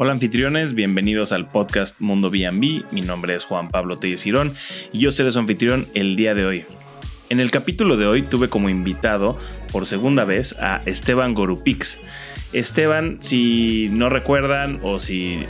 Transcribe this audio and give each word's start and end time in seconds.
Hola 0.00 0.12
anfitriones, 0.12 0.74
bienvenidos 0.74 1.32
al 1.32 1.48
podcast 1.48 2.00
Mundo 2.00 2.30
B&B. 2.30 2.84
Mi 2.92 3.00
nombre 3.00 3.34
es 3.34 3.44
Juan 3.44 3.68
Pablo 3.68 3.96
Telles 3.96 4.22
Girón 4.22 4.54
y 4.92 5.00
yo 5.00 5.10
seré 5.10 5.32
su 5.32 5.40
anfitrión 5.40 5.88
el 5.94 6.14
día 6.14 6.34
de 6.34 6.46
hoy. 6.46 6.64
En 7.30 7.40
el 7.40 7.50
capítulo 7.50 7.96
de 7.96 8.06
hoy 8.06 8.22
tuve 8.22 8.48
como 8.48 8.68
invitado 8.68 9.36
por 9.72 9.86
segunda 9.86 10.24
vez 10.24 10.54
a 10.60 10.82
Esteban 10.86 11.34
Gorupix. 11.34 12.00
Esteban, 12.52 13.18
si 13.20 13.88
no 13.90 14.08
recuerdan 14.08 14.78
o 14.82 15.00
si 15.00 15.40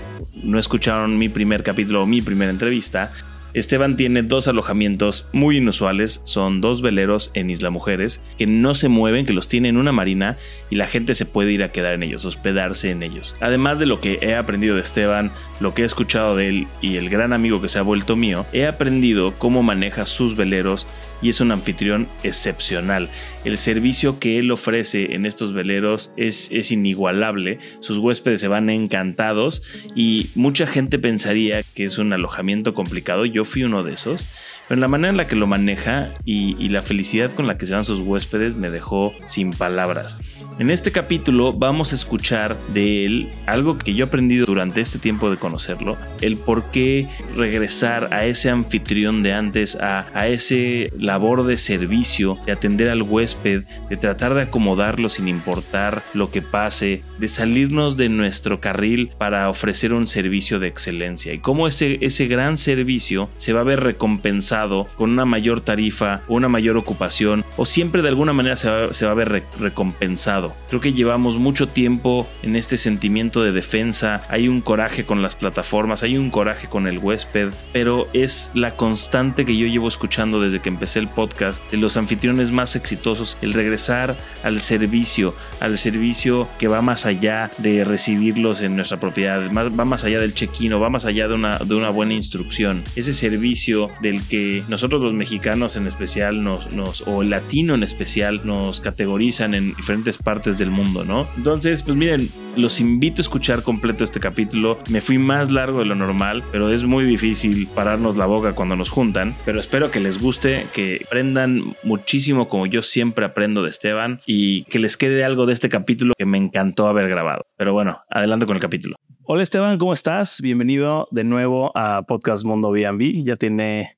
no 0.43 0.59
escucharon 0.59 1.17
mi 1.17 1.29
primer 1.29 1.63
capítulo 1.63 2.03
o 2.03 2.07
mi 2.07 2.23
primera 2.23 2.51
entrevista, 2.51 3.13
Esteban 3.55 3.97
tiene 3.97 4.23
dos 4.23 4.49
alojamientos 4.49 5.27
muy 5.33 5.57
inusuales, 5.57 6.21
son 6.25 6.61
dos 6.61 6.83
veleros 6.83 7.31
en 7.35 7.51
Isla 7.51 7.71
Mujeres 7.71 8.21
que 8.39 8.47
no 8.47 8.75
se 8.75 8.89
mueven, 8.89 9.27
que 9.27 9.33
los 9.33 9.49
tiene 9.49 9.69
en 9.69 9.77
una 9.77 9.93
marina 9.93 10.37
y 10.71 10.77
la 10.77 10.87
gente 10.87 11.15
se 11.15 11.27
puede 11.27 11.53
ir 11.53 11.63
a 11.63 11.71
quedar 11.71 11.95
en 11.95 12.03
ellos, 12.03 12.25
hospedarse 12.25 12.91
en 12.91 13.03
ellos. 13.03 13.35
Además 13.41 13.79
de 13.79 13.87
lo 13.87 14.01
que 14.01 14.19
he 14.21 14.35
aprendido 14.35 14.77
de 14.77 14.83
Esteban, 14.83 15.31
lo 15.61 15.75
que 15.75 15.83
he 15.83 15.87
escuchado 15.87 16.37
de 16.37 16.49
él 16.49 16.67
y 16.81 16.97
el 16.97 17.09
gran 17.09 17.33
amigo 17.33 17.61
que 17.61 17.69
se 17.69 17.79
ha 17.79 17.83
vuelto 17.83 18.17
mío, 18.17 18.47
he 18.53 18.67
aprendido 18.67 19.33
cómo 19.39 19.63
maneja 19.63 20.05
sus 20.05 20.37
veleros 20.37 20.87
y 21.23 21.29
es 21.29 21.41
un 21.41 21.53
anfitrión 21.53 22.09
excepcional. 22.23 23.09
El 23.45 23.59
servicio 23.59 24.19
que 24.19 24.39
él 24.39 24.51
ofrece 24.51 25.15
en 25.15 25.27
estos 25.27 25.53
veleros 25.53 26.11
es, 26.17 26.49
es 26.53 26.71
inigualable. 26.71 27.59
Sus 27.81 27.99
huéspedes 27.99 28.41
se 28.41 28.49
van 28.49 28.71
encantados 28.71 29.63
y 29.95 30.31
mucha 30.35 30.67
gente 30.67 30.99
pensaría 30.99 31.63
que 31.75 31.85
es 31.85 31.99
un 31.99 32.13
alojamiento 32.13 32.75
complicado. 32.75 33.25
Yo 33.25 33.45
fui 33.45 33.63
uno 33.63 33.83
de 33.83 33.95
esos. 33.95 34.29
Pero 34.69 34.81
la 34.81 34.89
manera 34.89 35.09
en 35.09 35.17
la 35.17 35.27
que 35.27 35.35
lo 35.35 35.47
maneja 35.47 36.11
y, 36.27 36.55
y 36.63 36.69
la 36.69 36.83
felicidad 36.83 37.33
con 37.33 37.47
la 37.47 37.57
que 37.57 37.65
se 37.65 37.73
van 37.73 37.85
sus 37.85 38.01
huéspedes 38.01 38.57
me 38.57 38.69
dejó 38.69 39.15
sin 39.27 39.51
palabras. 39.51 40.19
En 40.59 40.71
este 40.71 40.91
capítulo 40.91 41.53
vamos 41.53 41.93
a 41.93 41.95
escuchar 41.95 42.57
de 42.75 43.05
él 43.05 43.29
algo 43.47 43.79
que 43.79 43.95
yo 43.95 44.05
he 44.05 44.09
aprendido 44.09 44.45
durante 44.45 44.81
este 44.81 44.99
tiempo 44.99 45.31
de 45.31 45.37
conocerlo, 45.37 45.97
el 46.21 46.37
por 46.37 46.65
qué 46.73 47.09
regresar 47.37 48.13
a 48.13 48.25
ese 48.25 48.51
anfitrión 48.51 49.23
de 49.23 49.35
antes, 49.35 49.77
a, 49.77 50.07
a 50.15 50.27
ese 50.27 50.91
labor 50.99 51.45
de 51.45 51.59
servicio, 51.59 52.37
de 52.45 52.51
atender 52.51 52.89
al 52.89 53.03
huésped, 53.03 53.63
de 53.89 53.97
tratar 53.97 54.35
de 54.35 54.43
acomodarlo 54.43 55.09
sin 55.09 55.29
importar 55.29 56.03
lo 56.13 56.33
que 56.33 56.43
pase, 56.43 57.05
de 57.21 57.29
salirnos 57.29 57.97
de 57.97 58.09
nuestro 58.09 58.61
carril 58.61 59.13
para 59.17 59.49
ofrecer 59.51 59.95
un 59.95 60.09
servicio 60.09 60.59
de 60.59 60.67
excelencia. 60.67 61.33
Y 61.33 61.39
cómo 61.39 61.69
ese, 61.69 61.99
ese 62.01 62.27
gran 62.27 62.57
servicio 62.57 63.31
se 63.37 63.53
va 63.53 63.61
a 63.61 63.65
ver 63.65 63.79
recompensado 63.79 64.89
con 64.97 65.11
una 65.11 65.25
mayor 65.25 65.61
tarifa, 65.61 66.21
una 66.27 66.49
mayor 66.49 66.77
ocupación 66.77 67.45
o 67.57 67.65
siempre 67.65 68.03
de 68.03 68.09
alguna 68.09 68.33
manera 68.33 68.57
se 68.57 68.69
va, 68.69 68.93
se 68.93 69.07
va 69.07 69.13
a 69.13 69.15
ver 69.15 69.29
re 69.29 69.45
recompensado 69.61 70.48
Creo 70.69 70.81
que 70.81 70.93
llevamos 70.93 71.37
mucho 71.37 71.67
tiempo 71.67 72.29
en 72.43 72.57
este 72.57 72.77
sentimiento 72.77 73.43
de 73.43 73.53
defensa, 73.53 74.23
hay 74.29 74.49
un 74.49 74.61
coraje 74.61 75.05
con 75.05 75.23
las 75.23 75.35
plataformas, 75.35 76.03
hay 76.03 76.17
un 76.17 76.31
coraje 76.31 76.69
con 76.69 76.87
el 76.87 76.99
huésped, 76.99 77.51
pero 77.73 78.09
es 78.13 78.51
la 78.55 78.73
constante 78.73 79.45
que 79.45 79.57
yo 79.57 79.67
llevo 79.67 79.89
escuchando 79.89 80.41
desde 80.41 80.61
que 80.61 80.69
empecé 80.69 80.99
el 80.99 81.09
podcast 81.09 81.63
de 81.71 81.79
los 81.79 81.97
anfitriones 81.97 82.51
más 82.51 82.77
exitosos, 82.77 83.39
el 83.43 83.53
regresar 83.53 84.17
al 84.43 84.61
servicio, 84.61 85.35
al 85.61 85.79
servicio 85.79 86.49
que 86.59 86.69
va 86.69 86.83
más 86.83 87.07
allá 87.07 87.51
de 87.59 87.85
recibirlos 87.85 88.61
en 88.61 88.77
nuestra 88.77 89.01
propiedad, 89.01 89.51
va 89.53 89.85
más 89.85 90.05
allá 90.05 90.21
del 90.21 90.35
check-in 90.35 90.73
o 90.73 90.81
va 90.81 90.91
más 90.91 91.05
allá 91.05 91.29
de 91.29 91.35
una, 91.35 91.59
de 91.59 91.75
una 91.75 91.91
buena 91.91 92.15
instrucción. 92.15 92.85
Ese 92.97 93.13
servicio 93.13 93.91
del 94.01 94.23
que 94.27 94.63
nosotros 94.69 95.03
los 95.03 95.15
mexicanos 95.15 95.77
en 95.77 95.87
especial 95.87 96.43
nos, 96.43 96.73
nos 96.73 97.03
o 97.07 97.23
el 97.23 97.31
latino 97.31 97.75
en 97.75 97.83
especial 97.83 98.41
nos 98.45 98.81
categorizan 98.81 99.55
en 99.55 99.75
diferentes 99.75 100.19
partes 100.19 100.38
del 100.45 100.71
mundo, 100.71 101.05
¿no? 101.05 101.27
Entonces, 101.37 101.83
pues 101.83 101.97
miren, 101.97 102.29
los 102.57 102.81
invito 102.81 103.21
a 103.21 103.23
escuchar 103.23 103.63
completo 103.63 104.05
este 104.05 104.21
capítulo. 104.21 104.79
Me 104.89 105.01
fui 105.01 105.19
más 105.19 105.51
largo 105.51 105.81
de 105.81 105.87
lo 105.87 105.95
normal, 105.95 106.43
pero 106.53 106.71
es 106.71 106.85
muy 106.85 107.05
difícil 107.05 107.67
pararnos 107.75 108.17
la 108.17 108.27
boca 108.27 108.55
cuando 108.55 108.77
nos 108.77 108.89
juntan. 108.89 109.35
Pero 109.45 109.59
espero 109.59 109.91
que 109.91 110.01
les 110.01 110.21
guste, 110.21 110.67
que 110.73 111.03
aprendan 111.07 111.75
muchísimo 111.83 112.49
como 112.49 112.67
yo 112.67 112.83
siempre 112.83 113.27
aprendo 113.27 113.63
de 113.63 113.71
Esteban 113.71 114.21
y 114.27 114.63
que 114.65 114.79
les 114.79 114.97
quede 114.97 115.25
algo 115.25 115.47
de 115.47 115.55
este 115.55 115.69
capítulo 115.69 116.15
que 116.17 116.27
me 116.27 116.39
encantó 116.39 116.87
haber 116.87 117.09
grabado. 117.09 117.47
Pero 117.57 117.73
bueno, 117.73 118.03
adelante 118.09 118.47
con 118.47 118.57
el 118.57 118.63
capítulo. 118.63 118.97
Hola 119.25 119.43
Esteban, 119.43 119.77
¿cómo 119.77 119.93
estás? 119.93 120.41
Bienvenido 120.41 121.09
de 121.11 121.25
nuevo 121.25 121.73
a 121.75 122.03
Podcast 122.07 122.45
Mundo 122.45 122.71
B&B. 122.71 123.25
Ya 123.25 123.37
tiene 123.37 123.98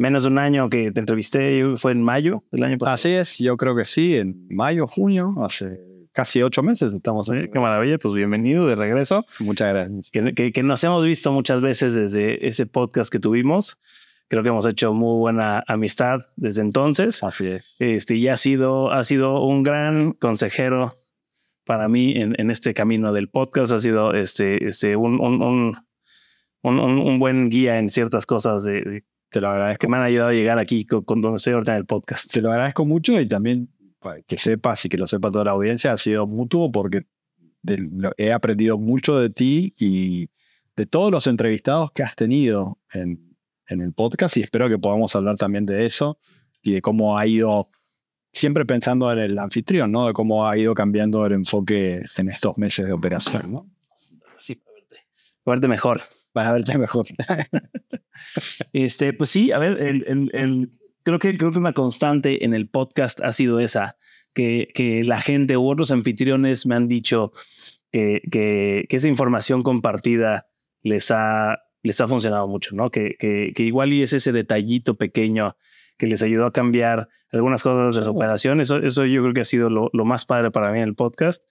menos 0.00 0.22
de 0.22 0.30
un 0.30 0.38
año 0.38 0.70
que 0.70 0.90
te 0.92 1.00
entrevisté, 1.00 1.62
fue 1.76 1.92
en 1.92 2.02
mayo 2.02 2.42
del 2.50 2.64
año 2.64 2.78
pasado. 2.78 2.94
Así 2.94 3.10
es, 3.10 3.36
yo 3.38 3.58
creo 3.58 3.76
que 3.76 3.84
sí, 3.84 4.16
en 4.16 4.46
mayo, 4.48 4.86
junio, 4.86 5.34
hace 5.44 5.78
casi 6.12 6.42
ocho 6.42 6.62
meses 6.62 6.94
estamos 6.94 7.30
aquí. 7.30 7.48
qué 7.52 7.58
maravilla, 7.58 7.98
pues 7.98 8.14
bienvenido 8.14 8.66
de 8.66 8.76
regreso. 8.76 9.26
Muchas 9.40 9.74
gracias. 9.74 10.10
Que, 10.10 10.52
que, 10.52 10.62
nos 10.62 10.82
hemos 10.84 11.04
visto 11.04 11.30
muchas 11.32 11.60
veces 11.60 11.92
desde 11.92 12.48
ese 12.48 12.64
podcast 12.64 13.12
que 13.12 13.18
tuvimos. 13.18 13.78
Creo 14.28 14.42
que 14.42 14.48
hemos 14.48 14.64
hecho 14.64 14.94
muy 14.94 15.18
buena 15.18 15.62
amistad 15.66 16.20
desde 16.34 16.62
entonces. 16.62 17.22
Así 17.22 17.48
es. 17.48 17.76
Este, 17.78 18.16
y 18.16 18.28
ha 18.28 18.38
sido, 18.38 18.90
ha 18.92 19.04
sido 19.04 19.44
un 19.44 19.62
gran 19.62 20.12
consejero 20.12 20.94
para 21.66 21.88
mí 21.88 22.12
en, 22.12 22.34
en 22.38 22.50
este 22.50 22.72
camino 22.72 23.12
del 23.12 23.28
podcast. 23.28 23.70
Ha 23.70 23.80
sido 23.80 24.14
este, 24.14 24.66
este, 24.66 24.96
un, 24.96 25.20
un, 25.20 25.42
un, 26.62 26.78
un, 26.78 27.18
buen 27.18 27.50
guía 27.50 27.78
en 27.78 27.90
ciertas 27.90 28.24
cosas 28.24 28.64
de 28.64 29.04
te 29.30 29.40
lo 29.40 29.48
agradezco. 29.48 29.80
Que 29.80 29.88
me 29.88 29.96
han 29.96 30.02
ayudado 30.02 30.30
a 30.30 30.32
llegar 30.32 30.58
aquí 30.58 30.84
con, 30.84 31.20
donde 31.20 31.36
estoy 31.36 31.54
ahorita 31.54 31.72
en 31.72 31.78
el 31.78 31.86
podcast. 31.86 32.30
Te 32.30 32.40
lo 32.40 32.50
agradezco 32.50 32.84
mucho 32.84 33.18
y 33.20 33.26
también 33.26 33.68
que 34.26 34.36
sepas 34.36 34.84
y 34.84 34.88
que 34.88 34.96
lo 34.96 35.06
sepa 35.06 35.30
toda 35.30 35.44
la 35.44 35.50
audiencia, 35.52 35.92
ha 35.92 35.96
sido 35.96 36.26
mutuo 36.26 36.72
porque 36.72 37.02
he 38.16 38.32
aprendido 38.32 38.78
mucho 38.78 39.18
de 39.18 39.28
ti 39.28 39.74
y 39.78 40.30
de 40.74 40.86
todos 40.86 41.10
los 41.10 41.26
entrevistados 41.26 41.92
que 41.92 42.02
has 42.02 42.16
tenido 42.16 42.78
en, 42.92 43.36
en 43.66 43.82
el 43.82 43.92
podcast 43.92 44.38
y 44.38 44.42
espero 44.42 44.70
que 44.70 44.78
podamos 44.78 45.14
hablar 45.14 45.36
también 45.36 45.66
de 45.66 45.84
eso 45.84 46.18
y 46.62 46.72
de 46.72 46.80
cómo 46.80 47.18
ha 47.18 47.26
ido, 47.26 47.68
siempre 48.32 48.64
pensando 48.64 49.12
en 49.12 49.18
el 49.18 49.38
anfitrión, 49.38 49.92
¿no? 49.92 50.06
De 50.06 50.14
cómo 50.14 50.48
ha 50.48 50.56
ido 50.56 50.74
cambiando 50.74 51.26
el 51.26 51.32
enfoque 51.32 52.02
en 52.16 52.30
estos 52.30 52.56
meses 52.56 52.86
de 52.86 52.92
operación, 52.92 53.52
¿no? 53.52 53.66
Sí, 54.38 54.62
verte 55.44 55.68
mejor 55.68 56.00
para 56.32 56.52
verte 56.52 56.78
mejor. 56.78 57.06
este, 58.72 59.12
pues 59.12 59.30
sí, 59.30 59.52
a 59.52 59.58
ver, 59.58 59.80
el, 59.80 60.70
creo, 61.02 61.18
que, 61.18 61.36
creo 61.36 61.50
que 61.50 61.58
una 61.58 61.72
constante 61.72 62.44
en 62.44 62.54
el 62.54 62.68
podcast 62.68 63.20
ha 63.20 63.32
sido 63.32 63.60
esa, 63.60 63.96
que, 64.32 64.68
que 64.74 65.04
la 65.04 65.20
gente 65.20 65.56
u 65.56 65.68
otros 65.68 65.90
anfitriones 65.90 66.66
me 66.66 66.74
han 66.74 66.88
dicho 66.88 67.32
que, 67.90 68.20
que, 68.30 68.86
esa 68.88 69.08
información 69.08 69.62
compartida 69.62 70.48
les 70.82 71.10
ha, 71.10 71.58
les 71.82 72.00
ha 72.00 72.08
funcionado 72.08 72.48
mucho, 72.48 72.74
¿no? 72.74 72.90
Que, 72.90 73.16
que, 73.18 73.52
que 73.54 73.62
igual 73.64 73.92
y 73.92 74.02
es 74.02 74.12
ese 74.12 74.32
detallito 74.32 74.96
pequeño 74.96 75.56
que 76.00 76.06
les 76.06 76.22
ayudó 76.22 76.46
a 76.46 76.52
cambiar 76.52 77.08
algunas 77.30 77.62
cosas 77.62 77.94
de 77.94 78.02
su 78.02 78.10
operación. 78.10 78.62
Eso, 78.62 78.78
eso 78.78 79.04
yo 79.04 79.20
creo 79.20 79.34
que 79.34 79.42
ha 79.42 79.44
sido 79.44 79.68
lo, 79.68 79.90
lo 79.92 80.06
más 80.06 80.24
padre 80.24 80.50
para 80.50 80.72
mí 80.72 80.78
en 80.78 80.84
el 80.84 80.94
podcast. 80.94 81.44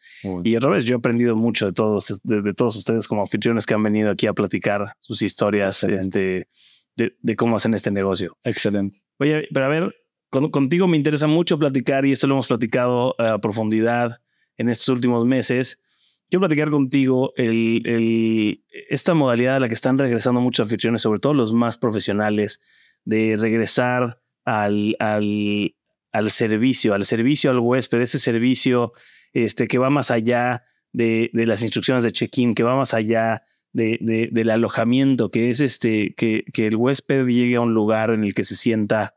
Y 0.44 0.56
otra 0.56 0.72
vez, 0.72 0.86
yo 0.86 0.96
he 0.96 0.98
aprendido 0.98 1.36
mucho 1.36 1.68
de 1.68 1.72
todos, 1.72 2.20
de, 2.24 2.54
todos 2.56 2.76
ustedes 2.76 3.08
como 3.08 3.22
anfitriones 3.22 3.68
que 3.68 3.76
han 3.76 3.84
venido 3.84 4.10
aquí 4.10 4.26
a 4.26 4.34
platicar 4.34 4.96
sus 5.02 5.22
historias 5.22 5.82
de, 5.82 6.48
de, 6.96 7.36
cómo 7.36 7.58
hacen 7.58 7.76
este 7.76 7.92
negocio. 7.92 8.36
Excelente. 8.44 9.04
Oye, 9.20 9.48
pero 9.54 9.68
a 9.68 9.70
ver, 9.70 9.96
contigo 10.32 10.88
me 10.88 10.98
interesa 10.98 11.28
mucho 11.28 11.60
platicar 11.60 12.08
y 12.08 12.12
esto 12.12 12.26
lo 12.26 12.34
hemos 12.34 12.48
platicado 12.48 13.16
a 13.22 13.38
profundidad 13.38 14.20
en 14.58 14.70
estos 14.70 14.90
últimos 14.90 15.28
meses. 15.28 15.80
Quiero 16.28 16.42
platicar 16.42 16.72
contigo 16.72 17.34
el, 17.38 17.84
el, 17.86 18.64
esta 18.90 19.14
modalidad 19.14 19.58
a 19.58 19.60
la 19.60 19.68
que 19.68 19.76
están 19.76 20.00
regresando 20.00 20.42
muchos 20.42 20.64
anfitriones, 20.66 21.04
sobre 21.04 21.20
todo 21.20 21.36
los 21.36 21.54
más 21.54 21.78
profesionales, 21.78 22.60
de 23.06 23.38
regresar 23.40 24.20
al, 24.50 24.96
al, 25.00 25.76
al 26.12 26.32
servicio, 26.32 26.94
al 26.94 27.06
servicio 27.06 27.52
al 27.52 27.60
huésped, 27.60 28.02
ese 28.02 28.20
servicio 28.20 28.94
este, 29.34 29.68
que 29.68 29.78
va 29.78 29.90
más 29.90 30.10
allá 30.12 30.64
de, 30.92 31.30
de 31.34 31.46
las 31.46 31.62
instrucciones 31.62 32.04
de 32.04 32.12
check-in, 32.12 32.56
que 32.56 32.64
va 32.64 32.76
más 32.76 32.94
allá 32.94 33.44
de, 33.74 34.00
de, 34.02 34.30
del 34.32 34.50
alojamiento, 34.50 35.30
que 35.30 35.52
es 35.52 35.60
este, 35.60 36.16
que, 36.16 36.44
que, 36.52 36.68
el 36.68 36.76
huésped 36.76 37.28
llegue 37.28 37.58
a 37.58 37.62
un 37.62 37.74
lugar 37.74 38.10
en 38.10 38.24
el 38.24 38.34
que 38.34 38.44
se 38.44 38.56
sienta 38.56 39.14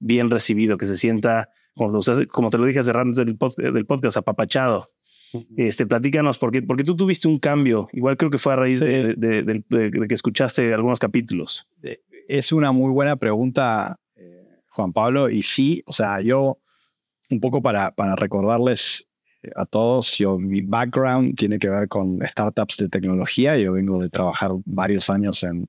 bien 0.00 0.30
recibido, 0.30 0.76
que 0.76 0.88
se 0.88 0.96
sienta, 0.96 1.50
como, 1.74 2.00
como 2.28 2.50
te 2.50 2.58
lo 2.58 2.66
dije 2.66 2.80
hace 2.80 2.92
rato 2.92 3.12
del, 3.12 3.38
del 3.72 3.86
podcast, 3.86 4.16
apapachado. 4.16 4.90
Este, 5.56 5.86
platícanos, 5.86 6.38
porque, 6.38 6.60
porque 6.60 6.84
tú 6.84 6.94
tuviste 6.94 7.26
un 7.26 7.38
cambio, 7.38 7.88
igual 7.92 8.18
creo 8.18 8.30
que 8.30 8.36
fue 8.36 8.52
a 8.52 8.56
raíz 8.56 8.80
de, 8.80 9.14
de, 9.16 9.90
que 10.06 10.14
escuchaste 10.14 10.74
algunos 10.74 10.98
capítulos. 10.98 11.68
Es 12.28 12.52
una 12.52 12.72
muy 12.72 12.90
buena 12.90 13.16
pregunta 13.16 14.01
Juan 14.72 14.92
Pablo. 14.92 15.30
Y 15.30 15.42
sí, 15.42 15.82
o 15.86 15.92
sea, 15.92 16.20
yo, 16.20 16.58
un 17.30 17.40
poco 17.40 17.62
para, 17.62 17.92
para 17.94 18.16
recordarles 18.16 19.08
eh, 19.42 19.50
a 19.56 19.66
todos, 19.66 20.16
yo, 20.18 20.38
mi 20.38 20.62
background 20.62 21.36
tiene 21.36 21.58
que 21.58 21.68
ver 21.68 21.88
con 21.88 22.18
startups 22.26 22.76
de 22.78 22.88
tecnología. 22.88 23.56
Yo 23.58 23.72
vengo 23.72 24.00
de 24.02 24.08
trabajar 24.08 24.52
varios 24.64 25.10
años 25.10 25.42
en 25.42 25.66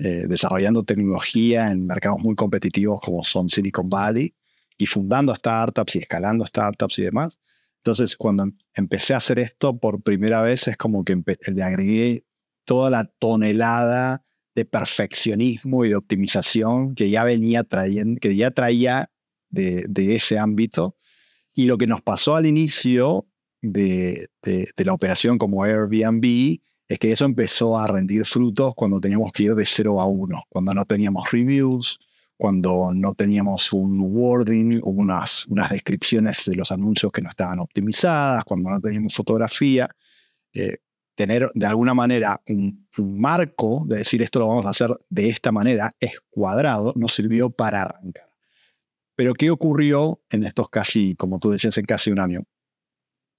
eh, 0.00 0.26
desarrollando 0.28 0.84
tecnología 0.84 1.72
en 1.72 1.84
mercados 1.84 2.20
muy 2.20 2.36
competitivos 2.36 3.00
como 3.00 3.24
son 3.24 3.48
Silicon 3.48 3.88
Valley 3.88 4.32
y 4.76 4.86
fundando 4.86 5.34
startups 5.34 5.96
y 5.96 5.98
escalando 5.98 6.46
startups 6.46 7.00
y 7.00 7.02
demás. 7.02 7.38
Entonces, 7.78 8.16
cuando 8.16 8.48
empecé 8.74 9.14
a 9.14 9.16
hacer 9.16 9.40
esto 9.40 9.76
por 9.76 10.00
primera 10.02 10.40
vez, 10.42 10.68
es 10.68 10.76
como 10.76 11.04
que 11.04 11.20
le 11.48 11.62
agregué 11.64 12.24
toda 12.64 12.90
la 12.90 13.06
tonelada 13.18 14.24
de 14.58 14.64
perfeccionismo 14.64 15.84
y 15.84 15.90
de 15.90 15.94
optimización 15.94 16.96
que 16.96 17.10
ya 17.10 17.22
venía 17.22 17.62
trayendo, 17.62 18.18
que 18.20 18.34
ya 18.34 18.50
traía 18.50 19.08
de, 19.50 19.86
ese 20.16 20.36
ámbito. 20.36 20.96
Y 21.54 21.66
lo 21.66 21.78
que 21.78 21.86
nos 21.86 22.02
pasó 22.02 22.34
al 22.34 22.46
inicio 22.46 23.26
de, 23.62 24.28
la 24.76 24.92
operación 24.92 25.38
como 25.38 25.62
Airbnb 25.62 26.58
es 26.88 26.98
que 26.98 27.12
eso 27.12 27.24
empezó 27.24 27.78
a 27.78 27.86
rendir 27.86 28.24
frutos 28.24 28.74
cuando 28.74 29.00
teníamos 29.00 29.30
que 29.32 29.44
ir 29.44 29.54
de 29.54 29.64
0 29.64 30.00
a 30.00 30.06
1, 30.06 30.44
cuando 30.48 30.74
no 30.74 30.84
teníamos 30.84 31.30
reviews, 31.30 32.00
cuando 32.36 32.92
no 32.92 33.14
teníamos 33.14 33.72
un 33.72 34.00
wording, 34.00 34.80
unas, 34.82 35.46
unas 35.46 35.70
descripciones 35.70 36.46
de 36.46 36.56
los 36.56 36.72
anuncios 36.72 37.12
que 37.12 37.22
no 37.22 37.30
estaban 37.30 37.60
optimizadas, 37.60 38.42
cuando 38.44 38.70
no 38.70 38.80
teníamos 38.80 39.14
fotografía. 39.14 39.88
Eh, 40.52 40.78
tener 41.18 41.50
de 41.52 41.66
alguna 41.66 41.94
manera 41.94 42.40
un, 42.46 42.86
marco 42.96 43.82
de 43.86 43.98
decir 43.98 44.22
esto 44.22 44.38
lo 44.38 44.46
vamos 44.46 44.66
a 44.66 44.70
hacer 44.70 44.90
de 45.10 45.28
esta 45.28 45.50
manera, 45.50 45.90
es 45.98 46.12
cuadrado, 46.30 46.92
nos 46.94 47.12
sirvió 47.12 47.50
para 47.50 47.82
arrancar. 47.82 48.30
Pero 49.16 49.34
¿qué 49.34 49.50
ocurrió 49.50 50.22
en 50.30 50.44
estos 50.44 50.68
casi, 50.70 51.16
como 51.16 51.40
tú 51.40 51.50
decías, 51.50 51.76
en 51.76 51.86
casi 51.86 52.12
un 52.12 52.20
año? 52.20 52.44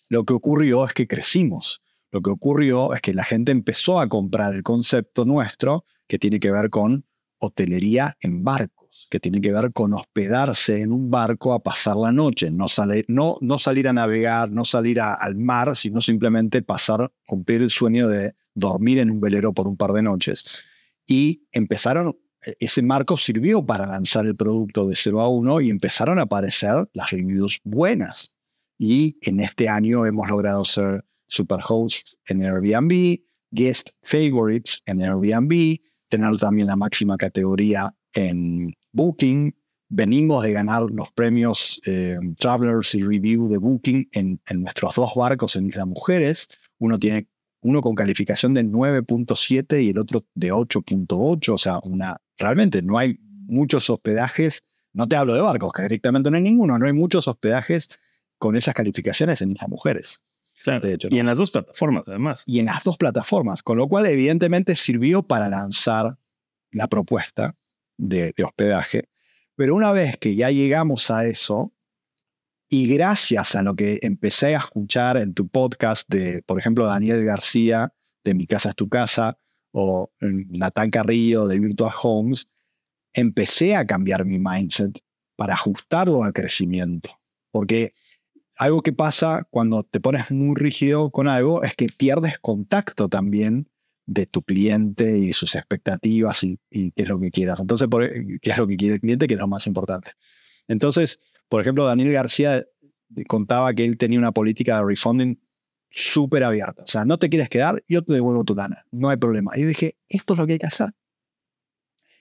Lo 0.10 0.26
que 0.26 0.34
ocurrió 0.34 0.86
es 0.86 0.94
que 0.94 1.08
crecimos. 1.08 1.82
Lo 2.12 2.22
que 2.22 2.32
ocurrió 2.32 2.94
es 2.94 3.00
que 3.00 3.14
la 3.14 3.24
gente 3.24 3.54
empezó 3.54 4.02
a 4.02 4.10
comprar 4.10 4.54
el 4.54 4.64
concepto 4.64 5.24
nuestro 5.24 5.86
que 6.06 6.20
tiene 6.20 6.42
que 6.42 6.52
ver 6.52 6.70
con 6.70 7.06
hotelería 7.38 8.18
en 8.20 8.44
barco 8.44 8.79
que 9.10 9.20
tiene 9.20 9.42
que 9.42 9.52
ver 9.52 9.74
con 9.74 9.94
hospedarse 9.94 10.82
en 10.82 10.92
un 10.92 11.10
barco 11.10 11.54
a 11.54 11.60
pasar 11.60 11.96
la 11.98 12.12
noche, 12.12 12.52
no, 12.52 12.68
no, 13.08 13.38
no 13.42 13.58
salir 13.58 13.88
a 13.88 13.94
navegar, 13.94 14.52
no 14.52 14.64
salir 14.64 15.02
al 15.02 15.36
mar, 15.36 15.76
sino 15.76 16.00
simplemente 16.00 16.62
pasar, 16.62 17.12
cumplir 17.26 17.62
el 17.62 17.70
sueño 17.70 18.08
de 18.08 18.36
dormir 18.54 19.00
en 19.00 19.10
un 19.10 19.20
velero 19.20 19.54
por 19.54 19.68
un 19.68 19.78
par 19.78 19.94
de 19.94 20.04
noches. 20.04 20.64
Y 21.08 21.48
empezaron, 21.52 22.18
e, 22.46 22.56
ese 22.60 22.82
marco 22.84 23.18
sirvió 23.18 23.66
para 23.66 23.88
lanzar 23.88 24.26
el 24.26 24.36
producto 24.36 24.88
de 24.88 24.96
0 24.96 25.22
a 25.22 25.30
1 25.30 25.62
y 25.62 25.70
empezaron 25.72 26.20
a 26.20 26.24
aparecer 26.24 26.88
las 26.94 27.10
reviews 27.10 27.60
buenas. 27.64 28.34
Y 28.78 29.18
en 29.22 29.40
este 29.40 29.68
año 29.68 30.06
hemos 30.06 30.30
logrado 30.30 30.64
ser 30.64 31.04
Superhost 31.28 32.14
en 32.28 32.44
Airbnb, 32.44 33.20
Guest 33.52 33.90
Favorites 34.04 34.82
en 34.86 35.02
Airbnb, 35.02 35.80
tener 36.10 36.38
también 36.38 36.68
la 36.68 36.76
máxima 36.76 37.18
categoría 37.18 37.94
en 38.14 38.74
Booking. 38.92 39.56
Venimos 39.92 40.44
de 40.44 40.52
ganar 40.52 40.84
los 40.92 41.12
premios 41.12 41.82
eh, 41.86 42.18
Travelers 42.38 42.94
y 42.94 43.02
Review 43.02 43.50
de 43.50 43.58
Booking 43.58 44.10
en, 44.12 44.40
nuestros 44.62 44.96
dos 44.96 45.14
barcos 45.16 45.56
en 45.56 45.68
Isla 45.68 45.86
Mujeres. 45.86 46.48
Uno 46.78 47.00
tiene 47.00 47.28
uno 47.62 47.82
con 47.82 47.96
calificación 47.96 48.54
de 48.54 48.64
9.7 48.64 49.84
y 49.84 49.90
el 49.90 49.98
otro 49.98 50.26
de 50.36 50.54
8.8. 50.54 51.54
O 51.54 51.58
sea, 51.58 51.80
una, 51.84 52.22
realmente 52.38 52.82
no 52.84 52.98
hay 53.00 53.18
muchos 53.22 53.90
hospedajes. 53.90 54.64
No 54.94 55.08
te 55.08 55.16
hablo 55.16 55.34
de 55.34 55.42
barcos, 55.42 55.74
que 55.74 55.82
directamente 55.82 56.30
no 56.30 56.38
hay 56.38 56.44
ninguno. 56.44 56.78
No 56.78 56.86
hay 56.86 56.94
muchos 56.94 57.28
hospedajes 57.28 58.00
con 58.38 58.56
esas 58.56 58.76
calificaciones 58.76 59.42
en 59.42 59.52
Islas 59.52 59.70
Mujeres. 59.70 60.22
y 61.10 61.20
en 61.20 61.26
las 61.26 61.38
dos 61.38 61.52
plataformas, 61.52 62.08
además. 62.08 62.44
Y 62.46 62.60
en 62.60 62.66
las 62.66 62.84
dos 62.84 62.98
plataformas, 62.98 63.64
con 63.64 63.78
lo 63.78 63.88
cual 63.88 64.06
evidentemente 64.06 64.76
sirvió 64.76 65.24
para 65.24 65.50
lanzar 65.50 66.18
la 66.72 66.88
propuesta 66.88 67.56
de, 68.00 68.34
hospedaje. 68.44 69.10
Pero 69.56 69.76
una 69.76 69.92
vez 69.92 70.18
que 70.18 70.36
ya 70.36 70.50
llegamos 70.50 71.12
a 71.12 71.26
eso, 71.26 71.74
y 72.70 72.88
gracias 72.88 73.56
a 73.56 73.64
lo 73.64 73.76
que 73.76 74.00
empecé 74.02 74.56
a 74.56 74.60
escuchar 74.60 75.18
en 75.18 75.34
tu 75.34 75.48
podcast 75.48 76.08
de, 76.08 76.44
por 76.44 76.60
ejemplo, 76.60 76.86
Daniel 76.86 77.24
García, 77.26 77.94
de 78.24 78.34
Mi 78.34 78.46
Casa 78.46 78.70
es 78.70 78.76
tu 78.76 78.90
Casa, 78.90 79.38
o 79.72 80.12
Natán 80.22 80.92
Carrillo, 80.92 81.48
de 81.48 81.60
Virtual 81.60 81.92
Homes, 82.02 82.48
empecé 83.14 83.76
a 83.76 83.86
cambiar 83.86 84.26
mi 84.26 84.40
mindset 84.40 85.00
para 85.36 85.56
ajustarlo 85.56 86.24
al 86.24 86.34
crecimiento. 86.34 87.10
Porque 87.52 87.94
algo 88.56 88.82
que 88.82 88.94
pasa 88.94 89.48
cuando 89.50 89.84
te 89.84 90.00
pones 90.00 90.32
muy 90.32 90.56
rígido 90.56 91.12
con 91.12 91.28
algo 91.28 91.64
es 91.64 91.76
que 91.76 91.88
pierdes 91.88 92.38
contacto 92.40 93.10
también 93.10 93.70
de 94.10 94.26
tu 94.26 94.42
cliente 94.42 95.18
y 95.20 95.34
sus 95.34 95.56
expectativas 95.56 96.44
y, 96.44 96.58
qué 96.70 96.92
es 96.96 97.08
lo 97.08 97.20
que 97.20 97.30
quieras. 97.30 97.60
Entonces, 97.60 97.88
e, 97.88 98.40
qué 98.42 98.52
es 98.52 98.58
lo 98.58 98.68
que 98.68 98.76
quiere 98.76 98.96
el 98.96 99.02
cliente, 99.02 99.28
que 99.28 99.36
es 99.36 99.40
lo 99.40 99.48
más 99.48 99.68
importante. 99.68 100.12
Entonces, 100.68 101.20
por 101.48 101.62
ejemplo, 101.62 101.86
Daniel 101.86 102.12
García 102.12 102.66
contaba 103.28 103.74
que 103.74 103.86
él 103.86 103.98
tenía 103.98 104.20
una 104.20 104.32
política 104.32 104.78
de 104.78 104.86
refunding 104.86 105.40
súper 105.92 106.44
abierta. 106.44 106.84
O 106.84 106.88
sea, 106.88 107.06
no 107.06 107.18
te 107.18 107.30
quieres 107.30 107.50
quedar, 107.50 107.84
yo 107.88 108.04
te 108.04 108.14
devuelvo 108.14 108.44
tu 108.44 108.56
lana. 108.56 108.86
No 108.92 109.10
hay 109.10 109.18
problema. 109.18 109.52
Y 109.56 109.62
yo 109.62 109.68
dije, 109.68 109.98
esto 110.08 110.34
es 110.34 110.40
lo 110.40 110.48
que 110.48 110.54
hay 110.54 110.60
que 110.60 110.68
hacer. 110.68 110.90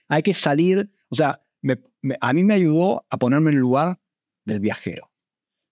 Hay 0.09 0.23
que 0.23 0.35
salir, 0.35 0.91
o 1.09 1.15
sea, 1.15 1.43
a 2.21 2.33
mí 2.33 2.45
me 2.45 2.55
ayudó 2.55 3.07
a 3.11 3.17
ponerme 3.19 3.51
en 3.51 3.57
el 3.57 3.61
lugar 3.61 3.99
del 4.45 4.61
viajero 4.61 5.11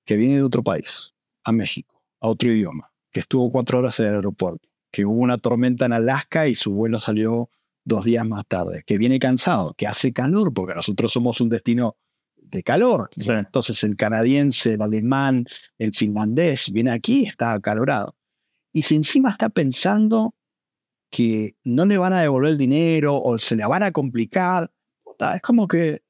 que 0.05 0.17
viene 0.17 0.37
de 0.37 0.43
otro 0.43 0.62
país, 0.62 1.15
a 1.45 1.53
México, 1.53 2.03
a 2.21 2.29
otro 2.29 2.51
idioma, 2.51 2.93
que 3.11 3.21
estuvo 3.21 3.51
cuatro 3.51 3.79
horas 3.79 3.99
en 4.01 4.07
el 4.07 4.15
aeropuerto, 4.17 4.69
que 4.91 5.05
hubo 5.05 5.21
una 5.21 5.38
tormenta 5.38 5.87
en 5.87 5.93
Alaska 5.93 6.49
y 6.49 6.55
su 6.55 6.73
vuelo 6.73 7.00
salió 7.00 7.50
dos 7.85 8.05
días 8.05 8.27
más 8.27 8.44
tarde, 8.47 8.83
que 8.85 8.99
viene 8.99 9.19
cansado, 9.19 9.75
que 9.75 9.87
hace 9.87 10.12
calor, 10.12 10.53
porque 10.53 10.75
nosotros 10.75 11.12
somos 11.12 11.41
un 11.41 11.49
destino 11.49 11.97
de 12.37 12.62
calor. 12.62 13.11
Entonces 13.17 13.83
el 13.85 13.97
canadiense, 13.97 14.75
el 14.75 14.83
alemán, 14.83 15.47
el 15.79 15.94
finlandés 15.94 16.73
viene 16.73 16.91
aquí 16.91 17.25
está 17.25 17.53
acalorado. 17.53 18.17
Y 18.73 18.83
si 18.83 18.97
encima 18.97 19.31
está 19.31 19.49
pensando 19.49 20.35
que 21.11 21.56
no 21.65 21.87
le 21.87 21.99
van 21.99 22.12
a 22.12 22.21
devolver 22.21 22.53
el 22.53 22.59
dinero 22.59 23.21
o 23.21 23.38
se 23.38 23.56
le 23.56 23.65
van 23.65 23.83
a 23.83 23.93
complicar, 23.93 24.71
es 25.35 25.43
como 25.43 25.69
que... 25.69 26.03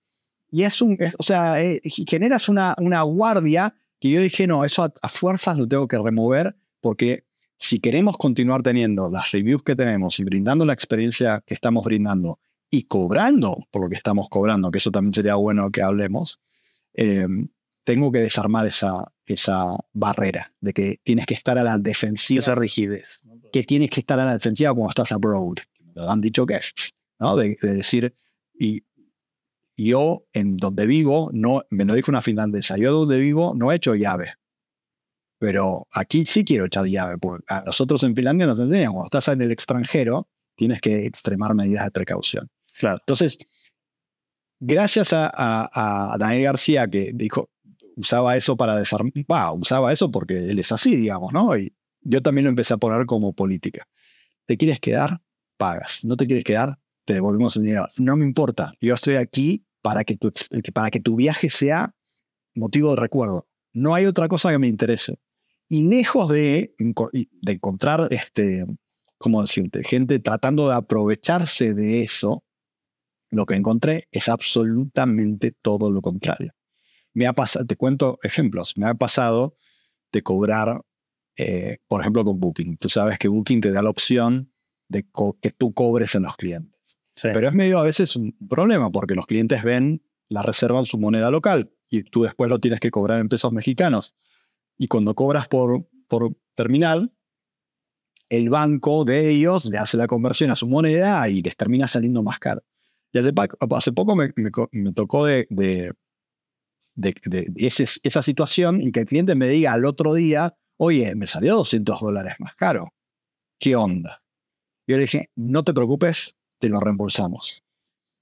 Y 0.51 0.63
es 0.63 0.81
un... 0.81 0.97
o 1.19 1.23
sea, 1.23 1.63
eh, 1.63 1.83
generas 2.09 2.49
una, 2.49 2.75
una 2.79 3.03
guardia 3.03 3.75
que 4.01 4.11
yo 4.11 4.21
dije, 4.21 4.47
no, 4.47 4.65
eso 4.65 4.93
a 5.01 5.09
fuerzas 5.09 5.59
lo 5.59 5.69
tengo 5.69 5.87
que 5.89 5.99
remover 5.99 6.57
porque 6.81 7.26
si 7.59 7.79
queremos 7.81 8.17
continuar 8.17 8.63
teniendo 8.63 9.11
las 9.11 9.33
reviews 9.33 9.63
que 9.63 9.77
tenemos 9.77 10.19
y 10.21 10.25
brindando 10.25 10.65
la 10.65 10.73
experiencia 10.73 11.43
que 11.47 11.55
estamos 11.55 11.85
brindando 11.85 12.39
y 12.71 12.85
cobrando 12.85 13.67
por 13.71 13.83
lo 13.83 13.89
que 13.89 13.97
estamos 13.97 14.29
cobrando, 14.29 14.71
que 14.71 14.79
eso 14.79 14.91
también 14.91 15.15
sería 15.15 15.37
bueno 15.37 15.71
que 15.71 15.83
hablemos, 15.83 16.41
em, 16.95 17.49
tengo 17.85 18.11
que 18.11 18.19
desarmar 18.19 18.67
esa, 18.67 19.13
esa 19.25 19.77
barrera 19.93 20.53
de 20.61 20.73
que 20.73 21.01
tienes 21.03 21.27
que 21.27 21.35
estar 21.35 21.57
a 21.57 21.63
la 21.63 21.79
defensiva. 21.79 22.41
Esa 22.41 22.55
rigidez. 22.55 23.23
Que 23.53 23.63
tienes 23.63 23.91
que 23.91 24.01
estar 24.01 24.19
a 24.19 24.25
la 24.25 24.35
defensiva 24.35 24.75
cuando 24.75 24.91
estás 24.91 25.13
abroad. 25.13 25.59
Lo 25.95 26.11
han 26.11 26.21
dicho 26.21 26.45
guests, 26.45 26.93
¿no? 27.19 27.37
De, 27.37 27.57
decir, 27.63 28.15
y 28.59 28.83
yo 29.77 30.27
en 30.33 30.57
donde 30.57 30.87
vivo, 30.87 31.31
no, 31.33 31.63
me 31.71 31.85
lo 31.85 31.95
dijo 31.95 32.11
una 32.11 32.23
finlandesa, 32.23 32.77
yo 32.77 32.93
donde 32.93 33.21
vivo 33.21 33.55
no 33.55 33.71
he 33.71 33.77
hecho 33.77 33.95
llave. 33.95 34.35
Pero 35.39 35.87
aquí 35.93 36.25
sí 36.25 36.45
quiero 36.45 36.65
echar 36.65 36.87
llave, 36.87 37.19
porque 37.19 37.45
a 37.49 37.63
nosotros 37.63 38.03
en 38.05 38.15
Finlandia 38.15 38.47
nos 38.47 38.59
enseñan, 38.59 38.93
cuando 38.93 39.07
estás 39.07 39.29
en 39.29 39.43
el 39.43 39.51
extranjero, 39.51 40.29
tienes 40.57 40.81
que 40.81 41.07
extremar 41.07 41.55
medidas 41.55 41.85
de 41.85 41.91
precaución. 41.91 42.49
Claro. 42.79 42.99
Entonces, 43.01 43.39
gracias 44.61 45.11
a, 45.13 46.17
Daniel 46.19 46.45
García, 46.45 46.89
que 46.89 47.13
dijo, 47.15 47.51
usaba 47.97 48.37
eso 48.37 48.57
para 48.57 48.77
desarmar, 48.77 49.53
usaba 49.55 49.93
eso 49.93 50.11
porque 50.11 50.39
él 50.39 50.59
es 50.59 50.73
así, 50.73 50.97
digamos, 50.97 51.33
¿no? 51.33 51.57
Y 51.57 51.75
yo 52.01 52.23
también 52.23 52.45
lo 52.45 52.51
empecé 52.51 52.75
a 52.75 52.79
poner 52.79 53.07
como 53.07 53.33
política. 53.33 53.87
¿Te 54.47 54.57
quieres 54.57 54.81
quedar? 54.81 55.21
Pagas. 55.59 56.05
¿No 56.05 56.17
te 56.17 56.27
quieres 56.27 56.45
quedar? 56.45 56.79
Te 57.05 57.15
devolvemos 57.15 57.57
el 57.57 57.65
dinero. 57.65 57.89
No 57.99 58.17
me 58.17 58.25
importa. 58.25 58.73
Yo 58.81 58.95
estoy 58.95 59.17
aquí 59.17 59.67
para 59.83 60.05
que 60.05 60.17
tu, 60.17 60.31
para 60.73 60.91
que 60.91 61.01
tu 61.01 61.17
viaje 61.17 61.51
sea 61.51 61.95
motivo 62.55 62.91
de 62.91 62.97
recuerdo. 62.97 63.47
No 63.73 63.95
hay 63.95 64.07
otra 64.07 64.29
cosa 64.29 64.51
que 64.51 64.59
me 64.59 64.69
interese. 64.69 65.19
Y 65.69 65.89
lejos 65.89 66.29
de, 66.29 66.75
de 66.79 67.53
encontrar, 67.53 68.09
este, 68.11 68.65
¿cómo 69.19 69.41
decirte? 69.41 69.83
Gente 69.83 70.19
tratando 70.21 70.69
de 70.69 70.75
aprovecharse 70.75 71.75
de 71.75 72.03
eso, 72.03 72.45
lo 73.31 73.47
que 73.47 73.55
encontré 73.55 74.09
es 74.13 74.29
absolutamente 74.29 75.53
todo 75.63 75.91
lo 75.91 76.01
contrario. 76.01 76.53
Me 77.15 77.27
ha 77.27 77.33
pasado, 77.33 77.67
te 77.67 77.77
cuento 77.77 78.19
ejemplos, 78.23 78.75
me 78.77 78.87
ha 78.87 78.95
pasado 78.95 79.57
de 80.13 80.23
cobrar, 80.23 80.83
eh, 81.37 81.79
por 81.89 82.01
ejemplo, 82.01 82.25
con 82.25 82.39
Booking. 82.39 82.77
Tú 82.77 82.89
sabes 82.89 83.19
que 83.19 83.29
Booking 83.29 83.61
te 83.61 83.73
da 83.73 83.83
la 83.83 83.91
opción 83.91 84.53
de 84.89 85.05
que 85.41 85.51
tú 85.51 85.75
cobres 85.75 86.15
en 86.15 86.23
los 86.23 86.37
clientes. 86.37 86.99
Pero 87.23 87.49
es 87.49 87.55
medio 87.55 87.79
a 87.79 87.83
veces 87.83 88.15
un 88.15 88.37
problema 88.49 88.91
porque 88.91 89.15
los 89.15 89.27
clientes 89.27 89.63
ven 89.63 90.03
la 90.29 90.43
reserva 90.43 90.79
en 90.79 90.87
su 90.87 90.99
moneda 90.99 91.31
local 91.31 91.73
y 91.89 92.03
tú 92.03 92.23
después 92.23 92.51
lo 92.51 92.59
tienes 92.59 92.81
que 92.81 92.91
cobrar 92.91 93.21
en 93.21 93.29
pesos 93.29 93.53
mexicanos. 93.53 94.15
Y 94.79 94.89
cuando 94.89 95.15
cobras 95.15 95.49
por, 95.49 95.87
por 96.09 96.35
terminal, 96.55 97.13
el 98.29 98.51
banco 98.51 99.05
de 99.05 99.31
ellos 99.31 99.67
le 99.67 99.79
hace 99.79 99.97
la 99.97 100.07
conversión 100.07 100.51
a 100.51 100.57
su 100.57 100.67
moneda 100.67 101.29
y 101.29 101.43
les 101.43 101.57
termina 101.57 101.87
saliendo 101.87 102.23
más 102.23 102.39
caro. 102.39 102.63
Y 103.13 103.19
hace, 103.19 103.33
hace 103.71 103.93
poco 103.93 104.17
me, 104.17 104.33
me, 104.37 104.93
tocó 104.93 105.25
de, 105.27 105.47
de, 105.49 105.93
de, 106.95 107.15
de 107.25 107.67
ese- 107.67 108.01
esa 108.03 108.23
situación 108.23 108.81
y 108.81 108.91
que 108.93 109.01
el 109.01 109.07
cliente 109.07 109.35
me 109.35 109.49
diga 109.49 109.73
al 109.73 109.85
otro 109.85 110.15
día, 110.15 110.57
oye, 110.77 111.15
me 111.15 111.27
salió 111.27 111.57
200 111.57 112.01
dólares 112.01 112.35
más 112.41 112.55
caro. 112.57 112.93
¿Qué 113.59 113.77
onda? 113.77 114.23
Yo 114.89 114.97
le 114.97 115.03
dije, 115.03 115.31
no 115.37 115.65
te 115.65 115.73
preocupes, 115.73 116.37
te 116.61 116.69
lo 116.69 116.81
reembolsamos. 116.81 117.63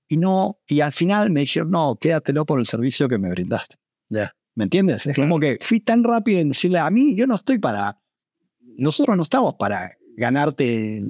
Y 0.08 0.18
no, 0.18 0.60
y 0.68 0.80
al 0.80 0.92
final 0.92 1.30
me 1.30 1.40
dijeron, 1.40 1.70
no, 1.70 1.96
quédatelo 2.00 2.44
por 2.44 2.58
el 2.60 2.66
servicio 2.66 3.08
que 3.08 3.18
me 3.18 3.30
brindaste. 3.30 3.76
Ya. 4.10 4.34
¿Me 4.54 4.64
entiendes? 4.64 5.06
Es 5.06 5.14
Claro. 5.14 5.28
como 5.30 5.40
que 5.40 5.58
fui 5.60 5.80
tan 5.80 6.04
rápido 6.04 6.40
en 6.40 6.50
decirle 6.50 6.78
a 6.78 6.90
mí, 6.90 7.14
yo 7.16 7.26
no 7.26 7.34
estoy 7.34 7.58
para, 7.58 7.98
nosotros 8.76 9.16
no 9.16 9.22
estamos 9.22 9.54
para 9.54 9.92
ganarte 10.16 11.02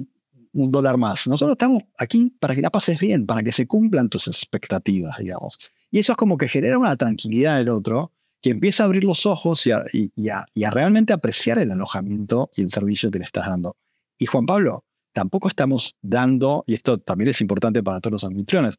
un 0.53 0.71
dólar 0.71 0.97
más. 0.97 1.27
Nosotros 1.27 1.55
estamos 1.55 1.83
aquí 1.97 2.33
para 2.39 2.55
que 2.55 2.61
la 2.61 2.69
pases 2.71 2.99
bien, 2.99 3.25
para 3.25 3.43
que 3.43 3.51
se 3.51 3.67
cumplan 3.67 4.09
tus 4.09 4.27
expectativas, 4.27 5.17
digamos. 5.19 5.57
Y 5.91 5.99
eso 5.99 6.13
es 6.13 6.17
como 6.17 6.37
que 6.37 6.47
genera 6.47 6.77
una 6.79 6.95
tranquilidad 6.95 7.57
del 7.57 7.69
otro 7.69 8.11
que 8.41 8.51
empieza 8.51 8.83
a 8.83 8.85
abrir 8.85 9.03
los 9.03 9.25
ojos 9.25 9.65
y 9.67 9.71
a, 9.71 9.83
y- 9.91 10.11
y 10.15 10.29
a- 10.29 10.45
y 10.53 10.63
a 10.63 10.69
realmente 10.71 11.13
apreciar 11.13 11.57
el 11.59 11.71
alojamiento 11.71 12.49
y 12.55 12.61
el 12.61 12.69
servicio 12.71 13.11
que 13.11 13.19
le 13.19 13.25
estás 13.25 13.47
dando. 13.47 13.75
Y 14.17 14.27
Juan 14.27 14.45
Pablo, 14.45 14.85
tampoco 15.13 15.47
estamos 15.47 15.95
dando, 16.01 16.63
y 16.67 16.73
esto 16.73 16.99
también 16.99 17.29
es 17.29 17.41
importante 17.41 17.81
para 17.83 17.99
todos 18.01 18.11
los 18.13 18.23
anfitriones, 18.23 18.75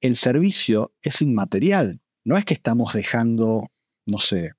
el 0.00 0.16
servicio 0.16 0.92
es 1.02 1.20
inmaterial. 1.22 2.00
No 2.28 2.36
es 2.36 2.44
que 2.44 2.52
estamos 2.52 2.92
dejando, 2.92 3.68
no 4.06 4.18
sé, 4.18 4.52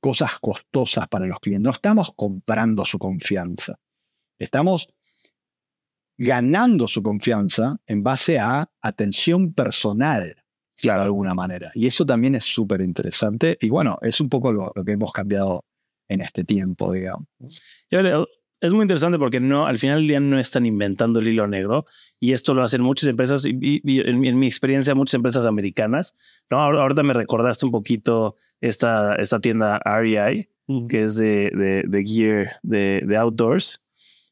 cosas 0.00 0.38
costosas 0.38 1.08
para 1.08 1.26
los 1.26 1.40
clientes. 1.40 1.64
No 1.64 1.72
estamos 1.72 2.12
comprando 2.14 2.84
su 2.84 3.00
confianza. 3.00 3.80
Estamos 4.38 4.88
ganando 6.16 6.86
su 6.86 7.02
confianza 7.02 7.78
en 7.86 8.04
base 8.04 8.38
a 8.38 8.70
atención 8.80 9.52
personal, 9.54 10.36
de 10.80 10.90
alguna 10.90 11.34
manera. 11.34 11.72
Y 11.74 11.88
eso 11.88 12.06
también 12.06 12.36
es 12.36 12.44
súper 12.44 12.80
interesante. 12.80 13.58
Y 13.60 13.70
bueno, 13.70 13.98
es 14.02 14.20
un 14.20 14.28
poco 14.28 14.52
lo, 14.52 14.70
lo 14.72 14.84
que 14.84 14.92
hemos 14.92 15.12
cambiado 15.12 15.64
en 16.08 16.20
este 16.20 16.44
tiempo, 16.44 16.92
digamos. 16.92 17.26
Yo 17.90 18.02
le- 18.02 18.24
Es 18.60 18.72
muy 18.72 18.82
interesante 18.82 19.18
porque 19.18 19.38
no, 19.38 19.66
al 19.66 19.76
final 19.76 19.98
del 19.98 20.08
día 20.08 20.20
no 20.20 20.38
están 20.38 20.64
inventando 20.64 21.18
el 21.20 21.28
hilo 21.28 21.46
negro 21.46 21.84
y 22.18 22.32
esto 22.32 22.54
lo 22.54 22.62
hacen 22.62 22.82
muchas 22.82 23.08
empresas 23.08 23.44
y, 23.44 23.50
y- 23.60 23.80
y 23.84 24.00
en, 24.00 24.18
mi- 24.18 24.28
en 24.28 24.38
mi 24.38 24.46
experiencia 24.46 24.94
muchas 24.94 25.14
empresas 25.14 25.44
americanas. 25.44 26.16
¿no? 26.50 26.58
Ahor- 26.58 26.80
Ahorita 26.80 27.02
me 27.02 27.12
recordaste 27.12 27.66
un 27.66 27.72
poquito 27.72 28.36
esta, 28.60 29.14
esta 29.16 29.40
tienda 29.40 29.78
REI 29.84 30.48
que 30.88 31.04
es 31.04 31.16
de, 31.16 31.50
de, 31.54 31.84
de 31.86 32.04
gear 32.04 32.52
de, 32.62 33.02
de 33.06 33.16
outdoors. 33.18 33.86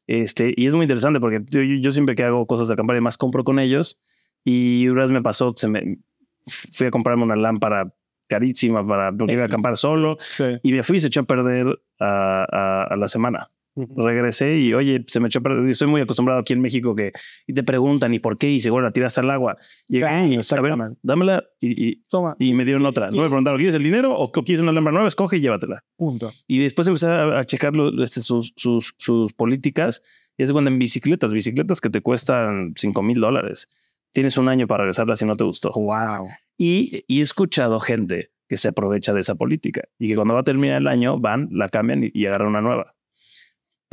Este, 0.06 0.52
y 0.56 0.66
es 0.66 0.74
muy 0.74 0.84
interesante 0.84 1.20
porque 1.20 1.42
yo, 1.48 1.60
yo 1.62 1.90
siempre 1.92 2.14
que 2.14 2.24
hago 2.24 2.46
cosas 2.46 2.68
de 2.68 2.74
acampar 2.74 2.96
y 2.96 3.00
más 3.00 3.16
compro 3.16 3.44
con 3.44 3.58
ellos 3.58 4.00
y 4.44 4.88
una 4.88 5.02
vez 5.02 5.10
me 5.10 5.22
pasó, 5.22 5.52
se 5.56 5.68
me, 5.68 5.98
fui 6.46 6.86
a 6.86 6.90
comprarme 6.90 7.22
una 7.24 7.36
lámpara 7.36 7.94
carísima 8.26 8.86
para 8.86 9.12
porque 9.12 9.32
iba 9.34 9.42
a 9.44 9.46
acampar 9.46 9.76
solo 9.76 10.16
y 10.62 10.72
me 10.72 10.82
fui 10.82 10.96
y 10.96 11.00
se 11.00 11.06
echó 11.06 11.20
a 11.20 11.24
perder 11.24 11.66
a, 12.00 12.46
a- 12.50 12.84
a 12.84 12.96
la 12.96 13.06
semana. 13.08 13.50
Regresé 13.76 14.56
y 14.58 14.72
oye, 14.72 15.04
se 15.08 15.20
me 15.20 15.26
echó. 15.28 15.40
Estoy 15.68 15.88
muy 15.88 16.00
acostumbrado 16.00 16.40
aquí 16.40 16.52
en 16.52 16.60
México 16.60 16.94
que 16.94 17.12
y 17.46 17.52
te 17.54 17.62
preguntan 17.62 18.14
y 18.14 18.18
por 18.20 18.38
qué 18.38 18.50
y 18.50 18.60
seguro 18.60 18.84
la 18.84 18.92
tiraste 18.92 19.20
al 19.20 19.30
agua. 19.30 19.56
Y 19.88 19.98
Sí, 20.42 20.54
a 20.54 20.60
ver, 20.62 20.72
dámela 21.02 21.44
y, 21.60 21.88
y, 21.88 22.04
Toma, 22.08 22.36
y 22.38 22.54
me 22.54 22.64
dieron 22.64 22.86
otra. 22.86 23.10
No 23.10 23.16
me 23.22 23.28
preguntaron, 23.28 23.58
¿quieres 23.58 23.74
el 23.74 23.82
dinero 23.82 24.16
o 24.16 24.30
quieres 24.30 24.62
una 24.62 24.72
lámpara 24.72 24.92
nueva? 24.94 25.08
Escoge 25.08 25.38
y 25.38 25.40
llévatela. 25.40 25.82
punto. 25.96 26.30
Y 26.46 26.58
después 26.60 26.86
empecé 26.88 27.06
a, 27.08 27.40
a 27.40 27.44
checar 27.44 27.74
lo- 27.74 28.02
este, 28.02 28.20
sus, 28.20 28.52
sus, 28.56 28.94
sus 28.98 29.32
políticas. 29.32 30.02
Y 30.36 30.42
es 30.42 30.52
cuando 30.52 30.70
en 30.70 30.78
bicicletas, 30.78 31.32
bicicletas 31.32 31.80
que 31.80 31.90
te 31.90 32.00
cuestan 32.00 32.74
5 32.76 33.02
mil 33.02 33.20
dólares. 33.20 33.68
Tienes 34.12 34.36
un 34.38 34.48
año 34.48 34.66
para 34.66 34.84
regresarla 34.84 35.16
si 35.16 35.24
no 35.24 35.36
te 35.36 35.44
gustó. 35.44 35.72
Wow. 35.72 36.28
Y, 36.58 37.04
y 37.08 37.20
he 37.20 37.22
escuchado 37.22 37.80
gente 37.80 38.30
que 38.48 38.56
se 38.56 38.68
aprovecha 38.68 39.12
de 39.12 39.20
esa 39.20 39.34
política 39.36 39.82
y 39.98 40.08
que 40.08 40.14
cuando 40.16 40.34
va 40.34 40.40
a 40.40 40.44
terminar 40.44 40.80
el 40.80 40.86
año 40.86 41.18
van, 41.18 41.48
la 41.50 41.68
cambian 41.68 42.04
y, 42.04 42.10
y 42.14 42.26
agarran 42.26 42.48
una 42.48 42.60
nueva. 42.60 42.94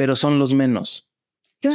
Pero 0.01 0.15
son 0.15 0.39
los 0.39 0.55
menos. 0.55 1.07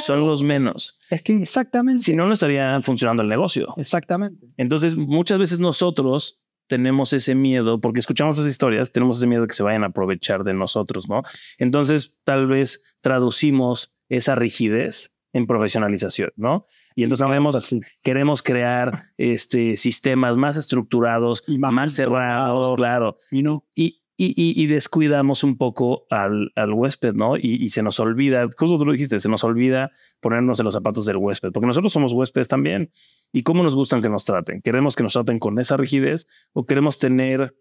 Son 0.02 0.26
los 0.26 0.42
menos. 0.42 0.98
Es 1.10 1.22
que 1.22 1.40
exactamente. 1.40 2.02
Si 2.02 2.16
no, 2.16 2.26
no 2.26 2.32
estaría 2.32 2.80
funcionando 2.82 3.22
el 3.22 3.28
negocio. 3.28 3.72
Exactamente. 3.76 4.48
Entonces, 4.56 4.96
muchas 4.96 5.38
veces 5.38 5.60
nosotros 5.60 6.44
tenemos 6.66 7.12
ese 7.12 7.36
miedo, 7.36 7.80
porque 7.80 8.00
escuchamos 8.00 8.36
esas 8.36 8.50
historias, 8.50 8.90
tenemos 8.90 9.18
ese 9.18 9.28
miedo 9.28 9.42
de 9.42 9.46
que 9.46 9.54
se 9.54 9.62
vayan 9.62 9.84
a 9.84 9.88
aprovechar 9.88 10.42
de 10.42 10.54
nosotros, 10.54 11.08
¿no? 11.08 11.22
Entonces, 11.58 12.18
tal 12.24 12.48
vez 12.48 12.82
traducimos 13.00 13.94
esa 14.08 14.34
rigidez 14.34 15.14
en 15.32 15.46
profesionalización, 15.46 16.32
¿no? 16.34 16.66
Y 16.96 17.04
entonces 17.04 17.24
queremos, 17.24 17.54
así. 17.54 17.80
queremos 18.02 18.42
crear 18.42 19.12
este, 19.18 19.76
sistemas 19.76 20.36
más 20.36 20.56
estructurados, 20.56 21.44
Y 21.46 21.58
más 21.58 21.72
más 21.72 21.92
cerrados, 21.92 22.74
claro. 22.74 23.18
Y 23.30 23.44
no. 23.44 23.64
Y, 23.72 24.02
y, 24.16 24.28
y- 24.28 24.60
y 24.62 24.66
descuidamos 24.66 25.44
un 25.44 25.58
poco 25.58 26.06
al, 26.10 26.50
al 26.56 26.72
huésped, 26.72 27.14
¿no? 27.14 27.36
Y, 27.36 27.62
y 27.62 27.68
se 27.68 27.82
nos 27.82 28.00
olvida, 28.00 28.44
justo 28.56 28.78
tú 28.78 28.86
lo 28.86 28.92
dijiste, 28.92 29.18
se 29.20 29.28
nos 29.28 29.44
olvida 29.44 29.90
ponernos 30.20 30.58
en 30.60 30.64
los 30.64 30.74
zapatos 30.74 31.04
del 31.06 31.16
huésped, 31.18 31.52
porque 31.52 31.66
nosotros 31.66 31.92
somos 31.92 32.12
huéspedes 32.14 32.48
también. 32.48 32.90
¿Y 33.32 33.42
cómo 33.42 33.62
nos 33.62 33.74
gustan 33.74 34.00
que 34.02 34.08
nos 34.08 34.24
traten? 34.24 34.62
¿Queremos 34.62 34.96
que 34.96 35.02
nos 35.02 35.12
traten 35.12 35.38
con 35.38 35.58
esa 35.58 35.76
rigidez 35.76 36.26
o 36.52 36.64
queremos 36.64 36.98
tener... 36.98 37.54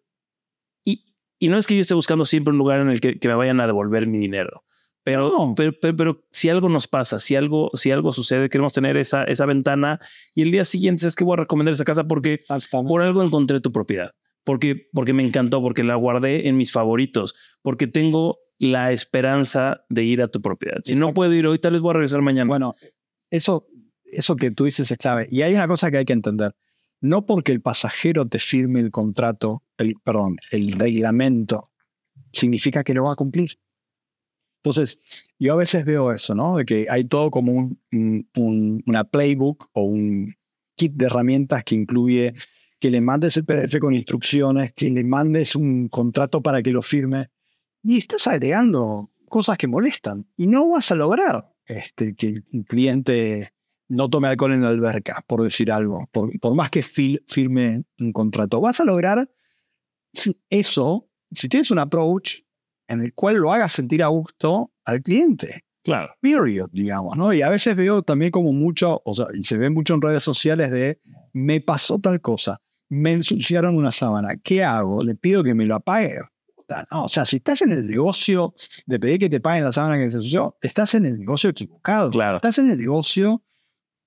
Y, 0.86 1.04
y 1.40 1.48
no 1.50 1.58
es 1.58 1.68
que 1.68 1.76
yo 1.76 1.82
esté 1.82 1.94
buscando 1.96 2.24
siempre 2.26 2.52
un 2.52 2.58
lugar 2.58 2.80
en 2.82 2.90
el 2.90 3.02
que, 3.02 3.20
que 3.20 3.28
me 3.28 3.34
vayan 3.36 3.60
a 3.60 3.68
devolver 3.68 4.08
mi 4.08 4.18
dinero. 4.18 4.64
Pero, 5.04 5.30
No. 5.30 5.54
pero, 5.56 5.74
pero, 5.82 5.96
pero 5.96 6.24
si 6.32 6.50
algo 6.50 6.68
nos 6.70 6.88
pasa, 6.88 7.20
si 7.20 7.36
algo, 7.36 7.70
si 7.74 7.92
algo 7.92 8.12
sucede, 8.14 8.50
queremos 8.50 8.74
tener 8.74 8.98
esa, 8.98 9.24
esa 9.26 9.46
ventana 9.46 10.00
y 10.34 10.42
el 10.42 10.52
día 10.52 10.66
siguiente 10.66 11.06
es 11.06 11.16
que 11.16 11.24
voy 11.24 11.34
a 11.34 11.42
recomendar 11.42 11.74
esa 11.74 11.84
casa 11.84 12.06
porque 12.06 12.40
por 12.88 13.02
algo 13.04 13.22
encontré 13.24 13.60
tu 13.62 13.72
propiedad, 13.72 14.12
porque, 14.46 14.88
porque 14.94 15.12
me 15.12 15.26
encantó, 15.26 15.62
porque 15.62 15.84
la 15.84 15.96
guardé 15.96 16.48
en 16.48 16.56
mis 16.56 16.72
favoritos, 16.72 17.36
porque 17.62 17.88
tengo 17.88 18.38
la 18.58 18.94
esperanza 18.94 19.84
de 19.90 20.06
ir 20.06 20.22
a 20.22 20.30
tu 20.30 20.42
propiedad. 20.42 20.78
Si 20.86 20.94
no 20.96 21.08
Exacto. 21.08 21.14
puedo 21.16 21.34
ir 21.34 21.46
hoy, 21.48 21.60
tal 21.60 21.74
vez 21.74 21.82
voy 21.82 21.90
a 21.90 21.94
regresar 21.96 22.22
mañana. 22.22 22.48
Bueno, 22.48 22.76
eso, 23.30 23.68
eso 24.06 24.38
que 24.38 24.52
tú 24.52 24.64
dices 24.64 24.90
es 24.90 24.98
clave. 24.98 25.28
Y 25.30 25.42
hay 25.42 25.54
una 25.54 25.68
cosa 25.68 25.92
que 25.92 25.98
hay 25.98 26.06
que 26.06 26.14
entender. 26.14 26.56
No 27.02 27.26
porque 27.26 27.52
el 27.52 27.62
pasajero 27.62 28.26
te 28.28 28.40
firme 28.40 28.80
el 28.80 28.92
contrato, 28.92 29.64
el, 29.78 29.96
perdón, 30.04 30.38
el 30.52 30.72
reglamento, 30.72 31.70
significa 32.32 32.84
que 32.84 32.94
lo 32.94 33.04
va 33.04 33.12
a 33.14 33.18
cumplir. 33.18 33.60
Entonces, 34.64 35.00
yo 35.38 35.54
a 35.54 35.58
veces 35.58 35.86
veo 35.86 36.12
eso, 36.12 36.34
¿no? 36.34 36.58
De 36.58 36.66
que 36.66 36.88
hay 36.90 37.04
todo 37.06 37.30
como 37.30 37.52
un- 37.52 37.80
un- 38.36 38.84
una 38.88 39.04
playbook 39.04 39.70
o 39.74 39.84
un 39.84 40.34
kit 40.76 40.94
de 40.94 41.06
herramientas 41.06 41.64
que 41.64 41.76
incluye 41.76 42.34
que 42.86 42.92
le 42.92 43.02
mandes 43.02 43.36
el 43.36 43.46
PDF 43.46 43.80
con 43.80 43.96
instrucciones, 43.96 44.72
que 44.76 44.92
le 44.92 45.04
mandes 45.04 45.56
un 45.56 45.88
contrato 45.90 46.40
para 46.44 46.62
que 46.62 46.70
lo 46.72 46.84
firme. 46.84 47.32
Y 47.82 47.98
estás 47.98 48.28
agregando 48.28 49.10
cosas 49.28 49.58
que 49.58 49.66
molestan. 49.68 50.28
Y 50.38 50.46
no 50.46 50.70
vas 50.70 50.92
a 50.92 50.96
lograr 50.96 51.52
este, 51.66 52.14
que 52.16 52.44
el 52.52 52.66
cliente 52.68 53.54
no 53.88 54.08
tome 54.08 54.28
alcohol 54.28 54.54
en 54.54 54.62
la 54.62 54.68
alberca, 54.68 55.24
por 55.26 55.42
decir 55.42 55.72
algo. 55.72 56.08
Por, 56.12 56.40
por 56.40 56.54
más 56.54 56.70
que 56.70 56.82
fil- 56.82 57.24
firme 57.28 57.86
un 58.00 58.12
contrato. 58.14 58.62
Vas 58.62 58.80
a 58.80 58.86
lograr 58.86 59.28
eso 60.52 61.10
si 61.32 61.50
tienes 61.50 61.72
un 61.72 61.80
approach 61.80 62.42
en 62.88 63.02
el 63.02 63.16
cual 63.16 63.38
lo 63.38 63.52
hagas 63.52 63.72
sentir 63.72 64.04
a 64.04 64.08
gusto 64.08 64.72
al 64.86 65.02
cliente. 65.02 65.64
claro. 65.84 66.14
Period, 66.22 66.70
digamos, 66.72 67.18
¿no? 67.18 67.34
Y 67.34 67.42
a 67.42 67.50
veces 67.50 67.76
veo 67.76 68.04
también 68.04 68.30
como 68.30 68.54
mucho, 68.54 69.02
o 69.06 69.14
sea, 69.16 69.26
y 69.34 69.44
se 69.44 69.58
ve 69.58 69.72
mucho 69.72 69.96
en 69.96 70.02
redes 70.04 70.22
sociales 70.22 70.70
de 70.70 71.00
me 71.34 71.62
pasó 71.62 72.00
tal 72.00 72.22
cosa, 72.22 72.62
me 72.90 73.14
ensuciaron 73.14 73.76
una 73.76 73.92
sábana, 73.92 74.36
¿qué 74.38 74.64
hago? 74.64 75.04
¿Le 75.04 75.16
pido 75.16 75.44
que 75.44 75.54
me 75.54 75.66
lo 75.66 75.76
apague? 75.76 76.20
No, 76.92 77.06
o 77.06 77.10
sea, 77.10 77.26
si 77.26 77.38
estás 77.38 77.62
en 77.62 77.72
el 77.72 77.86
negocio 77.86 78.54
de 78.86 79.00
pedir 79.00 79.20
que 79.20 79.30
te 79.30 79.40
paguen 79.40 79.64
la 79.66 79.72
sábana 79.72 79.98
que 80.04 80.10
se 80.10 80.18
ensució, 80.18 80.58
estás 80.62 80.96
en 80.96 81.06
el 81.06 81.20
negocio 81.20 81.50
equivocado. 81.52 82.10
Claro. 82.10 82.38
Estás 82.38 82.58
en 82.58 82.72
el 82.72 82.78
negocio, 82.78 83.44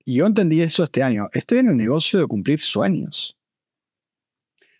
y 0.04 0.16
yo 0.16 0.26
entendí 0.26 0.60
eso 0.62 0.82
este 0.84 1.02
año, 1.02 1.28
estoy 1.32 1.58
en 1.58 1.68
el 1.68 1.76
negocio 1.76 2.18
de 2.18 2.26
cumplir 2.26 2.60
sueños. 2.60 3.36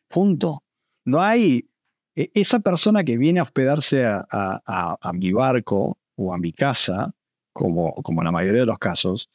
Punto. 0.09 0.63
No 1.05 1.21
hay 1.21 1.69
e- 2.17 2.31
esa 2.35 2.61
persona 2.61 3.05
que 3.05 3.17
viene 3.19 3.41
a 3.41 3.45
hospedarse 3.45 4.05
a, 4.05 4.27
a- 4.31 4.61
a- 4.67 4.99
a 5.01 5.13
mi 5.13 5.33
barco 5.33 5.99
o 6.17 6.35
a 6.35 6.39
mi 6.39 6.53
casa, 6.53 7.15
como, 7.53 7.95
como 8.03 8.23
en 8.23 8.27
la 8.27 8.33
mayoría 8.33 8.61
de 8.61 8.67
los 8.67 8.79
casos, 8.79 9.31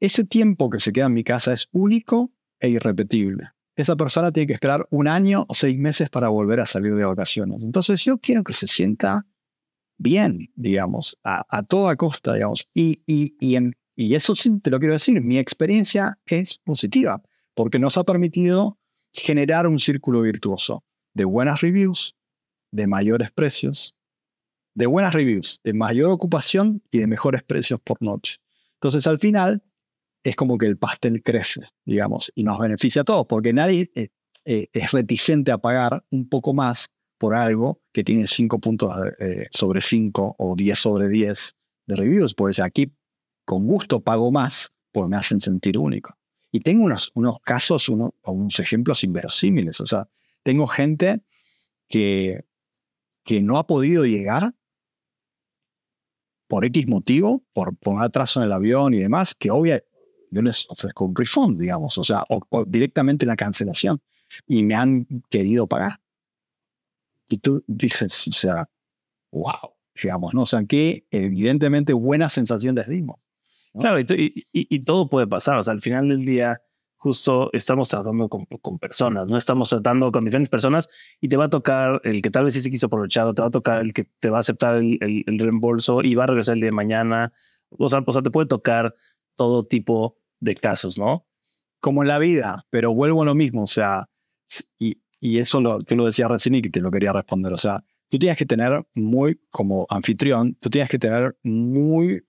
ese 0.00 0.24
tiempo 0.24 0.68
que 0.70 0.80
se 0.80 0.92
queda 0.92 1.06
en 1.06 1.14
mi 1.14 1.24
casa 1.24 1.52
es 1.52 1.68
único 1.72 2.30
e 2.60 2.68
irrepetible. 2.68 3.50
Esa 3.76 3.96
persona 3.96 4.32
tiene 4.32 4.46
que 4.48 4.52
esperar 4.52 4.86
un 4.90 5.08
año 5.08 5.46
o 5.48 5.54
seis 5.54 5.78
meses 5.78 6.10
para 6.10 6.28
volver 6.28 6.60
a 6.60 6.66
salir 6.66 6.94
de 6.94 7.04
vacaciones. 7.04 7.62
Entonces 7.62 8.04
yo 8.04 8.18
quiero 8.18 8.44
que 8.44 8.52
se 8.52 8.66
sienta 8.66 9.26
bien, 9.98 10.50
digamos, 10.54 11.18
a, 11.24 11.44
a 11.48 11.62
toda 11.62 11.96
costa, 11.96 12.34
digamos. 12.34 12.68
Y, 12.74 13.02
y, 13.06 13.34
y, 13.40 13.56
en- 13.56 13.74
y 13.96 14.14
eso 14.14 14.34
sí 14.34 14.58
te 14.60 14.70
lo 14.70 14.78
quiero 14.78 14.94
decir, 14.94 15.20
mi 15.22 15.38
experiencia 15.38 16.18
es 16.26 16.58
positiva, 16.58 17.22
porque 17.54 17.78
nos 17.78 17.96
ha 17.98 18.04
permitido 18.04 18.78
generar 19.12 19.66
un 19.66 19.78
círculo 19.78 20.22
virtuoso 20.22 20.84
de 21.14 21.24
buenas 21.24 21.60
reviews, 21.60 22.16
de 22.72 22.86
mayores 22.86 23.30
precios, 23.30 23.94
de 24.74 24.86
buenas 24.86 25.12
reviews, 25.14 25.60
de 25.62 25.74
mayor 25.74 26.10
ocupación 26.10 26.82
y 26.90 26.98
de 26.98 27.06
mejores 27.06 27.42
precios 27.42 27.78
por 27.80 28.00
noche. 28.02 28.38
Entonces 28.74 29.06
al 29.06 29.18
final 29.18 29.62
es 30.22 30.36
como 30.36 30.58
que 30.58 30.66
el 30.66 30.78
pastel 30.78 31.22
crece, 31.22 31.62
digamos, 31.84 32.32
y 32.34 32.44
nos 32.44 32.58
beneficia 32.58 33.02
a 33.02 33.04
todos, 33.04 33.26
porque 33.26 33.52
nadie, 33.52 33.90
eh, 33.94 34.08
eh, 34.44 34.68
es 34.72 34.90
reticente 34.92 35.52
a 35.52 35.58
pagar 35.58 36.04
un 36.10 36.28
poco 36.28 36.54
más 36.54 36.90
por 37.18 37.34
algo 37.34 37.80
que 37.92 38.02
tiene 38.02 38.26
5 38.26 38.58
puntos 38.58 38.92
eh, 39.20 39.46
sobre 39.52 39.80
5 39.80 40.36
o 40.38 40.56
10 40.56 40.78
sobre 40.78 41.08
10 41.08 41.54
de 41.86 41.96
reviews. 41.96 42.34
Pues 42.34 42.58
aquí 42.58 42.92
con 43.44 43.66
gusto 43.66 44.00
pago 44.00 44.32
más 44.32 44.72
porque 44.90 45.08
me 45.08 45.16
hacen 45.16 45.40
sentir 45.40 45.78
único. 45.78 46.16
Y 46.50 46.60
tengo 46.60 46.84
unos, 46.84 47.12
unos 47.14 47.38
casos, 47.40 47.88
unos, 47.88 48.10
unos 48.24 48.58
ejemplos 48.58 49.04
inverosímiles. 49.04 49.80
O 49.80 49.86
sea, 49.86 50.08
tengo 50.42 50.66
gente 50.66 51.22
que, 51.88 52.44
que 53.24 53.40
no 53.40 53.58
ha 53.58 53.66
podido 53.66 54.04
llegar 54.04 54.54
por 56.48 56.64
X 56.66 56.86
motivo, 56.88 57.44
por 57.54 57.76
poner 57.76 58.04
atraso 58.04 58.40
en 58.40 58.46
el 58.46 58.52
avión 58.52 58.92
y 58.92 58.98
demás, 58.98 59.34
que 59.34 59.50
obvio 59.50 59.80
yo 60.32 60.42
les 60.42 60.66
ofrezco 60.70 61.04
un 61.04 61.14
refund, 61.14 61.60
digamos, 61.60 61.98
o 61.98 62.04
sea, 62.04 62.24
o, 62.28 62.64
directamente 62.64 63.26
la 63.26 63.36
cancelación. 63.36 64.00
Y 64.46 64.62
me 64.64 64.74
han 64.74 65.06
querido 65.28 65.66
pagar. 65.66 66.00
Y 67.28 67.36
tú 67.38 67.62
dices, 67.66 68.28
o 68.28 68.32
sea, 68.32 68.68
wow, 69.30 69.74
digamos, 70.02 70.32
¿no? 70.32 70.42
O 70.42 70.46
sea, 70.46 70.64
que 70.64 71.06
evidentemente 71.10 71.92
buena 71.92 72.30
sensación 72.30 72.74
les 72.74 72.88
dimos. 72.88 73.20
Claro, 73.78 74.00
y, 74.00 74.46
y, 74.52 74.82
todo 74.82 75.08
puede 75.08 75.26
pasar. 75.26 75.58
O 75.58 75.62
sea, 75.62 75.72
al 75.72 75.80
final 75.80 76.08
del 76.08 76.24
día, 76.24 76.62
justo 76.96 77.50
estamos 77.52 77.88
tratando 77.88 78.28
con, 78.28 78.44
con, 78.46 78.78
personas, 78.78 79.28
no 79.28 79.36
estamos 79.36 79.68
tratando 79.68 80.12
con 80.12 80.24
diferentes 80.24 80.50
personas 80.50 80.88
y 81.20 81.28
te 81.28 81.36
va 81.36 81.46
a 81.46 81.50
tocar 81.50 82.00
el 82.04 82.20
que 82.22 82.30
tal 82.30 82.44
vez 82.44 82.54
sí 82.54 82.60
se 82.60 82.70
quiso 82.70 82.86
aprovechar, 82.86 83.32
te 83.34 83.42
va 83.42 83.48
a 83.48 83.50
tocar 83.50 83.80
el 83.80 83.92
que 83.92 84.04
te 84.20 84.30
va 84.30 84.38
a 84.38 84.40
aceptar 84.40 84.76
el, 84.76 84.98
el, 85.00 85.38
reembolso 85.38 86.02
y 86.02 86.14
va 86.14 86.24
a 86.24 86.26
regresar 86.26 86.54
el 86.54 86.60
día 86.60 86.68
de 86.68 86.72
mañana. 86.72 87.32
O 87.70 87.88
sea, 87.88 88.02
o 88.06 88.12
sea, 88.12 88.22
te 88.22 88.30
puede 88.30 88.46
tocar 88.46 88.94
todo 89.36 89.64
tipo 89.64 90.18
de 90.42 90.56
casos, 90.56 90.98
¿no? 90.98 91.24
Como 91.80 92.02
en 92.02 92.08
la 92.08 92.18
vida, 92.18 92.66
pero 92.70 92.92
vuelvo 92.92 93.22
a 93.22 93.24
lo 93.24 93.34
mismo, 93.34 93.62
o 93.62 93.66
sea, 93.66 94.08
y, 94.78 95.00
y 95.20 95.38
eso 95.38 95.60
lo, 95.60 95.82
yo 95.84 95.96
lo 95.96 96.04
decía 96.04 96.28
recién 96.28 96.56
y 96.56 96.62
te 96.62 96.80
lo 96.80 96.90
quería 96.90 97.12
responder, 97.12 97.52
o 97.52 97.58
sea, 97.58 97.84
tú 98.08 98.18
tienes 98.18 98.36
que 98.36 98.44
tener 98.44 98.84
muy, 98.94 99.40
como 99.50 99.86
anfitrión, 99.88 100.56
tú 100.60 100.68
tienes 100.68 100.90
que 100.90 100.98
tener 100.98 101.36
muy 101.42 102.24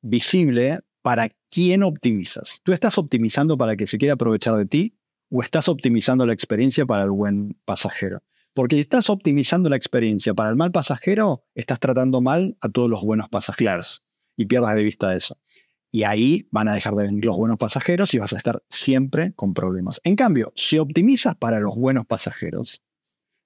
visible 0.00 0.80
para 1.02 1.28
quién 1.50 1.82
optimizas. 1.82 2.60
¿Tú 2.62 2.72
estás 2.72 2.98
optimizando 2.98 3.58
para 3.58 3.76
que 3.76 3.86
se 3.86 3.98
quiera 3.98 4.14
aprovechar 4.14 4.56
de 4.56 4.66
ti 4.66 4.94
o 5.30 5.42
estás 5.42 5.68
optimizando 5.68 6.24
la 6.24 6.32
experiencia 6.32 6.86
para 6.86 7.04
el 7.04 7.10
buen 7.10 7.58
pasajero? 7.64 8.22
Porque 8.54 8.76
si 8.76 8.80
estás 8.80 9.10
optimizando 9.10 9.68
la 9.68 9.76
experiencia 9.76 10.34
para 10.34 10.50
el 10.50 10.56
mal 10.56 10.72
pasajero, 10.72 11.44
estás 11.54 11.80
tratando 11.80 12.20
mal 12.20 12.56
a 12.60 12.68
todos 12.68 12.88
los 12.88 13.04
buenos 13.04 13.28
pasajeros 13.28 14.04
y 14.36 14.46
pierdas 14.46 14.74
de 14.74 14.82
vista 14.82 15.14
eso. 15.14 15.36
Y 15.90 16.02
ahí 16.02 16.46
van 16.50 16.68
a 16.68 16.74
dejar 16.74 16.94
de 16.94 17.04
venir 17.04 17.24
los 17.24 17.36
buenos 17.36 17.56
pasajeros 17.56 18.12
y 18.12 18.18
vas 18.18 18.32
a 18.32 18.36
estar 18.36 18.62
siempre 18.68 19.32
con 19.34 19.54
problemas. 19.54 20.00
En 20.04 20.16
cambio, 20.16 20.52
si 20.54 20.78
optimizas 20.78 21.34
para 21.34 21.60
los 21.60 21.76
buenos 21.76 22.06
pasajeros, 22.06 22.82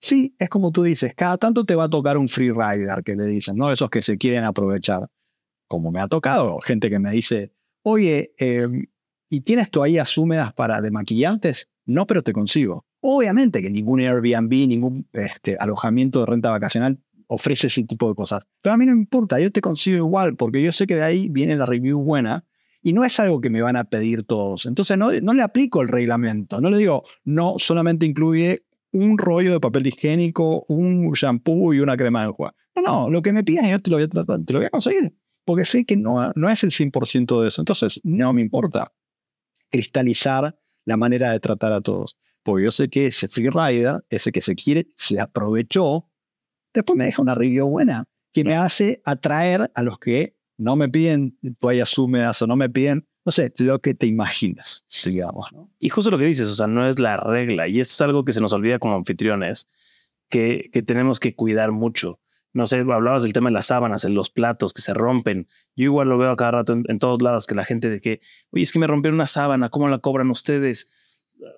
sí, 0.00 0.34
es 0.38 0.49
como 0.49 0.72
tú 0.72 0.82
dices, 0.82 1.14
cada 1.14 1.38
tanto 1.38 1.64
te 1.64 1.76
va 1.76 1.84
a 1.84 1.90
tocar 1.90 2.18
un 2.18 2.28
free 2.28 2.50
rider 2.50 3.02
que 3.04 3.14
le 3.14 3.26
dicen, 3.26 3.56
¿no? 3.56 3.70
Esos 3.70 3.90
que 3.90 4.02
se 4.02 4.18
quieren 4.18 4.44
aprovechar 4.44 5.08
como 5.68 5.90
me 5.90 6.00
ha 6.00 6.08
tocado, 6.08 6.58
gente 6.61 6.90
que 6.90 6.99
me 6.99 7.12
dice, 7.12 7.54
oye, 7.82 8.34
em, 8.37 8.87
¿y 9.30 9.40
tienes 9.40 9.70
toallas 9.70 10.18
húmedas 10.18 10.52
para 10.52 10.82
demaquillantes? 10.82 11.70
No, 11.87 12.06
pero 12.06 12.22
te 12.22 12.32
consigo. 12.32 12.84
Obviamente 13.00 13.62
que 13.62 13.70
ningún 13.70 14.00
Airbnb, 14.00 14.50
ningún 14.68 15.08
este, 15.12 15.56
alojamiento 15.58 16.20
de 16.20 16.26
renta 16.26 16.50
vacacional 16.50 17.00
ofrece 17.35 17.67
ese 17.67 17.85
tipo 17.85 18.09
de 18.09 18.15
cosas. 18.15 18.45
Pero 18.61 18.75
a 18.75 18.77
mí 18.77 18.87
no 18.87 18.93
me 18.93 19.01
importa, 19.01 19.41
yo 19.41 19.51
te 19.51 19.61
consigo 19.61 19.97
igual, 19.97 20.37
porque 20.37 20.62
yo 20.62 20.73
sé 20.73 20.87
que 20.87 20.97
de 20.97 21.05
ahí 21.05 21.29
viene 21.29 21.57
la 21.57 21.67
review 21.67 22.01
buena 22.01 22.45
y 22.83 22.93
no 22.93 23.05
es 23.05 23.19
algo 23.21 23.41
que 23.41 23.51
me 23.51 23.62
van 23.62 23.77
a 23.77 23.85
pedir 23.85 24.25
todos. 24.25 24.67
Entonces 24.67 24.99
no, 24.99 25.12
no 25.12 25.35
le 25.35 25.43
aplico 25.43 25.83
el 25.83 25.89
reglamento, 25.89 26.61
no 26.61 26.71
le 26.71 26.79
digo, 26.79 27.05
no, 27.25 27.55
solamente 27.59 28.07
incluye 28.07 28.65
un 28.93 29.17
rollo 29.17 29.53
de 29.53 29.61
papel 29.61 29.87
higiénico, 29.87 30.65
un 30.69 31.12
shampoo 31.12 31.73
y 31.73 31.81
una 31.81 31.97
crema 31.97 32.23
de 32.23 32.29
enjuague. 32.29 32.57
No, 32.77 32.83
no, 32.83 33.11
lo 33.11 33.23
que 33.23 33.33
me 33.33 33.45
pidan 33.45 33.71
yo 33.71 33.81
te 33.81 33.90
lo 33.90 33.97
voy 33.97 34.05
a, 34.05 34.09
te 34.09 34.53
lo 34.53 34.59
voy 34.59 34.66
a 34.66 34.71
conseguir 34.71 35.14
porque 35.45 35.64
sé 35.64 35.85
que 35.85 35.97
no, 35.97 36.33
no 36.35 36.51
es 36.51 36.62
el 36.62 36.71
100% 36.71 37.42
de 37.42 37.49
eso. 37.49 37.61
Entonces, 37.61 38.01
no 38.05 38.33
me 38.33 38.42
importa 38.42 38.92
cristalizar 39.71 40.57
la 40.85 40.97
manera 40.97 41.33
de 41.33 41.40
tratar 41.40 41.73
a 41.73 41.81
todos. 41.81 42.16
Porque 42.42 42.64
yo 42.64 42.71
sé 42.71 42.88
que 42.88 43.07
ese 43.07 43.29
free 43.29 43.85
ese 44.11 44.33
que 44.33 44.40
se 44.40 44.55
quiere, 44.55 44.88
se 44.97 45.21
aprovechó, 45.21 46.09
después 46.74 46.96
me 46.96 47.04
deja 47.04 47.22
una 47.22 47.35
review 47.35 47.68
buena, 47.68 48.04
que 48.32 48.44
me 48.44 48.56
hace 48.56 49.02
atraer 49.04 49.70
a 49.74 49.82
los 49.82 49.98
que 49.98 50.37
no 50.56 50.76
me 50.76 50.88
piden 50.88 51.38
toallas 51.58 51.96
húmedas 51.98 52.40
o 52.42 52.46
no 52.46 52.56
me 52.56 52.70
piden, 52.70 53.06
no 53.24 53.32
sé, 53.32 53.52
lo 53.58 53.80
que 53.80 53.94
te 53.94 54.06
imaginas, 54.06 54.87
digamos. 55.04 55.52
¿no? 55.52 55.70
Y 55.78 55.88
justo 55.88 56.11
lo 56.11 56.18
que 56.18 56.24
dices, 56.24 56.48
o 56.48 56.54
sea, 56.54 56.66
no 56.66 56.88
es 56.88 56.98
la 56.98 57.16
regla. 57.16 57.68
Y 57.68 57.80
esto 57.80 57.92
es 57.92 58.00
algo 58.00 58.24
que 58.24 58.32
se 58.32 58.40
nos 58.40 58.52
olvida 58.52 58.78
como 58.78 58.96
anfitriones, 58.96 59.68
que, 60.28 60.70
que 60.72 60.82
tenemos 60.82 61.20
que 61.20 61.35
cuidar 61.35 61.72
mucho 61.72 62.20
no 62.54 62.66
sé, 62.66 62.80
hablabas 62.80 63.22
del 63.22 63.32
tema 63.32 63.48
de 63.48 63.54
las 63.54 63.66
sábanas, 63.66 64.04
en 64.04 64.14
los 64.14 64.30
platos 64.30 64.72
que 64.72 64.82
se 64.82 64.92
rompen. 64.92 65.48
Yo 65.74 65.85
igual 65.85 66.08
lo 66.08 66.18
veo 66.18 66.30
a 66.30 66.37
cada 66.37 66.52
rato 66.52 66.74
en, 66.87 66.98
todos 66.98 67.22
lados, 67.22 67.46
que 67.46 67.54
la 67.54 67.64
gente 67.64 67.88
de 67.88 68.00
que, 68.00 68.20
oye, 68.50 68.62
es 68.62 68.72
que 68.72 68.78
me 68.78 68.87
rompieron 68.87 69.14
una 69.14 69.26
sábana, 69.26 69.70
¿cómo 69.70 69.88
la 69.88 69.98
cobran 69.98 70.30
ustedes? 70.30 70.90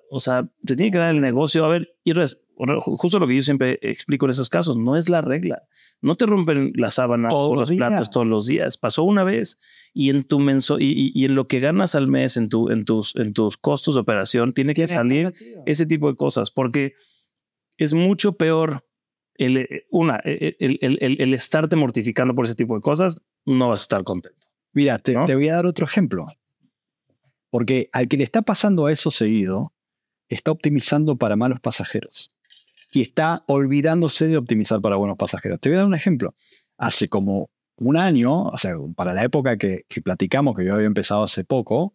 O 0.09 0.19
sea, 0.19 0.49
se 0.65 0.75
tiene 0.75 0.91
que 0.91 0.97
dar 0.97 1.13
el 1.13 1.21
negocio. 1.21 1.65
A 1.65 1.67
ver, 1.67 1.95
y 2.03 2.13
justo 2.79 3.19
lo 3.19 3.27
que 3.27 3.35
yo 3.35 3.41
siempre 3.41 3.79
explico 3.81 4.25
en 4.25 4.31
esos 4.31 4.49
casos, 4.49 4.77
no 4.77 4.95
es 4.95 5.09
la 5.09 5.21
regla. 5.21 5.63
No 6.01 6.15
te 6.15 6.25
rompen 6.25 6.71
las 6.75 6.95
sábanas 6.95 7.33
o 7.35 7.55
los 7.55 7.71
platos 7.71 8.09
todos 8.09 8.27
los 8.27 8.47
días. 8.47 8.77
Pasó 8.77 9.03
una 9.03 9.23
vez 9.23 9.59
y 9.93 10.09
en 10.09 10.23
tu 10.23 10.39
menso 10.39 10.79
y, 10.79 11.11
y, 11.13 11.25
en 11.25 11.35
lo 11.35 11.47
que 11.47 11.59
ganas 11.59 11.95
al 11.95 12.07
mes, 12.07 12.37
en, 12.37 12.49
tu, 12.49 12.69
en, 12.69 12.85
tus, 12.85 13.15
en 13.15 13.33
tus 13.33 13.57
costos 13.57 13.95
de 13.95 14.01
operación, 14.01 14.53
tiene 14.53 14.73
que 14.73 14.87
salir 14.87 15.33
ese 15.65 15.85
tipo 15.85 16.09
de 16.09 16.15
cosas, 16.15 16.51
porque 16.51 16.93
es 17.77 17.93
mucho 17.93 18.33
peor 18.33 18.85
el, 19.35 19.57
eh, 19.57 19.85
una, 19.91 20.15
eh, 20.23 20.55
eh, 20.59 20.77
el, 20.81 20.97
el, 21.01 21.17
el, 21.19 21.33
estarte 21.33 21.75
mortificando 21.75 22.33
por 22.33 22.45
ese 22.45 22.55
tipo 22.55 22.75
de 22.75 22.81
cosas, 22.81 23.21
no 23.45 23.69
vas 23.69 23.81
a 23.81 23.83
estar 23.83 24.03
contento. 24.03 24.47
Mira, 24.71 24.99
te, 24.99 25.15
te, 25.25 25.35
voy 25.35 25.49
a 25.49 25.55
dar 25.55 25.65
otro 25.65 25.85
ejemplo. 25.85 26.27
Porque 27.49 27.89
al 27.93 28.07
que 28.07 28.17
le 28.17 28.23
está 28.23 28.41
pasando 28.41 28.85
a 28.85 28.91
eso 28.91 29.11
seguido, 29.11 29.73
está 30.27 30.51
optimizando 30.51 31.17
para 31.17 31.35
malos 31.35 31.59
pasajeros. 31.59 32.34
Y 32.95 33.01
está 33.01 33.43
olvidándose 33.47 34.27
de 34.27 34.37
optimizar 34.37 34.79
para 34.79 34.95
buenos 34.95 35.17
pasajeros. 35.17 35.59
Te 35.59 35.67
voy 35.67 35.75
a 35.75 35.79
dar 35.79 35.87
un 35.87 35.95
ejemplo. 35.95 36.33
Hace 36.77 37.09
como 37.09 37.49
un 37.77 37.97
año, 37.97 38.43
o 38.43 38.57
sea, 38.57 38.75
para 38.95 39.13
la 39.13 39.25
época 39.25 39.57
que, 39.57 39.83
que 39.89 40.01
platicamos, 40.01 40.55
que 40.55 40.65
yo 40.65 40.73
había 40.75 40.87
empezado 40.87 41.23
hace 41.23 41.43
poco, 41.43 41.93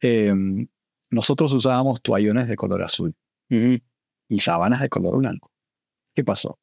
em, 0.00 0.66
nosotros 1.10 1.52
usábamos 1.52 2.02
toallones 2.02 2.48
de 2.48 2.56
color 2.56 2.82
azul 2.82 3.14
y 3.48 4.40
sábanas 4.40 4.80
de 4.80 4.88
color 4.88 5.18
blanco. 5.18 5.52
¿Qué 6.12 6.24
pasó? 6.24 6.58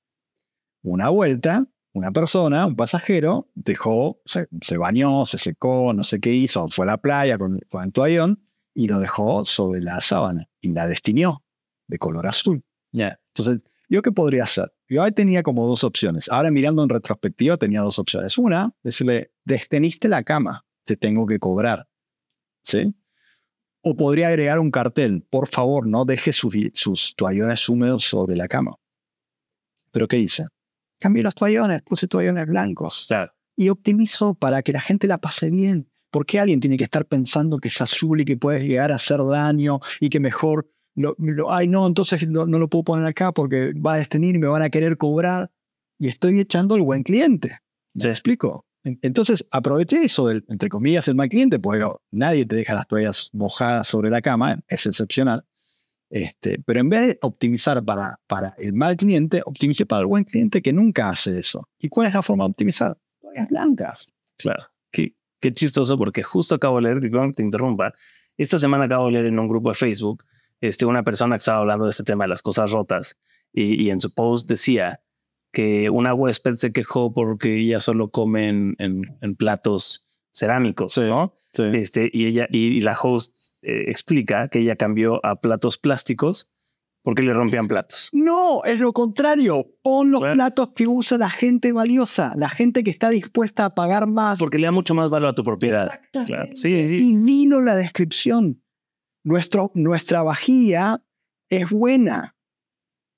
una 0.82 1.10
vuelta, 1.10 1.66
una 1.94 2.12
persona, 2.12 2.66
un 2.66 2.76
pasajero, 2.76 3.50
dejó, 3.56 4.22
se, 4.26 4.48
se, 4.62 4.78
bañó, 4.78 5.26
se 5.26 5.38
secó, 5.38 5.94
no 5.94 6.04
sé 6.04 6.20
qué 6.20 6.34
hizo, 6.34 6.68
fue 6.68 6.86
a 6.86 6.88
la 6.88 6.98
playa 6.98 7.38
con, 7.38 7.60
con 7.70 7.84
el 7.84 7.92
toallón 7.92 8.44
y 8.74 8.88
lo 8.88 9.00
dejó 9.00 9.46
sobre 9.46 9.82
la 9.82 10.02
sábana 10.02 10.50
y 10.62 10.74
la 10.74 10.88
destinió 10.88 11.44
de 11.88 11.98
color 11.98 12.28
azul. 12.28 12.64
ya 12.92 13.20
Entonces, 13.34 13.69
¿yo 13.90 14.02
qué 14.02 14.12
podría 14.12 14.44
hacer? 14.44 14.72
Yo 14.88 15.04
ahí 15.04 15.12
tenía 15.12 15.44
como 15.44 15.68
dos 15.68 15.84
opciones. 15.84 16.30
Ahora 16.30 16.52
mirando 16.52 16.84
en 16.84 16.90
retrospectiva 16.90 17.58
tenía 17.58 17.82
dos 17.82 18.00
opciones. 18.00 18.38
Una, 18.38 18.74
decirle, 18.84 19.32
desteniste 19.44 20.08
la 20.08 20.24
cama, 20.24 20.66
te 20.86 20.96
tengo 20.96 21.26
que 21.26 21.40
cobrar. 21.40 21.88
¿Sí? 22.64 22.96
O 23.82 23.96
podría 23.96 24.28
agregar 24.28 24.60
un 24.60 24.72
cartel, 24.72 25.26
por 25.30 25.48
favor, 25.48 25.88
no 25.88 26.06
deje 26.06 26.34
sus, 26.34 26.54
sus 26.74 27.16
toallones 27.16 27.68
húmedos 27.68 28.04
sobre 28.04 28.36
la 28.36 28.48
cama. 28.48 28.76
Pero 29.92 30.08
¿qué 30.08 30.18
hice? 30.18 30.46
cambié 31.00 31.24
los 31.24 31.34
toallones, 31.34 31.82
puse 31.82 32.08
toallones 32.08 32.46
blancos. 32.46 33.08
Y 33.56 33.70
optimizo 33.70 34.36
para 34.36 34.62
que 34.62 34.72
la 34.72 34.82
gente 34.82 35.08
la 35.08 35.18
pase 35.18 35.50
bien. 35.50 35.90
¿Por 36.12 36.26
qué 36.26 36.40
alguien 36.40 36.60
tiene 36.60 36.78
que 36.78 36.84
estar 36.84 37.06
pensando 37.06 37.58
que 37.60 37.68
es 37.68 37.82
azul 37.82 38.22
y 38.22 38.26
que 38.26 38.38
puede 38.38 38.68
llegar 38.68 38.92
a 38.92 38.96
hacer 38.96 39.20
daño 39.26 39.80
y 40.00 40.10
que 40.10 40.20
mejor 40.20 40.72
lo, 40.96 41.16
ay 41.52 41.68
no, 41.68 41.88
entonces 41.88 42.28
no, 42.28 42.46
lo 42.46 42.70
puedo 42.70 42.84
poner 42.84 43.06
acá 43.06 43.32
porque 43.32 43.74
va 43.74 43.94
a 43.94 43.98
destenir 43.98 44.36
y 44.36 44.40
me 44.40 44.48
van 44.48 44.62
a 44.62 44.70
querer 44.70 44.98
cobrar 44.98 45.52
y 45.98 46.08
estoy 46.08 46.40
echando 46.40 46.76
el 46.76 46.82
buen 46.82 47.04
cliente. 47.04 47.60
¿Me 47.94 48.06
explico? 48.06 48.66
Entonces 48.84 49.46
aproveché 49.52 50.04
eso 50.04 50.28
del, 50.28 50.46
entre 50.48 50.70
comillas, 50.70 51.08
el 51.08 51.16
mal 51.16 51.30
cliente, 51.30 51.60
porque 51.60 51.86
nadie 52.12 52.46
te 52.46 52.56
deja 52.56 52.74
las 52.74 52.88
toallas 52.88 53.30
mojadas 53.34 53.88
sobre 53.88 54.10
la 54.10 54.22
cama, 54.22 54.60
es 54.68 54.86
excepcional. 54.86 55.46
Este, 56.10 56.60
pero 56.66 56.80
en 56.80 56.90
vez 56.90 57.08
de 57.08 57.20
optimizar 57.22 57.84
para, 57.84 58.20
para 58.26 58.56
el 58.58 58.74
mal 58.74 58.96
cliente, 58.96 59.44
optimice 59.46 59.86
para 59.86 60.02
el 60.02 60.08
buen 60.08 60.24
cliente 60.24 60.62
que 60.62 60.74
nunca 60.74 61.10
hace 61.10 61.38
eso. 61.38 61.68
¿Y 61.78 61.90
cuál 61.90 62.08
es 62.08 62.14
la 62.14 62.22
forma 62.22 62.46
de 62.46 62.52
optimizar? 62.52 62.98
Toallas 63.22 63.50
blancas. 63.50 64.12
Claro. 64.38 64.64
Qué, 64.92 65.14
qué 65.40 65.54
chistoso 65.54 65.98
porque 65.98 66.24
justo 66.24 66.56
acabo 66.56 66.78
de 66.78 66.94
leer, 66.94 67.34
te 67.36 67.44
interrumpa, 67.44 67.94
esta 68.38 68.58
semana 68.58 68.86
acabo 68.86 69.08
de 69.08 69.12
leer 69.14 69.26
en 69.26 69.38
un 69.38 69.48
grupo 69.48 69.70
de 69.70 69.76
Facebook 69.76 70.24
este, 70.62 70.86
una 70.86 71.04
persona 71.04 71.36
que 71.36 71.40
estaba 71.40 71.60
hablando 71.60 71.86
de 71.86 71.92
este 71.92 72.04
tema 72.04 72.26
de 72.26 72.30
las 72.30 72.42
cosas 72.42 72.72
rotas 72.72 73.18
y, 73.54 73.84
y 73.84 73.90
en 73.90 74.02
su 74.02 74.14
post 74.14 74.48
decía 74.48 75.02
que 75.52 75.90
una 75.90 76.14
huésped 76.14 76.56
se 76.56 76.72
quejó 76.72 77.14
porque 77.14 77.58
ella 77.58 77.80
solo 77.80 78.10
come 78.10 78.50
en, 78.50 78.76
en, 78.78 79.36
platos 79.36 80.06
cerámicos, 80.32 80.98
¿no? 80.98 81.34
Este, 81.58 82.10
y 82.14 82.28
ella 82.28 82.48
y, 82.52 82.82
la 82.82 82.94
host 82.94 83.58
eh, 83.64 83.86
explica 83.88 84.50
que 84.50 84.60
ella 84.60 84.76
cambió 84.76 85.26
a 85.26 85.42
platos 85.42 85.80
plásticos 85.80 86.52
Porque 87.02 87.24
le 87.24 87.34
rompían 87.34 87.68
platos. 87.68 88.10
No, 88.14 88.64
es 88.64 88.80
lo 88.80 88.94
contrario. 88.94 89.66
Pon 89.82 90.12
los 90.12 90.22
platos 90.22 90.70
que 90.76 90.86
usa 90.86 91.18
la 91.18 91.30
gente 91.30 91.72
valiosa, 91.72 92.34
la 92.36 92.50
gente 92.50 92.84
que 92.84 92.92
está 92.92 93.10
dispuesta 93.10 93.66
a 93.66 93.74
pagar 93.74 94.06
más. 94.06 94.38
Porque 94.38 94.60
le 94.60 94.66
da 94.66 94.72
mucho 94.72 94.94
más 94.94 95.10
valor 95.10 95.30
a 95.30 95.34
tu 95.34 95.44
propiedad. 95.44 96.02
Claro. 96.12 96.50
Sí, 96.54 96.88
sí. 96.88 96.98
Y 96.98 97.16
vino 97.16 97.62
la 97.62 97.76
descripción. 97.76 98.62
Nuestro, 99.24 99.72
nuestra 99.74 100.24
vajilla 100.24 101.04
es 101.50 101.70
buena. 101.70 102.36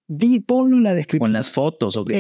Di, 0.07 0.41
ponlo 0.41 0.75
en 0.77 0.83
la 0.83 0.93
descripción. 0.93 1.29
Con 1.29 1.33
las 1.33 1.51
fotos 1.51 1.95
o 1.95 2.03
que, 2.03 2.19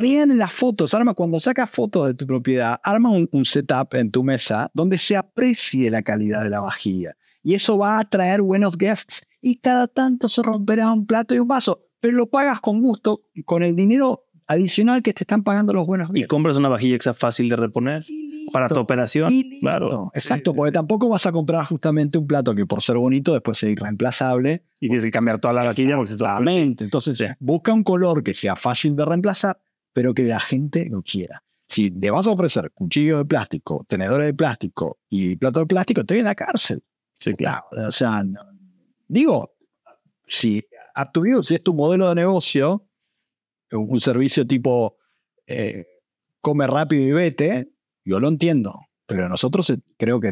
vean 0.00 0.30
en 0.30 0.38
las 0.38 0.52
fotos. 0.52 0.94
Arma, 0.94 1.14
cuando 1.14 1.40
sacas 1.40 1.68
fotos 1.70 2.06
de 2.06 2.14
tu 2.14 2.26
propiedad, 2.26 2.78
arma 2.84 3.10
un, 3.10 3.28
un 3.32 3.44
setup 3.44 3.94
en 3.94 4.10
tu 4.10 4.22
mesa 4.22 4.70
donde 4.74 4.96
se 4.96 5.16
aprecie 5.16 5.90
la 5.90 6.02
calidad 6.02 6.44
de 6.44 6.50
la 6.50 6.60
vajilla. 6.60 7.16
Y 7.42 7.54
eso 7.54 7.76
va 7.76 7.96
a 7.96 8.00
atraer 8.00 8.42
buenos 8.42 8.78
guests 8.78 9.22
y 9.40 9.56
cada 9.56 9.88
tanto 9.88 10.28
se 10.28 10.42
romperá 10.42 10.90
un 10.92 11.04
plato 11.04 11.34
y 11.34 11.40
un 11.40 11.48
vaso, 11.48 11.84
pero 12.00 12.16
lo 12.16 12.30
pagas 12.30 12.60
con 12.60 12.80
gusto, 12.80 13.24
con 13.44 13.64
el 13.64 13.74
dinero 13.74 14.28
adicional 14.46 15.02
que 15.02 15.12
te 15.12 15.24
están 15.24 15.42
pagando 15.42 15.72
los 15.72 15.86
buenos 15.86 16.10
Y 16.14 16.24
compras 16.24 16.56
una 16.56 16.68
vajilla 16.68 16.96
que 16.96 17.02
sea 17.02 17.14
fácil 17.14 17.48
de 17.48 17.56
reponer 17.56 18.04
para 18.52 18.68
tu 18.68 18.80
operación. 18.80 19.32
Claro. 19.60 20.10
Exacto, 20.14 20.54
porque 20.54 20.72
tampoco 20.72 21.08
vas 21.08 21.26
a 21.26 21.32
comprar 21.32 21.64
justamente 21.66 22.18
un 22.18 22.26
plato 22.26 22.54
que 22.54 22.66
por 22.66 22.82
ser 22.82 22.96
bonito 22.96 23.32
después 23.32 23.58
sea 23.58 23.70
irreemplazable. 23.70 24.64
Y 24.80 24.88
tienes 24.88 25.04
que 25.04 25.10
cambiar 25.10 25.38
toda 25.38 25.54
la 25.54 25.64
vajilla 25.64 25.96
porque 25.96 26.12
Exactamente. 26.12 26.84
Entonces, 26.84 27.22
busca 27.40 27.72
un 27.72 27.84
color 27.84 28.22
que 28.22 28.34
sea 28.34 28.56
fácil 28.56 28.96
de 28.96 29.04
reemplazar, 29.04 29.60
pero 29.92 30.14
que 30.14 30.24
la 30.24 30.40
gente 30.40 30.86
lo 30.90 31.02
quiera. 31.02 31.42
Si 31.68 31.90
te 31.90 32.10
vas 32.10 32.26
a 32.26 32.30
ofrecer 32.30 32.70
cuchillos 32.72 33.18
de 33.18 33.24
plástico, 33.24 33.84
tenedores 33.88 34.26
de 34.26 34.34
plástico 34.34 34.98
y 35.08 35.36
plato 35.36 35.60
de 35.60 35.66
plástico, 35.66 36.04
te 36.04 36.20
a 36.20 36.22
la 36.22 36.34
cárcel. 36.34 36.82
Sí, 37.18 37.32
claro. 37.34 37.64
O 37.70 37.92
sea, 37.92 38.22
Digo, 39.08 39.54
si 40.26 40.62
si 41.42 41.54
es 41.54 41.62
tu 41.62 41.74
modelo 41.74 42.08
de 42.08 42.14
negocio, 42.14 42.86
un 43.72 44.00
servicio 44.00 44.46
tipo 44.46 44.96
eh, 45.46 45.86
come 46.40 46.66
rápido 46.66 47.02
y 47.02 47.12
vete, 47.12 47.72
yo 48.04 48.20
lo 48.20 48.28
entiendo. 48.28 48.80
Pero 49.06 49.28
nosotros 49.28 49.70
eh, 49.70 49.78
creo 49.96 50.20
que 50.20 50.30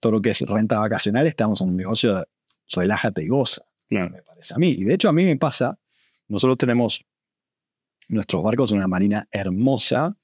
todo 0.00 0.12
lo 0.12 0.22
que 0.22 0.30
es 0.30 0.40
renta 0.40 0.78
vacacional 0.78 1.26
estamos 1.26 1.60
en 1.60 1.70
un 1.70 1.76
negocio 1.76 2.16
de 2.16 2.24
relájate 2.72 3.24
y 3.24 3.28
goza. 3.28 3.62
Me 3.88 4.22
parece 4.22 4.54
a 4.54 4.58
mí. 4.58 4.70
Y 4.70 4.84
de 4.84 4.94
hecho 4.94 5.08
a 5.08 5.12
mí 5.12 5.24
me 5.24 5.36
pasa, 5.36 5.78
nosotros 6.28 6.58
tenemos 6.58 7.04
nuestros 8.08 8.42
barcos 8.42 8.72
en 8.72 8.78
una 8.78 8.88
marina 8.88 9.28
hermosa, 9.30 10.16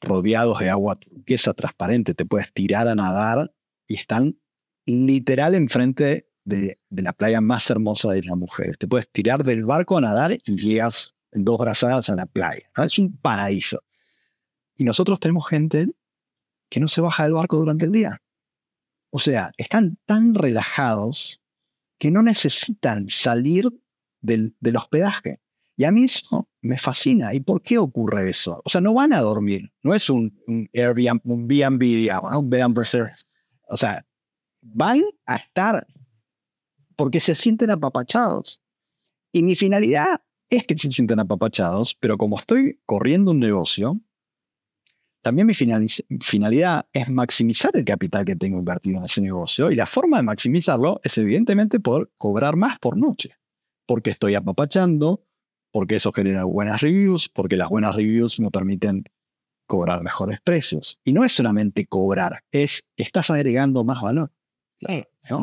rodeados 0.00 0.60
de 0.60 0.70
agua 0.70 0.96
turquesa 0.96 1.52
transparente, 1.54 2.14
te 2.14 2.24
puedes 2.24 2.52
tirar 2.52 2.88
a 2.88 2.94
nadar 2.94 3.52
y 3.86 3.96
están 3.96 4.38
literal 4.86 5.54
enfrente 5.54 6.28
de, 6.44 6.78
la 6.90 7.12
playa 7.12 7.40
más 7.40 7.70
hermosa 7.70 8.12
de 8.12 8.22
las 8.22 8.36
mujeres. 8.36 8.78
Te 8.78 8.88
puedes 8.88 9.10
tirar 9.10 9.44
del 9.44 9.64
barco 9.64 9.98
a 9.98 10.00
nadar 10.00 10.32
y 10.32 10.56
llegas 10.56 11.14
dos 11.32 11.58
brazadas 11.58 12.10
a 12.10 12.16
la 12.16 12.26
playa. 12.26 12.70
Es 12.76 12.98
un 12.98 13.16
paraíso. 13.16 13.82
Y 14.74 14.84
nosotros 14.84 15.20
tenemos 15.20 15.48
gente 15.48 15.90
que 16.68 16.80
no 16.80 16.88
se 16.88 17.00
baja 17.00 17.24
del 17.24 17.34
barco 17.34 17.56
durante 17.56 17.84
el 17.84 17.92
día. 17.92 18.22
O 19.10 19.18
sea, 19.18 19.52
están 19.56 19.98
tan 20.06 20.34
relajados 20.34 21.40
que 21.98 22.10
no 22.10 22.22
necesitan 22.22 23.08
salir 23.08 23.68
del, 24.20 24.56
del 24.60 24.76
hospedaje. 24.76 25.40
Y 25.76 25.84
a 25.84 25.92
mí 25.92 26.04
eso 26.04 26.48
me 26.60 26.78
fascina. 26.78 27.34
¿Y 27.34 27.40
por 27.40 27.62
qué 27.62 27.78
ocurre 27.78 28.30
eso? 28.30 28.62
O 28.64 28.70
sea, 28.70 28.80
no 28.80 28.94
van 28.94 29.12
a 29.12 29.20
dormir. 29.20 29.72
No 29.82 29.94
es 29.94 30.10
un, 30.10 30.38
un 30.46 30.68
Airbnb, 30.74 31.20
un 31.24 31.48
B&B, 31.48 32.10
un 32.34 32.50
bed 32.50 32.60
and 32.60 32.78
O 33.68 33.76
sea, 33.76 34.04
van 34.60 35.02
a 35.26 35.36
estar 35.36 35.86
porque 36.96 37.18
se 37.18 37.34
sienten 37.34 37.70
apapachados. 37.70 38.62
Y 39.32 39.42
mi 39.42 39.56
finalidad 39.56 40.20
es 40.50 40.66
que 40.66 40.76
se 40.76 40.90
sientan 40.90 41.20
apapachados, 41.20 41.94
pero 41.94 42.18
como 42.18 42.38
estoy 42.38 42.80
corriendo 42.84 43.30
un 43.30 43.38
negocio, 43.38 44.00
también 45.22 45.46
mi 45.46 45.54
finalidad 45.54 46.86
es 46.92 47.10
maximizar 47.10 47.70
el 47.74 47.84
capital 47.84 48.24
que 48.24 48.36
tengo 48.36 48.58
invertido 48.58 48.98
en 48.98 49.04
ese 49.04 49.20
negocio 49.20 49.70
y 49.70 49.74
la 49.74 49.86
forma 49.86 50.16
de 50.16 50.22
maximizarlo 50.22 51.00
es 51.04 51.18
evidentemente 51.18 51.78
por 51.78 52.10
cobrar 52.16 52.56
más 52.56 52.78
por 52.78 52.96
noche, 52.96 53.36
porque 53.86 54.10
estoy 54.10 54.34
apapachando, 54.34 55.22
porque 55.72 55.96
eso 55.96 56.12
genera 56.12 56.44
buenas 56.44 56.80
reviews, 56.80 57.28
porque 57.28 57.56
las 57.56 57.68
buenas 57.68 57.96
reviews 57.96 58.40
me 58.40 58.50
permiten 58.50 59.04
cobrar 59.66 60.02
mejores 60.02 60.40
precios. 60.42 60.98
Y 61.04 61.12
no 61.12 61.24
es 61.24 61.32
solamente 61.32 61.86
cobrar, 61.86 62.44
es 62.50 62.84
estás 62.96 63.30
agregando 63.30 63.84
más 63.84 64.02
valor. 64.02 64.32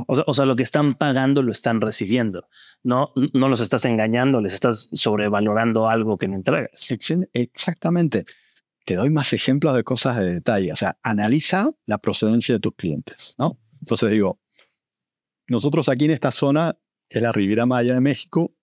O, 0.07 0.33
sea, 0.33 0.45
lo 0.45 0.55
que 0.55 0.63
están 0.63 0.95
pagando 0.95 1.43
lo 1.43 1.51
están 1.51 1.79
recibiendo. 1.81 2.47
No, 2.83 3.11
no 3.33 3.49
los 3.49 3.59
estás 3.59 3.85
engañando, 3.85 4.41
les 4.41 4.53
estás 4.53 4.89
sobrevalorando 4.93 5.87
algo 5.87 6.17
que 6.17 6.27
no 6.27 6.35
entregas. 6.35 6.89
Exactamente. 7.33 8.25
Te 8.85 8.95
doy 8.95 9.09
más 9.09 9.33
ejemplos 9.33 9.75
de 9.75 9.83
cosas 9.83 10.17
de 10.17 10.33
detalle. 10.33 10.71
O 10.71 10.75
sea, 10.75 10.97
analiza 11.03 11.69
la 11.85 11.99
procedencia 11.99 12.55
de 12.55 12.59
tus 12.59 12.73
clientes. 12.75 13.35
¿no? 13.37 13.59
Entonces 13.79 14.09
digo, 14.11 14.39
nosotros 15.47 15.87
aquí 15.89 16.05
en 16.05 16.11
esta 16.11 16.31
zona, 16.31 16.77
que 17.07 17.19
es 17.19 17.23
la 17.23 17.31
Riviera 17.31 17.65
Maya 17.65 17.93
de 17.93 18.01
México, 18.01 18.53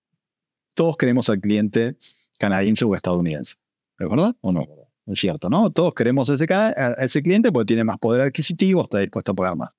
todos 0.73 0.97
queremos 0.97 1.29
al 1.29 1.39
cliente 1.39 1.97
canadiense 2.37 2.83
o 2.83 2.95
estadounidense. 2.95 3.55
¿De 3.97 4.07
verdad 4.07 4.35
o 4.41 4.51
no? 4.51 4.67
Es 5.05 5.19
cierto, 5.19 5.49
¿no? 5.49 5.71
Todos 5.71 5.93
queremos 5.93 6.27
ese, 6.29 6.51
a 6.53 6.95
ese 6.99 7.21
cliente 7.21 7.51
porque 7.51 7.67
tiene 7.67 7.83
más 7.83 7.97
poder 7.97 8.21
adquisitivo, 8.21 8.81
está 8.81 8.99
dispuesto 8.99 9.31
a 9.31 9.35
pagar 9.35 9.55
más. 9.55 9.69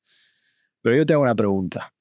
Pero 0.86 0.98
yo 0.98 1.04
te 1.04 1.14
hago 1.14 1.24
una 1.24 1.34
pregunta. 1.34 1.92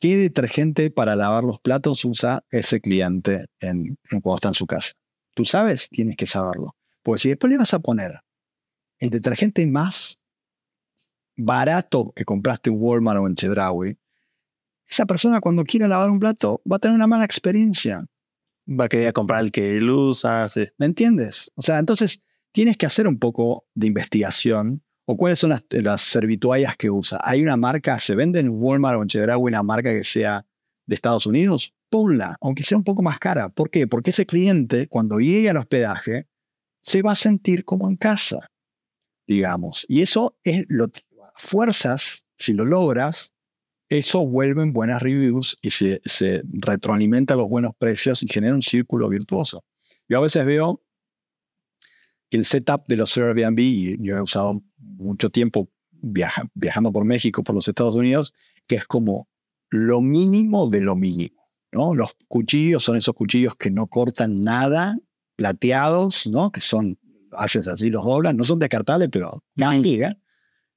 ¿Qué 0.00 0.16
detergente 0.16 0.90
para 0.90 1.14
lavar 1.14 1.44
los 1.44 1.60
platos 1.60 2.02
usa 2.06 2.42
ese 2.50 2.80
cliente 2.80 3.48
en, 3.60 3.98
cuando 4.22 4.36
está 4.36 4.48
en 4.48 4.54
su 4.54 4.66
casa? 4.66 4.94
Tú 5.34 5.44
sabes, 5.44 5.90
tienes 5.90 6.16
que 6.16 6.24
saberlo. 6.24 6.74
Porque 7.02 7.20
si 7.20 7.28
después 7.28 7.50
le 7.50 7.58
vas 7.58 7.74
a 7.74 7.80
poner 7.80 8.22
el 8.98 9.10
detergente 9.10 9.66
más 9.66 10.18
barato 11.36 12.14
que 12.16 12.24
compraste 12.24 12.70
en 12.70 12.76
Walmart 12.78 13.20
o 13.20 13.26
en 13.26 13.34
Chedraui, 13.34 13.98
esa 14.88 15.04
persona 15.04 15.42
cuando 15.42 15.62
quiera 15.64 15.86
lavar 15.86 16.08
un 16.08 16.18
plato 16.18 16.62
va 16.64 16.76
a 16.76 16.78
tener 16.78 16.94
una 16.94 17.08
mala 17.08 17.26
experiencia. 17.26 18.06
Va 18.66 18.86
a 18.86 18.88
querer 18.88 19.12
comprar 19.12 19.44
el 19.44 19.52
que 19.52 19.76
él 19.76 19.90
usa. 19.90 20.46
¿Me 20.78 20.86
entiendes? 20.86 21.52
O 21.56 21.60
sea, 21.60 21.78
entonces 21.78 22.22
tienes 22.52 22.78
que 22.78 22.86
hacer 22.86 23.06
un 23.06 23.18
poco 23.18 23.66
de 23.74 23.86
investigación 23.86 24.82
¿O 25.10 25.16
cuáles 25.16 25.40
son 25.40 25.50
las, 25.50 25.64
las 25.70 26.02
servituallas 26.02 26.76
que 26.76 26.88
usa? 26.88 27.18
¿Hay 27.24 27.42
una 27.42 27.56
marca, 27.56 27.98
se 27.98 28.14
vende 28.14 28.38
en 28.38 28.48
Walmart 28.48 28.96
o 28.96 29.02
en 29.02 29.08
Chedraui 29.08 29.42
una 29.42 29.64
marca 29.64 29.90
que 29.90 30.04
sea 30.04 30.46
de 30.86 30.94
Estados 30.94 31.26
Unidos? 31.26 31.74
Ponla, 31.88 32.36
aunque 32.40 32.62
sea 32.62 32.78
un 32.78 32.84
poco 32.84 33.02
más 33.02 33.18
cara. 33.18 33.48
¿Por 33.48 33.70
qué? 33.70 33.88
Porque 33.88 34.10
ese 34.10 34.24
cliente, 34.24 34.86
cuando 34.86 35.18
llegue 35.18 35.50
al 35.50 35.56
hospedaje, 35.56 36.28
se 36.80 37.02
va 37.02 37.10
a 37.10 37.16
sentir 37.16 37.64
como 37.64 37.88
en 37.88 37.96
casa, 37.96 38.52
digamos. 39.26 39.84
Y 39.88 40.02
eso 40.02 40.38
es 40.44 40.64
lo 40.68 40.86
fuerzas, 41.34 42.24
si 42.38 42.54
lo 42.54 42.64
logras, 42.64 43.34
eso 43.88 44.24
vuelve 44.24 44.62
en 44.62 44.72
buenas 44.72 45.02
reviews 45.02 45.56
y 45.60 45.70
se, 45.70 46.02
se 46.04 46.44
retroalimenta 46.44 47.34
los 47.34 47.48
buenos 47.48 47.72
precios 47.76 48.22
y 48.22 48.28
genera 48.28 48.54
un 48.54 48.62
círculo 48.62 49.08
virtuoso. 49.08 49.64
Yo 50.08 50.18
a 50.18 50.22
veces 50.22 50.46
veo 50.46 50.84
que 52.30 52.36
el 52.36 52.44
setup 52.44 52.86
de 52.86 52.96
los 52.96 53.16
Airbnb, 53.16 53.58
y 53.58 53.96
yo 54.00 54.16
he 54.16 54.22
usado 54.22 54.62
mucho 55.00 55.30
tiempo 55.30 55.68
viajando 56.02 56.92
por 56.92 57.04
México, 57.04 57.42
por 57.42 57.54
los 57.54 57.68
Estados 57.68 57.96
Unidos, 57.96 58.32
que 58.66 58.76
es 58.76 58.84
como 58.84 59.28
lo 59.70 60.00
mínimo 60.00 60.68
de 60.68 60.80
lo 60.80 60.96
mínimo. 60.96 61.40
¿no? 61.72 61.94
Los 61.94 62.16
cuchillos 62.28 62.82
son 62.82 62.96
esos 62.96 63.14
cuchillos 63.14 63.54
que 63.56 63.70
no 63.70 63.86
cortan 63.86 64.42
nada, 64.42 64.98
plateados, 65.36 66.26
¿no? 66.26 66.50
que 66.50 66.60
son, 66.60 66.98
haces 67.32 67.68
así, 67.68 67.90
los 67.90 68.04
doblan, 68.04 68.36
no 68.36 68.44
son 68.44 68.58
descartables, 68.58 69.08
pero 69.10 69.42
¿eh? 69.56 70.16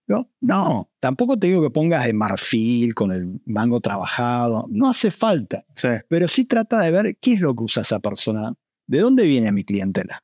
¿no? 0.08 0.30
no, 0.42 0.92
tampoco 1.00 1.38
te 1.38 1.48
digo 1.48 1.62
que 1.62 1.70
pongas 1.70 2.06
de 2.06 2.14
marfil 2.14 2.94
con 2.94 3.12
el 3.12 3.42
mango 3.46 3.80
trabajado, 3.80 4.68
no 4.70 4.90
hace 4.90 5.12
falta. 5.12 5.66
Pero 6.08 6.28
sí 6.28 6.46
trata 6.46 6.80
de 6.80 6.92
ver 6.92 7.18
qué 7.20 7.34
es 7.34 7.42
lo 7.42 7.56
que 7.56 7.64
usa 7.64 7.82
esa 7.82 8.00
persona, 8.00 8.54
de 8.86 9.00
dónde 9.00 9.26
viene 9.26 9.52
mi 9.52 9.64
clientela. 9.64 10.24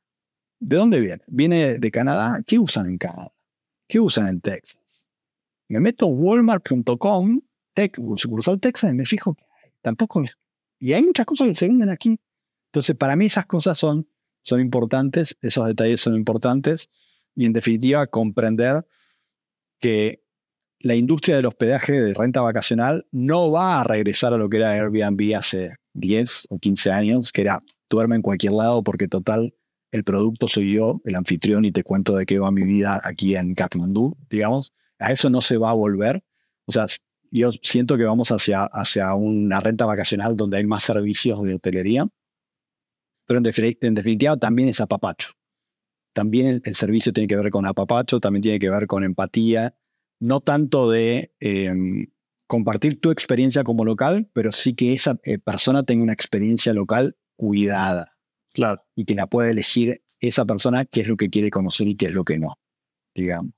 ¿De 0.60 0.76
dónde 0.76 1.00
viene? 1.00 1.22
¿Viene 1.26 1.78
de 1.78 1.90
Canadá? 1.90 2.42
¿Qué 2.46 2.58
usan 2.58 2.86
en 2.86 2.98
Canadá? 2.98 3.32
¿Qué 3.90 3.98
usan 3.98 4.28
en 4.28 4.40
Texas? 4.40 4.78
Me 5.68 5.80
meto 5.80 6.06
a 6.06 6.08
walmart.com, 6.08 7.40
sucursal 8.16 8.60
Texas, 8.60 8.92
y 8.92 8.94
me 8.94 9.04
fijo 9.04 9.36
tampoco 9.82 10.22
es. 10.22 10.38
Y 10.78 10.92
hay 10.92 11.02
muchas 11.02 11.26
cosas 11.26 11.48
que 11.48 11.54
se 11.54 11.66
venden 11.66 11.90
aquí. 11.90 12.16
Entonces, 12.68 12.94
para 12.96 13.16
mí 13.16 13.26
esas 13.26 13.46
cosas 13.46 13.76
son, 13.76 14.08
son 14.42 14.60
importantes, 14.60 15.36
esos 15.42 15.66
detalles 15.66 16.00
son 16.00 16.14
importantes. 16.14 16.88
Y 17.34 17.46
en 17.46 17.52
definitiva, 17.52 18.06
comprender 18.06 18.86
que 19.80 20.22
la 20.78 20.94
industria 20.94 21.34
del 21.34 21.46
hospedaje 21.46 22.00
de 22.00 22.14
renta 22.14 22.42
vacacional 22.42 23.08
no 23.10 23.50
va 23.50 23.80
a 23.80 23.84
regresar 23.84 24.32
a 24.32 24.38
lo 24.38 24.48
que 24.48 24.58
era 24.58 24.70
Airbnb 24.70 25.34
hace 25.36 25.74
10 25.94 26.46
o 26.50 26.60
15 26.60 26.92
años, 26.92 27.32
que 27.32 27.40
era 27.40 27.64
duerme 27.88 28.14
en 28.14 28.22
cualquier 28.22 28.52
lado 28.52 28.84
porque 28.84 29.08
total 29.08 29.52
el 29.92 30.04
producto 30.04 30.48
soy 30.48 30.74
yo, 30.74 31.00
el 31.04 31.16
anfitrión, 31.16 31.64
y 31.64 31.72
te 31.72 31.82
cuento 31.82 32.16
de 32.16 32.26
qué 32.26 32.38
va 32.38 32.50
mi 32.50 32.62
vida 32.62 33.00
aquí 33.02 33.34
en 33.36 33.54
Kathmandu, 33.54 34.16
digamos, 34.28 34.72
a 34.98 35.12
eso 35.12 35.30
no 35.30 35.40
se 35.40 35.56
va 35.56 35.70
a 35.70 35.74
volver. 35.74 36.22
O 36.66 36.72
sea, 36.72 36.86
yo 37.30 37.50
siento 37.52 37.96
que 37.96 38.04
vamos 38.04 38.30
hacia, 38.30 38.64
hacia 38.64 39.14
una 39.14 39.60
renta 39.60 39.86
vacacional 39.86 40.36
donde 40.36 40.58
hay 40.58 40.66
más 40.66 40.82
servicios 40.82 41.42
de 41.42 41.54
hotelería, 41.54 42.08
pero 43.26 43.38
en, 43.38 43.94
definitiva 43.94 44.36
también 44.36 44.68
es 44.68 44.80
apapacho. 44.80 45.30
También 46.12 46.60
el, 46.64 46.74
servicio 46.74 47.12
tiene 47.12 47.28
que 47.28 47.36
ver 47.36 47.50
con 47.50 47.64
apapacho, 47.64 48.18
también 48.18 48.42
tiene 48.42 48.58
que 48.58 48.68
ver 48.68 48.88
con 48.88 49.04
empatía, 49.04 49.76
no 50.18 50.40
tanto 50.40 50.90
de 50.90 51.32
em, 51.38 52.08
compartir 52.48 53.00
tu 53.00 53.12
experiencia 53.12 53.62
como 53.62 53.84
local, 53.84 54.28
pero 54.32 54.50
sí 54.50 54.74
que 54.74 54.92
esa 54.92 55.20
eh, 55.22 55.38
persona 55.38 55.84
tenga 55.84 56.02
una 56.02 56.12
experiencia 56.12 56.72
local 56.72 57.16
cuidada. 57.36 58.09
Claro. 58.52 58.82
Y 58.94 59.04
que 59.04 59.14
la 59.14 59.26
pueda 59.26 59.50
elegir 59.50 60.02
esa 60.18 60.44
persona 60.44 60.84
qué 60.84 61.00
es 61.02 61.08
lo 61.08 61.16
que 61.16 61.30
quiere 61.30 61.50
conocer 61.50 61.88
y 61.88 61.96
qué 61.96 62.06
es 62.06 62.12
lo 62.12 62.24
que 62.24 62.38
no, 62.38 62.58
digamos. 63.14 63.54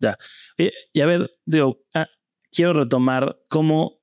Ya. 0.00 0.16
Y, 0.56 1.00
a 1.00 1.06
ver, 1.06 1.30
digo, 1.44 1.80
ah, 1.94 2.06
quiero 2.52 2.72
retomar 2.72 3.38
cómo, 3.48 4.00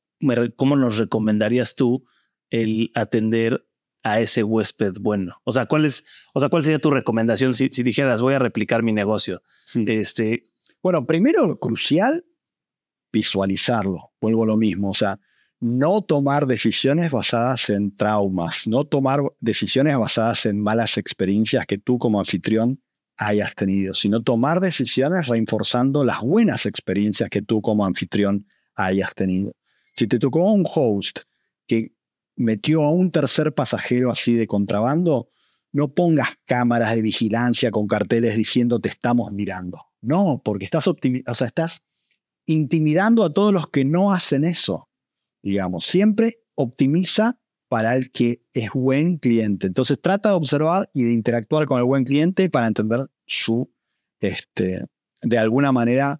cómo 0.55 0.75
nos 0.75 0.97
recomendarías 0.97 1.75
tú 1.75 2.05
el 2.49 2.91
atender 2.95 3.65
a 4.03 4.19
ese 4.19 4.43
huésped 4.43 4.93
bueno. 4.99 5.41
O 5.45 5.51
sea, 5.51 5.65
¿cuál, 5.65 5.85
es, 5.85 6.03
o 6.33 6.39
sea, 6.39 6.49
¿cuál 6.49 6.63
sería 6.63 6.79
tu 6.79 6.91
recomendación 6.91 7.55
si, 7.55 7.69
si 7.69 7.81
dijeras, 7.81 8.21
voy 8.21 8.35
a 8.35 8.39
replicar 8.39 8.83
mi 8.83 8.93
negocio? 8.93 9.41
Este... 9.87 10.51
Bueno, 10.83 11.07
primero, 11.07 11.57
crucial, 11.57 12.23
visualizarlo. 13.11 14.11
Vuelvo 14.21 14.43
a 14.43 14.45
lo 14.45 14.57
mismo. 14.57 14.91
O 14.91 14.93
sea, 14.93 15.19
no 15.65 16.03
tomar 16.03 16.45
decisiones 16.45 17.11
basadas 17.11 17.71
en 17.71 17.95
traumas, 17.95 18.67
no 18.67 18.85
tomar 18.85 19.21
decisiones 19.39 19.97
basadas 19.97 20.45
en 20.45 20.61
malas 20.61 20.99
experiencias 20.99 21.65
que 21.65 21.79
tú 21.79 21.97
como 21.97 22.19
anfitrión 22.19 22.83
hayas 23.17 23.55
tenido, 23.55 23.95
sino 23.95 24.21
tomar 24.21 24.59
decisiones 24.59 25.27
reforzando 25.27 26.03
las 26.03 26.21
buenas 26.21 26.67
experiencias 26.67 27.31
que 27.31 27.41
tú 27.41 27.63
como 27.63 27.83
anfitrión 27.83 28.45
hayas 28.75 29.15
tenido. 29.15 29.53
Si 29.95 30.05
te 30.05 30.19
tocó 30.19 30.51
un 30.51 30.67
host 30.71 31.21
que 31.65 31.93
metió 32.35 32.83
a 32.83 32.91
un 32.91 33.09
tercer 33.09 33.51
pasajero 33.55 34.11
así 34.11 34.35
de 34.35 34.45
contrabando, 34.45 35.29
no 35.71 35.95
pongas 35.95 36.29
cámaras 36.45 36.93
de 36.93 37.01
vigilancia 37.01 37.71
con 37.71 37.87
carteles 37.87 38.37
diciendo 38.37 38.79
te 38.79 38.89
estamos 38.89 39.31
mirando. 39.31 39.81
No, 40.01 40.43
porque 40.45 40.65
estás, 40.65 40.87
o 40.87 40.95
sea, 41.33 41.47
estás 41.47 41.81
intimidando 42.45 43.23
a 43.23 43.33
todos 43.33 43.51
los 43.51 43.67
que 43.69 43.83
no 43.83 44.13
hacen 44.13 44.43
eso. 44.43 44.89
Digamos, 45.45 45.85
siempre 45.85 46.39
optimiza 46.55 47.39
para 47.67 47.95
el 47.95 48.11
que 48.11 48.41
es 48.51 48.71
buen 48.73 49.19
cliente. 49.19 49.67
Entonces 49.67 50.01
trata 50.01 50.29
de 50.29 50.35
observar 50.35 50.89
y 50.91 51.03
de 51.03 51.13
interactuar 51.13 51.67
con 51.67 51.77
el 51.77 51.83
buen 51.83 52.03
cliente 52.03 52.49
para 52.49 52.65
entender 52.65 53.05
su, 53.27 53.71
este, 54.19 54.87
de 55.21 55.37
alguna 55.37 55.71
manera, 55.71 56.19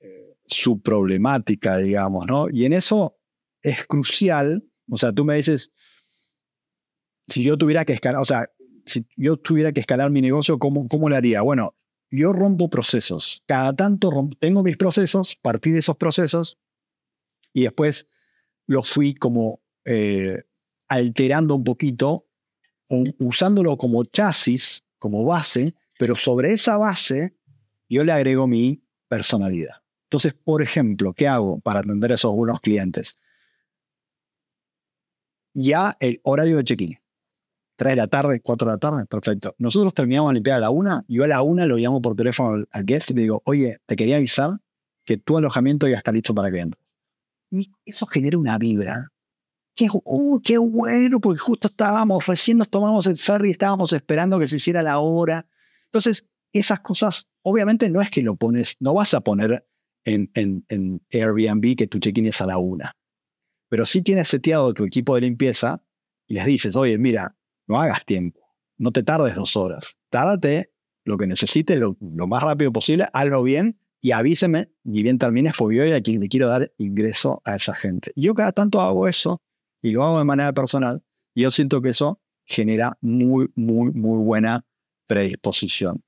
eh, 0.00 0.34
su 0.46 0.82
problemática, 0.82 1.76
digamos, 1.76 2.26
¿no? 2.26 2.50
Y 2.50 2.64
en 2.64 2.72
eso 2.72 3.16
es 3.62 3.86
crucial, 3.86 4.64
o 4.90 4.96
sea, 4.96 5.12
tú 5.12 5.24
me 5.24 5.36
dices, 5.36 5.72
si 7.28 7.44
yo 7.44 7.56
tuviera 7.56 7.84
que 7.84 7.92
escalar, 7.92 8.20
o 8.20 8.24
sea, 8.24 8.50
si 8.84 9.06
yo 9.16 9.36
tuviera 9.36 9.70
que 9.70 9.78
escalar 9.78 10.10
mi 10.10 10.22
negocio, 10.22 10.58
¿cómo, 10.58 10.88
cómo 10.88 11.08
lo 11.08 11.14
haría? 11.14 11.42
Bueno, 11.42 11.76
yo 12.10 12.32
rompo 12.32 12.68
procesos. 12.68 13.44
Cada 13.46 13.76
tanto 13.76 14.10
tengo 14.40 14.64
mis 14.64 14.76
procesos, 14.76 15.36
partí 15.40 15.70
de 15.70 15.78
esos 15.78 15.96
procesos 15.96 16.58
y 17.52 17.62
después 17.62 18.08
los 18.70 18.88
fui 18.88 19.14
como 19.14 19.60
eh, 19.84 20.44
alterando 20.88 21.56
un 21.56 21.64
poquito, 21.64 22.28
usándolo 23.18 23.76
como 23.76 24.04
chasis, 24.04 24.84
como 25.00 25.24
base, 25.24 25.74
pero 25.98 26.14
sobre 26.14 26.52
esa 26.52 26.76
base 26.76 27.34
yo 27.88 28.04
le 28.04 28.12
agrego 28.12 28.46
mi 28.46 28.80
personalidad. 29.08 29.82
Entonces, 30.04 30.34
por 30.34 30.62
ejemplo, 30.62 31.12
¿qué 31.14 31.26
hago 31.26 31.58
para 31.58 31.80
atender 31.80 32.12
a 32.12 32.14
esos 32.14 32.32
buenos 32.32 32.60
clientes? 32.60 33.18
Ya 35.52 35.96
el 35.98 36.20
horario 36.22 36.58
de 36.58 36.64
check-in. 36.64 36.98
3 37.74 37.92
de 37.92 37.96
la 37.96 38.06
tarde, 38.06 38.40
4 38.40 38.66
de 38.68 38.72
la 38.72 38.78
tarde, 38.78 39.06
perfecto. 39.06 39.52
Nosotros 39.58 39.94
terminamos 39.94 40.30
la 40.30 40.34
limpiar 40.34 40.58
a 40.58 40.60
la 40.60 40.70
1, 40.70 41.06
yo 41.08 41.24
a 41.24 41.26
la 41.26 41.42
1 41.42 41.66
lo 41.66 41.76
llamo 41.76 42.00
por 42.00 42.14
teléfono 42.14 42.64
al 42.70 42.84
guest 42.84 43.10
y 43.10 43.14
le 43.14 43.22
digo, 43.22 43.42
oye, 43.46 43.78
te 43.86 43.96
quería 43.96 44.16
avisar 44.16 44.60
que 45.04 45.16
tu 45.16 45.38
alojamiento 45.38 45.88
ya 45.88 45.96
está 45.96 46.12
listo 46.12 46.32
para 46.36 46.52
que. 46.52 46.76
Y 47.50 47.72
eso 47.84 48.06
genera 48.06 48.38
una 48.38 48.58
vibra 48.58 49.10
qué, 49.80 49.88
uh, 49.92 50.40
qué 50.42 50.58
bueno, 50.58 51.20
porque 51.20 51.38
justo 51.38 51.68
estábamos, 51.68 52.26
recién 52.26 52.58
nos 52.58 52.68
tomamos 52.68 53.06
el 53.06 53.16
ferry 53.16 53.50
estábamos 53.50 53.94
esperando 53.94 54.38
que 54.38 54.46
se 54.46 54.56
hiciera 54.56 54.82
la 54.82 54.98
hora. 54.98 55.46
Entonces, 55.86 56.26
esas 56.52 56.80
cosas, 56.80 57.28
obviamente 57.42 57.88
no 57.88 58.02
es 58.02 58.10
que 58.10 58.22
lo 58.22 58.36
pones, 58.36 58.76
no 58.78 58.92
vas 58.92 59.14
a 59.14 59.22
poner 59.22 59.66
en, 60.04 60.30
en, 60.34 60.66
en 60.68 61.00
Airbnb 61.10 61.76
que 61.76 61.86
tu 61.86 61.98
check-in 61.98 62.26
es 62.26 62.42
a 62.42 62.46
la 62.46 62.58
una. 62.58 62.96
Pero 63.70 63.86
sí 63.86 64.02
tienes 64.02 64.28
seteado 64.28 64.74
tu 64.74 64.84
equipo 64.84 65.14
de 65.14 65.22
limpieza 65.22 65.82
y 66.26 66.34
les 66.34 66.44
dices, 66.44 66.76
oye, 66.76 66.98
mira, 66.98 67.36
no 67.66 67.80
hagas 67.80 68.04
tiempo, 68.04 68.40
no 68.76 68.92
te 68.92 69.02
tardes 69.02 69.34
dos 69.34 69.56
horas, 69.56 69.96
tárdate 70.10 70.72
lo 71.04 71.16
que 71.16 71.26
necesites 71.26 71.80
lo, 71.80 71.96
lo 72.00 72.26
más 72.26 72.42
rápido 72.42 72.70
posible, 72.70 73.06
hazlo 73.14 73.42
bien 73.42 73.79
y 74.00 74.12
avíseme, 74.12 74.70
ni 74.84 75.02
bien 75.02 75.18
termines, 75.18 75.54
porque 75.56 75.76
yo 75.76 75.96
a 75.96 76.00
quien 76.00 76.20
le 76.20 76.28
quiero 76.28 76.48
dar 76.48 76.72
ingreso 76.78 77.42
a 77.44 77.56
esa 77.56 77.74
gente. 77.74 78.12
Yo 78.16 78.34
cada 78.34 78.52
tanto 78.52 78.80
hago 78.80 79.08
eso 79.08 79.42
y 79.82 79.92
lo 79.92 80.04
hago 80.04 80.18
de 80.18 80.24
manera 80.24 80.52
personal, 80.52 81.02
y 81.34 81.42
yo 81.42 81.50
siento 81.50 81.80
que 81.82 81.90
eso 81.90 82.20
genera 82.44 82.96
muy, 83.00 83.50
muy, 83.54 83.92
muy 83.92 84.22
buena 84.24 84.64
predisposición. 85.06 86.02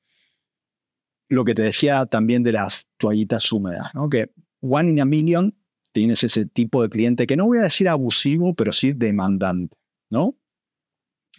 Lo 1.28 1.44
que 1.44 1.54
te 1.54 1.62
decía 1.62 2.06
también 2.06 2.42
de 2.42 2.52
las 2.52 2.86
toallitas 2.98 3.50
húmedas, 3.52 3.94
¿no? 3.94 4.08
que 4.08 4.30
one 4.60 4.90
in 4.90 5.00
a 5.00 5.04
million 5.04 5.56
tienes 5.92 6.24
ese 6.24 6.46
tipo 6.46 6.82
de 6.82 6.88
cliente 6.88 7.26
que 7.26 7.36
no 7.36 7.46
voy 7.46 7.58
a 7.58 7.62
decir 7.62 7.88
abusivo, 7.88 8.54
pero 8.54 8.72
sí 8.72 8.92
demandante, 8.92 9.76
¿no? 10.10 10.36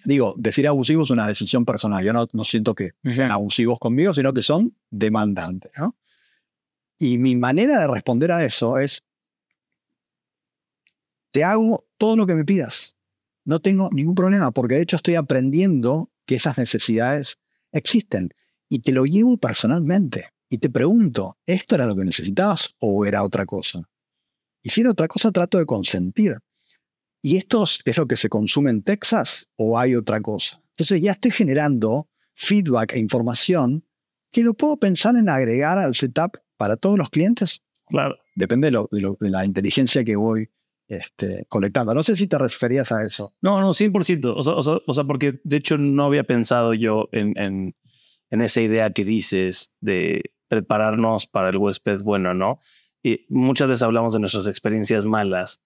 Digo, 0.06 0.36
decir 0.38 0.68
abusivo 0.68 1.04
es 1.04 1.12
una 1.12 1.28
decisión 1.28 1.63
personal. 1.63 2.04
Yo 2.04 2.12
no, 2.12 2.28
no 2.34 2.44
siento 2.44 2.76
que 2.76 2.92
sean 3.06 3.32
abusivos 3.32 3.80
conmigo, 3.80 4.13
sino 4.13 4.34
que 4.34 4.42
son 4.42 4.76
demandantes, 4.89 5.72
¿no? 5.78 5.96
Y 7.00 7.18
mi 7.18 7.36
manera 7.36 7.80
de 7.80 7.88
responder 7.88 8.32
a 8.32 8.46
eso 8.46 8.78
es, 8.78 9.04
te 11.32 11.44
hago 11.44 11.86
todo 11.98 12.16
lo 12.16 12.28
que 12.28 12.36
me 12.36 12.46
pidas. 12.46 12.96
No 13.46 13.60
tengo 13.60 13.90
ningún 13.92 14.16
problema, 14.16 14.52
porque 14.52 14.76
de 14.76 14.82
hecho 14.84 14.96
estoy 14.96 15.16
aprendiendo 15.16 16.12
que 16.26 16.36
esas 16.36 16.58
necesidades 16.58 17.40
existen. 17.72 18.30
Y 18.70 18.80
te 18.80 18.92
lo 18.92 19.06
llevo 19.06 19.38
personalmente. 19.38 20.30
Y 20.50 20.60
te 20.60 20.70
pregunto, 20.70 21.38
¿esto 21.46 21.76
era 21.76 21.88
lo 21.88 21.96
que 21.96 22.06
necesitabas 22.06 22.76
o 22.80 23.06
era 23.06 23.24
otra 23.24 23.46
cosa? 23.46 23.82
Y 24.62 24.70
si 24.70 24.82
era 24.82 24.92
otra 24.92 25.08
cosa, 25.08 25.32
trato 25.32 25.58
de 25.58 25.66
consentir. 25.66 26.38
¿Y 27.22 27.38
esto 27.38 27.64
es 27.64 27.98
lo 27.98 28.08
que 28.08 28.16
se 28.16 28.30
consume 28.30 28.70
en 28.70 28.84
Texas 28.84 29.48
o 29.56 29.80
hay 29.80 29.96
otra 29.96 30.22
cosa? 30.22 30.62
Entonces 30.74 31.02
ya 31.02 31.14
estoy 31.14 31.32
generando 31.32 32.10
feedback 32.36 32.94
e 32.94 33.00
información 33.00 33.86
que 34.32 34.44
lo 34.44 34.54
puedo 34.54 34.78
pensar 34.78 35.16
en 35.16 35.30
agregar 35.30 35.78
al 35.78 35.96
setup 35.96 36.38
para 36.58 36.78
todos 36.78 36.98
los 36.98 37.10
clientes. 37.10 37.63
Claro. 37.88 38.18
Depende 38.36 38.72
de, 38.72 38.86
de 39.20 39.30
la 39.30 39.46
inteligencia 39.46 40.04
que 40.04 40.16
voy 40.16 40.50
este, 40.88 41.46
colectando. 41.50 41.94
No 41.94 42.04
sé 42.04 42.16
si 42.16 42.28
te 42.28 42.38
referías 42.38 42.92
a 42.92 43.04
eso. 43.04 43.34
No, 43.42 43.60
no, 43.62 43.70
100%. 43.70 44.34
O 44.36 44.44
sea, 44.44 44.54
o 44.86 44.94
sea, 44.94 45.04
porque 45.04 45.39
de 45.44 45.58
hecho 45.58 45.78
no 45.78 46.06
había 46.06 46.24
pensado 46.24 46.74
yo 46.74 47.10
en, 47.12 47.38
en, 47.38 47.76
en, 48.30 48.42
esa 48.42 48.62
idea 48.62 48.92
que 48.92 49.06
dices 49.06 49.76
de 49.82 50.34
prepararnos 50.48 51.26
para 51.26 51.50
el 51.50 51.58
huésped 51.58 52.02
bueno, 52.04 52.34
¿no? 52.34 52.60
Y 53.02 53.26
muchas 53.30 53.68
veces 53.68 53.84
hablamos 53.84 54.13
de 54.13 54.20
nuestras 54.20 54.48
experiencias 54.48 55.06
malas 55.06 55.62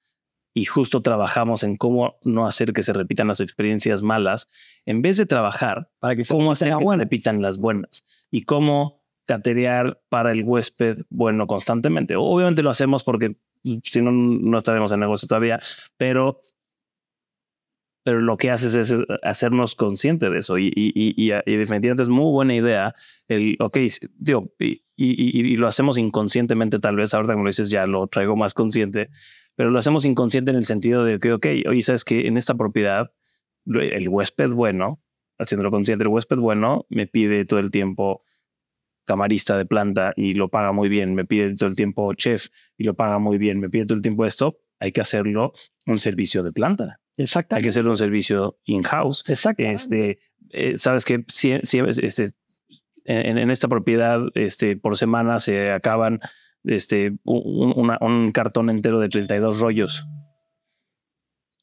y 0.54 0.65
justo 0.65 1.02
trabajamos 1.02 1.63
en 1.63 1.78
cómo 1.78 2.17
no 2.23 2.47
hacer 2.47 2.73
que 2.73 2.82
se 2.82 2.93
repitan 2.93 3.28
las 3.28 3.41
experiencias 3.41 4.02
malas, 4.02 4.47
en 4.86 5.04
vez 5.04 5.17
de 5.17 5.28
trabajar 5.28 5.91
para 6.00 6.15
que 6.15 6.26
cómo 6.26 6.52
hacer 6.52 6.73
que 6.76 6.86
se 6.86 6.95
repitan 6.95 7.41
las 7.41 7.60
buenas 7.60 8.06
y 8.32 8.43
cómo 8.43 9.04
caterear 9.28 10.02
para 10.10 10.32
el 10.32 10.44
huésped 10.44 11.04
bueno 11.10 11.46
constantemente. 11.46 12.16
Obviamente 12.16 12.63
lo 12.63 12.72
hacemos 12.72 13.04
porque 13.04 13.36
si 13.84 14.02
no, 14.02 14.12
no 14.12 14.58
estaremos 14.58 14.92
en 14.92 15.02
negocio 15.02 15.28
todavía, 15.28 15.60
pero, 15.98 16.40
pero 18.04 18.22
lo 18.22 18.38
que 18.38 18.50
haces 18.50 18.74
es 18.74 18.96
hacernos 19.24 19.76
consciente 19.76 20.30
de 20.30 20.40
eso 20.40 20.58
y, 20.58 20.68
y, 20.74 20.92
y, 20.96 21.34
y 21.46 21.56
definitivamente 21.58 22.04
es 22.04 22.10
muy 22.10 22.32
buena 22.32 22.56
idea 22.56 22.96
el, 23.28 23.58
ok, 23.60 23.78
tío, 24.24 24.54
y, 24.96 25.58
lo 25.58 25.68
hacemos 25.68 25.98
inconscientemente 25.98 26.80
tal 26.80 26.96
vez, 26.96 27.13
ahorita 27.13 27.34
como 27.34 27.44
lo 27.44 27.50
dices 27.50 27.70
ya 27.70 27.86
lo 27.86 28.08
traigo 28.08 28.38
más 28.38 28.54
consciente, 28.54 29.10
pero 29.56 29.70
lo 29.70 29.78
hacemos 29.78 30.06
inconsciente 30.06 30.52
en 30.52 30.58
el 30.58 30.66
sentido 30.66 31.04
de 31.04 31.20
que, 31.20 31.34
ok, 31.34 31.46
oye, 31.70 31.82
sabes 31.82 32.06
que 32.06 32.28
en 32.28 32.38
esta 32.38 32.56
propiedad 32.56 33.12
el 33.66 34.08
huésped 34.08 34.52
bueno, 34.52 35.02
haciéndolo 35.38 35.70
consciente, 35.70 36.06
el 36.06 36.08
huésped 36.08 36.38
bueno 36.38 36.86
me 36.90 37.08
pide 37.08 37.44
todo 37.44 37.60
el 37.60 37.72
tiempo 37.72 38.24
camarista 39.08 39.58
de 39.58 39.65
planta 39.65 40.13
y 40.15 40.36
lo 40.36 40.50
paga 40.50 40.72
muy 40.72 40.89
bien, 40.89 41.15
me 41.15 41.26
pide 41.26 41.56
todo 41.56 41.70
el 41.70 41.76
tiempo 41.76 42.13
chef 42.13 42.50
y 42.78 42.84
lo 42.84 42.93
paga 42.93 43.17
muy 43.17 43.38
bien, 43.38 43.60
me 43.60 43.70
pide 43.70 43.86
todo 43.86 43.96
el 43.96 44.02
tiempo 44.02 44.26
esto, 44.26 44.60
hay 44.80 44.91
que 44.91 45.02
hacerlo 45.02 45.54
un 45.86 45.98
servicio 45.98 46.43
de 46.43 46.52
planta. 46.52 47.00
Exacto. 47.15 47.56
Hay 47.56 47.63
que 47.63 47.70
hacerlo 47.70 47.91
un 47.91 47.98
servicio 47.98 48.60
in-house. 48.65 49.24
Exacto. 49.28 49.63
Este, 49.63 50.20
eh, 50.52 50.78
Sabes 50.78 51.04
que 51.04 51.26
si, 51.28 51.54
si, 51.63 51.80
este, 51.80 52.30
en, 53.06 53.39
en, 53.39 53.50
esta 53.50 53.67
propiedad 53.67 54.22
este, 54.36 54.78
por 54.78 54.98
semana 54.98 55.39
se 55.39 55.72
acaban 55.72 56.20
este, 56.63 57.17
un, 57.24 58.32
cartón 58.34 58.70
entero 58.70 59.00
de 59.00 59.10
32 59.10 59.60
rollos. 59.60 60.06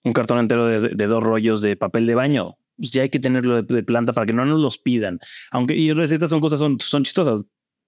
Un 0.02 0.12
cartón 0.12 0.38
entero 0.38 0.66
de, 0.66 1.06
dos 1.06 1.22
rollos 1.22 1.62
de 1.62 1.76
papel 1.76 2.06
de 2.06 2.14
baño. 2.14 2.56
Pues 2.76 2.90
ya 2.90 3.02
hay 3.02 3.08
que 3.08 3.20
tenerlo 3.20 3.62
de, 3.62 3.82
planta 3.82 4.12
para 4.12 4.26
que 4.26 4.32
no 4.32 4.44
nos 4.44 4.60
los 4.60 4.78
pidan. 4.78 5.18
Aunque 5.50 5.76
y 5.76 5.92
recetas 5.92 6.30
son 6.30 6.40
cosas, 6.40 6.58
son, 6.58 6.78
son 6.80 7.04
chistosas 7.04 7.44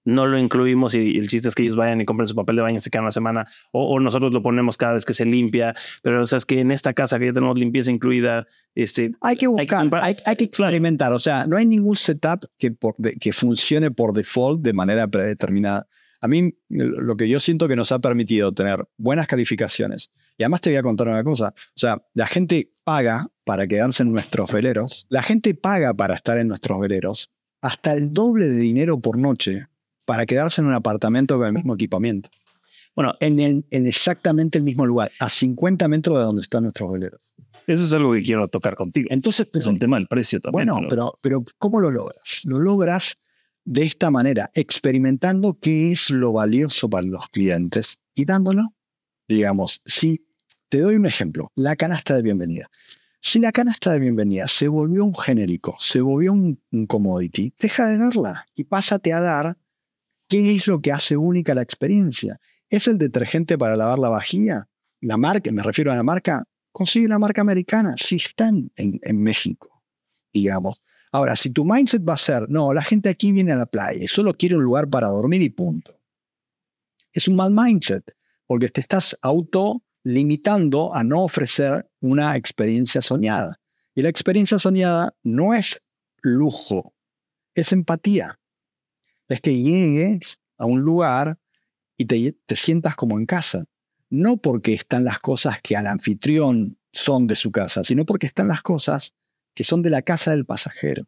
no 0.07 0.25
lo 0.25 0.39
incluimos 0.39 0.95
y, 0.95 1.17
el 1.17 1.27
chiste 1.27 1.49
es 1.49 1.55
que 1.55 1.63
ellos 1.63 1.75
vayan 1.75 1.99
y 1.99 2.05
compren 2.05 2.27
su 2.27 2.35
papel 2.35 2.55
de 2.55 2.61
baño, 2.61 2.79
se 2.79 2.89
quedan 2.89 3.03
una 3.03 3.11
semana, 3.11 3.45
o, 3.73 3.99
nosotros 3.99 4.33
lo 4.33 4.41
ponemos 4.41 4.77
cada 4.77 4.93
vez 4.93 5.03
que 5.03 5.13
se 5.13 5.25
limpia, 5.25 5.75
pero 6.01 6.21
o 6.21 6.25
sea, 6.25 6.37
es 6.37 6.45
que 6.45 6.61
en 6.61 6.71
esta 6.71 6.93
casa 6.93 7.19
que 7.19 7.25
ya 7.25 7.33
tenemos 7.33 7.59
limpieza 7.59 7.91
incluida, 7.91 8.47
este, 8.73 9.11
hay 9.19 9.35
que 9.35 9.47
buscar, 9.47 9.89
hay, 10.01 10.15
que, 10.15 10.45
experimentar, 10.45 11.11
o 11.11 11.19
sea, 11.19 11.45
no 11.45 11.57
hay 11.57 11.65
ningún 11.65 11.97
setup 11.97 12.45
que, 12.57 12.73
que 13.19 13.33
funcione 13.33 13.91
por 13.91 14.13
default 14.13 14.61
de 14.61 14.73
manera 14.73 15.07
predeterminada. 15.07 15.87
A 16.21 16.27
mí 16.27 16.53
lo 16.69 17.15
que 17.15 17.29
yo 17.29 17.39
siento 17.39 17.67
que 17.67 17.75
nos 17.75 17.91
ha 17.91 17.99
permitido 17.99 18.51
tener 18.51 18.87
buenas 18.97 19.27
calificaciones, 19.27 20.11
y 20.37 20.43
además 20.43 20.61
te 20.61 20.69
voy 20.69 20.77
a 20.77 20.83
contar 20.83 21.07
una 21.07 21.23
cosa, 21.23 21.53
o 21.55 21.79
sea, 21.79 22.03
la 22.13 22.27
gente 22.27 22.71
paga 22.83 23.27
para 23.43 23.67
quedarse 23.67 24.03
en 24.03 24.11
nuestros 24.11 24.51
veleros, 24.51 25.05
la 25.09 25.23
gente 25.23 25.53
paga 25.53 25.93
para 25.93 26.15
estar 26.15 26.37
en 26.37 26.47
nuestros 26.47 26.79
veleros 26.79 27.31
hasta 27.61 27.93
el 27.93 28.13
doble 28.13 28.47
de 28.47 28.57
dinero 28.57 28.99
por 28.99 29.17
noche 29.17 29.67
para 30.05 30.25
quedarse 30.25 30.61
en 30.61 30.67
un 30.67 30.73
apartamento 30.73 31.37
con 31.37 31.47
el 31.47 31.53
mismo 31.53 31.75
equipamiento. 31.75 32.29
Bueno, 32.95 33.13
en, 33.19 33.39
en 33.39 33.85
exactamente 33.85 34.57
el 34.57 34.63
mismo 34.63 34.85
lugar, 34.85 35.11
a 35.19 35.29
50 35.29 35.87
metros 35.87 36.17
de 36.17 36.23
donde 36.23 36.41
están 36.41 36.63
nuestros 36.63 36.91
veleros. 36.91 37.21
Eso 37.67 37.83
es 37.83 37.93
algo 37.93 38.13
que 38.13 38.23
quiero 38.23 38.47
tocar 38.47 38.75
contigo. 38.75 39.07
Entonces, 39.11 39.47
es 39.53 39.67
el 39.67 39.77
tema 39.77 39.97
del 39.97 40.07
precio 40.07 40.39
también. 40.39 40.69
Bueno, 40.69 40.87
pero, 40.89 41.19
pero 41.21 41.43
¿cómo 41.57 41.81
lo 41.81 41.91
logras? 41.91 42.41
Lo 42.45 42.59
logras 42.59 43.17
de 43.67 43.83
esta 43.83 44.09
manera, 44.09 44.49
experimentando 44.53 45.59
qué 45.59 45.91
es 45.91 46.09
lo 46.09 46.31
valioso 46.31 46.89
para 46.89 47.05
los 47.05 47.27
clientes 47.27 47.97
y 48.15 48.23
dándolo. 48.23 48.73
Digamos, 49.27 49.81
si 49.85 50.25
te 50.69 50.79
doy 50.79 50.95
un 50.95 51.05
ejemplo, 51.05 51.51
la 51.53 51.75
canasta 51.75 52.15
de 52.15 52.21
bienvenida. 52.21 52.69
Si 53.19 53.39
la 53.39 53.51
canasta 53.51 53.91
de 53.91 53.99
bienvenida 53.99 54.47
se 54.47 54.69
volvió 54.69 55.03
un 55.03 55.13
genérico, 55.13 55.75
se 55.79 55.99
volvió 55.99 56.31
un, 56.31 56.61
commodity, 56.87 57.53
deja 57.59 57.87
de 57.87 57.97
darla 57.97 58.45
y 58.55 58.63
pásate 58.63 59.11
a 59.11 59.19
dar 59.19 59.57
¿Qué 60.29 60.55
es 60.55 60.67
lo 60.67 60.81
que 60.81 60.91
hace 60.91 61.15
única 61.15 61.53
la 61.53 61.61
experiencia? 61.61 62.39
¿Es 62.69 62.87
el 62.87 62.97
detergente 62.97 63.57
para 63.57 63.77
lavar 63.77 63.99
la 63.99 64.09
vajilla? 64.09 64.67
La 64.99 65.15
marca, 65.15 65.51
me 65.51 65.63
refiero 65.63 65.91
a 65.91 65.95
la 65.95 66.03
marca, 66.03 66.43
consigue 66.73 67.07
la 67.07 67.19
marca 67.19 67.41
americana, 67.41 67.95
si 67.97 68.15
están 68.15 68.71
en, 68.75 69.21
México, 69.21 69.83
digamos. 70.33 70.81
Ahora, 71.17 71.35
si 71.35 71.49
tu 71.49 71.65
mindset 71.65 72.07
va 72.07 72.13
a 72.13 72.17
ser, 72.17 72.49
no, 72.49 72.73
la 72.73 72.83
gente 72.83 73.09
aquí 73.09 73.31
viene 73.31 73.51
a 73.51 73.55
la 73.55 73.65
playa 73.65 74.03
y 74.03 74.07
solo 74.07 74.33
quiere 74.35 74.55
un 74.55 74.63
lugar 74.63 74.89
para 74.89 75.07
dormir 75.07 75.41
y 75.41 75.49
punto. 75.49 75.99
Es 77.11 77.27
un 77.27 77.35
mal 77.35 77.51
mindset, 77.51 78.15
porque 78.45 78.69
te 78.69 78.81
estás 78.81 79.17
auto 79.21 79.83
limitando 80.03 80.93
a 80.93 81.03
no 81.03 81.23
ofrecer 81.23 81.89
una 82.01 82.35
experiencia 82.35 83.01
soñada. 83.01 83.59
Y 83.95 84.03
la 84.03 84.09
experiencia 84.09 84.59
soñada 84.59 85.15
no 85.23 85.53
es 85.53 85.81
lujo, 86.21 86.93
es 87.55 87.71
empatía 87.71 88.37
es 89.27 89.41
que 89.41 89.61
llegues 89.61 90.39
a 90.57 90.65
un 90.65 90.81
lugar 90.81 91.37
y 91.97 92.05
te, 92.05 92.55
sientas 92.55 92.95
como 92.95 93.17
en 93.19 93.25
casa. 93.25 93.65
No 94.09 94.37
porque 94.37 94.73
están 94.73 95.03
las 95.03 95.19
cosas 95.19 95.61
que 95.61 95.75
al 95.75 95.87
anfitrión 95.87 96.77
son 96.93 97.27
de 97.27 97.35
su 97.35 97.51
casa, 97.51 97.83
sino 97.83 98.05
porque 98.05 98.27
están 98.27 98.47
las 98.47 98.61
cosas 98.61 99.13
que 99.57 99.63
son 99.63 99.81
de 99.81 99.89
la 99.89 100.03
casa 100.03 100.29
del 100.29 100.45
pasajero, 100.45 101.07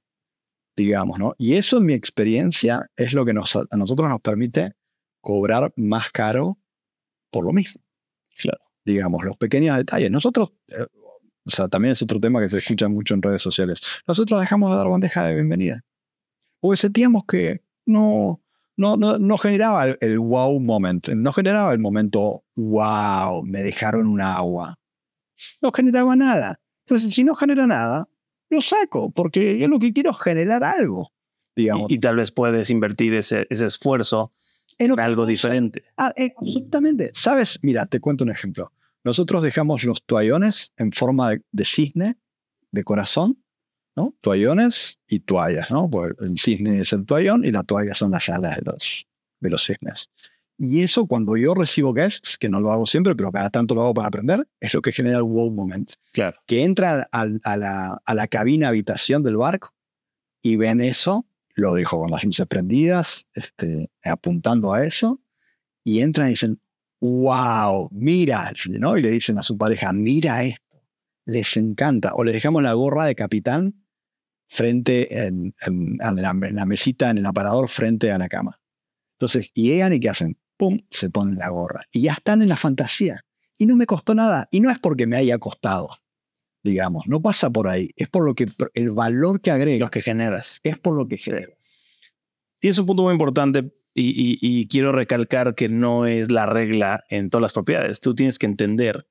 digamos, 0.76 1.20
¿no? 1.20 1.36
Y 1.38 1.54
eso 1.54 1.78
en 1.78 1.86
mi 1.86 1.94
experiencia 1.94 2.90
es 2.98 3.14
lo 3.14 3.24
que 3.24 3.32
nos, 3.32 3.56
a 3.56 3.78
nosotros 3.78 4.10
nos 4.10 4.22
permite 4.22 4.74
cobrar 5.22 5.72
más 5.76 6.10
caro 6.10 6.58
por 7.30 7.46
lo 7.46 7.52
mismo. 7.52 7.84
Claro. 8.36 8.58
Digamos, 8.84 9.24
los 9.24 9.38
pequeños 9.38 9.78
detalles. 9.78 10.10
Nosotros, 10.10 10.54
eh, 10.68 10.88
o 11.46 11.52
sea, 11.52 11.68
también 11.68 11.92
es 11.92 12.02
otro 12.02 12.20
tema 12.20 12.42
que 12.42 12.50
se 12.50 12.58
escucha 12.58 12.90
mucho 12.90 13.14
en 13.14 13.22
redes 13.22 13.44
sociales. 13.44 13.82
Nosotros 14.08 14.40
dejamos 14.40 14.72
de 14.72 14.78
dar 14.78 14.90
bandeja 14.90 15.28
de 15.28 15.36
bienvenida. 15.36 15.84
O 16.60 16.76
sentíamos 16.76 17.26
que 17.28 17.62
no, 17.86 18.42
no, 18.78 18.98
no, 18.98 19.20
no 19.20 19.38
generaba 19.38 19.90
el, 19.90 20.18
wow 20.18 20.60
moment, 20.60 21.08
no 21.10 21.34
generaba 21.34 21.72
el 21.72 21.80
momento 21.80 22.44
wow, 22.56 23.44
me 23.44 23.62
dejaron 23.62 24.08
un 24.08 24.22
agua. 24.22 24.80
No 25.62 25.72
generaba 25.72 26.16
nada. 26.16 26.60
Entonces, 26.88 27.14
si 27.14 27.24
no 27.24 27.36
genera 27.36 27.68
nada, 27.68 28.10
lo 28.50 28.62
saco, 28.62 29.12
porque 29.12 29.58
yo 29.58 29.68
lo 29.68 29.80
que 29.80 29.94
quiero 29.94 30.12
es 30.12 30.20
generar 30.20 30.64
algo. 30.64 31.12
Digamos. 31.56 31.92
Y, 31.92 32.00
tal 32.00 32.16
vez 32.16 32.32
puedes 32.32 32.70
invertir 32.70 33.14
ese, 33.14 33.46
ese 33.50 33.66
esfuerzo 33.66 34.32
en 34.78 34.98
algo 35.00 35.26
diferente. 35.26 35.84
Ah, 35.98 36.14
absolutamente. 36.38 37.12
¿Sabes? 37.14 37.60
Mira, 37.62 37.86
te 37.86 38.00
cuento 38.00 38.24
un 38.24 38.32
ejemplo. 38.32 38.72
Nosotros 39.04 39.44
dejamos 39.44 39.84
los 39.84 40.04
toallones 40.06 40.74
en 40.78 40.92
forma 40.92 41.34
de 41.52 41.66
cisne, 41.66 42.18
de 42.72 42.84
corazón, 42.84 43.40
Toallones 44.22 45.00
y 45.08 45.20
toallas, 45.20 45.70
¿no? 45.72 45.90
Pues 45.90 46.14
el 46.20 46.38
cisne 46.38 46.80
es 46.80 46.94
el 46.94 47.06
toallón 47.06 47.46
y 47.46 47.52
la 47.52 47.64
toalla 47.64 47.94
son 47.94 48.12
las 48.12 48.30
alas 48.30 48.58
de 48.58 48.62
los, 48.72 49.08
de 49.40 49.50
los 49.50 49.64
cisnes. 49.64 50.10
Y 50.62 50.82
eso 50.82 51.08
cuando 51.08 51.38
yo 51.38 51.54
recibo 51.54 51.93
guests, 51.93 52.38
que 52.38 52.50
no 52.50 52.60
lo 52.60 52.69
hago 52.74 52.86
siempre, 52.86 53.15
pero 53.15 53.32
cada 53.32 53.50
tanto 53.50 53.76
lo 53.76 53.82
hago 53.82 53.93
para 53.93 54.10
aprender, 54.10 54.45
es 54.60 54.74
lo 54.74 54.82
que 54.82 54.91
genera 54.91 55.17
el 55.17 55.24
wow 55.24 55.50
moment. 55.50 55.93
Claro. 56.12 56.38
Que 56.45 56.63
entra 56.63 57.08
a, 57.13 57.26
la, 57.26 58.02
a 58.06 58.13
la 58.13 58.28
cabina 58.28 58.67
habitación 58.67 59.24
del 59.24 59.38
barco 59.38 59.74
y 60.41 60.58
ven 60.58 60.82
eso, 60.82 61.26
lo 61.56 61.74
dejo 61.74 62.00
con 62.00 62.12
las 62.12 62.26
luces 62.26 62.45
prendidas, 62.45 63.26
este, 63.34 63.89
apuntando 64.04 64.74
a 64.74 64.86
eso, 64.86 65.22
y 65.86 66.02
entran 66.02 66.28
y 66.28 66.32
dicen, 66.32 66.60
wow, 67.00 67.88
mira, 67.91 68.52
¿no? 68.67 68.98
Y 68.98 69.02
le 69.02 69.12
dicen 69.12 69.38
a 69.38 69.43
su 69.43 69.58
pareja, 69.58 69.93
mira 69.93 70.43
esto. 70.43 70.84
Les 71.26 71.56
encanta. 71.56 72.15
O 72.15 72.26
les 72.26 72.34
dejamos 72.34 72.63
la 72.63 72.74
gorra 72.74 73.06
de 73.06 73.15
capitán 73.15 73.86
frente 74.48 75.26
en, 75.26 75.56
la, 76.00 76.65
mesita, 76.65 77.12
en 77.12 77.19
el 77.19 77.26
aparador, 77.26 77.69
frente 77.69 78.12
a 78.12 78.17
la 78.17 78.28
cama. 78.28 78.60
Entonces, 79.13 79.52
llegan 79.54 79.93
y 79.93 80.00
¿qué 80.00 80.10
hacen? 80.10 80.38
¡Pum! 80.60 80.78
Se 80.89 81.10
ponen 81.10 81.38
la 81.38 81.48
gorra. 81.48 81.86
Y 81.89 82.02
ya 82.02 82.12
están 82.12 82.41
en 82.41 82.50
la 82.50 82.58
fantasía. 82.58 83.24
Y 83.58 83.65
no 83.65 83.78
me 83.78 83.86
costó 83.86 84.13
nada. 84.13 84.50
Y 84.52 84.60
no 84.60 84.69
es 84.69 84.78
porque 84.78 85.08
me 85.08 85.15
haya 85.15 85.38
costado, 85.38 85.88
digamos. 86.63 87.06
No 87.08 87.22
pasa 87.22 87.50
por 87.50 87.69
ahí. 87.69 87.91
Es 87.95 88.10
por 88.10 88.26
lo 88.26 88.36
que 88.36 88.48
el 88.74 88.91
valor 88.91 89.39
que 89.39 89.52
agregas. 89.52 89.80
Los 89.80 89.89
que 89.89 90.02
generas. 90.02 90.60
Es 90.63 90.78
por 90.78 90.98
lo 90.98 91.08
que 91.08 91.15
generas. 91.15 91.58
Tienes 92.60 92.78
un 92.78 92.88
punto 92.88 93.04
muy 93.04 93.13
importante 93.13 93.72
y, 93.93 94.38
y, 94.41 94.67
quiero 94.67 94.91
recalcar 94.91 95.56
que 95.56 95.69
no 95.69 96.06
es 96.06 96.30
la 96.30 96.45
regla 96.45 97.06
en 97.10 97.30
todas 97.30 97.43
las 97.43 97.54
propiedades. 97.54 98.02
Tú 98.02 98.13
tienes 98.13 98.38
que 98.38 98.45
entender 98.45 99.08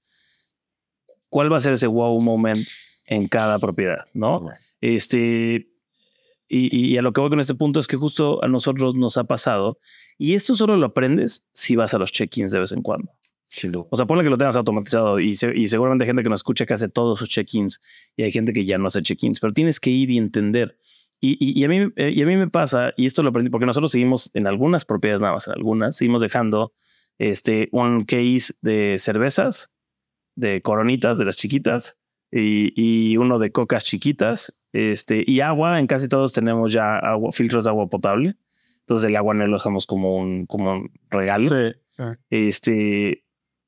cuál 1.30 1.50
va 1.50 1.56
a 1.56 1.60
ser 1.60 1.72
ese 1.72 1.86
wow 1.86 2.20
moment 2.20 2.66
en 3.06 3.26
cada 3.26 3.58
propiedad, 3.58 4.06
¿no? 4.12 4.50
Este, 4.82 5.68
y, 6.48 6.96
a 6.96 7.02
lo 7.02 7.12
que 7.12 7.20
voy 7.20 7.30
con 7.30 7.40
este 7.40 7.54
punto 7.54 7.78
es 7.78 7.86
que 7.86 7.96
justo 7.96 8.42
a 8.42 8.48
nosotros 8.48 8.94
nos 8.94 9.18
ha 9.18 9.24
pasado, 9.24 9.78
y 10.16 10.34
esto 10.34 10.54
solo 10.54 10.76
lo 10.76 10.86
aprendes 10.86 11.48
si 11.52 11.76
vas 11.76 11.94
a 11.94 11.98
los 11.98 12.10
check-ins 12.10 12.50
de 12.50 12.60
vez 12.60 12.72
en 12.72 12.82
cuando. 12.82 13.12
O 13.90 13.96
sea, 13.96 14.06
ponle 14.06 14.24
que 14.24 14.30
lo 14.30 14.36
tengas 14.36 14.56
automatizado 14.56 15.20
y, 15.20 15.30
y, 15.54 15.68
seguramente 15.68 16.04
hay 16.04 16.08
gente 16.08 16.22
que 16.22 16.28
nos 16.28 16.40
escucha 16.40 16.66
que 16.66 16.74
hace 16.74 16.88
todos 16.88 17.18
sus 17.18 17.28
check-ins 17.28 17.80
y 18.16 18.22
hay 18.22 18.30
gente 18.30 18.52
que 18.52 18.64
ya 18.64 18.78
no 18.78 18.86
hace 18.86 19.02
check-ins, 19.02 19.40
pero 19.40 19.52
tienes 19.52 19.80
que 19.80 19.90
ir 19.90 20.10
y 20.10 20.18
entender. 20.18 20.78
Y, 21.20 21.36
y, 21.40 21.64
a 21.64 21.68
mí, 21.68 21.92
eh, 21.96 22.12
y 22.14 22.22
a 22.22 22.26
mí 22.26 22.36
me 22.36 22.48
pasa, 22.48 22.92
y 22.96 23.06
esto 23.06 23.22
lo 23.22 23.30
aprendí 23.30 23.50
porque 23.50 23.66
nosotros 23.66 23.90
seguimos 23.90 24.30
en 24.34 24.46
algunas 24.46 24.84
propiedades 24.84 25.20
nada 25.20 25.34
más, 25.34 25.48
en 25.48 25.54
algunas, 25.54 25.96
seguimos 25.96 26.20
dejando 26.20 26.72
este, 27.18 27.68
un 27.72 28.04
case 28.04 28.54
de 28.62 28.96
cervezas, 28.98 29.72
de 30.36 30.62
coronitas, 30.62 31.18
de 31.18 31.24
las 31.24 31.36
chiquitas, 31.36 31.97
y, 32.30 32.72
y, 32.76 33.16
uno 33.16 33.38
de 33.38 33.52
cocas 33.52 33.84
chiquitas 33.84 34.54
este, 34.72 35.24
y 35.26 35.40
agua. 35.40 35.78
En 35.78 35.86
casi 35.86 36.08
todos 36.08 36.32
tenemos 36.32 36.72
ya 36.72 36.98
agua, 36.98 37.32
filtros 37.32 37.64
de 37.64 37.70
agua 37.70 37.88
potable. 37.88 38.36
Entonces 38.80 39.08
el 39.08 39.16
agua 39.16 39.34
no 39.34 39.46
lo 39.46 39.56
dejamos 39.56 39.86
como 39.86 40.16
un, 40.16 40.46
como 40.46 40.72
un 40.72 40.90
regalo. 41.10 41.74
Este, 42.30 43.24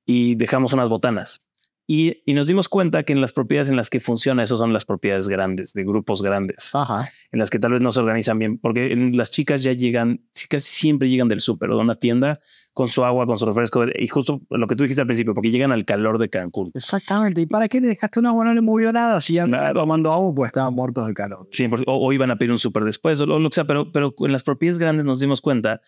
y 0.07 0.35
dejamos 0.37 0.73
unas 0.73 0.89
botanas. 0.89 1.50
Y, 1.93 2.23
y, 2.25 2.35
nos 2.35 2.47
dimos 2.47 2.69
cuenta 2.69 3.03
que 3.03 3.13
en 3.13 3.21
las 3.21 3.33
propiedades 3.33 3.69
en 3.69 3.75
las 3.75 3.91
que 3.91 3.99
funciona, 3.99 4.45
eso 4.45 4.57
son 4.57 4.73
las 4.73 4.85
propiedades 4.85 5.29
grandes, 5.29 5.73
de 5.73 5.83
grupos 5.83 6.23
grandes, 6.23 6.73
Ajá. 6.73 7.11
en 7.33 7.41
las 7.41 7.51
que 7.51 7.59
tal 7.59 7.73
vez 7.73 7.81
no 7.81 7.91
se 7.91 7.99
organizan 7.99 8.39
bien, 8.39 8.59
porque 8.59 8.93
en 8.93 9.17
las 9.17 9.33
chicas 9.33 9.65
ya 9.65 9.73
llegan, 9.73 10.21
casi 10.49 10.71
siempre 10.71 11.09
llegan 11.09 11.27
del 11.27 11.41
súper 11.41 11.69
o 11.69 11.75
de 11.75 11.83
una 11.83 11.97
tienda 11.97 12.39
con 12.75 12.87
su 12.87 13.05
agua, 13.05 13.27
con 13.27 13.39
su 13.39 13.47
refresco, 13.47 13.87
y 13.93 14.07
justo 14.07 14.41
lo 14.51 14.69
que 14.69 14.77
tú 14.77 14.85
dijiste 14.85 15.01
al 15.01 15.09
principio, 15.09 15.35
porque 15.35 15.51
llegan 15.51 15.73
al 15.73 15.85
calor 15.85 16.19
de 16.19 16.31
Cancún. 16.31 16.71
Exactamente. 16.75 17.41
¿Y 17.41 17.47
para 17.47 17.67
qué 17.67 17.81
le 17.81 17.89
dejaste 17.89 18.21
un 18.21 18.27
agua? 18.27 18.45
No 18.45 18.55
le 18.55 18.61
movió 18.61 18.93
nada. 18.93 19.21
Si 19.21 19.33
ya 19.33 19.47
claro. 19.47 19.81
tomando 19.81 20.13
agua, 20.13 20.33
pues 20.33 20.47
estaban 20.51 20.73
muertos 20.73 21.07
del 21.07 21.17
calor. 21.17 21.49
Sí, 21.51 21.69
o, 21.89 22.13
iban 22.13 22.31
a 22.31 22.37
pedir 22.37 22.53
un 22.53 22.59
súper 22.61 22.85
después, 22.85 23.21
o 23.21 23.27
lo, 23.27 23.51
que 23.51 23.55
sea, 23.57 23.65
pero, 23.65 23.91
pero 23.91 24.15
en 24.17 24.31
las 24.31 24.45
propiedades 24.45 24.79
grandes 24.79 25.05
nos 25.05 25.19
dimos 25.19 25.41
cuenta 25.41 25.81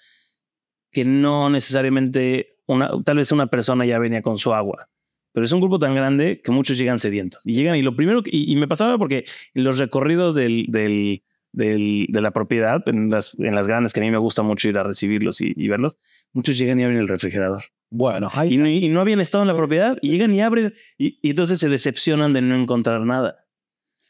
que 0.90 1.05
no 1.05 1.48
necesariamente, 1.48 2.57
una, 2.66 2.90
tal 3.05 3.18
vez 3.18 3.30
una 3.30 3.46
persona 3.46 3.86
ya 3.86 4.00
venía 4.00 4.20
con 4.20 4.36
su 4.36 4.53
agua, 4.53 4.88
pero 5.32 5.44
es 5.44 5.52
un 5.52 5.60
grupo 5.60 5.78
tan 5.78 5.94
grande 5.94 6.40
que 6.42 6.52
muchos 6.52 6.78
llegan 6.78 6.98
sedientos. 6.98 7.46
Y 7.46 7.54
llegan 7.54 7.76
y 7.76 7.82
lo 7.82 7.96
primero, 7.96 8.22
y, 8.24 8.52
y 8.52 8.56
me 8.56 8.68
pasaba 8.68 8.98
porque 8.98 9.24
en 9.54 9.64
los 9.64 9.78
recorridos 9.78 10.34
del, 10.34 10.66
del 10.68 11.22
del, 11.52 12.06
de 12.08 12.20
la 12.20 12.30
propiedad, 12.32 12.82
en 12.88 13.10
las, 13.10 13.38
en 13.38 13.54
las 13.54 13.68
grandes 13.68 13.92
que 13.92 14.00
a 14.00 14.02
mí 14.02 14.10
me 14.10 14.18
gusta 14.18 14.42
mucho 14.42 14.68
ir 14.68 14.78
a 14.78 14.82
recibirlos 14.82 15.40
y, 15.40 15.52
y 15.54 15.68
verlos, 15.68 15.98
muchos 16.32 16.58
llegan 16.58 16.80
y 16.80 16.84
abren 16.84 16.98
el 16.98 17.08
refrigerador. 17.08 17.62
Bueno, 17.90 18.30
Y 18.48 18.56
no, 18.56 18.66
y 18.66 18.88
no 18.88 19.00
habían 19.00 19.20
estado 19.20 19.44
en 19.44 19.48
la 19.48 19.56
propiedad 19.56 19.98
y 20.00 20.10
llegan 20.10 20.34
y 20.34 20.40
abren 20.40 20.72
y, 20.96 21.18
entonces 21.28 21.58
se 21.58 21.68
decepcionan 21.68 22.32
de 22.32 22.40
no 22.40 22.56
encontrar 22.56 23.02
nada. 23.02 23.46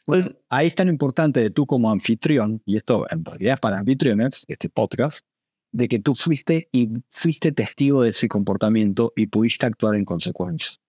Pues 0.05 0.33
ahí 0.49 0.67
está 0.67 0.85
lo 0.85 0.91
importante 0.91 1.41
de 1.41 1.49
tú 1.49 1.65
como 1.65 1.91
anfitrión, 1.91 2.61
y 2.65 2.77
esto 2.77 3.05
en 3.09 3.23
realidad 3.23 3.55
es 3.55 3.59
para 3.59 3.79
anfitriones, 3.79 4.45
este 4.47 4.69
podcast, 4.69 5.25
de 5.71 5.87
que 5.87 5.99
tú 5.99 6.13
fuiste 6.13 6.69
y 6.71 6.89
fuiste 7.09 7.51
testigo 7.51 8.03
de 8.03 8.09
ese 8.09 8.27
comportamiento 8.27 9.11
y 9.15 9.27
pudiste 9.27 9.65
actuar 9.65 9.95
en 9.95 10.05
consecuencia. 10.05 10.82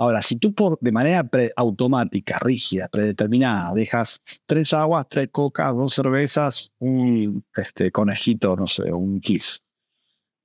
Ahora, 0.00 0.22
si 0.22 0.36
tú 0.36 0.54
por, 0.54 0.78
de 0.80 0.92
manera 0.92 1.24
pre- 1.24 1.52
automática, 1.56 2.38
rígida, 2.38 2.88
predeterminada, 2.88 3.74
dejas 3.74 4.20
tres 4.46 4.72
aguas, 4.72 5.06
tres 5.08 5.28
cocas, 5.32 5.74
dos 5.74 5.92
cervezas, 5.92 6.70
un 6.78 7.44
este, 7.56 7.90
conejito, 7.90 8.54
no 8.54 8.68
sé, 8.68 8.92
un 8.92 9.20
kiss. 9.20 9.62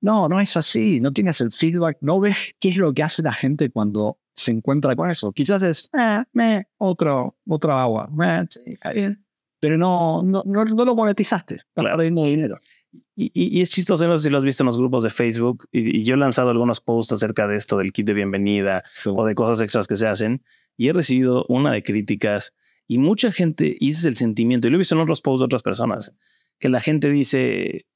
No, 0.00 0.28
no 0.28 0.40
es 0.40 0.56
así, 0.56 1.00
no 1.00 1.12
tienes 1.12 1.40
el 1.40 1.52
feedback, 1.52 1.98
no 2.00 2.18
ves 2.18 2.54
qué 2.58 2.70
es 2.70 2.76
lo 2.76 2.92
que 2.92 3.04
hace 3.04 3.22
la 3.22 3.32
gente 3.32 3.70
cuando 3.70 4.18
se 4.34 4.50
encuentra 4.50 4.96
con 4.96 5.08
eso. 5.08 5.32
Quizás 5.32 5.62
es, 5.62 5.90
eh, 5.96 6.24
me, 6.32 6.66
otro, 6.78 7.36
otra 7.48 7.80
agua, 7.80 8.08
me, 8.12 8.46
sí, 8.50 8.60
bien. 8.92 9.24
Pero 9.60 9.78
no, 9.78 10.22
no, 10.22 10.42
no, 10.44 10.64
no 10.64 10.84
lo 10.84 10.94
monetizaste, 10.94 11.54
estás 11.54 11.84
perdiendo 11.84 12.24
dinero. 12.24 12.58
Y, 13.16 13.60
es 13.60 13.70
chistoso, 13.70 14.06
no 14.08 14.18
sé 14.18 14.24
si 14.24 14.30
lo 14.30 14.38
has 14.38 14.44
visto 14.44 14.62
en 14.62 14.66
los 14.66 14.76
grupos 14.76 15.02
de 15.02 15.10
Facebook, 15.10 15.68
y, 15.70 15.98
y 15.98 16.04
yo 16.04 16.14
he 16.14 16.18
lanzado 16.18 16.50
algunos 16.50 16.80
posts 16.80 17.12
acerca 17.12 17.46
de 17.46 17.56
esto, 17.56 17.76
del 17.78 17.92
kit 17.92 18.06
de 18.06 18.14
bienvenida 18.14 18.82
o 19.06 19.24
de 19.24 19.34
cosas 19.34 19.60
extras 19.60 19.86
que 19.86 19.96
se 19.96 20.06
hacen, 20.06 20.42
y 20.76 20.88
he 20.88 20.92
recibido 20.92 21.44
una 21.48 21.72
de 21.72 21.82
críticas, 21.82 22.54
y 22.86 22.98
mucha 22.98 23.30
gente, 23.30 23.76
y 23.78 23.90
ese 23.90 24.00
es 24.00 24.04
el 24.06 24.16
sentimiento, 24.16 24.66
y 24.66 24.70
lo 24.70 24.76
he 24.76 24.78
visto 24.78 24.94
en 24.94 25.00
otros 25.00 25.22
posts 25.22 25.40
de 25.40 25.44
otras 25.44 25.62
personas, 25.62 26.14
que 26.58 26.68
la 26.68 26.80
gente 26.80 27.08
dice, 27.08 27.86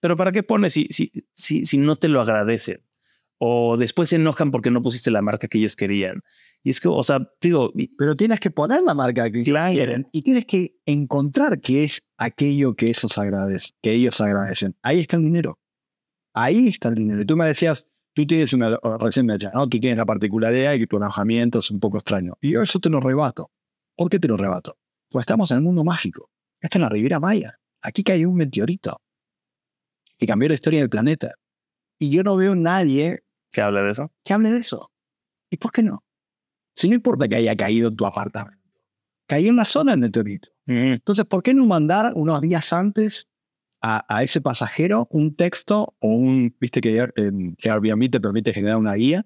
pero 0.00 0.16
¿para 0.16 0.32
qué 0.32 0.42
pones 0.42 0.74
si, 0.74 0.86
si, 0.90 1.12
si, 1.32 1.64
si 1.64 1.78
no 1.78 1.96
te 1.96 2.08
lo 2.08 2.20
agradecen? 2.20 2.82
O 3.46 3.76
después 3.76 4.08
se 4.08 4.16
enojan 4.16 4.50
porque 4.50 4.70
no 4.70 4.80
pusiste 4.80 5.10
la 5.10 5.20
marca 5.20 5.48
que 5.48 5.58
ellos 5.58 5.76
querían. 5.76 6.22
Y 6.62 6.70
es 6.70 6.80
que, 6.80 6.88
o 6.88 7.02
sea, 7.02 7.18
digo, 7.42 7.74
Pero 7.98 8.16
tienes 8.16 8.40
que 8.40 8.50
poner 8.50 8.80
la 8.80 8.94
marca 8.94 9.30
que 9.30 9.42
Claro. 9.42 9.70
quieren 9.70 10.08
y 10.12 10.22
tienes 10.22 10.46
que 10.46 10.76
encontrar 10.86 11.60
qué 11.60 11.84
es 11.84 12.08
aquello 12.16 12.74
que 12.74 12.88
esos 12.88 13.18
agradecen, 13.18 13.76
que 13.82 13.92
ellos 13.92 14.18
agradecen. 14.22 14.76
Ahí 14.82 15.00
está 15.00 15.18
el 15.18 15.24
dinero. 15.24 15.58
Ahí 16.32 16.68
está 16.68 16.88
el 16.88 16.94
dinero. 16.94 17.20
Y 17.20 17.26
tú 17.26 17.36
me 17.36 17.44
decías, 17.44 17.86
tú 18.14 18.26
tienes 18.26 18.54
una, 18.54 18.78
recién 18.98 19.26
me 19.26 19.34
decías, 19.34 19.52
¿no? 19.52 19.68
Tú 19.68 19.78
tienes 19.78 19.98
la 19.98 20.06
particularidad 20.06 20.70
de 20.72 20.78
que 20.78 20.86
tu 20.86 20.96
alojamiento 20.96 21.58
es 21.58 21.70
un 21.70 21.80
poco 21.80 21.98
extraño. 21.98 22.38
Y 22.40 22.52
yo 22.52 22.62
eso 22.62 22.78
te 22.80 22.88
lo 22.88 22.98
rebato. 23.00 23.50
¿Por 23.94 24.08
qué 24.08 24.18
te 24.18 24.26
lo 24.26 24.38
rebato? 24.38 24.78
Pues 25.10 25.24
estamos 25.24 25.50
en 25.50 25.58
el 25.58 25.64
mundo 25.64 25.84
mágico. 25.84 26.30
Esto 26.62 26.78
en 26.78 26.82
la 26.82 26.88
Riviera 26.88 27.20
Maya. 27.20 27.58
Aquí 27.82 28.02
cayó 28.02 28.30
un 28.30 28.36
meteorito 28.36 29.02
que 30.16 30.26
cambió 30.26 30.48
la 30.48 30.54
historia 30.54 30.80
del 30.80 30.88
planeta. 30.88 31.34
Y 31.98 32.08
yo 32.10 32.22
no 32.22 32.36
veo 32.36 32.54
nadie 32.54 33.23
que 33.54 33.62
habla 33.62 33.82
de 33.82 33.92
eso. 33.92 34.12
que 34.24 34.32
hable 34.34 34.50
de 34.50 34.58
eso. 34.58 34.90
¿Y 35.50 35.56
por 35.56 35.72
qué 35.72 35.82
no? 35.82 36.04
Si 36.74 36.88
no 36.88 36.96
importa 36.96 37.28
que 37.28 37.36
haya 37.36 37.56
caído 37.56 37.88
en 37.88 37.96
tu 37.96 38.04
apartamento, 38.04 38.60
cayó 39.26 39.48
en 39.48 39.56
la 39.56 39.64
zona 39.64 39.92
del 39.92 40.00
meteorito. 40.00 40.48
Entonces, 40.66 41.24
¿por 41.24 41.42
qué 41.42 41.54
no 41.54 41.64
mandar 41.64 42.12
unos 42.16 42.40
días 42.40 42.72
antes 42.72 43.28
a, 43.80 44.04
a 44.08 44.24
ese 44.24 44.40
pasajero 44.40 45.06
un 45.10 45.36
texto 45.36 45.94
o 46.00 46.08
un, 46.08 46.54
viste 46.60 46.80
que 46.80 47.08
en 47.16 47.56
Airbnb 47.62 48.10
te 48.10 48.20
permite 48.20 48.52
generar 48.52 48.76
una 48.76 48.94
guía 48.94 49.24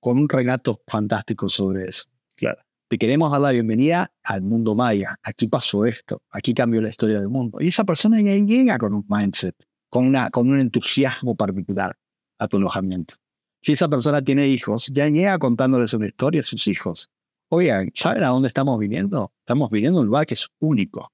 con 0.00 0.18
un 0.18 0.28
relato 0.28 0.80
fantástico 0.86 1.48
sobre 1.48 1.88
eso? 1.88 2.08
Claro. 2.36 2.62
Te 2.88 2.96
queremos 2.96 3.30
dar 3.32 3.40
la 3.40 3.50
bienvenida 3.50 4.12
al 4.22 4.42
mundo 4.42 4.74
maya. 4.74 5.16
Aquí 5.22 5.48
pasó 5.48 5.84
esto, 5.84 6.22
aquí 6.30 6.54
cambió 6.54 6.80
la 6.80 6.90
historia 6.90 7.18
del 7.18 7.28
mundo. 7.28 7.58
Y 7.60 7.68
esa 7.68 7.84
persona 7.84 8.20
ya 8.20 8.34
llega 8.36 8.78
con 8.78 8.94
un 8.94 9.04
mindset, 9.08 9.56
con, 9.90 10.06
una, 10.06 10.30
con 10.30 10.48
un 10.48 10.60
entusiasmo 10.60 11.34
particular 11.34 11.98
a 12.38 12.46
tu 12.46 12.58
alojamiento. 12.58 13.14
Si 13.60 13.72
esa 13.72 13.88
persona 13.88 14.22
tiene 14.22 14.46
hijos, 14.48 14.86
ya 14.92 15.08
llega 15.08 15.38
contándoles 15.38 15.92
una 15.94 16.06
historia 16.06 16.40
a 16.40 16.44
sus 16.44 16.66
hijos. 16.68 17.10
Oigan, 17.50 17.90
¿saben 17.94 18.22
a 18.22 18.28
dónde 18.28 18.48
estamos 18.48 18.78
viniendo? 18.78 19.32
Estamos 19.40 19.70
viniendo 19.70 19.98
a 19.98 20.02
un 20.02 20.06
lugar 20.06 20.26
que 20.26 20.34
es 20.34 20.48
único. 20.60 21.12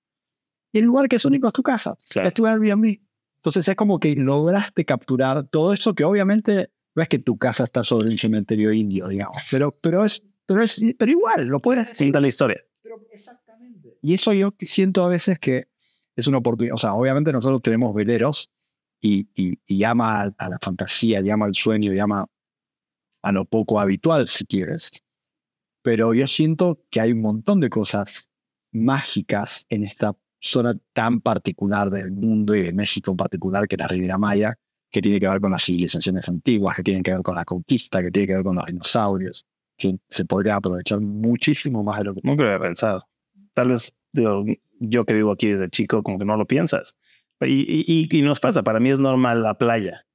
Y 0.72 0.78
el 0.80 0.84
lugar 0.86 1.08
que 1.08 1.16
es 1.16 1.24
único 1.24 1.46
es 1.46 1.52
tu 1.52 1.62
casa, 1.62 1.96
Claro. 2.10 2.28
es 2.28 2.34
tu 2.34 2.46
Airbnb. 2.46 2.98
Entonces 3.36 3.68
es 3.68 3.76
como 3.76 4.00
que 4.00 4.14
lograste 4.16 4.84
capturar 4.84 5.44
todo 5.48 5.72
eso 5.72 5.94
que 5.94 6.04
obviamente 6.04 6.70
no 6.94 7.02
es 7.02 7.08
que 7.08 7.18
tu 7.18 7.36
casa 7.38 7.64
está 7.64 7.82
sobre 7.84 8.08
un 8.08 8.18
cementerio 8.18 8.72
indio, 8.72 9.08
digamos, 9.08 9.36
pero, 9.50 9.72
pero, 9.80 10.04
es, 10.04 10.22
pero, 10.46 10.62
es, 10.62 10.80
pero 10.98 11.12
igual, 11.12 11.46
lo 11.46 11.60
puedes 11.60 11.84
decir. 11.84 11.96
Sienta 11.98 12.20
la 12.20 12.28
historia. 12.28 12.60
Pero 12.82 12.96
exactamente. 13.12 13.98
Y 14.02 14.14
eso 14.14 14.32
yo 14.32 14.54
siento 14.60 15.04
a 15.04 15.08
veces 15.08 15.38
que 15.38 15.68
es 16.16 16.26
una 16.26 16.38
oportunidad. 16.38 16.74
O 16.74 16.78
sea, 16.78 16.94
obviamente 16.94 17.32
nosotros 17.32 17.62
tenemos 17.62 17.94
veleros 17.94 18.50
y, 19.00 19.28
y, 19.34 19.58
y 19.66 19.84
a 19.84 19.94
la 19.94 20.58
fantasía, 20.60 21.20
llama 21.20 21.46
al 21.46 21.54
sueño, 21.54 21.92
llama 21.92 22.26
a 23.24 23.32
lo 23.32 23.44
poco 23.46 23.80
habitual, 23.80 24.28
si 24.28 24.44
quieres. 24.44 24.90
Pero 25.82 26.14
yo 26.14 26.26
siento 26.26 26.80
que 26.90 27.00
hay 27.00 27.12
un 27.12 27.20
montón 27.22 27.60
de 27.60 27.70
cosas 27.70 28.30
mágicas 28.72 29.66
en 29.70 29.84
esta 29.84 30.16
zona 30.40 30.76
tan 30.92 31.20
particular 31.20 31.90
del 31.90 32.12
mundo 32.12 32.54
y 32.54 32.62
de 32.62 32.72
México 32.72 33.10
en 33.10 33.16
particular, 33.16 33.66
que 33.66 33.76
es 33.76 33.80
la 33.80 33.88
Riviera 33.88 34.18
Maya, 34.18 34.54
que 34.90 35.00
tiene 35.00 35.18
que 35.18 35.28
ver 35.28 35.40
con 35.40 35.50
las 35.50 35.64
civilizaciones 35.64 36.28
antiguas, 36.28 36.76
que 36.76 36.82
tiene 36.82 37.02
que 37.02 37.12
ver 37.12 37.22
con 37.22 37.34
la 37.34 37.44
conquista, 37.44 38.02
que 38.02 38.10
tiene 38.10 38.26
que 38.28 38.34
ver 38.34 38.44
con 38.44 38.56
los 38.56 38.66
dinosaurios, 38.66 39.46
que 39.76 39.96
se 40.08 40.24
podría 40.24 40.56
aprovechar 40.56 41.00
muchísimo 41.00 41.82
más 41.82 41.98
de 41.98 42.04
lo 42.04 42.14
que 42.14 42.20
Nunca 42.22 42.42
lo 42.44 42.50
había 42.50 42.60
pensado. 42.60 43.06
Tal 43.54 43.68
vez 43.68 43.94
yo 44.12 45.04
que 45.04 45.14
vivo 45.14 45.32
aquí 45.32 45.48
desde 45.48 45.68
chico, 45.68 46.02
como 46.02 46.18
que 46.18 46.24
no 46.24 46.36
lo 46.36 46.46
piensas. 46.46 46.96
Y, 47.40 47.64
y- 47.68 48.08
y 48.10 48.22
nos 48.22 48.38
pasa, 48.38 48.62
para 48.62 48.80
mí 48.80 48.90
es 48.90 49.00
normal 49.00 49.42
la 49.42 49.54
playa. 49.58 50.06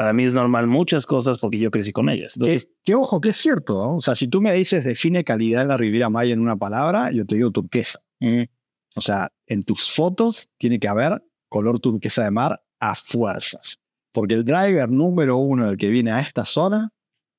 Para 0.00 0.14
mí 0.14 0.24
es 0.24 0.32
normal 0.32 0.66
muchas 0.66 1.04
cosas 1.04 1.38
porque 1.38 1.58
yo 1.58 1.70
crecí 1.70 1.92
con 1.92 2.08
ellas. 2.08 2.34
Entonces, 2.34 2.72
que 2.84 2.94
ojo, 2.94 3.20
que 3.20 3.28
es 3.28 3.36
cierto. 3.36 3.74
¿no? 3.74 3.96
O 3.96 4.00
sea, 4.00 4.14
si 4.14 4.28
tú 4.28 4.40
me 4.40 4.50
dices 4.54 4.82
define 4.82 5.24
calidad 5.24 5.60
en 5.60 5.68
la 5.68 5.76
Riviera 5.76 6.08
Maya 6.08 6.32
en 6.32 6.40
una 6.40 6.56
palabra, 6.56 7.12
yo 7.12 7.26
te 7.26 7.34
digo 7.34 7.50
turquesa. 7.50 8.00
mm, 8.20 8.44
O 8.96 9.00
sea, 9.02 9.30
en 9.46 9.62
tus 9.62 9.92
fotos 9.92 10.48
tiene 10.58 10.78
que 10.78 10.88
haber 10.88 11.22
color 11.50 11.80
turquesa 11.80 12.24
de 12.24 12.30
mar 12.30 12.62
a 12.80 12.94
fuerzas. 12.94 13.78
Porque 14.14 14.32
el 14.32 14.44
driver 14.46 14.88
número 14.88 15.36
uno 15.36 15.66
del 15.66 15.76
que 15.76 15.88
viene 15.88 16.12
a 16.12 16.20
esta 16.20 16.46
zona 16.46 16.94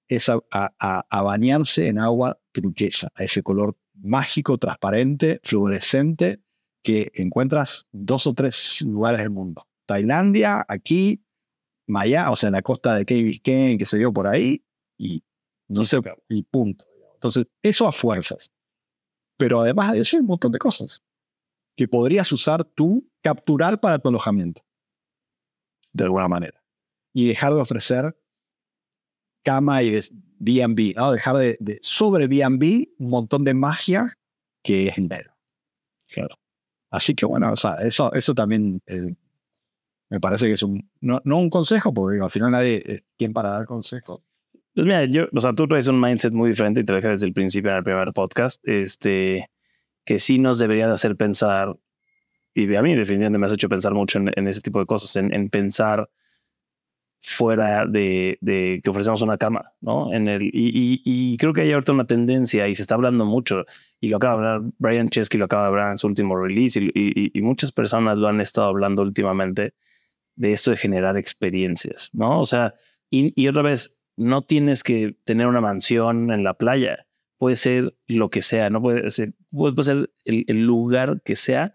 es 0.08 0.30
a- 0.30 0.40
a- 0.52 1.06
a 1.10 1.22
bañarse 1.24 1.88
en 1.88 1.98
agua 1.98 2.40
turquesa, 2.52 3.10
a 3.16 3.24
ese 3.24 3.42
color 3.42 3.76
mágico, 3.96 4.60
transparente, 4.60 5.40
fluorescente, 5.44 6.42
que 6.84 7.10
encuentras 7.16 7.88
dos 7.92 8.28
o 8.28 8.36
tres 8.36 8.82
lugares 8.84 9.20
del 9.22 9.32
mundo. 9.32 9.66
Tailandia, 9.88 10.64
aquí, 10.68 11.24
Maya, 11.92 12.32
o 12.32 12.36
sea, 12.36 12.48
en 12.48 12.54
la 12.54 12.62
costa 12.62 12.96
de 12.96 13.06
Key 13.06 13.24
Biscayne, 13.24 13.78
que 13.78 13.86
se 13.86 13.98
vio 13.98 14.12
por 14.12 14.28
ahí, 14.28 14.64
y 14.98 15.24
no 15.68 15.86
sé, 15.86 16.00
y 16.30 16.44
punto. 16.44 16.86
Entonces, 17.14 17.46
eso 17.62 17.88
a 17.88 17.92
fuerzas. 17.92 18.52
Pero 19.38 19.62
además 19.62 19.94
de 19.94 20.00
eso 20.00 20.18
hay 20.18 20.22
un 20.22 20.28
montón 20.28 20.52
de 20.52 20.60
cosas 20.60 21.04
que 21.76 21.88
podrías 21.88 22.32
usar 22.32 22.64
tú, 22.64 23.10
capturar 23.22 23.80
para 23.80 24.00
tu 24.00 24.10
alojamiento, 24.10 24.64
de 25.94 26.04
alguna 26.04 26.28
manera. 26.28 26.64
Y 27.14 27.28
dejar 27.28 27.54
de 27.54 27.62
ofrecer 27.62 28.18
cama 29.44 29.84
y 29.84 30.00
B&B, 30.40 30.94
¿no? 30.96 31.12
Dejar 31.12 31.38
de, 31.38 31.58
de 31.60 31.80
sobre 31.82 32.28
B&B 32.28 32.94
un 33.00 33.10
montón 33.10 33.44
de 33.44 33.54
magia 33.54 34.18
que 34.64 34.88
es 34.88 34.96
dinero. 34.96 35.36
Claro. 36.08 36.38
Así 36.90 37.16
que 37.16 37.26
bueno, 37.26 37.52
o 37.52 37.56
sea, 37.56 37.76
eso, 37.76 38.12
eso 38.14 38.36
también 38.36 38.82
eh, 38.86 39.16
me 40.12 40.20
parece 40.20 40.48
que 40.48 40.54
es 40.54 40.62
un, 40.64 40.90
no, 41.00 41.22
no 41.24 41.40
un 41.40 41.50
consejo, 41.50 41.94
porque 41.94 42.16
digo, 42.16 42.26
al 42.26 42.32
final 42.32 42.52
nadie 42.52 42.84
es 42.86 43.04
quien 43.18 43.32
para 43.32 43.52
dar 43.52 43.66
consejos. 43.66 44.20
pues 44.76 44.86
mira, 44.86 45.06
yo, 45.06 45.28
o 45.34 45.40
sea, 45.40 45.54
tú 45.54 45.68
traes 45.68 45.88
un 45.88 46.02
mindset 46.02 46.34
muy 46.34 46.50
diferente 46.50 46.82
y 46.82 46.84
te 46.84 46.92
lo 46.92 46.98
dije 46.98 47.08
desde 47.08 47.28
el 47.28 47.34
principio 47.34 47.72
en 47.72 47.78
el 47.78 47.84
primer 47.84 48.12
podcast, 48.12 48.62
este, 48.68 49.50
que 50.04 50.20
sí 50.20 50.38
nos 50.38 50.60
debería 50.60 50.88
de 50.88 50.94
hacer 50.94 51.16
pensar, 51.16 51.78
y 52.54 52.76
a 52.76 52.82
mí 52.82 52.94
definitivamente 52.94 53.40
me 53.40 53.46
has 53.46 53.54
hecho 53.54 53.70
pensar 53.70 53.94
mucho 53.94 54.20
en, 54.20 54.32
en 54.36 54.50
ese 54.50 54.60
tipo 54.60 54.80
de 54.80 54.86
cosas, 54.86 55.16
en, 55.16 55.34
en 55.34 55.50
pensar 55.50 56.10
fuera 57.22 57.86
de, 57.86 58.38
de 58.42 58.82
que 58.84 58.90
ofrecemos 58.90 59.22
una 59.22 59.38
cama, 59.38 59.72
¿no? 59.80 60.14
En 60.14 60.28
el, 60.28 60.44
y, 60.44 60.50
y, 60.54 61.02
y 61.06 61.38
creo 61.38 61.54
que 61.54 61.62
hay 61.62 61.72
ahorita 61.72 61.94
una 61.94 62.06
tendencia 62.06 62.68
y 62.68 62.76
se 62.76 62.82
está 62.82 62.96
hablando 62.96 63.26
mucho, 63.26 63.64
y 64.02 64.10
lo 64.10 64.18
acaba 64.18 64.34
de 64.34 64.48
hablar 64.50 64.72
Brian 64.78 65.08
Chesky, 65.08 65.38
lo 65.38 65.46
acaba 65.46 65.64
de 65.64 65.70
hablar 65.70 65.92
en 65.92 65.98
su 65.98 66.08
último 66.08 66.36
release, 66.36 66.82
y, 66.82 66.92
y, 66.94 67.42
muchas 67.42 67.72
personas 67.72 68.18
lo 68.18 68.28
han 68.28 68.42
estado 68.42 68.68
hablando 68.68 69.04
últimamente 69.04 69.74
de 70.36 70.54
esto 70.54 70.72
de 70.72 70.78
generar 70.78 71.18
experiencias, 71.18 72.10
¿no? 72.14 72.40
O 72.40 72.46
sea, 72.46 72.76
y, 73.10 73.48
otra 73.48 73.62
vez, 73.62 74.02
no 74.16 74.42
tienes 74.44 74.84
que 74.84 75.16
tener 75.26 75.48
una 75.48 75.62
mansión 75.62 76.32
en 76.32 76.44
la 76.44 76.54
playa, 76.54 77.08
puede 77.38 77.56
ser 77.56 77.96
lo 78.08 78.30
que 78.30 78.42
sea, 78.42 78.70
no 78.70 78.82
puede 78.82 79.10
ser, 79.10 79.34
puede 79.52 79.84
ser 79.84 80.12
el, 80.26 80.66
lugar 80.66 81.22
que 81.26 81.36
sea, 81.36 81.74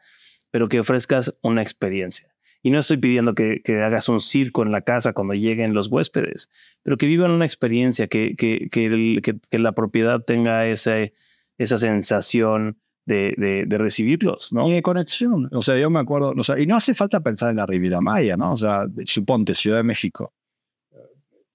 pero 0.50 0.68
que 0.68 0.80
ofrezcas 0.80 1.38
una 1.42 1.62
experiencia. 1.62 2.34
Y 2.62 2.70
no 2.70 2.78
estoy 2.78 2.96
pidiendo 2.96 3.34
que, 3.34 3.60
que, 3.62 3.82
hagas 3.82 4.08
un 4.08 4.20
circo 4.20 4.62
en 4.62 4.72
la 4.72 4.80
casa 4.80 5.12
cuando 5.12 5.34
lleguen 5.34 5.74
los 5.74 5.88
huéspedes, 5.88 6.50
pero 6.82 6.96
que 6.96 7.06
vivan 7.06 7.30
una 7.30 7.44
experiencia, 7.44 8.08
que, 8.08 8.34
que, 8.36 8.68
que 8.70 9.58
la 9.58 9.72
propiedad 9.72 10.20
tenga 10.20 10.66
ese, 10.66 11.12
esa 11.58 11.78
sensación 11.78 12.78
de, 13.06 13.64
de, 13.66 13.78
recibirlos, 13.78 14.52
¿no? 14.52 14.68
Y 14.68 14.72
de 14.72 14.82
conexión. 14.82 15.48
O 15.52 15.62
sea, 15.62 15.78
yo 15.78 15.88
me 15.88 16.00
acuerdo, 16.00 16.34
o 16.36 16.42
sea, 16.42 16.58
y 16.58 16.66
no 16.66 16.76
hace 16.76 16.92
falta 16.92 17.20
pensar 17.20 17.50
en 17.50 17.56
la 17.56 17.66
Riviera 17.66 18.00
Maya, 18.00 18.36
¿no? 18.36 18.52
O 18.52 18.56
sea, 18.56 18.82
suponte, 19.06 19.54
Ciudad 19.54 19.78
de 19.78 19.84
México. 19.84 20.32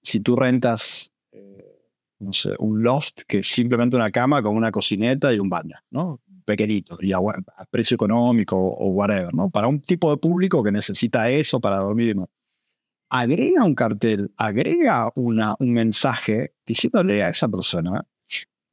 Si 0.02 0.20
tú 0.20 0.34
rentas, 0.34 1.12
eh, 1.30 1.78
no 2.20 2.32
sé, 2.32 2.54
un 2.58 2.82
loft 2.82 3.22
que 3.28 3.40
es 3.40 3.48
simplemente 3.48 3.94
una 3.96 4.10
cama 4.10 4.42
con 4.42 4.56
una 4.56 4.72
cocineta 4.72 5.32
y 5.32 5.38
un 5.38 5.50
baño, 5.50 5.76
¿no? 5.90 6.20
Pequeñito, 6.44 6.98
y 7.00 7.12
a, 7.12 7.20
precio 7.70 7.94
económico 7.94 8.56
o, 8.56 8.88
whatever, 8.88 9.32
¿no? 9.34 9.50
Para 9.50 9.68
un 9.68 9.80
tipo 9.80 10.10
de 10.10 10.16
público 10.16 10.62
que 10.64 10.72
necesita 10.72 11.30
eso 11.30 11.60
para 11.60 11.76
dormir. 11.76 12.16
¿no? 12.16 12.30
Agrega 13.10 13.62
un 13.62 13.74
cartel, 13.74 14.32
agrega 14.36 15.12
una, 15.14 15.54
un 15.60 15.72
mensaje 15.72 16.54
diciéndole 16.66 17.22
a 17.22 17.28
esa 17.28 17.46
persona, 17.46 18.04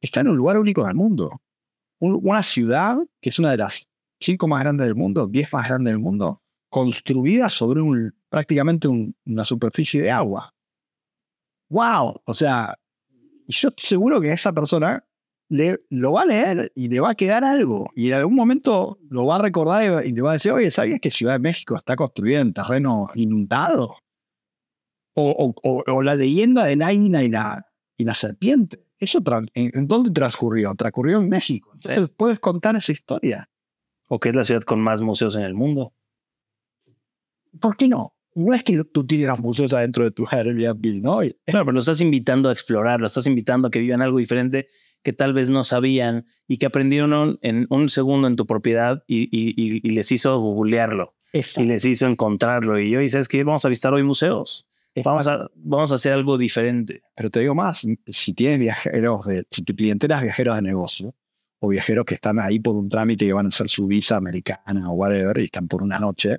está 0.02 0.22
en 0.22 0.30
un 0.30 0.38
lugar 0.38 0.58
único 0.58 0.82
en 0.82 0.90
el 0.90 0.96
una 2.00 2.44
ciudad 2.44 2.98
que 3.22 3.30
es 3.30 3.40
una 3.40 3.52
de 3.52 3.58
las 3.58 3.88
cinco 4.20 4.48
más 4.48 4.62
grandes 4.62 4.88
del 4.88 4.96
mundo, 4.96 5.28
diez 5.28 5.52
más 5.54 5.68
grandes 5.68 5.92
del 5.92 6.00
mundo, 6.00 6.42
construida 6.70 7.50
sobre 7.50 7.82
un, 7.82 8.14
prácticamente 8.30 8.88
una 8.88 9.44
superficie 9.44 10.02
de 10.02 10.12
agua. 10.12 10.54
¡Wow! 11.70 12.22
O 12.26 12.34
sea, 12.34 12.78
yo 13.48 13.70
estoy 13.70 13.86
seguro 13.86 14.22
que 14.22 14.32
esa 14.32 14.54
persona 14.54 15.04
le, 15.50 15.80
lo 15.90 16.14
va 16.14 16.24
a 16.24 16.26
leer 16.26 16.72
y 16.76 16.88
le 16.88 17.00
va 17.00 17.12
a 17.12 17.16
quedar 17.16 17.44
algo. 17.44 17.90
Y 17.96 18.10
en 18.10 18.16
algún 18.16 18.36
momento 18.36 19.00
lo 19.10 19.26
va 19.26 19.38
a 19.38 19.42
recordar 19.42 20.06
y, 20.06 20.12
le 20.12 20.22
va 20.22 20.32
a 20.32 20.34
decir, 20.34 20.52
oye, 20.52 20.72
¿sabías 20.72 21.00
que 21.02 21.10
Ciudad 21.10 21.34
de 21.34 21.40
México 21.40 21.76
está 21.76 21.96
construida 21.96 22.40
en 22.40 22.54
terreno 22.54 23.10
inundado? 23.16 23.98
O, 25.16 25.54
o, 25.64 26.02
la 26.02 26.16
leyenda 26.16 26.64
del 26.64 26.82
águila 26.82 27.24
y 27.24 27.30
la, 27.30 27.66
y 27.98 28.06
la 28.06 28.14
serpiente. 28.14 28.86
¿Eso 29.00 29.22
en, 29.54 29.88
dónde 29.88 30.12
transcurrió? 30.12 30.76
Transcurrió 30.76 31.20
en 31.20 31.30
México. 31.30 31.72
Entonces, 31.74 32.10
puedes 32.16 32.40
contar 32.40 32.76
esa 32.76 32.92
historia. 32.92 33.50
¿O 34.08 34.20
qué 34.20 34.30
es 34.30 34.36
la 34.36 34.44
ciudad 34.44 34.62
con 34.62 34.82
más 34.82 35.02
museos 35.02 35.36
en 35.36 35.44
el 35.44 35.54
mundo? 35.54 35.94
¿Por 37.60 37.78
qué 37.78 37.88
no? 37.88 38.14
No 38.36 38.54
es 38.54 38.64
que 38.64 38.84
tú 38.84 39.06
tienes 39.06 39.40
museos 39.40 39.74
adentro 39.74 40.04
de 40.04 40.12
tu 40.12 40.26
Airbnb, 40.30 41.02
¿no? 41.02 41.20
Claro, 41.46 41.66
pero 41.66 41.72
lo 41.72 41.80
estás 41.80 42.02
invitando 42.02 42.50
a 42.50 42.54
explorar, 42.54 43.00
lo 43.00 43.06
estás 43.06 43.26
invitando 43.28 43.68
a 43.68 43.72
que 43.72 43.80
vivan 43.80 44.02
algo 44.02 44.18
diferente 44.18 44.68
que 45.04 45.14
tal 45.14 45.34
vez 45.34 45.50
no 45.50 45.64
sabían 45.64 46.26
y 46.48 46.58
que 46.58 46.66
aprendieron 46.66 47.40
en 47.42 47.68
un 47.70 47.90
segundo 47.90 48.28
en 48.28 48.36
tu 48.36 48.46
propiedad 48.46 49.04
y, 49.08 49.90
les 49.90 50.12
hizo 50.12 50.38
googlearlo. 50.40 51.16
Y 51.32 51.64
les 51.64 51.86
hizo 51.86 52.08
encontrarlo. 52.08 52.80
Y 52.80 52.90
yo, 52.90 53.02
y 53.02 53.10
sabes 53.10 53.28
que 53.28 53.44
vamos 53.44 53.64
a 53.66 53.70
visitar 53.70 53.94
hoy 53.94 54.04
museos. 54.04 54.68
Vamos 55.04 55.28
a, 55.28 55.50
vamos 55.56 55.92
a 55.92 55.96
hacer 55.96 56.14
algo 56.14 56.38
diferente. 56.38 57.02
Pero 57.16 57.30
te 57.30 57.40
digo 57.42 57.56
más, 57.56 57.86
si 58.08 58.34
tienes 58.34 58.60
viajeros, 58.60 59.26
de, 59.26 59.46
si 59.52 59.64
tu 59.64 59.76
clientela 59.76 60.18
es 60.18 60.24
viajeros 60.24 60.56
de 60.56 60.62
negocio, 60.62 61.16
o 61.60 61.68
viajeros 61.68 62.06
que 62.06 62.16
están 62.16 62.40
ahí 62.40 62.60
por 62.60 62.76
un 62.76 62.90
trámite 62.90 63.26
que 63.26 63.34
van 63.34 63.46
a 63.46 63.50
hacer 63.50 63.68
su 63.68 63.88
visa 63.88 64.16
americana 64.18 64.90
o 64.90 64.94
whatever, 64.94 65.38
y 65.40 65.46
están 65.46 65.68
por 65.68 65.84
una 65.84 66.00
noche, 66.00 66.38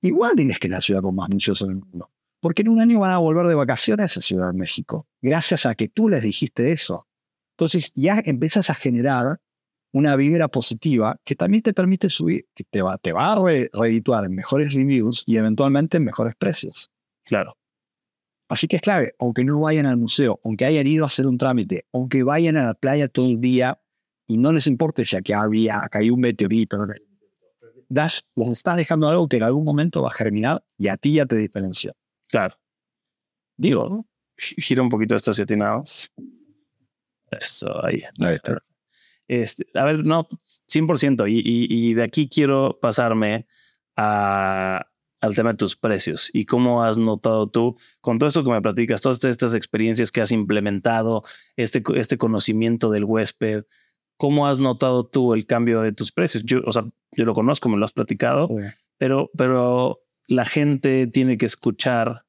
igual 0.00 0.32
tienes 0.36 0.58
que 0.58 0.68
es 0.68 0.70
la 0.70 0.80
ciudad 0.80 1.02
con 1.02 1.14
más 1.14 1.28
muchos 1.28 1.60
en 1.62 1.70
el 1.70 1.76
mundo. 1.76 2.10
Porque 2.40 2.62
en 2.62 2.68
un 2.68 2.80
año 2.80 3.00
van 3.00 3.12
a 3.12 3.18
volver 3.18 3.46
de 3.46 3.54
vacaciones 3.54 4.16
a 4.16 4.20
Ciudad 4.20 4.48
de 4.48 4.58
México, 4.58 5.06
gracias 5.22 5.64
a 5.66 5.74
que 5.74 5.88
tú 5.88 6.08
les 6.08 6.22
dijiste 6.22 6.72
eso. 6.72 7.08
Entonces 7.56 7.92
ya 7.94 8.20
empiezas 8.24 8.68
a 8.68 8.74
generar 8.74 9.40
una 9.92 10.16
vibra 10.16 10.48
positiva 10.48 11.16
que 11.24 11.36
también 11.36 11.62
te 11.62 11.72
permite 11.72 12.10
subir, 12.10 12.46
que 12.54 12.64
te 12.64 12.82
va, 12.82 12.98
te 12.98 13.12
va 13.12 13.32
a 13.32 13.36
redituar 13.72 14.24
en 14.24 14.34
mejores 14.34 14.74
reviews 14.74 15.22
y 15.24 15.36
eventualmente 15.36 15.98
en 15.98 16.04
mejores 16.04 16.34
precios. 16.34 16.90
Claro. 17.24 17.56
Así 18.54 18.68
que 18.68 18.76
es 18.76 18.82
clave, 18.82 19.16
aunque 19.18 19.42
no 19.42 19.58
vayan 19.58 19.84
al 19.84 19.96
museo, 19.96 20.38
aunque 20.44 20.64
hayan 20.64 20.86
ido 20.86 21.02
a 21.02 21.08
hacer 21.08 21.26
un 21.26 21.36
trámite, 21.36 21.86
aunque 21.92 22.22
vayan 22.22 22.56
a 22.56 22.66
la 22.66 22.74
playa 22.74 23.08
todo 23.08 23.26
el 23.26 23.40
día 23.40 23.82
y 24.28 24.38
no 24.38 24.52
les 24.52 24.68
importe 24.68 25.04
ya 25.04 25.22
que 25.22 25.34
había 25.34 25.80
caído 25.90 26.14
un 26.14 26.20
meteorito, 26.20 26.86
das, 27.88 28.24
les 28.36 28.50
estás 28.50 28.76
dejando 28.76 29.08
algo 29.08 29.28
que 29.28 29.38
en 29.38 29.42
algún 29.42 29.64
momento 29.64 30.02
va 30.02 30.10
a 30.10 30.14
germinar 30.14 30.64
y 30.78 30.86
a 30.86 30.96
ti 30.96 31.14
ya 31.14 31.26
te 31.26 31.34
diferencia. 31.34 31.94
Claro. 32.28 32.56
Digo, 33.56 33.88
¿no? 33.88 34.06
gira 34.36 34.82
un 34.82 34.88
poquito 34.88 35.16
estos 35.16 35.34
siete 35.34 35.58
Eso, 37.32 37.84
ahí. 37.84 38.02
ahí 38.20 38.34
está. 38.36 38.62
Este, 39.26 39.66
a 39.74 39.84
ver, 39.84 40.06
no, 40.06 40.28
100%. 40.68 41.28
Y, 41.28 41.40
y, 41.40 41.90
y 41.90 41.94
de 41.94 42.04
aquí 42.04 42.28
quiero 42.28 42.78
pasarme 42.80 43.48
a, 43.96 44.86
al 45.24 45.34
tema 45.34 45.52
de 45.52 45.56
tus 45.56 45.74
precios 45.74 46.30
y 46.32 46.44
cómo 46.44 46.84
has 46.84 46.98
notado 46.98 47.48
tú, 47.48 47.76
con 48.00 48.18
todo 48.18 48.28
esto 48.28 48.44
que 48.44 48.50
me 48.50 48.60
platicas, 48.60 49.00
todas 49.00 49.24
estas 49.24 49.54
experiencias 49.54 50.12
que 50.12 50.20
has 50.20 50.30
implementado, 50.32 51.22
este, 51.56 51.82
este 51.96 52.18
conocimiento 52.18 52.90
del 52.90 53.04
huésped, 53.04 53.64
¿cómo 54.18 54.46
has 54.46 54.58
notado 54.58 55.06
tú 55.06 55.32
el 55.32 55.46
cambio 55.46 55.80
de 55.80 55.92
tus 55.92 56.12
precios? 56.12 56.44
Yo, 56.44 56.60
o 56.66 56.72
sea, 56.72 56.84
yo 57.12 57.24
lo 57.24 57.32
conozco, 57.32 57.70
me 57.70 57.78
lo 57.78 57.84
has 57.84 57.92
platicado, 57.92 58.48
pero, 58.98 59.30
pero 59.36 60.00
la 60.26 60.44
gente 60.44 61.06
tiene 61.06 61.38
que 61.38 61.46
escuchar 61.46 62.24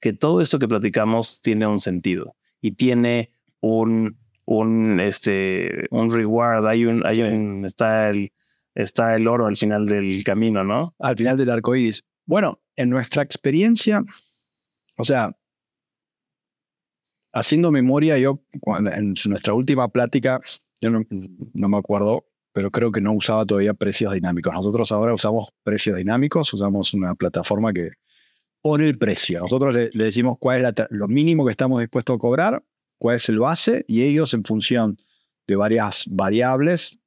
que 0.00 0.14
todo 0.14 0.40
esto 0.40 0.58
que 0.58 0.68
platicamos 0.68 1.42
tiene 1.42 1.66
un 1.66 1.78
sentido 1.78 2.36
y 2.62 2.72
tiene 2.72 3.32
un, 3.60 4.16
un, 4.46 4.98
este, 4.98 5.86
un 5.90 6.10
reward, 6.10 6.66
hay 6.66 6.86
un, 6.86 7.06
hay 7.06 7.20
un, 7.20 7.66
está 7.66 8.08
el, 8.08 8.32
está 8.74 9.14
el 9.14 9.28
oro 9.28 9.46
al 9.46 9.56
final 9.56 9.86
del 9.86 10.22
camino, 10.24 10.64
¿no? 10.64 10.94
Al 10.98 11.16
final 11.16 11.36
del 11.36 11.50
arco 11.50 11.74
iris. 11.74 12.04
Bueno, 12.24 12.60
en 12.76 12.90
nuestra 12.90 13.22
experiencia, 13.22 14.02
o 14.96 15.04
sea, 15.04 15.36
haciendo 17.32 17.70
memoria, 17.70 18.18
yo 18.18 18.42
en 18.92 19.14
nuestra 19.26 19.54
última 19.54 19.88
plática, 19.88 20.40
yo 20.80 20.90
no, 20.90 21.04
me 21.68 21.76
acuerdo, 21.76 22.26
pero 22.52 22.70
creo 22.70 22.92
que 22.92 23.00
no 23.00 23.12
usaba 23.12 23.46
todavía 23.46 23.74
precios 23.74 24.12
dinámicos. 24.12 24.52
Nosotros 24.52 24.92
ahora 24.92 25.14
usamos 25.14 25.48
precios 25.62 25.96
dinámicos, 25.96 26.52
usamos 26.52 26.94
una 26.94 27.14
plataforma 27.14 27.72
que 27.72 27.90
pone 28.60 28.86
el 28.86 28.98
precio. 28.98 29.40
Nosotros 29.40 29.74
le, 29.74 29.90
decimos 29.92 30.36
cuál 30.38 30.64
es 30.64 30.86
lo 30.90 31.08
mínimo 31.08 31.44
que 31.44 31.50
estamos 31.50 31.80
dispuestos 31.80 32.16
a 32.16 32.18
cobrar, 32.18 32.64
cuál 32.98 33.16
es 33.16 33.28
el 33.28 33.38
base, 33.38 33.84
y 33.88 34.02
ellos 34.02 34.34
en 34.34 34.44
función 34.44 34.98
de 35.46 35.56
varias 35.56 36.04
variables 36.08 37.01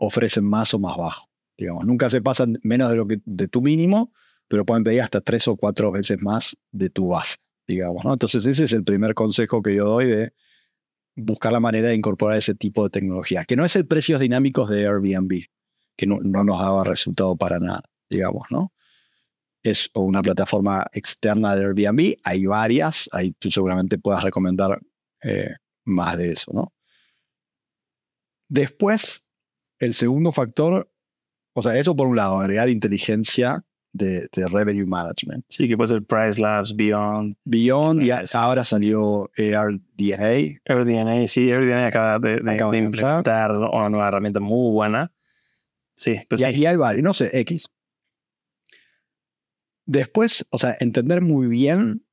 ofrecen 0.00 0.44
más 0.44 0.74
o 0.74 0.78
más 0.78 0.96
bajo. 0.96 1.28
Digamos, 1.56 1.86
nunca 1.86 2.08
se 2.08 2.22
pasan 2.22 2.58
menos 2.62 2.90
de 2.90 2.96
lo 2.96 3.06
que 3.06 3.20
de 3.24 3.46
tu 3.46 3.60
mínimo, 3.60 4.12
pero 4.48 4.64
pueden 4.64 4.82
pedir 4.82 5.02
hasta 5.02 5.20
tres 5.20 5.46
o 5.46 5.56
cuatro 5.56 5.92
veces 5.92 6.20
más 6.20 6.56
de 6.72 6.90
tu 6.90 7.08
base, 7.08 7.36
digamos. 7.68 8.04
Entonces 8.04 8.44
ese 8.46 8.64
es 8.64 8.72
el 8.72 8.82
primer 8.82 9.14
consejo 9.14 9.62
que 9.62 9.74
yo 9.74 9.84
doy 9.84 10.06
de 10.06 10.32
buscar 11.14 11.52
la 11.52 11.60
manera 11.60 11.88
de 11.88 11.94
incorporar 11.94 12.38
ese 12.38 12.54
tipo 12.54 12.84
de 12.84 12.90
tecnología, 12.90 13.44
que 13.44 13.56
no 13.56 13.64
es 13.64 13.76
el 13.76 13.86
precios 13.86 14.20
dinámicos 14.20 14.70
de 14.70 14.86
Airbnb, 14.86 15.44
que 15.96 16.06
no, 16.06 16.18
no 16.22 16.44
nos 16.44 16.58
daba 16.58 16.82
resultado 16.82 17.36
para 17.36 17.60
nada, 17.60 17.82
digamos, 18.08 18.46
¿no? 18.50 18.72
Es 19.62 19.90
una 19.94 20.22
plataforma 20.22 20.86
externa 20.92 21.54
de 21.54 21.66
Airbnb, 21.66 22.16
hay 22.24 22.46
varias, 22.46 23.08
ahí 23.12 23.32
tú 23.38 23.50
seguramente 23.50 23.98
puedas 23.98 24.24
recomendar 24.24 24.80
eh, 25.22 25.56
más 25.84 26.16
de 26.16 26.32
eso. 26.32 26.72
Después, 28.48 29.22
el 29.80 29.94
segundo 29.94 30.30
factor, 30.30 30.88
o 31.54 31.62
sea, 31.62 31.76
eso 31.76 31.96
por 31.96 32.06
un 32.06 32.16
lado, 32.16 32.38
agregar 32.38 32.68
inteligencia 32.68 33.64
de, 33.92 34.28
revenue 34.32 34.86
management. 34.86 35.44
Sí, 35.48 35.68
que 35.68 35.76
puede 35.76 35.88
ser 35.88 36.04
Price 36.04 36.40
Labs, 36.40 36.76
Beyond. 36.76 37.34
Beyond, 37.44 38.02
y 38.02 38.10
ahora 38.10 38.62
salió 38.62 39.30
ARDNA. 39.36 40.60
ARDNA, 40.66 41.26
sí, 41.26 41.50
ARDNA 41.50 41.86
acaba 41.88 42.18
de, 42.18 42.36
implementar 42.78 43.52
una 43.52 43.88
nueva 43.88 44.08
herramienta 44.08 44.38
muy 44.38 44.72
buena. 44.72 45.12
Sí, 45.96 46.20
pero 46.28 46.48
y, 46.48 46.54
sí. 46.54 46.66
hay 46.66 46.76
varios, 46.76 47.02
no 47.02 47.12
sé, 47.12 47.30
X. 47.40 47.66
Después, 49.86 50.46
o 50.50 50.58
sea, 50.58 50.76
entender 50.78 51.20
muy 51.20 51.48
bien, 51.48 52.06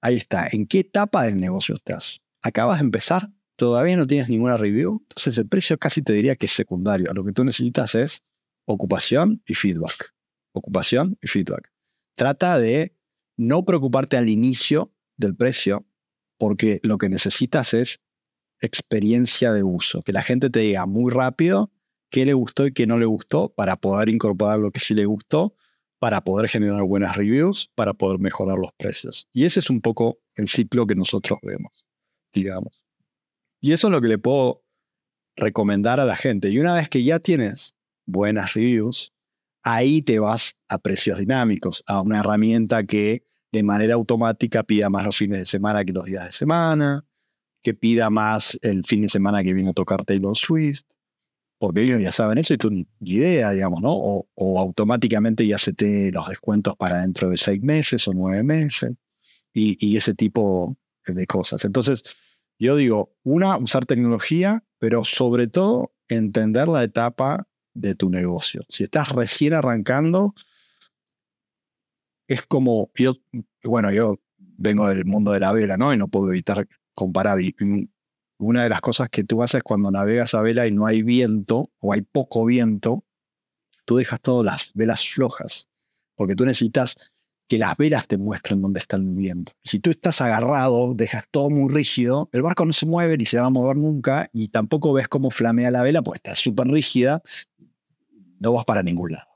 ahí 0.00 0.16
está, 0.16 0.48
en 0.50 0.66
qué 0.66 0.80
etapa 0.80 1.24
del 1.24 1.36
negocio 1.36 1.74
estás. 1.74 2.22
Acabas 2.42 2.78
de 2.78 2.86
empezar, 2.86 3.28
todavía 3.60 3.94
no 3.94 4.06
tienes 4.06 4.30
ninguna 4.30 4.56
review, 4.56 5.04
entonces 5.10 5.36
el 5.36 5.46
precio 5.46 5.76
casi 5.76 6.00
te 6.00 6.14
diría 6.14 6.34
que 6.34 6.46
es 6.46 6.52
secundario. 6.52 7.12
Lo 7.12 7.22
que 7.22 7.32
tú 7.32 7.44
necesitas 7.44 7.94
es 7.94 8.24
ocupación 8.64 9.42
y 9.46 9.52
feedback. 9.52 10.14
Ocupación 10.52 11.18
y 11.20 11.26
feedback. 11.26 11.70
Trata 12.14 12.58
de 12.58 12.96
no 13.36 13.66
preocuparte 13.66 14.16
al 14.16 14.30
inicio 14.30 14.94
del 15.18 15.36
precio, 15.36 15.84
porque 16.38 16.80
lo 16.82 16.96
que 16.96 17.10
necesitas 17.10 17.74
es 17.74 18.00
experiencia 18.62 19.52
de 19.52 19.62
uso, 19.62 20.00
que 20.00 20.12
la 20.12 20.22
gente 20.22 20.48
te 20.48 20.60
diga 20.60 20.86
muy 20.86 21.12
rápido 21.12 21.70
qué 22.08 22.24
le 22.24 22.32
gustó 22.32 22.66
y 22.66 22.72
qué 22.72 22.86
no 22.86 22.96
le 22.96 23.04
gustó 23.04 23.52
para 23.52 23.76
poder 23.76 24.08
incorporar 24.08 24.58
lo 24.58 24.70
que 24.70 24.80
sí 24.80 24.94
le 24.94 25.04
gustó, 25.04 25.54
para 25.98 26.24
poder 26.24 26.48
generar 26.48 26.82
buenas 26.84 27.14
reviews, 27.14 27.70
para 27.74 27.92
poder 27.92 28.20
mejorar 28.20 28.56
los 28.58 28.72
precios. 28.72 29.28
Y 29.34 29.44
ese 29.44 29.60
es 29.60 29.68
un 29.68 29.82
poco 29.82 30.18
el 30.34 30.48
ciclo 30.48 30.86
que 30.86 30.94
nosotros 30.94 31.38
vemos, 31.42 31.84
digamos. 32.32 32.79
Y 33.60 33.72
eso 33.72 33.88
es 33.88 33.92
lo 33.92 34.00
que 34.00 34.08
le 34.08 34.18
puedo 34.18 34.64
recomendar 35.36 36.00
a 36.00 36.04
la 36.04 36.16
gente. 36.16 36.50
Y 36.50 36.58
una 36.58 36.74
vez 36.74 36.88
que 36.88 37.02
ya 37.04 37.18
tienes 37.18 37.74
buenas 38.06 38.54
reviews, 38.54 39.12
ahí 39.62 40.02
te 40.02 40.18
vas 40.18 40.56
a 40.68 40.78
precios 40.78 41.18
dinámicos, 41.18 41.82
a 41.86 42.00
una 42.00 42.20
herramienta 42.20 42.84
que 42.84 43.24
de 43.52 43.62
manera 43.62 43.94
automática 43.94 44.62
pida 44.62 44.90
más 44.90 45.04
los 45.04 45.16
fines 45.16 45.38
de 45.38 45.44
semana 45.44 45.84
que 45.84 45.92
los 45.92 46.04
días 46.04 46.24
de 46.24 46.32
semana, 46.32 47.04
que 47.62 47.74
pida 47.74 48.10
más 48.10 48.58
el 48.62 48.84
fin 48.84 49.02
de 49.02 49.08
semana 49.08 49.42
que 49.42 49.52
viene 49.52 49.70
a 49.70 49.74
tocar 49.74 50.04
Taylor 50.04 50.36
Swift, 50.36 50.84
porque 51.58 51.82
ellos 51.82 52.00
ya 52.00 52.10
saben 52.12 52.38
eso 52.38 52.54
y 52.54 52.58
tú 52.58 52.70
ni 52.70 52.86
idea, 53.00 53.50
digamos, 53.50 53.82
¿no? 53.82 53.92
O, 53.92 54.28
o 54.34 54.58
automáticamente 54.58 55.46
ya 55.46 55.58
se 55.58 55.74
te 55.74 56.10
los 56.10 56.26
descuentos 56.28 56.74
para 56.76 57.02
dentro 57.02 57.28
de 57.28 57.36
seis 57.36 57.60
meses 57.60 58.08
o 58.08 58.14
nueve 58.14 58.42
meses 58.42 58.92
y, 59.52 59.76
y 59.86 59.96
ese 59.96 60.14
tipo 60.14 60.78
de 61.06 61.26
cosas. 61.26 61.64
Entonces, 61.66 62.16
yo 62.60 62.76
digo, 62.76 63.16
una, 63.22 63.56
usar 63.56 63.86
tecnología, 63.86 64.64
pero 64.78 65.04
sobre 65.04 65.48
todo 65.48 65.94
entender 66.08 66.68
la 66.68 66.84
etapa 66.84 67.48
de 67.74 67.94
tu 67.94 68.10
negocio. 68.10 68.62
Si 68.68 68.84
estás 68.84 69.08
recién 69.10 69.54
arrancando, 69.54 70.34
es 72.28 72.42
como, 72.46 72.90
yo, 72.94 73.14
bueno, 73.64 73.90
yo 73.92 74.20
vengo 74.36 74.86
del 74.88 75.06
mundo 75.06 75.32
de 75.32 75.40
la 75.40 75.52
vela, 75.52 75.78
¿no? 75.78 75.94
Y 75.94 75.96
no 75.96 76.08
puedo 76.08 76.28
evitar 76.28 76.68
comparar. 76.94 77.38
Una 78.38 78.62
de 78.62 78.68
las 78.68 78.80
cosas 78.80 79.08
que 79.08 79.24
tú 79.24 79.42
haces 79.42 79.62
cuando 79.62 79.90
navegas 79.90 80.34
a 80.34 80.42
vela 80.42 80.66
y 80.66 80.72
no 80.72 80.86
hay 80.86 81.02
viento 81.02 81.70
o 81.78 81.92
hay 81.92 82.02
poco 82.02 82.44
viento, 82.44 83.04
tú 83.86 83.96
dejas 83.96 84.20
todas 84.20 84.44
las 84.44 84.70
velas 84.74 85.08
flojas, 85.08 85.68
porque 86.14 86.34
tú 86.34 86.44
necesitas 86.44 87.10
que 87.50 87.58
las 87.58 87.76
velas 87.76 88.06
te 88.06 88.16
muestren 88.16 88.62
dónde 88.62 88.78
está 88.78 88.94
el 88.94 89.02
viento. 89.02 89.50
Si 89.64 89.80
tú 89.80 89.90
estás 89.90 90.20
agarrado, 90.20 90.94
dejas 90.94 91.24
todo 91.32 91.50
muy 91.50 91.68
rígido, 91.68 92.30
el 92.32 92.42
barco 92.42 92.64
no 92.64 92.72
se 92.72 92.86
mueve 92.86 93.16
ni 93.16 93.24
se 93.24 93.40
va 93.40 93.46
a 93.46 93.50
mover 93.50 93.76
nunca 93.76 94.30
y 94.32 94.48
tampoco 94.48 94.92
ves 94.92 95.08
cómo 95.08 95.30
flamea 95.30 95.72
la 95.72 95.82
vela, 95.82 96.00
pues 96.00 96.18
está 96.18 96.36
súper 96.36 96.68
rígida, 96.68 97.24
no 98.38 98.52
vas 98.52 98.64
para 98.64 98.84
ningún 98.84 99.12
lado. 99.12 99.26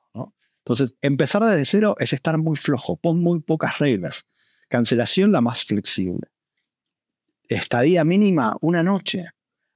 Entonces, 0.59 0.95
empezar 1.03 1.43
desde 1.43 1.65
cero 1.65 1.97
es 1.99 2.13
estar 2.13 2.39
muy 2.39 2.55
flojo, 2.55 2.97
pon 2.97 3.21
muy 3.21 3.41
pocas 3.41 3.81
reglas. 3.81 4.27
Cancelación 4.69 5.33
la 5.33 5.41
más 5.41 5.65
flexible. 5.65 6.29
Estadía 7.49 8.05
mínima, 8.05 8.57
una 8.61 8.85
noche. 8.85 9.27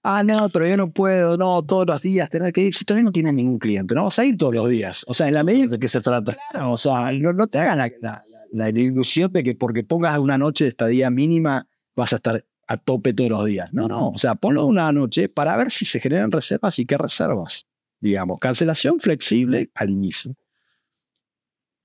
Ah, 0.05 0.22
no, 0.22 0.49
pero 0.49 0.64
yo 0.66 0.76
no 0.76 0.93
puedo, 0.93 1.36
no, 1.36 1.62
todos 1.64 1.86
los 1.89 2.01
días 2.03 2.30
tener 2.30 2.53
que 2.53 2.62
ir. 2.62 2.74
Si 2.74 2.84
todavía 2.84 3.05
no 3.05 3.12
tienes 3.12 3.34
ningún 3.34 3.59
cliente, 3.59 3.97
no 3.97 4.05
vas 4.05 4.18
a 4.20 4.24
ir 4.24 4.39
todos 4.39 4.55
los 4.55 4.68
días. 4.68 5.05
O 5.09 5.12
sea, 5.12 5.26
en 5.26 5.34
la 5.34 5.43
medida 5.43 5.66
de 5.66 5.78
que 5.78 5.89
se 5.89 6.01
trata. 6.01 6.36
Claro, 6.53 6.72
o 6.72 6.76
sea, 6.76 7.11
no, 7.12 7.47
te 7.49 7.59
hagan 7.59 7.78
la, 7.78 7.93
la, 8.01 8.24
ilusión 8.53 9.32
de 9.32 9.42
que 9.42 9.55
porque 9.55 9.84
pongas 9.84 10.18
una 10.18 10.38
noche 10.38 10.64
de 10.64 10.68
estadía 10.68 11.11
mínima 11.11 11.68
vas 11.94 12.12
a 12.12 12.16
estar 12.16 12.44
a 12.66 12.76
tope 12.76 13.14
todos 13.14 13.30
los 13.30 13.46
días. 13.46 13.72
No, 13.72 13.88
no, 13.88 14.11
o 14.11 14.18
sea, 14.18 14.34
ponlo 14.34 14.66
una 14.66 14.92
noche 14.92 15.28
para 15.28 15.57
ver 15.57 15.70
si 15.70 15.84
se 15.84 16.01
generan 16.01 16.30
reservas 16.30 16.78
y 16.78 16.86
qué 16.86 16.99
reservas. 16.99 17.66
Digamos, 18.01 18.38
cancelación 18.38 19.01
flexible 19.01 19.70
al 19.74 19.90
inicio. 19.90 20.34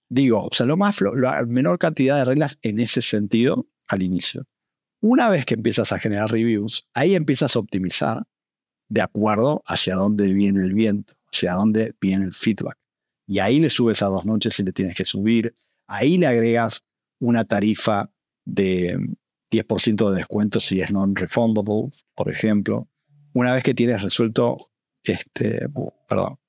Digo, 0.09 0.47
o 0.51 0.53
sea, 0.53 0.65
lo 0.67 0.77
más, 0.77 1.01
la 1.01 1.43
menor 1.45 1.79
cantidad 1.79 2.17
de 2.17 2.25
reglas 2.25 2.59
en 2.61 2.79
ese 2.79 3.01
sentido 3.01 3.67
al 3.87 4.03
inicio. 4.03 4.45
Una 5.01 5.29
vez 5.29 5.45
que 5.45 5.55
empiezas 5.55 5.91
a 5.91 5.99
generar 5.99 6.29
reviews, 6.29 6.87
ahí 6.93 7.15
empiezas 7.15 7.55
a 7.55 7.59
optimizar 7.59 8.23
de 8.89 9.01
acuerdo 9.01 9.63
hacia 9.65 9.95
dónde 9.95 10.31
viene 10.33 10.61
el 10.63 10.73
viento, 10.73 11.15
hacia 11.31 11.53
dónde 11.53 11.95
viene 11.99 12.25
el 12.25 12.33
feedback. 12.33 12.77
Y 13.25 13.39
ahí 13.39 13.59
le 13.59 13.69
subes 13.69 14.03
a 14.03 14.07
dos 14.07 14.25
noches 14.25 14.53
si 14.53 14.63
le 14.63 14.71
tienes 14.71 14.95
que 14.95 15.05
subir. 15.05 15.55
Ahí 15.87 16.17
le 16.17 16.27
agregas 16.27 16.85
una 17.19 17.45
tarifa 17.45 18.11
de 18.45 18.95
10% 19.51 20.09
de 20.09 20.15
descuento 20.15 20.59
si 20.59 20.81
es 20.81 20.91
non-refundable, 20.91 21.89
por 22.15 22.31
ejemplo. 22.31 22.89
Una 23.33 23.53
vez 23.53 23.63
que 23.63 23.73
tienes 23.73 24.01
resuelto, 24.01 24.71
este, 25.03 25.67
perdón, 26.07 26.39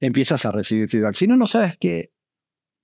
empiezas 0.00 0.44
a 0.44 0.52
recibir 0.52 0.88
feedback. 0.88 1.14
Si 1.14 1.26
no, 1.26 1.36
no 1.36 1.46
sabes 1.46 1.76
qué, 1.78 2.12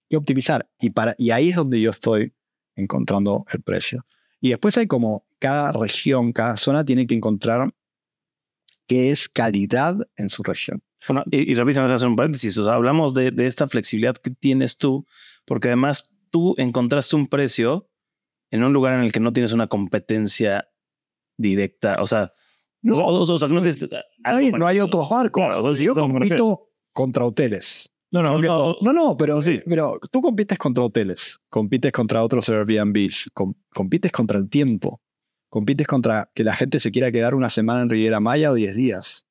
qué 0.09 0.17
optimizar. 0.17 0.71
Y, 0.79 0.93
y 1.19 1.31
ahí 1.31 1.51
es 1.51 1.57
donde 1.57 1.81
yo 1.81 1.91
estoy 1.91 2.35
encontrando 2.77 3.45
el 3.53 3.63
precio. 3.63 4.07
Y 4.41 4.51
después 4.51 4.77
hay 4.79 4.87
como 4.87 5.27
cada 5.39 5.73
región, 5.73 6.33
cada 6.33 6.57
zona 6.57 6.85
tiene 6.85 7.07
que 7.07 7.15
encontrar 7.15 7.75
qué 8.87 9.11
es 9.11 9.29
calidad 9.29 9.97
en 10.17 10.31
su 10.31 10.43
región. 10.43 10.83
Bueno, 11.09 11.25
y, 11.31 11.51
y 11.51 11.55
rápidamente 11.55 11.95
hacer 11.95 12.09
un 12.09 12.17
paréntesis. 12.17 12.57
O 12.59 12.65
sea, 12.65 12.75
hablamos 12.75 13.15
de, 13.15 13.31
de, 13.31 13.47
esta 13.47 13.67
flexibilidad 13.67 14.17
que 14.17 14.31
tienes 14.31 14.77
tú, 14.77 15.07
porque 15.45 15.69
además 15.69 16.11
tú 16.31 16.55
encontraste 16.59 17.17
un 17.17 17.27
precio 17.27 17.89
en 18.51 18.65
un 18.65 18.73
lugar 18.73 18.95
en 18.95 19.01
el 19.01 19.13
que 19.13 19.21
no 19.21 19.33
tienes 19.33 19.53
una 19.53 19.69
competencia 19.69 20.69
directa. 21.37 22.03
O 22.03 22.07
sea, 22.07 22.33
no, 22.83 22.99
o, 23.07 23.39
sea, 23.39 23.49
no, 23.49 23.61
hay, 24.25 24.53
no 24.53 24.67
hay 24.67 24.81
otros 24.81 25.09
barcos. 25.09 25.43
Claro, 25.43 25.73
yo 25.75 25.95
compito 25.95 26.69
contra 26.93 27.25
hoteles. 27.25 27.91
No, 28.13 28.23
no, 28.23 28.39
no, 28.39 28.77
no, 28.81 28.93
no, 28.93 29.17
pero 29.17 29.41
sí, 29.41 29.61
pero 29.67 30.01
tú 30.11 30.21
compites 30.21 30.59
contra 30.59 30.83
hoteles, 30.83 31.39
compites 31.49 31.93
contra 31.93 32.25
otros 32.25 32.49
Airbnbs, 32.49 33.31
compites 33.73 34.11
contra 34.11 34.37
el 34.37 34.49
tiempo, 34.49 35.01
compites 35.49 35.87
contra 35.87 36.29
que 36.35 36.43
la 36.43 36.57
gente 36.57 36.81
se 36.81 36.91
quiera 36.91 37.13
quedar 37.13 37.37
una 37.37 37.51
semana 37.51 37.83
en 37.83 37.89
Riviera 37.89 38.19
Maya 38.19 38.51
o 38.51 38.55
10 38.55 38.75
días. 38.75 39.29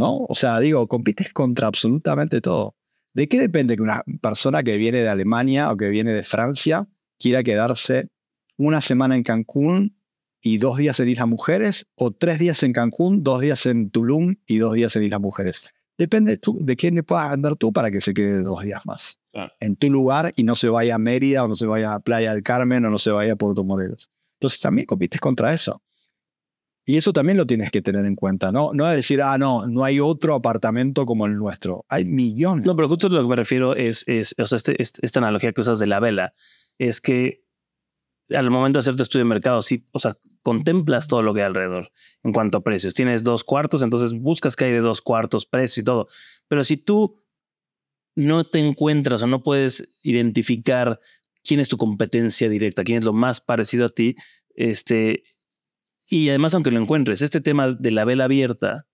¿No? 0.00 0.26
O 0.28 0.34
sea, 0.34 0.58
digo, 0.60 0.88
compites 0.88 1.32
contra 1.32 1.68
absolutamente 1.68 2.40
todo. 2.40 2.74
¿De 3.12 3.28
qué 3.28 3.38
depende 3.38 3.76
que 3.76 3.82
una 3.82 4.02
persona 4.20 4.62
que 4.62 4.76
viene 4.76 5.02
de 5.02 5.08
Alemania 5.08 5.70
o 5.70 5.76
que 5.76 5.88
viene 5.88 6.12
de 6.12 6.22
Francia 6.22 6.88
quiera 7.18 7.42
quedarse 7.42 8.08
una 8.56 8.80
semana 8.80 9.16
en 9.16 9.22
Cancún 9.22 9.96
y 10.40 10.58
dos 10.58 10.78
días 10.78 10.98
en 11.00 11.08
Islas 11.08 11.28
Mujeres 11.28 11.86
o 11.96 12.12
tres 12.12 12.38
días 12.38 12.62
en 12.62 12.72
Cancún, 12.72 13.22
dos 13.22 13.40
días 13.40 13.66
en 13.66 13.90
Tulum 13.90 14.36
y 14.46 14.58
dos 14.58 14.74
días 14.74 14.96
en 14.96 15.04
Islas 15.04 15.20
Mujeres? 15.20 15.74
Depende 15.98 16.38
tú, 16.38 16.56
de 16.60 16.76
quién 16.76 16.94
le 16.94 17.02
puedas 17.02 17.30
andar 17.30 17.56
tú 17.56 17.72
para 17.72 17.90
que 17.90 18.00
se 18.00 18.14
quede 18.14 18.42
dos 18.42 18.62
días 18.62 18.86
más 18.86 19.20
en 19.60 19.76
tu 19.76 19.90
lugar 19.90 20.32
y 20.36 20.44
no 20.44 20.54
se 20.54 20.68
vaya 20.68 20.94
a 20.94 20.98
Mérida 20.98 21.44
o 21.44 21.48
no 21.48 21.56
se 21.56 21.66
vaya 21.66 21.94
a 21.94 22.00
Playa 22.00 22.32
del 22.32 22.42
Carmen 22.42 22.84
o 22.84 22.90
no 22.90 22.98
se 22.98 23.10
vaya 23.10 23.34
a 23.34 23.36
Puerto 23.36 23.64
Morelos. 23.64 24.10
Entonces 24.38 24.60
también 24.60 24.86
compites 24.86 25.20
contra 25.20 25.52
eso. 25.52 25.82
Y 26.90 26.96
eso 26.96 27.12
también 27.12 27.38
lo 27.38 27.46
tienes 27.46 27.70
que 27.70 27.82
tener 27.82 28.04
en 28.04 28.16
cuenta, 28.16 28.50
¿no? 28.50 28.72
No 28.74 28.84
decir, 28.88 29.22
ah, 29.22 29.38
no, 29.38 29.64
no 29.68 29.84
hay 29.84 30.00
otro 30.00 30.34
apartamento 30.34 31.06
como 31.06 31.24
el 31.24 31.36
nuestro. 31.36 31.84
Hay 31.88 32.04
millones. 32.04 32.66
No, 32.66 32.74
pero 32.74 32.88
justo 32.88 33.08
lo 33.08 33.22
que 33.22 33.28
me 33.28 33.36
refiero 33.36 33.76
es, 33.76 34.02
es 34.08 34.34
o 34.40 34.44
sea, 34.44 34.56
este, 34.56 34.82
este, 34.82 34.98
esta 35.06 35.20
analogía 35.20 35.52
que 35.52 35.60
usas 35.60 35.78
de 35.78 35.86
la 35.86 36.00
vela, 36.00 36.34
es 36.78 37.00
que 37.00 37.44
al 38.34 38.50
momento 38.50 38.78
de 38.78 38.80
hacer 38.80 38.96
tu 38.96 39.04
estudio 39.04 39.24
de 39.24 39.28
mercado, 39.28 39.62
sí, 39.62 39.86
o 39.92 40.00
sea, 40.00 40.16
contemplas 40.42 41.06
todo 41.06 41.22
lo 41.22 41.32
que 41.32 41.42
hay 41.42 41.46
alrededor 41.46 41.92
en 42.24 42.32
cuanto 42.32 42.58
a 42.58 42.64
precios. 42.64 42.92
Tienes 42.92 43.22
dos 43.22 43.44
cuartos, 43.44 43.82
entonces 43.82 44.12
buscas 44.12 44.56
que 44.56 44.64
hay 44.64 44.72
de 44.72 44.80
dos 44.80 45.00
cuartos, 45.00 45.46
precio 45.46 45.82
y 45.82 45.84
todo. 45.84 46.08
Pero 46.48 46.64
si 46.64 46.76
tú 46.76 47.22
no 48.16 48.42
te 48.42 48.58
encuentras 48.58 49.22
o 49.22 49.28
no 49.28 49.44
puedes 49.44 49.88
identificar 50.02 50.98
quién 51.44 51.60
es 51.60 51.68
tu 51.68 51.76
competencia 51.76 52.48
directa, 52.48 52.82
quién 52.82 52.98
es 52.98 53.04
lo 53.04 53.12
más 53.12 53.40
parecido 53.40 53.86
a 53.86 53.90
ti, 53.90 54.16
este, 54.56 55.22
y 56.10 56.28
además 56.28 56.52
aunque 56.54 56.70
lo 56.70 56.80
encuentres, 56.80 57.22
este 57.22 57.40
tema 57.40 57.72
de 57.72 57.90
la 57.90 58.04
vela 58.04 58.24
abierta, 58.24 58.86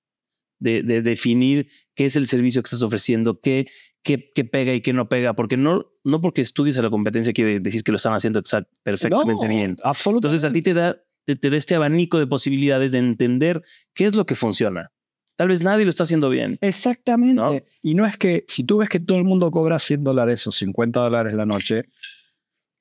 de, 0.59 0.83
de 0.83 1.03
definir 1.03 1.69
qué 1.95 2.07
es 2.07 2.17
el 2.17 2.27
servicio 2.27 2.63
que 2.63 2.67
estás 2.67 2.83
ofreciendo, 2.83 3.41
qué, 3.41 3.67
qué, 4.07 4.45
pega 4.45 4.73
y 4.73 4.81
qué 4.81 4.93
no 4.93 5.09
pega, 5.09 5.35
porque 5.35 5.57
no, 5.57 5.87
no 6.05 6.21
porque 6.21 6.41
estudies 6.41 6.79
a 6.79 6.83
la 6.83 6.91
competencia 6.91 7.33
quiere 7.33 7.61
decir 7.61 7.83
que 7.83 7.93
lo 7.93 7.97
están 7.97 8.15
haciendo 8.15 8.43
perfectamente 8.83 9.49
bien. 9.49 9.77
Entonces 9.83 10.45
a 10.45 10.53
ti 10.53 10.63
te 10.63 10.75
da, 10.75 10.97
te, 11.25 11.51
da 11.51 11.57
este 11.57 11.75
abanico 11.75 12.19
de 12.19 12.27
posibilidades 12.27 12.93
de 12.93 12.99
entender 12.99 13.63
qué 13.95 14.07
es 14.07 14.15
lo 14.15 14.25
que 14.25 14.35
funciona. 14.35 14.93
Tal 15.37 15.49
vez 15.49 15.63
nadie 15.63 15.85
lo 15.85 15.91
está 15.91 16.05
haciendo 16.05 16.31
bien. 16.31 16.57
Exactamente. 16.61 17.67
Y 17.83 17.95
no 17.95 18.07
es 18.07 18.17
que 18.17 18.45
si 18.49 18.65
tú 18.65 18.79
ves 18.79 18.89
que 18.89 19.01
todo 19.01 19.19
el 19.19 19.25
mundo 19.25 19.51
cobra 19.51 19.79
100 19.79 20.05
dólares 20.05 20.47
o 20.47 20.51
50 20.51 21.01
dólares 21.01 21.35
la 21.35 21.45
noche, 21.45 21.85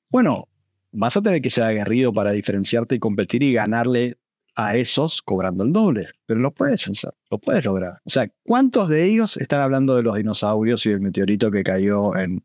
bueno, 0.08 0.48
vas 0.92 1.16
a 1.16 1.22
tener 1.22 1.42
que 1.42 1.50
ser 1.50 1.64
aguerrido 1.64 2.12
para 2.12 2.32
diferenciarte 2.32 2.94
y 2.94 2.98
competir 2.98 3.42
y 3.42 3.52
ganarle 3.52 4.18
a 4.56 4.76
esos 4.76 5.22
cobrando 5.22 5.64
el 5.64 5.72
doble. 5.72 6.08
Pero 6.26 6.40
lo 6.40 6.52
puedes 6.52 6.88
hacer, 6.88 7.12
lo 7.30 7.38
puedes 7.38 7.64
lograr. 7.64 8.00
O 8.04 8.10
sea, 8.10 8.28
¿cuántos 8.42 8.88
de 8.88 9.04
ellos 9.04 9.36
están 9.36 9.60
hablando 9.60 9.94
de 9.94 10.02
los 10.02 10.16
dinosaurios 10.16 10.84
y 10.86 10.90
del 10.90 11.00
meteorito 11.00 11.50
que 11.50 11.62
cayó 11.62 12.16
en, 12.16 12.42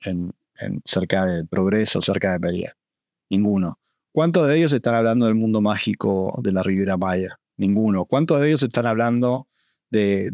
cerca 0.85 1.25
de 1.25 1.45
Progreso, 1.45 2.01
cerca 2.01 2.33
de 2.33 2.39
Pería? 2.39 2.75
Ninguno. 3.29 3.79
¿Cuántos 4.11 4.47
de 4.47 4.57
ellos 4.57 4.73
están 4.73 4.95
hablando 4.95 5.25
del 5.25 5.35
mundo 5.35 5.61
mágico 5.61 6.37
de 6.43 6.51
la 6.51 6.61
Riviera 6.61 6.97
Maya? 6.97 7.39
Ninguno. 7.57 8.05
¿Cuántos 8.05 8.41
de 8.41 8.49
ellos 8.49 8.63
están 8.63 8.85
hablando 8.85 9.47
de 9.89 10.29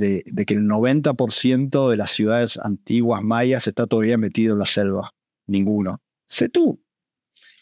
que 0.47 0.53
el 0.53 0.67
90% 0.67 1.89
de 1.89 1.97
las 1.97 2.11
ciudades 2.11 2.57
antiguas 2.57 3.23
mayas 3.23 3.67
está 3.67 3.85
todavía 3.85 4.17
metido 4.17 4.53
en 4.53 4.59
la 4.59 4.65
selva? 4.65 5.13
Ninguno. 5.45 6.01
Sé 6.27 6.49
tú. 6.49 6.81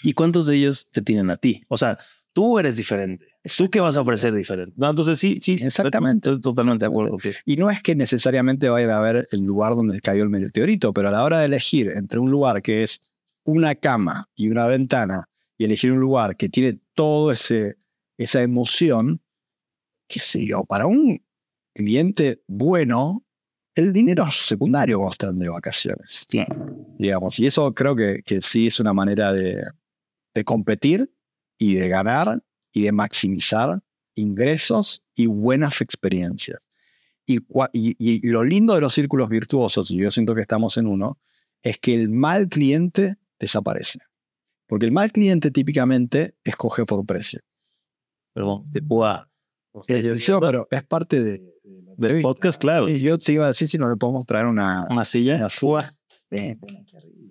¿Y 0.03 0.13
cuántos 0.13 0.47
de 0.47 0.55
ellos 0.55 0.89
te 0.91 1.01
tienen 1.01 1.30
a 1.30 1.36
ti? 1.36 1.63
O 1.68 1.78
sea, 1.78 1.97
tú 2.32 2.59
eres 2.59 2.78
diferente. 2.78 3.34
¿Tú 3.57 3.69
qué 3.69 3.79
vas 3.79 3.95
a 3.95 4.01
ofrecer 4.01 4.33
diferente? 4.33 4.73
No, 4.77 4.89
entonces 4.89 5.19
sí, 5.19 5.39
sí. 5.41 5.57
Exactamente. 5.59 6.29
Estoy 6.29 6.41
totalmente 6.41 6.85
de 6.85 6.89
acuerdo. 6.89 7.17
Y 7.45 7.57
no 7.57 7.69
es 7.69 7.81
que 7.83 7.95
necesariamente 7.95 8.69
vaya 8.69 8.93
a 8.93 8.97
haber 8.97 9.27
el 9.31 9.45
lugar 9.45 9.75
donde 9.75 10.01
cayó 10.01 10.23
el 10.23 10.29
meteorito, 10.29 10.93
pero 10.93 11.09
a 11.09 11.11
la 11.11 11.23
hora 11.23 11.39
de 11.39 11.45
elegir 11.45 11.91
entre 11.95 12.19
un 12.19 12.31
lugar 12.31 12.61
que 12.61 12.83
es 12.83 13.01
una 13.43 13.75
cama 13.75 14.29
y 14.35 14.49
una 14.49 14.65
ventana 14.65 15.29
y 15.57 15.65
elegir 15.65 15.91
un 15.91 15.99
lugar 15.99 16.35
que 16.35 16.49
tiene 16.49 16.79
todo 16.95 17.31
ese 17.31 17.77
esa 18.17 18.41
emoción, 18.41 19.21
qué 20.07 20.19
sé 20.19 20.45
yo, 20.45 20.63
para 20.63 20.87
un 20.87 21.21
cliente 21.73 22.41
bueno, 22.47 23.25
el 23.75 23.91
dinero 23.91 24.25
es 24.27 24.35
secundario 24.35 24.97
cuando 24.97 25.11
están 25.11 25.39
de 25.39 25.49
vacaciones. 25.49 26.25
Digamos, 26.97 27.39
y 27.39 27.45
eso 27.45 27.73
creo 27.73 27.95
que, 27.95 28.21
que 28.25 28.41
sí 28.41 28.67
es 28.67 28.79
una 28.79 28.93
manera 28.93 29.33
de, 29.33 29.61
de 30.33 30.43
competir 30.45 31.11
y 31.57 31.75
de 31.75 31.89
ganar 31.89 32.41
y 32.76 32.84
de 32.84 32.91
maximizar 32.91 33.82
ingresos 34.15 35.01
y 35.15 35.28
buenas 35.28 35.80
experiencias. 35.80 36.59
Y, 37.26 37.39
y, 37.73 38.28
lo 38.28 38.43
lindo 38.43 38.76
de 38.76 38.82
los 38.82 38.93
círculos 38.93 39.30
virtuosos, 39.30 39.89
y 39.89 39.97
yo 39.97 40.11
siento 40.11 40.36
que 40.36 40.41
estamos 40.41 40.78
en 40.78 40.86
uno, 40.86 41.17
es 41.63 41.80
que 41.80 41.95
el 41.95 42.09
mal 42.09 42.49
cliente 42.49 43.15
desaparece. 43.39 43.99
Porque 44.67 44.86
el 44.86 44.91
mal 44.91 45.11
cliente 45.13 45.51
típicamente 45.51 46.36
escoge 46.43 46.86
por 46.86 47.05
precio. 47.05 47.39
Pero 48.34 48.61
te 48.71 48.82
pueda... 48.82 49.30
pero 50.41 50.67
es 50.69 50.84
parte 50.84 51.23
de, 51.23 51.41
del 51.97 52.21
podcast, 52.21 52.59
claro. 52.59 52.89
yo 52.89 53.17
te 53.17 53.32
iba 53.32 53.45
a 53.45 53.49
decir 53.49 53.69
si 53.69 53.78
no 53.78 53.89
le 53.89 53.95
podemos 53.95 54.26
traer 54.26 54.47
una, 54.47 54.86
una 54.89 55.05
silla. 55.05 55.38
Una 55.38 55.49
fuga. 56.30 56.80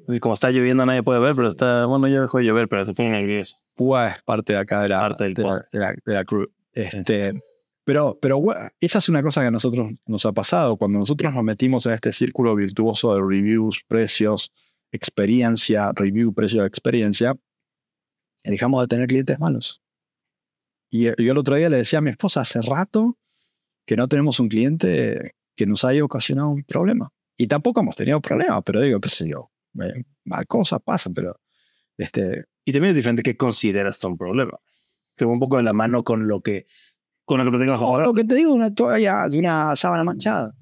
Y 0.09 0.21
como 0.21 0.35
está 0.35 0.51
lloviendo 0.51 0.85
nadie 0.87 1.03
puede 1.03 1.21
ver, 1.21 1.35
pero 1.35 1.49
está, 1.49 1.87
bueno, 1.87 2.09
ya 2.09 2.21
dejó 2.21 2.39
de 2.39 2.45
llover, 2.45 2.69
pero 2.69 2.85
se 2.85 2.95
pone 2.95 3.19
el 3.21 3.45
Púa 3.75 4.13
es 4.13 4.23
parte 4.23 4.53
de 4.53 4.59
acá 4.59 4.83
de 4.83 4.89
la, 4.89 5.01
parte 5.01 5.25
de, 5.25 5.43
la, 5.43 5.95
de, 6.05 6.15
la, 6.15 6.25
crew. 6.25 6.47
Este, 6.73 7.43
Pero, 7.85 8.19
pero 8.21 8.43
esa 8.81 8.99
es 8.99 9.09
una 9.09 9.23
cosa 9.23 9.41
que 9.41 9.49
a 9.49 9.51
nosotros 9.51 9.93
nos 10.07 10.27
ha 10.27 10.33
pasado. 10.33 10.77
Cuando 10.77 10.99
nosotros 10.99 11.33
nos 11.35 11.43
metimos 11.43 11.87
en 11.87 11.93
este 11.93 12.13
círculo 12.13 12.55
virtuoso 12.55 13.15
de 13.15 13.21
reviews, 13.21 13.85
precios, 13.87 14.53
experiencia, 14.93 15.91
review, 15.95 16.33
precio, 16.33 16.65
experiencia, 16.65 17.37
dejamos 18.45 18.83
de 18.83 18.89
tener 18.89 19.09
clientes 19.09 19.39
malos. 19.39 19.83
Y 20.91 21.05
yo 21.05 21.33
el 21.33 21.39
otro 21.39 21.57
día 21.57 21.69
le 21.69 21.79
decía 21.79 21.99
a 21.99 22.03
mi 22.03 22.11
esposa, 22.11 22.43
hace 22.43 22.63
rato 22.63 23.19
que 23.87 23.97
no 23.97 24.07
tenemos 24.07 24.39
un 24.39 24.49
cliente 24.49 25.35
que 25.57 25.67
nos 25.67 25.85
haya 25.85 26.05
ocasionado 26.05 26.51
un 26.51 26.63
problema. 26.63 27.11
Y 27.37 27.47
tampoco 27.47 27.81
hemos 27.81 27.97
tenido 27.97 28.21
problemas, 28.21 28.63
pero 28.65 28.81
digo, 28.81 29.01
qué 29.01 29.09
sé 29.09 29.29
yo, 29.29 29.51
eh, 29.83 30.05
mal 30.25 30.47
cosas 30.47 30.81
pasan, 30.85 31.15
pero 31.15 31.41
este... 31.97 32.45
Y 32.65 32.73
también 32.73 32.91
es 32.93 32.97
diferente 32.97 33.23
que 33.23 33.37
consideras 33.37 34.03
un 34.05 34.17
problema. 34.17 34.59
Que 35.17 35.25
un 35.25 35.39
poco 35.39 35.59
de 35.59 35.63
la 35.63 35.73
mano 35.73 36.03
con 36.03 36.27
lo 36.27 36.41
que 36.41 36.67
con 37.25 37.45
lo 37.45 37.51
que 37.51 37.59
tengo 37.59 37.73
Ahora, 37.73 38.05
lo 38.05 38.15
que 38.15 38.25
te 38.25 38.35
digo, 38.35 38.53
una 38.53 38.75
toalla 38.75 39.27
de 39.29 39.39
una 39.39 39.75
sábana 39.77 40.05
manchada. 40.05 40.55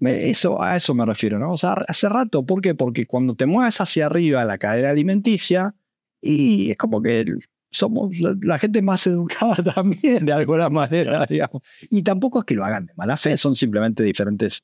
Eso, 0.00 0.60
a 0.62 0.76
eso 0.76 0.94
me 0.94 1.06
refiero, 1.06 1.38
¿no? 1.38 1.52
O 1.52 1.56
sea, 1.56 1.72
hace 1.88 2.08
rato, 2.08 2.44
¿por 2.44 2.60
qué? 2.60 2.74
Porque 2.74 3.06
cuando 3.06 3.34
te 3.34 3.46
mueves 3.46 3.80
hacia 3.80 4.06
arriba 4.06 4.44
la 4.44 4.58
cadera 4.58 4.90
alimenticia, 4.90 5.74
y 6.20 6.70
es 6.70 6.76
como 6.76 7.00
que 7.00 7.24
somos 7.74 8.20
la, 8.20 8.58
gente 8.58 8.80
más 8.82 9.06
educada 9.08 9.56
también, 9.74 10.24
de 10.24 10.32
alguna 10.32 10.70
manera, 10.70 11.26
digamos. 11.28 11.62
Y 11.90 12.02
tampoco 12.02 12.40
es 12.40 12.44
que 12.44 12.54
lo 12.54 12.64
hagan 12.64 12.86
de 12.86 12.94
mala 12.94 13.16
fe, 13.16 13.36
son 13.36 13.56
simplemente 13.56 14.02
diferentes 14.02 14.62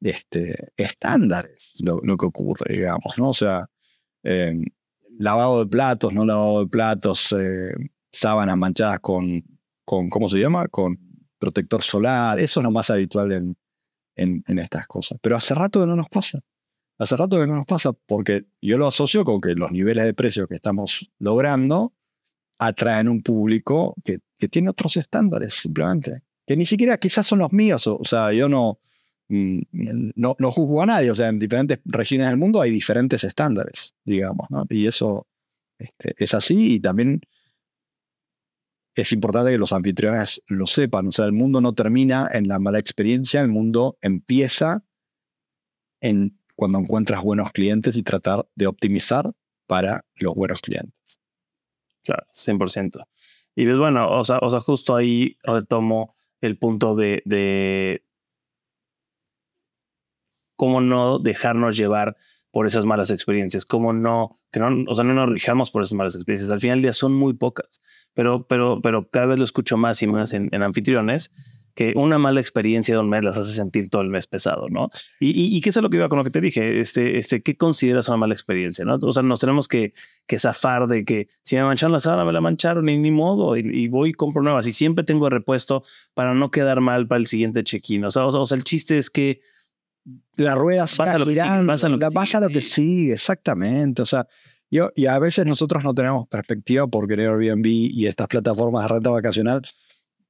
este, 0.00 0.72
estándares 0.76 1.74
lo, 1.80 2.16
que 2.16 2.26
ocurre, 2.26 2.74
digamos, 2.74 3.16
¿no? 3.16 3.30
O 3.30 3.34
sea, 3.34 3.70
eh, 4.24 4.52
lavado 5.18 5.64
de 5.64 5.70
platos, 5.70 6.12
no 6.12 6.24
lavado 6.24 6.64
de 6.64 6.66
platos, 6.68 7.34
eh, 7.38 7.72
sábanas 8.10 8.58
manchadas 8.58 9.00
con, 9.00 9.42
con, 9.84 10.08
¿cómo 10.10 10.28
se 10.28 10.38
llama? 10.38 10.66
Con 10.68 10.98
protector 11.38 11.82
solar, 11.82 12.40
eso 12.40 12.60
es 12.60 12.64
lo 12.64 12.72
más 12.72 12.90
habitual 12.90 13.30
en, 13.32 13.56
en, 14.16 14.42
en 14.48 14.58
estas 14.58 14.86
cosas. 14.88 15.18
Pero 15.22 15.36
hace 15.36 15.54
rato 15.54 15.80
que 15.80 15.86
no 15.86 15.94
nos 15.94 16.08
pasa. 16.08 16.40
Hace 16.98 17.14
rato 17.14 17.38
que 17.38 17.46
no 17.46 17.54
nos 17.54 17.66
pasa 17.66 17.92
porque 17.92 18.46
yo 18.60 18.76
lo 18.76 18.88
asocio 18.88 19.24
con 19.24 19.40
que 19.40 19.54
los 19.54 19.70
niveles 19.70 20.04
de 20.04 20.14
precios 20.14 20.48
que 20.48 20.56
estamos 20.56 21.12
logrando 21.20 21.92
atraen 22.58 23.08
un 23.08 23.22
público 23.22 23.94
que, 24.04 24.18
que, 24.38 24.48
tiene 24.48 24.70
otros 24.70 24.96
estándares, 24.96 25.54
simplemente. 25.54 26.22
Que 26.46 26.56
ni 26.56 26.66
siquiera 26.66 26.98
quizás 26.98 27.26
son 27.26 27.40
los 27.40 27.52
míos. 27.52 27.86
O, 27.86 28.04
sea, 28.04 28.32
yo 28.32 28.48
no, 28.48 28.80
mm, 29.28 29.60
no, 30.16 30.36
no, 30.38 30.50
juzgo 30.50 30.82
a 30.82 30.86
nadie. 30.86 31.10
O 31.10 31.14
sea, 31.14 31.28
en 31.28 31.38
diferentes 31.38 31.80
regiones 31.84 32.28
del 32.28 32.36
mundo 32.36 32.60
hay 32.60 32.70
diferentes 32.70 33.22
estándares, 33.24 33.94
digamos. 34.04 34.48
Y 34.70 34.86
eso 34.86 35.26
este, 35.78 36.14
es 36.18 36.34
así. 36.34 36.74
Y 36.74 36.80
también 36.80 37.20
es 38.94 39.12
importante 39.12 39.52
que 39.52 39.58
los 39.58 39.72
anfitriones 39.72 40.42
lo 40.48 40.66
sepan. 40.66 41.08
O 41.08 41.12
sea, 41.12 41.26
el 41.26 41.32
mundo 41.32 41.60
no 41.60 41.74
termina 41.74 42.28
en 42.32 42.48
la 42.48 42.58
mala 42.58 42.78
experiencia. 42.78 43.40
El 43.40 43.48
mundo 43.48 43.98
empieza 44.00 44.82
en 46.00 46.38
cuando 46.56 46.78
encuentras 46.78 47.22
buenos 47.22 47.52
clientes 47.52 47.96
y 47.96 48.02
tratar 48.02 48.48
de 48.56 48.66
optimizar 48.66 49.32
para 49.68 50.04
los 50.16 50.34
buenos 50.34 50.60
clientes. 50.60 51.20
Claro, 52.08 52.26
100%. 52.32 53.06
Y 53.54 53.66
pues 53.66 53.76
bueno, 53.76 54.10
o 54.10 54.24
sea, 54.24 54.38
o 54.40 54.48
sea, 54.48 54.60
justo 54.60 54.96
ahí 54.96 55.36
retomo 55.42 56.16
el 56.40 56.56
punto 56.56 56.94
de, 56.94 57.20
de 57.26 58.02
cómo 60.56 60.80
no 60.80 61.18
dejarnos 61.18 61.76
llevar 61.76 62.16
por 62.50 62.64
esas 62.64 62.86
malas 62.86 63.10
experiencias, 63.10 63.66
cómo 63.66 63.92
no, 63.92 64.40
que 64.50 64.58
no, 64.58 64.90
o 64.90 64.94
sea, 64.94 65.04
no 65.04 65.12
nos 65.12 65.28
rijamos 65.28 65.70
por 65.70 65.82
esas 65.82 65.92
malas 65.92 66.14
experiencias. 66.14 66.50
Al 66.50 66.60
final 66.60 66.78
del 66.78 66.84
día 66.84 66.92
son 66.94 67.12
muy 67.12 67.34
pocas, 67.34 67.82
pero, 68.14 68.46
pero, 68.46 68.80
pero 68.80 69.10
cada 69.10 69.26
vez 69.26 69.38
lo 69.38 69.44
escucho 69.44 69.76
más 69.76 70.02
y 70.02 70.06
más 70.06 70.32
en, 70.32 70.48
en 70.52 70.62
anfitriones 70.62 71.30
que 71.78 71.92
una 71.94 72.18
mala 72.18 72.40
experiencia 72.40 72.92
de 72.92 73.00
un 73.00 73.08
mes 73.08 73.22
las 73.22 73.38
hace 73.38 73.52
sentir 73.52 73.88
todo 73.88 74.02
el 74.02 74.08
mes 74.08 74.26
pesado, 74.26 74.68
¿no? 74.68 74.90
Y, 75.20 75.56
y, 75.56 75.60
qué 75.60 75.70
es 75.70 75.76
lo 75.76 75.88
que 75.88 75.98
iba 75.98 76.08
con 76.08 76.18
lo 76.18 76.24
que 76.24 76.30
te 76.30 76.40
dije, 76.40 76.80
este, 76.80 77.18
este, 77.18 77.40
¿qué 77.40 77.56
consideras 77.56 78.08
una 78.08 78.16
mala 78.16 78.34
experiencia, 78.34 78.84
no? 78.84 78.98
O 79.00 79.12
sea, 79.12 79.22
nos 79.22 79.38
tenemos 79.38 79.68
que, 79.68 79.92
que 80.26 80.40
zafar 80.40 80.88
de 80.88 81.04
que 81.04 81.28
si 81.42 81.54
me 81.54 81.62
mancharon 81.62 81.92
la 81.92 82.00
sábana, 82.00 82.24
me 82.24 82.32
la 82.32 82.40
mancharon 82.40 82.88
y 82.88 82.98
ni 82.98 83.12
modo, 83.12 83.56
y, 83.56 83.86
voy 83.86 84.10
y 84.10 84.12
compro 84.12 84.42
nuevas 84.42 84.66
y 84.66 84.72
siempre 84.72 85.04
tengo 85.04 85.30
repuesto 85.30 85.84
para 86.14 86.34
no 86.34 86.50
quedar 86.50 86.80
mal 86.80 87.06
para 87.06 87.20
el 87.20 87.28
siguiente 87.28 87.62
check-in. 87.62 88.04
O 88.04 88.10
sea, 88.10 88.26
o, 88.26 88.44
sea, 88.44 88.56
el 88.56 88.64
chiste 88.64 88.98
es 88.98 89.08
que 89.08 89.40
la 90.34 90.56
rueda 90.56 90.80
pasa 90.82 91.16
lo 91.16 91.26
girando, 91.26 91.62
que 91.62 91.66
pasa 91.68 91.88
lo 91.88 91.98
que, 92.00 92.06
pasa 92.10 92.40
lo 92.40 92.48
que 92.48 92.60
sigue, 92.60 93.12
exactamente. 93.12 94.02
O 94.02 94.04
sea, 94.04 94.26
yo, 94.68 94.90
y 94.96 95.06
a 95.06 95.16
veces 95.20 95.46
nosotros 95.46 95.84
no 95.84 95.94
tenemos 95.94 96.26
perspectiva 96.26 96.88
por 96.88 97.06
querer 97.06 97.30
Airbnb 97.30 97.66
y 97.66 98.06
estas 98.08 98.26
plataformas 98.26 98.82
de 98.82 98.94
renta 98.94 99.10
vacacional 99.10 99.62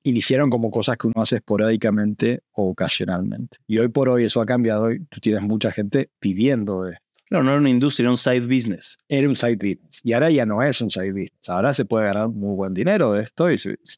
iniciaron 0.03 0.51
como 0.51 0.71
cosas 0.71 0.97
que 0.97 1.07
uno 1.07 1.23
hace 1.23 1.37
esporádicamente 1.37 2.43
o 2.53 2.71
ocasionalmente. 2.71 3.59
Y 3.67 3.79
hoy 3.79 3.89
por 3.89 4.09
hoy 4.09 4.25
eso 4.25 4.41
ha 4.41 4.47
cambiado 4.47 4.93
y 4.93 5.05
tú 5.07 5.21
tienes 5.21 5.43
mucha 5.43 5.73
gente 5.73 6.11
pidiendo 6.21 6.83
de 6.83 6.99
Claro, 7.29 7.45
no 7.45 7.51
era 7.51 7.61
una 7.61 7.69
industria, 7.69 8.05
era 8.05 8.11
un 8.11 8.17
side 8.17 8.47
business. 8.47 8.97
Era 9.07 9.29
un 9.29 9.37
side 9.37 9.57
business. 9.57 10.01
Y 10.03 10.15
ahora 10.15 10.31
ya 10.31 10.47
no 10.47 10.63
es 10.63 10.81
un 10.81 10.91
side 10.91 11.13
business. 11.13 11.49
Ahora 11.49 11.75
se 11.75 11.85
puede 11.85 12.07
ganar 12.07 12.29
muy 12.29 12.57
buen 12.57 12.73
dinero 12.73 13.13
de 13.13 13.23
esto 13.23 13.53
y, 13.53 13.57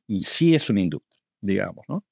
y 0.09 0.25
sí 0.25 0.55
es 0.55 0.69
una 0.69 0.81
industria, 0.81 1.23
digamos, 1.41 1.85
¿no? 1.89 2.05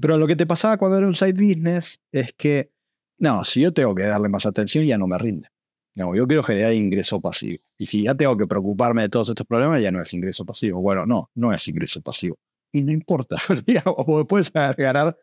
Pero 0.00 0.18
lo 0.18 0.26
que 0.26 0.34
te 0.34 0.44
pasaba 0.44 0.78
cuando 0.78 0.98
era 0.98 1.06
un 1.06 1.14
side 1.14 1.34
business 1.34 2.00
es 2.10 2.32
que, 2.32 2.72
no, 3.18 3.44
si 3.44 3.60
yo 3.60 3.72
tengo 3.72 3.94
que 3.94 4.02
darle 4.02 4.28
más 4.28 4.44
atención 4.44 4.84
ya 4.84 4.98
no 4.98 5.06
me 5.06 5.16
rinde. 5.16 5.48
No, 5.94 6.16
yo 6.16 6.26
quiero 6.26 6.42
generar 6.42 6.72
ingreso 6.72 7.20
pasivo. 7.20 7.62
Y 7.78 7.86
si 7.86 8.02
ya 8.02 8.16
tengo 8.16 8.36
que 8.36 8.48
preocuparme 8.48 9.02
de 9.02 9.10
todos 9.10 9.28
estos 9.28 9.46
problemas, 9.46 9.80
ya 9.80 9.92
no 9.92 10.02
es 10.02 10.12
ingreso 10.12 10.44
pasivo. 10.44 10.80
Bueno, 10.80 11.06
no, 11.06 11.30
no 11.34 11.52
es 11.52 11.68
ingreso 11.68 12.00
pasivo 12.00 12.38
y 12.72 12.80
no 12.82 12.90
importa, 12.90 13.36
o 13.84 14.26
puedes 14.26 14.52
ganar 14.52 15.16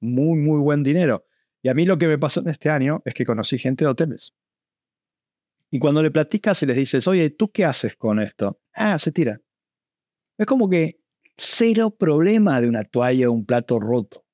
muy, 0.00 0.38
muy 0.38 0.60
buen 0.60 0.82
dinero. 0.82 1.26
Y 1.62 1.68
a 1.68 1.74
mí 1.74 1.86
lo 1.86 1.98
que 1.98 2.06
me 2.06 2.18
pasó 2.18 2.40
en 2.40 2.48
este 2.48 2.68
año 2.70 3.02
es 3.04 3.14
que 3.14 3.24
conocí 3.24 3.58
gente 3.58 3.84
de 3.84 3.90
hoteles. 3.90 4.34
Y 5.70 5.78
cuando 5.78 6.02
le 6.02 6.10
platicas 6.10 6.62
y 6.62 6.66
les 6.66 6.76
dices, 6.76 7.08
oye, 7.08 7.30
¿tú 7.30 7.50
qué 7.50 7.64
haces 7.64 7.96
con 7.96 8.20
esto? 8.20 8.60
Ah, 8.72 8.98
se 8.98 9.12
tira. 9.12 9.40
Es 10.38 10.46
como 10.46 10.68
que 10.68 11.00
cero 11.36 11.90
problema 11.90 12.60
de 12.60 12.68
una 12.68 12.84
toalla 12.84 13.28
o 13.28 13.32
un 13.32 13.44
plato 13.44 13.80
roto. 13.80 14.24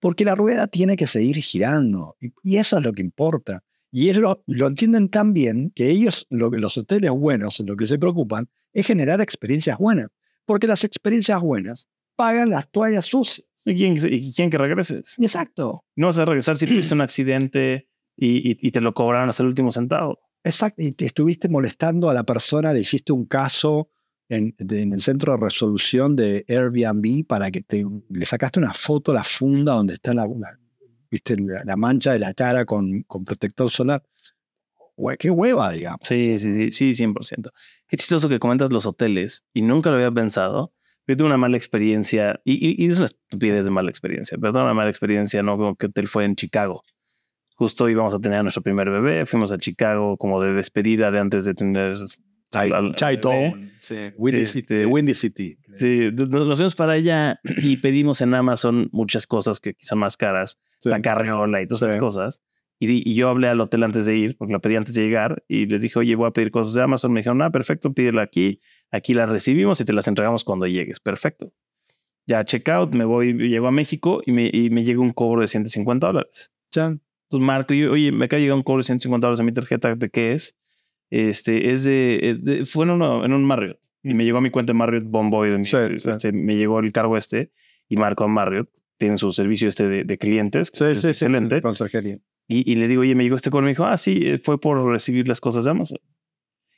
Porque 0.00 0.24
la 0.24 0.34
rueda 0.34 0.66
tiene 0.66 0.96
que 0.96 1.06
seguir 1.06 1.36
girando. 1.36 2.16
Y 2.42 2.56
eso 2.56 2.78
es 2.78 2.84
lo 2.84 2.92
que 2.92 3.02
importa. 3.02 3.62
Y 3.92 4.08
ellos 4.08 4.38
lo, 4.46 4.66
entienden 4.66 5.08
tan 5.10 5.32
bien 5.32 5.70
que 5.76 5.90
ellos, 5.90 6.26
lo, 6.30 6.50
los 6.50 6.76
hoteles 6.78 7.10
buenos, 7.10 7.60
en 7.60 7.66
lo 7.66 7.76
que 7.76 7.86
se 7.86 7.98
preocupan, 7.98 8.48
es 8.72 8.86
generar 8.86 9.20
experiencias 9.20 9.78
buenas. 9.78 10.08
Porque 10.46 10.66
las 10.66 10.82
experiencias 10.82 11.40
buenas 11.40 11.86
pagan 12.22 12.50
las 12.50 12.70
toallas 12.70 13.06
sucias. 13.06 13.48
¿Y 13.64 13.74
quién, 13.74 13.98
y 14.00 14.32
quién 14.32 14.48
que 14.48 14.56
regreses? 14.56 15.16
Exacto. 15.18 15.84
No 15.96 16.06
vas 16.06 16.18
a 16.18 16.24
regresar 16.24 16.56
si 16.56 16.66
tuviste 16.66 16.94
un 16.94 17.00
accidente 17.00 17.88
y, 18.16 18.56
y, 18.64 18.70
te 18.70 18.80
lo 18.80 18.94
cobraron 18.94 19.28
hasta 19.28 19.42
el 19.42 19.48
último 19.48 19.72
centavo. 19.72 20.20
Exacto. 20.44 20.82
Y 20.82 20.92
te 20.92 21.06
estuviste 21.06 21.48
molestando 21.48 22.10
a 22.10 22.14
la 22.14 22.22
persona, 22.22 22.72
le 22.72 22.78
hiciste 22.78 23.12
un 23.12 23.26
caso 23.26 23.90
en, 24.28 24.54
en, 24.58 24.92
el 24.92 25.00
centro 25.00 25.32
de 25.32 25.38
resolución 25.40 26.14
de 26.14 26.44
Airbnb 26.48 27.26
para 27.26 27.50
que 27.50 27.62
te, 27.62 27.84
le 28.08 28.24
sacaste 28.24 28.60
una 28.60 28.72
foto 28.72 29.10
a 29.10 29.16
la 29.16 29.24
funda 29.24 29.72
donde 29.72 29.94
está 29.94 30.14
la, 30.14 30.28
¿viste? 31.10 31.34
La, 31.64 31.76
mancha 31.76 32.12
de 32.12 32.20
la 32.20 32.34
cara 32.34 32.64
con, 32.64 33.02
con 33.02 33.24
protector 33.24 33.68
solar. 33.68 34.00
qué 35.18 35.28
hueva, 35.28 35.72
digamos. 35.72 36.00
Sí, 36.04 36.38
sí, 36.38 36.70
sí, 36.70 36.94
sí, 36.94 37.04
100%. 37.04 37.50
Qué 37.88 37.96
chistoso 37.96 38.28
que 38.28 38.38
comentas 38.38 38.70
los 38.70 38.86
hoteles 38.86 39.44
y 39.52 39.62
nunca 39.62 39.90
lo 39.90 39.96
había 39.96 40.12
pensado 40.12 40.72
yo 41.12 41.16
tuve 41.16 41.26
una 41.26 41.36
mala 41.36 41.56
experiencia, 41.56 42.40
y, 42.44 42.86
es 42.86 42.96
una 42.96 43.06
estupidez 43.06 43.64
de 43.64 43.70
mala 43.70 43.90
experiencia, 43.90 44.38
pero 44.40 44.52
tuve 44.52 44.62
una 44.62 44.74
mala 44.74 44.90
experiencia, 44.90 45.42
¿no? 45.42 45.56
Como 45.56 45.76
que 45.76 45.86
hotel 45.86 46.08
fue 46.08 46.24
en 46.24 46.36
Chicago. 46.36 46.82
Justo 47.54 47.88
íbamos 47.88 48.14
a 48.14 48.18
tener 48.18 48.38
a 48.38 48.42
nuestro 48.42 48.62
primer 48.62 48.90
bebé, 48.90 49.26
fuimos 49.26 49.52
a 49.52 49.58
Chicago 49.58 50.16
como 50.16 50.40
de 50.40 50.52
despedida 50.52 51.10
de 51.10 51.18
antes 51.18 51.44
de 51.44 51.54
tener 51.54 51.96
Chaito, 52.94 53.30
sí, 53.80 53.94
Windy, 54.16 54.46
City, 54.46 54.74
este, 54.74 54.86
Windy 54.86 55.14
City. 55.14 55.58
Sí, 55.76 56.10
nos 56.12 56.58
fuimos 56.58 56.74
para 56.74 56.92
allá 56.92 57.40
y 57.44 57.76
pedimos 57.78 58.20
en 58.20 58.34
Amazon 58.34 58.88
muchas 58.92 59.26
cosas 59.26 59.60
que 59.60 59.74
son 59.80 59.98
más 59.98 60.16
caras, 60.16 60.58
la 60.82 61.00
carriola 61.00 61.62
y 61.62 61.66
todas 61.66 61.82
esas 61.82 61.96
cosas. 61.96 62.42
Y, 62.84 63.14
yo 63.14 63.28
hablé 63.28 63.46
al 63.46 63.60
hotel 63.60 63.84
antes 63.84 64.06
de 64.06 64.16
ir, 64.16 64.36
porque 64.36 64.52
la 64.52 64.58
pedí 64.58 64.74
antes 64.74 64.94
de 64.94 65.02
llegar, 65.02 65.44
y 65.46 65.66
les 65.66 65.82
dije, 65.82 65.98
oye, 66.00 66.16
voy 66.16 66.26
a 66.26 66.32
pedir 66.32 66.50
cosas 66.50 66.74
de 66.74 66.82
Amazon. 66.82 67.12
Me 67.12 67.20
dijeron, 67.20 67.40
ah, 67.42 67.50
perfecto, 67.50 67.92
pídela 67.92 68.22
aquí, 68.22 68.60
aquí 68.90 69.14
las 69.14 69.30
recibimos 69.30 69.80
y 69.80 69.84
te 69.84 69.92
las 69.92 70.08
entregamos 70.08 70.42
cuando 70.42 70.66
llegues. 70.66 70.98
Perfecto. 70.98 71.52
Ya 72.26 72.44
checkout, 72.44 72.92
me 72.94 73.04
voy, 73.04 73.34
llego 73.34 73.68
a 73.68 73.72
México 73.72 74.20
y 74.26 74.32
me, 74.32 74.50
y 74.52 74.70
me 74.70 74.82
llega 74.84 75.00
un 75.00 75.12
cobro 75.12 75.42
de 75.42 75.46
150 75.48 76.06
dólares. 76.08 76.50
Chan. 76.72 77.00
Entonces 77.28 77.46
marco, 77.46 77.72
y, 77.72 77.84
oye, 77.84 78.10
me 78.12 78.24
acaba 78.24 78.38
de 78.38 78.42
llegar 78.44 78.56
un 78.56 78.62
cobro 78.64 78.78
de 78.78 78.84
150 78.84 79.26
dólares 79.26 79.40
a 79.40 79.44
mi 79.44 79.52
tarjeta, 79.52 79.94
¿de 79.94 80.10
qué 80.10 80.32
es? 80.32 80.56
Este, 81.10 81.70
es 81.72 81.84
de, 81.84 82.36
de- 82.40 82.64
fue 82.64 82.84
en, 82.84 82.90
uno, 82.90 83.24
en 83.24 83.32
un 83.32 83.44
Marriott. 83.44 83.78
Y 84.02 84.14
me 84.14 84.24
llegó 84.24 84.38
a 84.38 84.40
mi 84.40 84.50
cuenta 84.50 84.72
de 84.72 84.78
Marriott 84.78 85.04
Bomboy. 85.04 85.50
de 85.50 85.58
mi- 85.58 85.64
Sí, 85.66 85.76
sí. 85.98 86.10
este, 86.10 86.32
Me 86.32 86.56
llegó 86.56 86.80
el 86.80 86.90
cargo 86.92 87.16
este 87.16 87.52
y 87.88 87.96
marco 87.96 88.24
a 88.24 88.28
Marriott. 88.28 88.68
Tienen 88.98 89.18
su 89.18 89.30
servicio 89.32 89.68
este 89.68 89.88
de, 89.88 90.04
de 90.04 90.18
clientes, 90.18 90.70
Sí, 90.72 90.84
es 90.86 90.96
sí, 90.96 91.02
sí. 91.02 91.08
excelente. 91.08 91.60
Conserjería. 91.60 92.18
Y, 92.48 92.70
y 92.70 92.76
le 92.76 92.88
digo, 92.88 93.02
oye, 93.02 93.14
me 93.14 93.24
llegó 93.24 93.36
este 93.36 93.50
cobro. 93.50 93.64
Me 93.64 93.70
dijo, 93.70 93.84
ah, 93.84 93.96
sí, 93.96 94.20
eh, 94.22 94.38
fue 94.38 94.60
por 94.60 94.84
recibir 94.84 95.28
las 95.28 95.40
cosas 95.40 95.64
de 95.64 95.70
Amazon. 95.70 95.98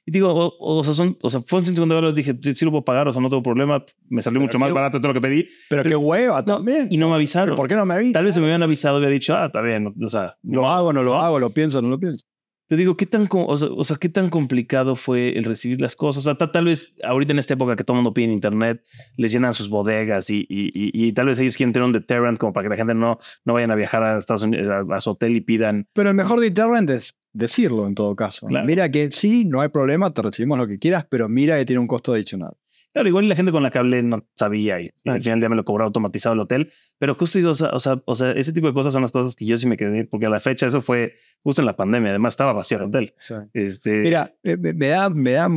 Y 0.06 0.10
digo, 0.10 0.30
o, 0.32 0.54
o 0.58 0.84
sea, 0.84 0.92
son, 0.92 1.16
o 1.22 1.30
sea, 1.30 1.40
fueron 1.40 1.64
150 1.64 1.94
dólares. 1.94 2.14
Dije, 2.14 2.38
sí, 2.42 2.54
sí 2.54 2.64
lo 2.64 2.70
puedo 2.70 2.84
pagar, 2.84 3.08
o 3.08 3.12
sea, 3.12 3.22
no 3.22 3.30
tengo 3.30 3.42
problema. 3.42 3.84
Me 4.08 4.22
salió 4.22 4.38
Pero 4.38 4.46
mucho 4.48 4.58
más 4.58 4.72
barato 4.72 4.98
de 4.98 5.02
todo 5.02 5.12
lo 5.12 5.20
que 5.20 5.26
pedí. 5.26 5.48
Pero 5.70 5.82
qué 5.82 5.96
hueva 5.96 6.40
No, 6.42 6.56
también. 6.56 6.88
Y 6.90 6.98
no 6.98 7.08
me 7.08 7.14
avisaron. 7.14 7.56
¿Por 7.56 7.68
qué 7.68 7.74
no 7.74 7.86
me 7.86 7.94
avisas? 7.94 8.12
Tal 8.12 8.24
vez 8.24 8.34
si 8.34 8.40
me 8.40 8.46
hubieran 8.46 8.62
avisado, 8.62 8.98
hubiera 8.98 9.12
dicho, 9.12 9.34
ah, 9.34 9.46
está 9.46 9.62
bien. 9.62 9.94
O 10.02 10.08
sea, 10.08 10.36
Lo 10.42 10.68
hago, 10.68 10.92
no 10.92 11.02
lo 11.02 11.14
hago, 11.14 11.38
lo 11.38 11.50
pienso, 11.50 11.80
no 11.80 11.88
lo 11.88 11.98
pienso. 11.98 12.26
Te 12.66 12.76
digo, 12.76 12.96
¿qué 12.96 13.04
tan, 13.04 13.28
o 13.30 13.56
sea, 13.58 13.68
o 13.70 13.84
sea, 13.84 13.96
¿qué 13.98 14.08
tan 14.08 14.30
complicado 14.30 14.94
fue 14.94 15.36
el 15.36 15.44
recibir 15.44 15.80
las 15.82 15.96
cosas? 15.96 16.22
O 16.22 16.24
sea, 16.24 16.38
ta- 16.38 16.50
tal 16.50 16.64
vez 16.64 16.94
ahorita 17.02 17.32
en 17.32 17.38
esta 17.38 17.54
época 17.54 17.76
que 17.76 17.84
todo 17.84 17.94
el 17.96 18.02
mundo 18.02 18.14
pide 18.14 18.24
en 18.26 18.32
internet, 18.32 18.82
les 19.18 19.32
llenan 19.32 19.52
sus 19.52 19.68
bodegas 19.68 20.30
y, 20.30 20.46
y, 20.48 20.68
y, 20.74 20.90
y 21.08 21.12
tal 21.12 21.26
vez 21.26 21.38
ellos 21.40 21.56
quieren 21.56 21.72
tener 21.74 21.84
un 21.86 21.92
deterrent 21.92 22.38
como 22.38 22.52
para 22.54 22.64
que 22.64 22.70
la 22.70 22.76
gente 22.76 22.94
no, 22.94 23.18
no 23.44 23.52
vayan 23.52 23.70
a 23.70 23.74
viajar 23.74 24.02
a 24.02 24.18
Estados 24.18 24.44
Unidos, 24.44 24.66
a, 24.90 24.94
a 24.96 25.00
su 25.00 25.10
hotel 25.10 25.36
y 25.36 25.42
pidan. 25.42 25.88
Pero 25.92 26.08
el 26.08 26.14
mejor 26.14 26.40
deterrent 26.40 26.88
es 26.88 27.18
decirlo 27.34 27.86
en 27.86 27.94
todo 27.94 28.16
caso. 28.16 28.46
Claro. 28.46 28.66
Mira 28.66 28.90
que 28.90 29.10
sí, 29.10 29.44
no 29.44 29.60
hay 29.60 29.68
problema, 29.68 30.14
te 30.14 30.22
recibimos 30.22 30.56
lo 30.58 30.66
que 30.66 30.78
quieras, 30.78 31.06
pero 31.10 31.28
mira 31.28 31.58
que 31.58 31.66
tiene 31.66 31.80
un 31.80 31.86
costo 31.86 32.14
adicional. 32.14 32.54
Claro, 32.94 33.08
igual 33.08 33.28
la 33.28 33.34
gente 33.36 33.52
con 33.52 33.62
la 33.62 33.70
que 33.70 33.78
hablé 33.78 34.02
no 34.02 34.24
sabía 34.36 34.80
y 34.80 34.90
al 35.04 35.20
final 35.20 35.40
ya 35.40 35.48
me 35.50 35.56
lo 35.56 35.64
cobró 35.64 35.84
automatizado 35.84 36.32
el 36.34 36.40
hotel, 36.40 36.72
pero 36.98 37.14
justo 37.16 37.38
o 37.50 37.54
sea, 37.54 37.70
o 37.70 37.78
sea, 37.80 38.00
o 38.06 38.14
sea, 38.14 38.30
ese 38.30 38.52
tipo 38.52 38.68
de 38.68 38.72
cosas 38.72 38.92
son 38.92 39.02
las 39.02 39.10
cosas 39.10 39.34
que 39.34 39.44
yo 39.44 39.56
sí 39.56 39.66
me 39.66 39.76
quedé, 39.76 40.04
porque 40.04 40.26
a 40.26 40.30
la 40.30 40.38
fecha 40.40 40.66
eso 40.68 40.80
fue 40.80 41.14
justo 41.42 41.60
en 41.60 41.66
la 41.66 41.74
pandemia, 41.76 42.10
además 42.10 42.32
estaba 42.34 42.52
vacío 42.52 42.78
el 42.78 42.84
hotel. 42.84 43.12
Este, 43.52 43.98
Mira, 44.02 44.32
eh, 44.44 44.56
me, 44.56 44.86
da, 44.86 45.10
me 45.10 45.32
da 45.32 45.48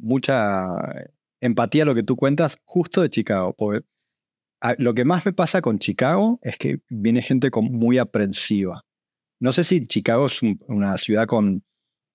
mucha 0.00 0.76
empatía 1.40 1.84
lo 1.84 1.94
que 1.94 2.02
tú 2.02 2.16
cuentas 2.16 2.56
justo 2.64 3.02
de 3.02 3.10
Chicago, 3.10 3.54
porque 3.56 3.84
a- 4.60 4.76
lo 4.78 4.94
que 4.94 5.04
más 5.04 5.26
me 5.26 5.32
pasa 5.32 5.60
con 5.60 5.78
Chicago 5.78 6.38
es 6.42 6.56
que 6.56 6.80
viene 6.88 7.22
gente 7.22 7.50
con- 7.50 7.64
muy 7.72 7.98
aprensiva. 7.98 8.84
No 9.40 9.50
sé 9.52 9.64
si 9.64 9.84
Chicago 9.86 10.26
es 10.26 10.40
un- 10.42 10.60
una 10.68 10.96
ciudad 10.98 11.26
con, 11.26 11.64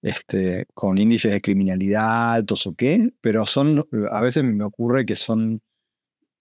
este, 0.01 0.67
con 0.73 0.97
índices 0.97 1.31
de 1.31 1.41
criminalidad 1.41 2.33
altos 2.33 2.67
o 2.67 2.75
qué, 2.75 3.13
pero 3.21 3.45
son, 3.45 3.85
a 4.11 4.21
veces 4.21 4.43
me 4.43 4.63
ocurre 4.63 5.05
que 5.05 5.15
son 5.15 5.61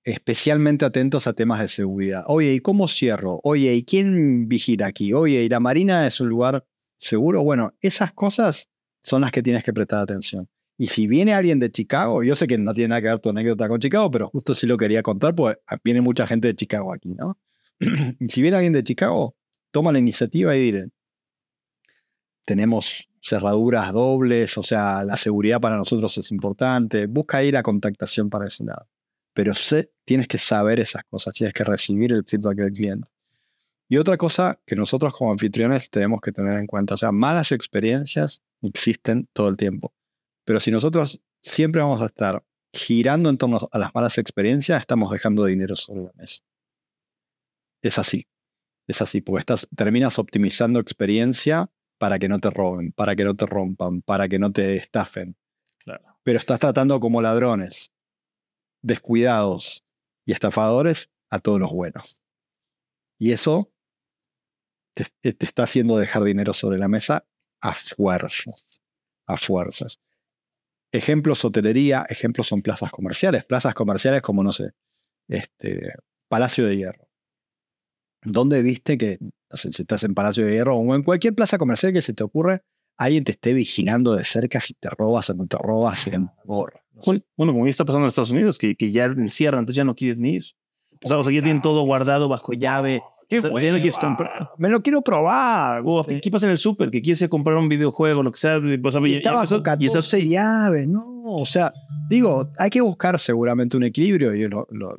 especialmente 0.05 0.85
atentos 0.85 1.27
a 1.27 1.33
temas 1.33 1.61
de 1.61 1.69
seguridad. 1.69 2.25
Oye, 2.29 2.55
¿y 2.55 2.61
cómo 2.61 2.87
cierro? 2.87 3.41
Oye, 3.43 3.75
¿y 3.75 3.85
quién 3.85 4.49
vigila 4.49 4.87
aquí? 4.87 5.13
Oye, 5.13 5.43
¿y 5.43 5.49
la 5.49 5.59
Marina 5.59 6.07
es 6.07 6.21
un 6.21 6.29
lugar 6.29 6.65
seguro? 6.97 7.43
Bueno, 7.43 7.75
esas 7.81 8.13
cosas 8.13 8.69
son 9.03 9.23
las 9.23 9.33
que 9.33 9.43
tienes 9.43 9.65
que 9.65 9.73
prestar 9.73 10.01
atención. 10.01 10.49
Y 10.79 10.89
si 10.89 11.07
viene 11.07 11.35
alguien 11.35 11.59
de 11.59 11.71
Chicago, 11.71 12.23
yo 12.23 12.37
sé 12.37 12.47
que 12.47 12.59
no 12.59 12.75
tiene 12.75 12.89
nada 12.89 13.03
que 13.03 13.09
ver 13.09 13.19
tu 13.19 13.31
anécdota 13.31 13.67
con 13.69 13.81
Chicago, 13.81 14.11
pero 14.11 14.29
justo 14.29 14.55
sí 14.55 14.67
lo 14.67 14.77
quería 14.77 15.03
contar 15.03 15.35
porque 15.35 15.59
viene 15.83 16.03
mucha 16.03 16.27
gente 16.27 16.49
de 16.49 16.55
Chicago 16.55 16.93
aquí, 16.93 17.15
¿no? 17.15 17.39
y 18.21 18.29
si 18.29 18.43
viene 18.43 18.59
alguien 18.59 18.75
de 18.75 18.85
Chicago, 18.85 19.35
toma 19.73 19.91
la 19.91 19.99
iniciativa 19.99 20.55
y 20.55 20.61
dile, 20.61 20.89
tenemos 22.47 23.11
cerraduras 23.21 23.93
dobles, 23.93 24.57
o 24.57 24.63
sea, 24.63 25.05
la 25.05 25.17
seguridad 25.17 25.61
para 25.61 25.77
nosotros 25.77 26.17
es 26.17 26.31
importante, 26.31 27.07
busca 27.07 27.39
ahí 27.39 27.51
la 27.51 27.63
contactación 27.63 28.31
para 28.31 28.47
ese 28.47 28.65
lado. 28.65 28.89
Pero 29.35 29.55
sé, 29.55 29.91
tienes 30.05 30.29
que 30.29 30.39
saber 30.39 30.81
esas 30.81 31.03
cosas, 31.05 31.35
tienes 31.35 31.53
que 31.53 31.65
recibir 31.65 32.13
el 32.13 32.25
feedback 32.25 32.57
del 32.57 32.73
cliente. 32.73 33.09
Y 33.89 33.99
otra 33.99 34.17
cosa 34.17 34.61
que 34.65 34.77
nosotros 34.77 35.13
como 35.13 35.33
anfitriones 35.33 35.91
tenemos 35.91 36.21
que 36.21 36.33
tener 36.33 36.59
en 36.59 36.67
cuenta, 36.67 36.95
o 36.95 36.97
sea, 36.97 37.13
malas 37.13 37.53
experiencias 37.53 38.43
existen 38.63 39.29
todo 39.33 39.49
el 39.49 39.57
tiempo. 39.57 39.93
Pero 40.45 40.61
si 40.61 40.71
nosotros 40.71 41.21
siempre 41.43 41.83
vamos 41.83 42.01
a 42.01 42.07
estar 42.07 42.45
girando 42.73 43.29
en 43.29 43.39
torno 43.39 43.69
a 43.71 43.79
las 43.79 43.95
malas 43.95 44.19
experiencias, 44.19 44.81
estamos 44.81 45.11
dejando 45.11 45.45
dinero 45.45 45.77
sobre 45.77 46.05
la 46.05 46.13
mesa. 46.15 46.43
Es 47.83 47.99
así. 47.99 48.27
Es 48.89 49.03
así, 49.03 49.21
porque 49.21 49.41
estás, 49.41 49.69
terminas 49.75 50.19
optimizando 50.19 50.79
experiencia 50.79 51.71
para 51.99 52.19
que 52.19 52.29
no 52.29 52.39
te 52.39 52.51
roben, 52.51 52.93
para 52.93 53.17
que 53.17 53.25
no 53.25 53.35
te 53.35 53.47
rompan, 53.47 54.03
para 54.03 54.29
que 54.29 54.39
no 54.39 54.53
te 54.53 54.77
estafen. 54.77 55.37
Claro. 55.79 56.19
Pero 56.23 56.39
estás 56.39 56.59
tratando 56.59 57.01
como 57.01 57.23
ladrones, 57.23 57.93
descuidados 58.83 59.85
y 60.25 60.33
estafadores 60.33 61.11
a 61.31 61.39
todos 61.39 61.61
los 61.61 61.71
buenos. 61.73 62.21
Y 63.19 63.33
eso 63.33 63.73
te, 64.95 65.33
te 65.33 65.47
está 65.47 65.65
haciendo 65.65 65.97
dejar 65.97 66.25
dinero 66.25 66.53
sobre 66.53 66.79
la 66.79 66.89
mesa 66.89 67.27
a 67.61 67.73
fuerzas. 67.73 68.67
A 69.27 69.37
fuerzas. 69.37 70.01
Ejemplos 70.93 71.45
hotelería, 71.45 72.07
ejemplos 72.09 72.47
son 72.47 72.63
plazas 72.63 72.91
comerciales. 72.91 73.45
Plazas 73.45 73.75
comerciales 73.75 74.23
como, 74.23 74.43
no 74.43 74.53
sé, 74.53 74.73
este, 75.29 75.95
Palacio 76.29 76.67
de 76.67 76.77
Hierro. 76.77 77.09
¿Dónde 78.23 78.63
viste 78.63 78.99
que, 78.99 79.19
si 79.53 79.69
estás 79.69 80.05
en 80.05 80.15
Palacio 80.15 80.45
de 80.47 80.53
Hierro 80.53 80.77
o 80.77 80.95
en 80.95 81.03
cualquier 81.03 81.35
plaza 81.35 81.59
comercial 81.59 81.93
que 81.93 82.03
se 82.03 82.13
te 82.13 82.23
ocurre, 82.25 82.63
alguien 82.97 83.25
te 83.25 83.33
esté 83.33 83.53
vigilando 83.53 84.15
de 84.15 84.25
cerca 84.25 84.61
si 84.61 84.75
te 84.75 84.89
robas 84.91 85.31
o 85.31 85.35
no 85.35 85.47
te 85.47 85.57
robas 85.59 86.07
en 86.09 86.29
gorra? 86.45 86.81
Bueno, 87.37 87.53
como 87.53 87.67
ya 87.67 87.71
está 87.71 87.85
pasando 87.85 88.05
en 88.05 88.09
Estados 88.09 88.31
Unidos, 88.31 88.59
que, 88.59 88.75
que 88.75 88.91
ya 88.91 89.05
encierran, 89.05 89.61
entonces 89.61 89.77
ya 89.77 89.85
no 89.85 89.95
quieres 89.95 90.17
ni 90.19 90.35
ir. 90.37 90.45
O 91.05 91.09
sea, 91.09 91.19
o 91.19 91.23
sea, 91.23 91.33
ya 91.33 91.43
tienen 91.43 91.61
todo 91.61 91.83
guardado 91.83 92.29
bajo 92.29 92.53
llave. 92.55 93.03
¡Qué 93.29 93.39
O 93.41 93.43
sea, 93.43 93.51
ya 93.51 93.71
no 93.73 93.77
quieres 93.77 93.99
comprar. 93.99 94.51
Me 94.57 94.69
lo 94.71 94.83
quiero 94.83 95.03
probar. 95.03 95.83
O 95.85 96.01
aquí 96.01 96.31
pasa 96.31 96.47
en 96.47 96.53
el 96.53 96.59
súper, 96.59 96.91
que 96.91 97.03
quieres 97.03 97.29
comprar 97.29 97.57
un 97.57 97.69
videojuego, 97.69 98.23
lo 98.23 98.31
que 98.33 98.39
sea. 98.39 98.57
O 98.59 98.91
sea, 98.91 99.01
Y 99.07 99.11
ya 99.11 99.17
estaba 99.19 99.45
con 99.45 99.45
y 99.45 99.87
eso- 99.87 100.03
14 100.03 100.29
llaves, 100.29 100.89
¿no? 100.89 101.23
O 101.25 101.45
sea, 101.45 101.73
digo, 102.09 102.51
hay 102.57 102.71
que 102.71 102.81
buscar 102.81 103.19
seguramente 103.19 103.77
un 103.77 103.83
equilibrio 103.83 104.33
y 104.35 104.49
lo, 104.49 104.67
lo- 104.71 104.97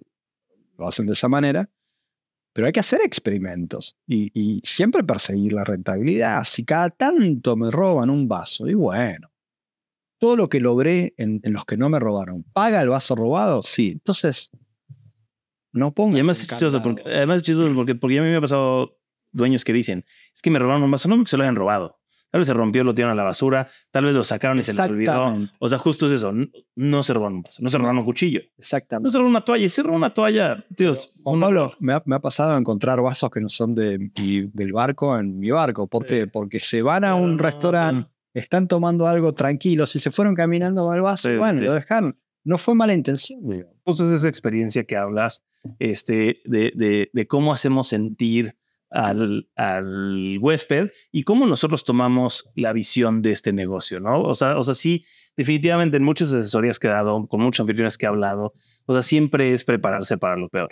lo 0.77 0.87
hacen 0.87 1.07
de 1.07 1.13
esa 1.13 1.27
manera, 1.29 1.67
pero 2.57 2.65
hay 2.65 2.73
que 2.73 2.79
hacer 2.79 3.01
experimentos 3.03 3.99
y, 4.07 4.31
y 4.33 4.61
siempre 4.63 5.03
perseguir 5.03 5.53
la 5.53 5.63
rentabilidad. 5.63 6.43
Si 6.43 6.65
cada 6.65 6.89
tanto 6.89 7.55
me 7.55 7.69
roban 7.69 8.09
un 8.09 8.27
vaso, 8.27 8.67
y 8.67 8.73
bueno, 8.73 9.31
todo 10.17 10.35
lo 10.35 10.49
que 10.49 10.59
logré 10.59 11.13
en, 11.17 11.39
en 11.43 11.53
los 11.53 11.65
que 11.65 11.77
no 11.77 11.87
me 11.87 11.99
robaron, 11.99 12.41
¿paga 12.53 12.81
el 12.81 12.89
vaso 12.89 13.13
robado? 13.13 13.61
Sí. 13.61 13.91
Entonces, 13.91 14.49
no 15.71 15.93
pongo. 15.93 16.13
Y 16.13 16.15
además 16.15 16.41
es 16.41 16.47
chistoso, 16.47 16.81
porque, 16.81 17.03
además 17.05 17.35
es 17.37 17.43
chistoso 17.43 17.75
porque, 17.75 17.93
porque 17.93 18.17
a 18.17 18.23
mí 18.23 18.29
me 18.29 18.37
ha 18.37 18.41
pasado 18.41 18.97
dueños 19.31 19.63
que 19.63 19.71
dicen, 19.71 20.03
es 20.33 20.41
que 20.41 20.49
me 20.49 20.57
robaron 20.57 20.81
un 20.81 20.89
vaso, 20.89 21.07
no 21.09 21.15
porque 21.15 21.29
se 21.29 21.37
lo 21.37 21.43
hayan 21.43 21.55
robado. 21.55 21.99
Tal 22.30 22.39
vez 22.39 22.47
se 22.47 22.53
rompió, 22.53 22.84
lo 22.84 22.93
tiraron 22.93 23.13
a 23.13 23.15
la 23.15 23.23
basura, 23.23 23.69
tal 23.89 24.03
vez 24.05 24.13
lo 24.13 24.21
sacaron 24.23 24.59
y 24.59 24.63
se 24.63 24.73
les 24.73 24.82
olvidó. 24.86 25.38
O 25.59 25.69
sea, 25.69 25.78
justo 25.78 26.07
es 26.07 26.11
eso, 26.13 26.32
no, 26.34 26.45
no 26.75 27.01
se 27.03 27.13
robaron 27.13 27.38
un 27.38 27.41
vaso, 27.43 27.61
no 27.63 27.69
se 27.69 27.78
robaron 27.78 27.99
un 27.99 28.05
cuchillo, 28.05 28.41
no 28.41 28.49
Exactamente. 28.57 29.09
se 29.11 29.17
robaron 29.17 29.32
una 29.32 29.45
toalla, 29.45 29.65
y 29.65 29.69
se 29.69 29.82
robaron 29.82 29.97
una 30.01 30.13
toalla, 30.13 30.65
Dios. 30.69 31.13
Juan 31.23 31.39
Pablo, 31.39 31.73
me 31.80 31.93
ha, 31.93 32.03
me 32.05 32.15
ha 32.15 32.19
pasado 32.19 32.57
encontrar 32.57 33.01
vasos 33.01 33.30
que 33.32 33.39
no 33.39 33.47
son 33.47 33.73
de, 33.75 33.97
mi- 34.19 34.49
del 34.53 34.73
barco 34.73 35.17
en 35.17 35.39
mi 35.39 35.51
barco. 35.51 35.88
¿Por 35.88 36.03
Sí. 36.03 36.09
qué? 36.09 36.28
Porque 36.28 36.59
se 36.59 36.82
van 36.82 37.05
a 37.05 37.15
un 37.15 37.39
restaurante, 37.39 38.09
están 38.34 38.67
tomando 38.67 39.07
algo 39.07 39.34
tranquilos 39.34 39.95
y 39.95 39.99
se 39.99 40.11
fueron 40.11 40.36
caminando 40.36 40.91
al 40.91 41.01
vaso. 41.01 41.30
Sí, 41.30 41.38
bueno, 41.38 41.59
sí. 41.59 41.65
lo 41.65 41.73
dejaron. 41.75 42.19
No 42.43 42.57
fue 42.57 42.75
mala 42.75 42.93
intención. 42.93 43.39
justo 43.86 44.03
es 44.05 44.11
esa 44.11 44.28
experiencia 44.28 44.84
que 44.84 44.97
hablas 44.97 45.43
este, 45.80 46.41
de, 46.45 46.71
de, 46.75 47.09
de 47.13 47.28
cómo 47.28 47.53
hacemos 47.53 47.88
sentir 47.88 48.56
al, 48.89 49.49
al 49.55 50.38
huésped 50.39 50.89
y 51.11 51.23
cómo 51.23 51.45
nosotros 51.45 51.83
tomamos 51.83 52.49
la 52.55 52.73
visión 52.73 53.21
de 53.21 53.31
este 53.31 53.53
negocio, 53.53 53.99
¿no? 53.99 54.21
O 54.21 54.35
sea, 54.35 54.57
o 54.57 54.63
sea, 54.63 54.73
sí, 54.73 55.05
definitivamente 55.35 55.97
en 55.97 56.03
muchas 56.03 56.31
asesorías 56.31 56.79
que 56.79 56.88
he 56.88 56.91
dado, 56.91 57.27
con 57.27 57.41
muchos 57.41 57.61
anfitriones 57.61 57.97
que 57.97 58.05
he 58.05 58.09
hablado, 58.09 58.53
o 58.85 58.93
sea, 58.93 59.01
siempre 59.01 59.53
es 59.53 59.63
prepararse 59.63 60.17
para 60.17 60.38
lo 60.38 60.49
peor. 60.49 60.69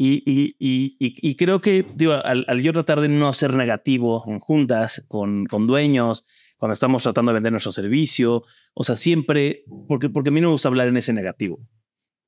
Y, 0.00 0.22
y, 0.30 0.54
y, 0.60 0.96
y, 1.00 1.34
creo 1.34 1.60
que, 1.60 1.84
digo, 1.96 2.12
al, 2.12 2.44
al 2.46 2.62
yo 2.62 2.72
tratar 2.72 3.00
de 3.00 3.08
no 3.08 3.32
ser 3.32 3.54
negativo 3.54 4.22
en 4.28 4.38
juntas 4.38 5.04
con, 5.08 5.44
con 5.46 5.66
dueños, 5.66 6.24
cuando 6.56 6.72
estamos 6.72 7.02
tratando 7.02 7.30
de 7.30 7.34
vender 7.34 7.50
nuestro 7.52 7.72
servicio, 7.72 8.44
o 8.74 8.84
sea, 8.84 8.94
siempre, 8.94 9.64
porque, 9.88 10.08
porque 10.08 10.28
a 10.28 10.32
mí 10.32 10.40
no 10.40 10.48
me 10.48 10.52
gusta 10.52 10.68
hablar 10.68 10.86
en 10.86 10.96
ese 10.96 11.12
negativo. 11.12 11.58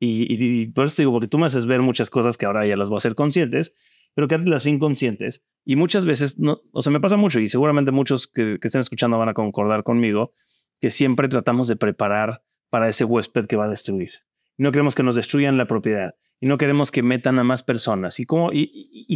Y, 0.00 0.22
y- 0.34 0.62
y 0.62 0.66
por 0.68 0.86
eso 0.86 0.96
te 0.96 1.02
digo, 1.02 1.12
porque 1.12 1.28
tú 1.28 1.38
me 1.38 1.46
haces 1.46 1.66
ver 1.66 1.80
muchas 1.82 2.10
cosas 2.10 2.36
que 2.36 2.46
ahora 2.46 2.66
ya 2.66 2.76
las 2.76 2.88
voy 2.88 2.96
a 2.96 2.98
hacer 2.98 3.14
conscientes, 3.14 3.72
pero 4.14 4.28
que 4.28 4.38
las 4.38 4.66
inconscientes. 4.66 5.42
Y 5.64 5.76
muchas 5.76 6.06
veces, 6.06 6.38
no, 6.38 6.60
o 6.72 6.82
sea, 6.82 6.92
me 6.92 7.00
pasa 7.00 7.16
mucho 7.16 7.40
y 7.40 7.48
seguramente 7.48 7.90
muchos 7.92 8.26
que, 8.26 8.58
que 8.60 8.68
estén 8.68 8.80
escuchando 8.80 9.18
van 9.18 9.28
a 9.28 9.34
concordar 9.34 9.82
conmigo, 9.82 10.32
que 10.80 10.90
siempre 10.90 11.28
tratamos 11.28 11.68
de 11.68 11.76
preparar 11.76 12.42
para 12.70 12.88
ese 12.88 13.04
huésped 13.04 13.46
que 13.46 13.56
va 13.56 13.64
a 13.66 13.68
destruir. 13.68 14.10
No 14.56 14.72
queremos 14.72 14.94
que 14.94 15.02
nos 15.02 15.14
destruyan 15.16 15.58
la 15.58 15.66
propiedad 15.66 16.14
y 16.40 16.46
no 16.46 16.58
queremos 16.58 16.90
que 16.90 17.02
metan 17.02 17.38
a 17.38 17.44
más 17.44 17.62
personas. 17.62 18.18
Y, 18.20 18.26
como, 18.26 18.50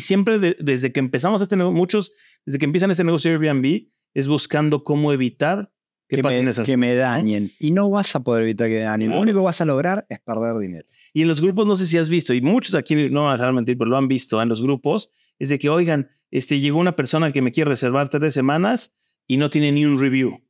siempre 0.01 0.39
de- 0.39 0.57
desde 0.61 0.93
que 0.93 1.01
empezamos 1.01 1.41
este 1.43 1.57
negocio, 1.57 1.77
muchos, 1.77 2.13
desde 2.45 2.59
que 2.59 2.65
empiezan 2.67 2.91
este 2.91 3.05
negocio 3.05 3.31
Airbnb, 3.31 3.89
es 4.15 4.29
buscando 4.29 4.85
cómo 4.85 5.13
evitar 5.13 5.73
que 6.17 6.23
me, 6.23 6.53
que 6.53 6.77
me, 6.77 6.95
dañen. 6.95 7.51
Y 7.59 7.71
no 7.71 7.91
vas 7.91 8.15
a 8.17 8.21
poder 8.21 8.45
evitar 8.45 8.69
que 8.69 8.81
dañen. 8.81 9.11
Lo 9.11 9.21
único 9.21 9.39
que 9.41 9.45
vas 9.45 9.61
a 9.61 9.65
lograr 9.65 10.07
es 10.09 10.21
perder 10.21 10.59
dinero. 10.59 10.87
Y 11.13 11.23
en 11.23 11.29
los 11.29 11.41
grupos, 11.41 11.67
no 11.67 11.77
sé 11.77 11.87
si 11.87 11.99
has 11.99 12.09
visto, 12.09 12.35
y 12.35 12.41
muchos 12.41 12.75
aquí 12.75 13.11
no 13.11 13.25
van 13.25 13.41
a 13.41 13.53
mentir, 13.53 13.79
pero 13.79 13.91
lo 13.91 13.97
han 13.97 14.09
visto 14.09 14.41
en 14.41 14.49
los 14.49 14.63
grupos, 14.63 15.11
es 15.39 15.49
de 15.49 15.59
que, 15.59 15.69
oigan, 15.69 16.09
este, 16.31 16.61
llegó 16.61 16.79
una 16.79 16.97
persona 16.97 17.33
que 17.33 17.43
me 17.43 17.53
quiere 17.53 17.71
reservar 17.71 18.09
tres 18.09 18.35
semanas 18.35 18.95
y 19.27 19.37
no 19.37 19.51
tiene 19.51 19.73
ni 19.73 19.85
un 19.85 19.99
review. 19.99 20.44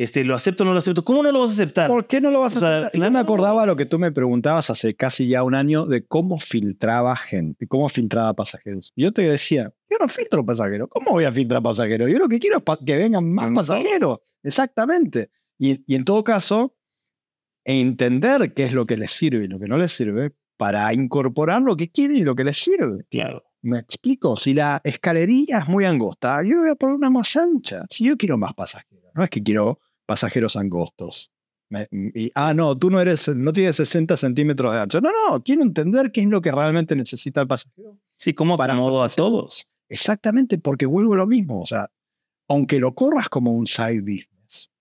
Este, 0.00 0.24
¿Lo 0.24 0.34
acepto 0.34 0.64
o 0.64 0.66
no 0.66 0.72
lo 0.72 0.78
acepto? 0.78 1.04
¿Cómo 1.04 1.22
no 1.22 1.30
lo 1.30 1.40
vas 1.40 1.50
a 1.50 1.52
aceptar? 1.52 1.86
¿Por 1.86 2.06
qué 2.06 2.22
no 2.22 2.30
lo 2.30 2.40
vas 2.40 2.54
a 2.56 2.80
aceptar? 2.80 2.90
Yo 2.94 3.10
me 3.10 3.18
acordaba 3.18 3.66
lo 3.66 3.76
que 3.76 3.84
tú 3.84 3.98
me 3.98 4.10
preguntabas 4.10 4.70
hace 4.70 4.94
casi 4.94 5.28
ya 5.28 5.42
un 5.42 5.54
año 5.54 5.84
de 5.84 6.06
cómo 6.06 6.38
filtraba 6.38 7.14
gente, 7.16 7.66
cómo 7.66 7.86
filtraba 7.90 8.32
pasajeros. 8.32 8.94
Yo 8.96 9.12
te 9.12 9.20
decía, 9.20 9.74
yo 9.90 9.98
no 10.00 10.08
filtro 10.08 10.42
pasajeros. 10.42 10.88
¿Cómo 10.88 11.10
voy 11.10 11.24
a 11.24 11.32
filtrar 11.32 11.62
pasajeros? 11.62 12.08
Yo 12.08 12.18
lo 12.18 12.30
que 12.30 12.38
quiero 12.38 12.62
es 12.66 12.78
que 12.86 12.96
vengan 12.96 13.30
más 13.30 13.52
pasajeros. 13.54 14.20
Exactamente. 14.42 15.32
Y, 15.58 15.84
y 15.86 15.96
en 15.96 16.06
todo 16.06 16.24
caso, 16.24 16.74
entender 17.62 18.54
qué 18.54 18.64
es 18.64 18.72
lo 18.72 18.86
que 18.86 18.96
les 18.96 19.10
sirve 19.10 19.44
y 19.44 19.48
lo 19.48 19.60
que 19.60 19.68
no 19.68 19.76
les 19.76 19.92
sirve 19.92 20.32
para 20.56 20.94
incorporar 20.94 21.60
lo 21.60 21.76
que 21.76 21.90
quieren 21.90 22.16
y 22.16 22.22
lo 22.22 22.34
que 22.34 22.44
les 22.44 22.56
sirve. 22.56 23.04
Claro. 23.10 23.42
Me 23.60 23.78
explico, 23.78 24.34
si 24.36 24.54
la 24.54 24.80
escalería 24.82 25.58
es 25.58 25.68
muy 25.68 25.84
angosta, 25.84 26.42
yo 26.42 26.60
voy 26.60 26.70
a 26.70 26.74
poner 26.74 26.96
una 26.96 27.10
más 27.10 27.36
ancha. 27.36 27.84
Si 27.90 28.04
yo 28.04 28.16
quiero 28.16 28.38
más 28.38 28.54
pasajeros, 28.54 29.10
no 29.14 29.22
es 29.22 29.28
que 29.28 29.42
quiero 29.42 29.78
pasajeros 30.10 30.56
angostos. 30.56 31.30
y, 31.92 32.32
ah, 32.34 32.52
no, 32.52 32.76
tú 32.76 32.90
no 32.90 33.00
eres, 33.00 33.28
no 33.28 33.52
tienes 33.52 33.76
60 33.76 34.16
centímetros 34.16 34.72
de 34.72 34.80
ancho. 34.80 35.00
No, 35.00 35.10
no, 35.12 35.40
quiero 35.40 35.62
entender 35.62 36.10
qué 36.10 36.22
es 36.22 36.26
lo 36.26 36.40
que 36.40 36.50
realmente 36.50 36.96
necesita 36.96 37.42
el 37.42 37.46
pasajero. 37.46 37.96
Sí, 38.16 38.34
como 38.34 38.56
para 38.56 38.74
modo 38.74 39.04
a 39.04 39.08
todos. 39.08 39.68
Exactamente, 39.88 40.58
porque 40.58 40.84
vuelvo 40.84 41.14
a 41.14 41.18
lo 41.18 41.28
mismo. 41.28 41.60
O 41.60 41.66
sea, 41.66 41.92
aunque 42.48 42.80
lo 42.80 42.92
corras 42.92 43.28
como 43.28 43.52
un 43.52 43.68
side 43.68 44.00
business, 44.00 44.72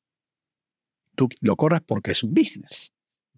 tú 1.16 1.30
lo 1.42 1.56
corras 1.56 1.84
porque 1.86 2.10
es 2.10 2.24
un 2.24 2.34
business. 2.34 2.92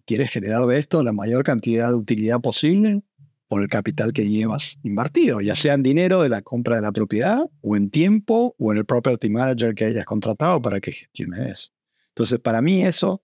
Quieres 0.06 0.32
generar 0.32 0.66
de 0.68 0.80
esto 0.80 1.04
la 1.04 1.12
mayor 1.12 1.44
cantidad 1.44 1.90
de 1.90 1.96
utilidad 1.96 2.40
posible 2.40 3.02
por 3.50 3.62
el 3.62 3.68
capital 3.68 4.14
que 4.14 4.30
llevas 4.30 4.78
invertido, 4.82 5.42
ya 5.42 5.56
sea 5.56 5.74
en 5.74 5.84
dinero 5.84 6.22
de 6.22 6.30
la 6.30 6.42
compra 6.42 6.78
de 6.78 6.84
la 6.84 6.94
propiedad, 6.94 7.42
o 7.60 7.76
en 7.76 7.90
tiempo, 7.90 8.56
o 8.58 8.72
en 8.72 8.78
el 8.78 8.86
property 8.86 9.30
manager 9.30 9.76
que 9.76 9.84
hayas 9.84 10.06
contratado 10.06 10.62
para 10.62 10.80
que 10.80 10.94
gestione 10.94 11.52
eso. 11.52 11.70
Entonces, 12.16 12.40
para 12.40 12.62
mí 12.62 12.86
eso 12.86 13.24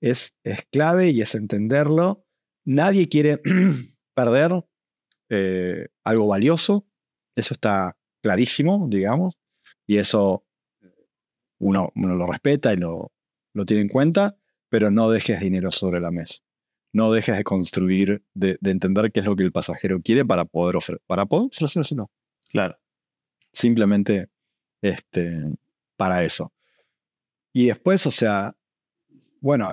es, 0.00 0.34
es 0.44 0.64
clave 0.70 1.10
y 1.10 1.22
es 1.22 1.34
entenderlo. 1.34 2.24
Nadie 2.64 3.08
quiere 3.08 3.40
perder 4.14 4.64
eh, 5.28 5.88
algo 6.04 6.26
valioso, 6.28 6.86
eso 7.36 7.54
está 7.54 7.96
clarísimo, 8.22 8.86
digamos, 8.88 9.36
y 9.86 9.98
eso 9.98 10.44
uno, 11.58 11.90
uno 11.94 12.14
lo 12.14 12.26
respeta 12.26 12.72
y 12.72 12.76
lo, 12.76 13.12
lo 13.54 13.64
tiene 13.64 13.82
en 13.82 13.88
cuenta, 13.88 14.36
pero 14.68 14.90
no 14.90 15.10
dejes 15.10 15.40
dinero 15.40 15.70
sobre 15.70 16.00
la 16.00 16.10
mesa. 16.10 16.40
No 16.92 17.12
dejes 17.12 17.36
de 17.36 17.44
construir, 17.44 18.24
de, 18.34 18.58
entender 18.62 19.12
qué 19.12 19.20
es 19.20 19.26
lo 19.26 19.36
que 19.36 19.42
el 19.42 19.52
pasajero 19.52 20.00
quiere 20.00 20.24
para 20.24 20.44
poder, 20.44 20.76
ofrecer, 20.76 21.02
para 21.06 21.26
poder 21.26 21.48
ofrecérselo. 21.52 22.10
Claro. 22.48 22.78
Simplemente 23.52 24.28
este, 24.82 25.42
para 25.96 26.24
eso. 26.24 26.52
Y 27.56 27.68
después, 27.68 28.06
o 28.06 28.10
sea, 28.10 28.54
bueno, 29.40 29.70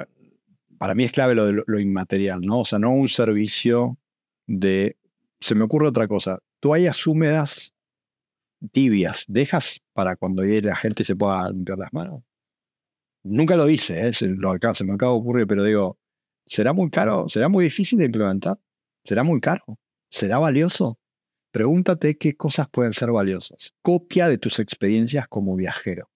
para 0.77 0.95
mí 0.95 1.03
es 1.03 1.11
clave 1.11 1.36
lo 1.36 1.79
inmaterial, 1.81 2.39
¿no? 2.39 2.61
O 2.61 2.65
sea, 2.65 2.79
no 2.79 2.93
un 2.93 3.09
servicio 3.09 3.99
de... 4.47 4.97
Se 5.41 5.53
me 5.53 5.65
ocurre 5.65 5.89
otra 5.89 6.07
cosa. 6.07 6.39
Toallas 6.61 7.05
húmedas 7.05 7.73
tibias, 8.71 9.25
¿dejas 9.27 9.81
para 9.91 10.15
cuando 10.15 10.43
la 10.43 10.77
gente 10.77 11.03
se 11.03 11.17
pueda 11.17 11.49
limpiar 11.49 11.77
las 11.77 11.91
manos? 11.91 12.23
Nunca 13.21 13.57
lo 13.57 13.69
hice, 13.69 14.07
¿eh? 14.07 14.11
lo 14.21 14.55
se 14.73 14.86
me 14.86 14.93
acaba 14.93 15.11
de 15.11 15.19
ocurrir, 15.19 15.45
pero 15.45 15.65
digo, 15.65 15.99
¿será 16.45 16.71
muy 16.71 16.89
caro? 16.89 17.27
¿Será 17.27 17.49
muy 17.49 17.65
difícil 17.65 17.99
de 17.99 18.05
implementar? 18.05 18.57
¿Será 19.03 19.23
muy 19.23 19.41
caro? 19.41 19.77
¿Será 20.09 20.39
valioso? 20.39 20.99
Pregúntate 21.51 22.17
qué 22.17 22.38
cosas 22.38 22.69
pueden 22.69 22.93
ser 22.93 23.11
valiosas. 23.11 23.73
Copia 23.81 24.29
de 24.29 24.38
tus 24.38 24.59
experiencias 24.59 25.27
como 25.27 25.57
viajero. 25.57 26.12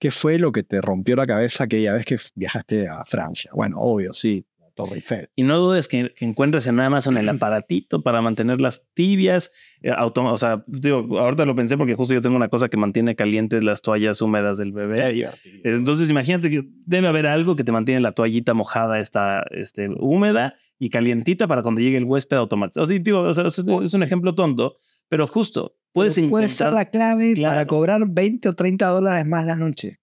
¿Qué 0.00 0.10
fue 0.10 0.38
lo 0.38 0.50
que 0.50 0.62
te 0.62 0.80
rompió 0.80 1.14
la 1.14 1.26
cabeza 1.26 1.64
aquella 1.64 1.92
vez 1.92 2.06
que 2.06 2.16
viajaste 2.34 2.88
a 2.88 3.04
Francia? 3.04 3.50
Bueno, 3.54 3.76
obvio, 3.78 4.14
sí, 4.14 4.46
Torre 4.74 4.94
Eiffel. 4.96 5.28
Y 5.36 5.42
no 5.42 5.58
dudes 5.58 5.88
que, 5.88 6.14
encuentres 6.20 6.66
en 6.66 6.80
Amazon 6.80 7.18
el 7.18 7.28
aparatito 7.28 8.02
para 8.02 8.22
mantenerlas 8.22 8.82
tibias. 8.94 9.52
Eh, 9.82 9.92
o 9.92 10.38
sea, 10.38 10.64
digo, 10.66 11.18
ahorita 11.18 11.44
lo 11.44 11.54
pensé 11.54 11.76
porque 11.76 11.96
justo 11.96 12.14
yo 12.14 12.22
tengo 12.22 12.34
una 12.34 12.48
cosa 12.48 12.70
que 12.70 12.78
mantiene 12.78 13.14
calientes 13.14 13.62
las 13.62 13.82
toallas 13.82 14.22
húmedas 14.22 14.56
del 14.56 14.72
bebé. 14.72 15.28
Entonces, 15.64 16.08
imagínate 16.08 16.48
que 16.48 16.62
debe 16.86 17.06
haber 17.06 17.26
algo 17.26 17.54
que 17.54 17.64
te 17.64 17.70
mantiene 17.70 18.00
la 18.00 18.12
toallita 18.12 18.54
mojada, 18.54 19.00
esta, 19.00 19.44
este, 19.50 19.90
húmeda 19.98 20.54
y 20.78 20.88
calientita 20.88 21.46
para 21.46 21.60
cuando 21.60 21.82
llegue 21.82 21.98
el 21.98 22.04
huésped 22.04 22.38
automático. 22.38 22.80
O 22.82 23.34
sea, 23.34 23.46
es 23.48 23.94
un 23.94 24.02
ejemplo 24.02 24.34
tonto, 24.34 24.76
pero 25.10 25.26
justo 25.26 25.76
puedes 25.92 26.18
Puede 26.30 26.48
ser 26.48 26.72
la 26.72 26.88
clave 26.88 27.34
para 27.42 27.66
cobrar 27.66 28.08
20 28.08 28.48
o 28.48 28.52
30 28.54 28.86
dólares 28.86 29.26
más 29.26 29.44
la 29.44 29.56
noche. 29.56 30.00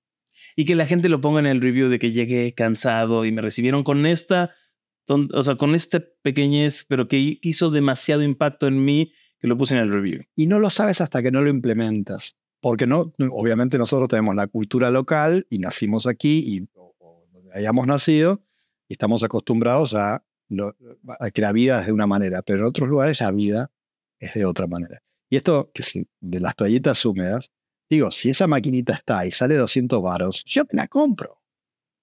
Y 0.55 0.65
que 0.65 0.75
la 0.75 0.85
gente 0.85 1.09
lo 1.09 1.21
ponga 1.21 1.39
en 1.39 1.45
el 1.47 1.61
review 1.61 1.87
de 1.87 1.97
que 1.97 2.11
llegué 2.11 2.53
cansado 2.53 3.25
y 3.25 3.31
me 3.31 3.41
recibieron 3.41 3.83
con 3.83 4.05
esta, 4.05 4.53
o 5.07 5.43
sea, 5.43 5.55
con 5.55 5.75
esta 5.75 6.03
pequeñez, 6.21 6.85
pero 6.87 7.07
que 7.07 7.39
hizo 7.41 7.71
demasiado 7.71 8.21
impacto 8.21 8.67
en 8.67 8.83
mí 8.83 9.13
que 9.39 9.47
lo 9.47 9.57
puse 9.57 9.75
en 9.75 9.81
el 9.81 9.91
review. 9.91 10.23
Y 10.35 10.47
no 10.47 10.59
lo 10.59 10.69
sabes 10.69 10.99
hasta 10.99 11.23
que 11.23 11.31
no 11.31 11.41
lo 11.41 11.49
implementas. 11.49 12.35
Porque 12.59 12.85
no, 12.85 13.13
obviamente 13.31 13.77
nosotros 13.77 14.09
tenemos 14.09 14.35
la 14.35 14.47
cultura 14.47 14.91
local 14.91 15.47
y 15.49 15.59
nacimos 15.59 16.05
aquí 16.05 16.43
y 16.45 16.67
donde 17.31 17.51
hayamos 17.53 17.87
nacido 17.87 18.41
y 18.89 18.93
estamos 18.93 19.23
acostumbrados 19.23 19.93
a, 19.93 20.25
a 21.19 21.31
que 21.31 21.41
la 21.41 21.53
vida 21.53 21.79
es 21.79 21.85
de 21.85 21.93
una 21.93 22.07
manera, 22.07 22.41
pero 22.41 22.59
en 22.59 22.65
otros 22.65 22.89
lugares 22.89 23.21
la 23.21 23.31
vida 23.31 23.71
es 24.19 24.33
de 24.33 24.45
otra 24.45 24.67
manera. 24.67 25.01
Y 25.29 25.35
esto, 25.35 25.71
que 25.73 25.83
si, 25.83 26.07
de 26.21 26.39
las 26.39 26.55
toallitas 26.55 27.05
húmedas, 27.05 27.51
digo, 27.89 28.11
si 28.11 28.29
esa 28.29 28.47
maquinita 28.47 28.93
está 28.93 29.25
y 29.25 29.31
sale 29.31 29.55
200 29.55 30.01
varos, 30.01 30.43
yo 30.45 30.63
me 30.71 30.77
la 30.77 30.87
compro. 30.87 31.41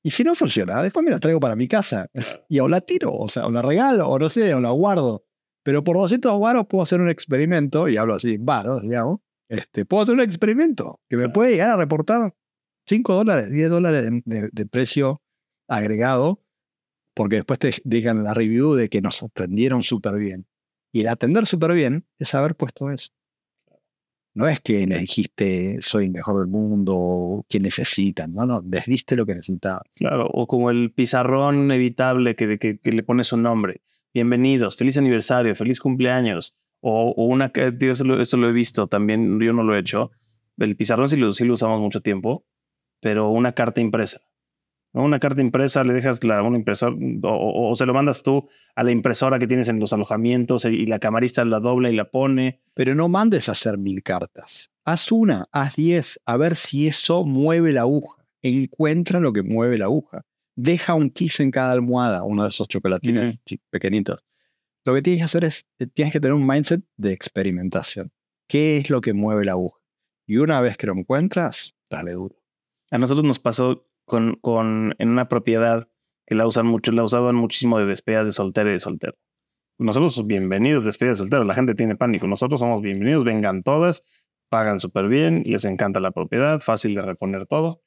Y 0.02 0.10
si 0.10 0.22
no 0.22 0.34
funciona, 0.34 0.82
después 0.82 1.02
me 1.04 1.10
la 1.10 1.18
traigo 1.18 1.40
para 1.40 1.56
mi 1.56 1.66
casa. 1.66 2.10
Y 2.48 2.58
o 2.60 2.68
la 2.68 2.80
tiro, 2.82 3.14
o 3.14 3.28
sea, 3.28 3.46
o 3.46 3.50
la 3.50 3.62
regalo, 3.62 4.08
o 4.08 4.18
no 4.18 4.28
sé, 4.28 4.52
o 4.54 4.60
la 4.60 4.70
guardo. 4.70 5.24
Pero 5.62 5.82
por 5.82 5.96
200 5.96 6.38
varos 6.38 6.66
puedo 6.66 6.82
hacer 6.82 7.00
un 7.00 7.08
experimento, 7.08 7.88
y 7.88 7.96
hablo 7.96 8.14
así, 8.14 8.36
varos, 8.38 8.82
digamos. 8.82 9.20
Este, 9.48 9.86
puedo 9.86 10.02
hacer 10.02 10.14
un 10.14 10.20
experimento 10.20 11.00
que 11.08 11.16
me 11.16 11.28
puede 11.28 11.52
llegar 11.52 11.70
a 11.70 11.76
reportar 11.76 12.34
5 12.86 13.14
dólares, 13.14 13.50
10 13.50 13.70
dólares 13.70 14.10
de, 14.24 14.66
precio 14.66 15.22
agregado, 15.68 16.42
porque 17.14 17.36
después 17.36 17.58
te 17.58 17.72
digan 17.84 18.24
la 18.24 18.34
review 18.34 18.74
de 18.74 18.88
que 18.88 19.00
nos 19.00 19.22
atendieron 19.22 19.82
súper 19.82 20.18
bien. 20.18 20.46
Y 20.95 21.01
el 21.01 21.09
atender 21.09 21.45
súper 21.45 21.72
bien 21.72 22.07
es 22.20 22.36
haber 22.36 22.55
puesto 22.55 22.88
eso. 22.88 23.11
No 24.32 24.47
es 24.47 24.61
que 24.61 24.86
le 24.86 24.97
dijiste 24.99 25.78
soy 25.82 26.05
el 26.05 26.12
mejor 26.12 26.38
del 26.38 26.47
mundo, 26.47 27.45
que 27.49 27.59
necesitan, 27.59 28.32
no, 28.32 28.47
no, 28.47 28.62
les 28.64 28.86
diste 28.86 29.16
lo 29.16 29.26
que 29.26 29.34
necesitaban. 29.34 29.82
Claro, 29.97 30.28
o 30.32 30.47
como 30.47 30.70
el 30.70 30.92
pizarrón 30.92 31.64
inevitable 31.64 32.36
que, 32.36 32.61
que, 32.61 32.92
le 32.92 33.03
pones 33.03 33.32
un 33.32 33.42
nombre. 33.42 33.82
Bienvenidos, 34.12 34.76
feliz 34.76 34.97
aniversario, 34.97 35.53
feliz 35.57 35.80
cumpleaños. 35.80 36.55
O, 36.78 37.12
una 37.16 37.49
que, 37.49 37.72
Dios, 37.72 38.01
eso 38.01 38.36
lo, 38.36 38.49
he 38.49 38.53
visto 38.53 38.86
también, 38.86 39.40
yo 39.40 39.53
no 39.53 39.64
lo 39.64 39.74
he 39.74 39.80
hecho. 39.80 40.12
El 40.59 40.76
pizarrón 40.76 41.11
sí 41.11 41.16
lo, 41.16 41.32
sí 41.32 41.45
lo 41.45 41.55
usamos 41.55 41.80
mucho 41.80 42.03
tiempo, 42.03 42.47
pero 43.01 43.30
una 43.30 43.51
carta 43.51 43.80
impresa. 43.80 44.20
Una 44.97 45.18
carta 45.18 45.40
impresa, 45.40 45.82
le 45.82 45.92
dejas 45.92 46.22
la, 46.22 46.40
una 46.42 46.57
impresora 46.57 46.95
o, 47.24 47.74
se 47.74 47.84
lo 47.84 47.92
mandas 47.92 48.22
tú 48.22 48.49
a 48.76 48.84
la 48.84 48.92
impresora 48.92 49.40
que 49.40 49.49
tienes 49.49 49.68
en 49.68 49.80
los 49.80 49.92
alojamientos 49.92 50.64
y 50.66 50.86
la 50.86 51.01
camarista 51.01 51.45
la 51.45 51.59
dobla 51.59 51.90
y 51.90 51.97
la 51.97 52.12
pone. 52.12 52.62
Pero 52.74 52.95
no 52.95 53.09
mandes 53.09 53.49
a 53.49 53.53
hacer 53.53 53.76
mil 53.76 54.05
cartas. 54.05 54.70
Haz 54.84 55.11
una, 55.11 55.49
haz 55.51 55.74
diez, 55.74 56.20
a 56.26 56.36
ver 56.36 56.55
si 56.55 56.86
eso 56.86 57.24
mueve 57.24 57.72
la 57.72 57.80
aguja. 57.80 58.24
Encuentra 58.40 59.18
lo 59.18 59.32
que 59.32 59.42
mueve 59.42 59.78
la 59.78 59.86
aguja. 59.86 60.26
Deja 60.55 60.95
un 60.95 61.11
kiss 61.11 61.40
en 61.40 61.51
cada 61.51 61.72
almohada, 61.72 62.22
uno 62.22 62.45
de 62.45 62.51
esos 62.51 62.68
chocolatines 62.68 63.40
pequeñitos. 63.70 64.24
Lo 64.84 64.95
que 64.95 65.03
tienes 65.03 65.22
que 65.22 65.24
hacer 65.24 65.45
es, 65.45 65.66
eh, 65.80 65.88
tienes 65.88 66.12
que 66.12 66.20
tener 66.20 66.34
un 66.34 66.47
mindset 66.47 66.84
de 66.97 67.12
experimentación. 67.12 68.12
¿Qué 68.47 68.76
es 68.76 68.90
lo 68.90 69.01
que 69.01 69.12
mueve 69.12 69.45
la 69.45 69.53
aguja? 69.53 69.80
Y 70.24 70.36
una 70.36 70.61
vez 70.61 70.76
que 70.76 70.86
lo 70.86 70.92
encuentras, 70.92 71.74
dale 71.90 72.12
duro. 72.12 72.36
A 72.92 72.99
nosotros 72.99 73.24
nos 73.24 73.40
pasó 73.40 73.88
con, 74.05 74.36
con, 74.40 74.94
en 74.98 75.09
una 75.09 75.28
propiedad 75.28 75.88
que 76.26 76.34
la 76.34 76.46
usan 76.46 76.66
mucho, 76.66 76.92
la 76.92 77.05
usaban 77.05 77.34
muchísimo 77.34 77.78
de 77.78 77.86
despedidas 77.86 78.26
de 78.26 78.32
soltero 78.32 78.70
y 78.70 78.72
de 78.72 78.78
soltero. 78.78 79.16
Nosotros, 79.78 80.26
bienvenidos, 80.26 80.84
despedidas 80.84 81.18
de 81.18 81.22
soltero, 81.24 81.44
la 81.44 81.55
gente 81.55 81.74
tiene 81.74 81.96
pánico. 81.96 82.26
Nosotros 82.26 82.61
somos 82.61 82.80
bienvenidos, 82.80 83.24
vengan 83.24 83.62
todas, 83.62 84.02
pagan 84.48 84.78
súper 84.80 85.09
bien, 85.09 85.42
les 85.46 85.64
encanta 85.64 86.00
la 86.00 86.12
propiedad, 86.12 86.61
fácil 86.61 86.94
de 86.94 87.02
reponer 87.02 87.46
todo. 87.46 87.82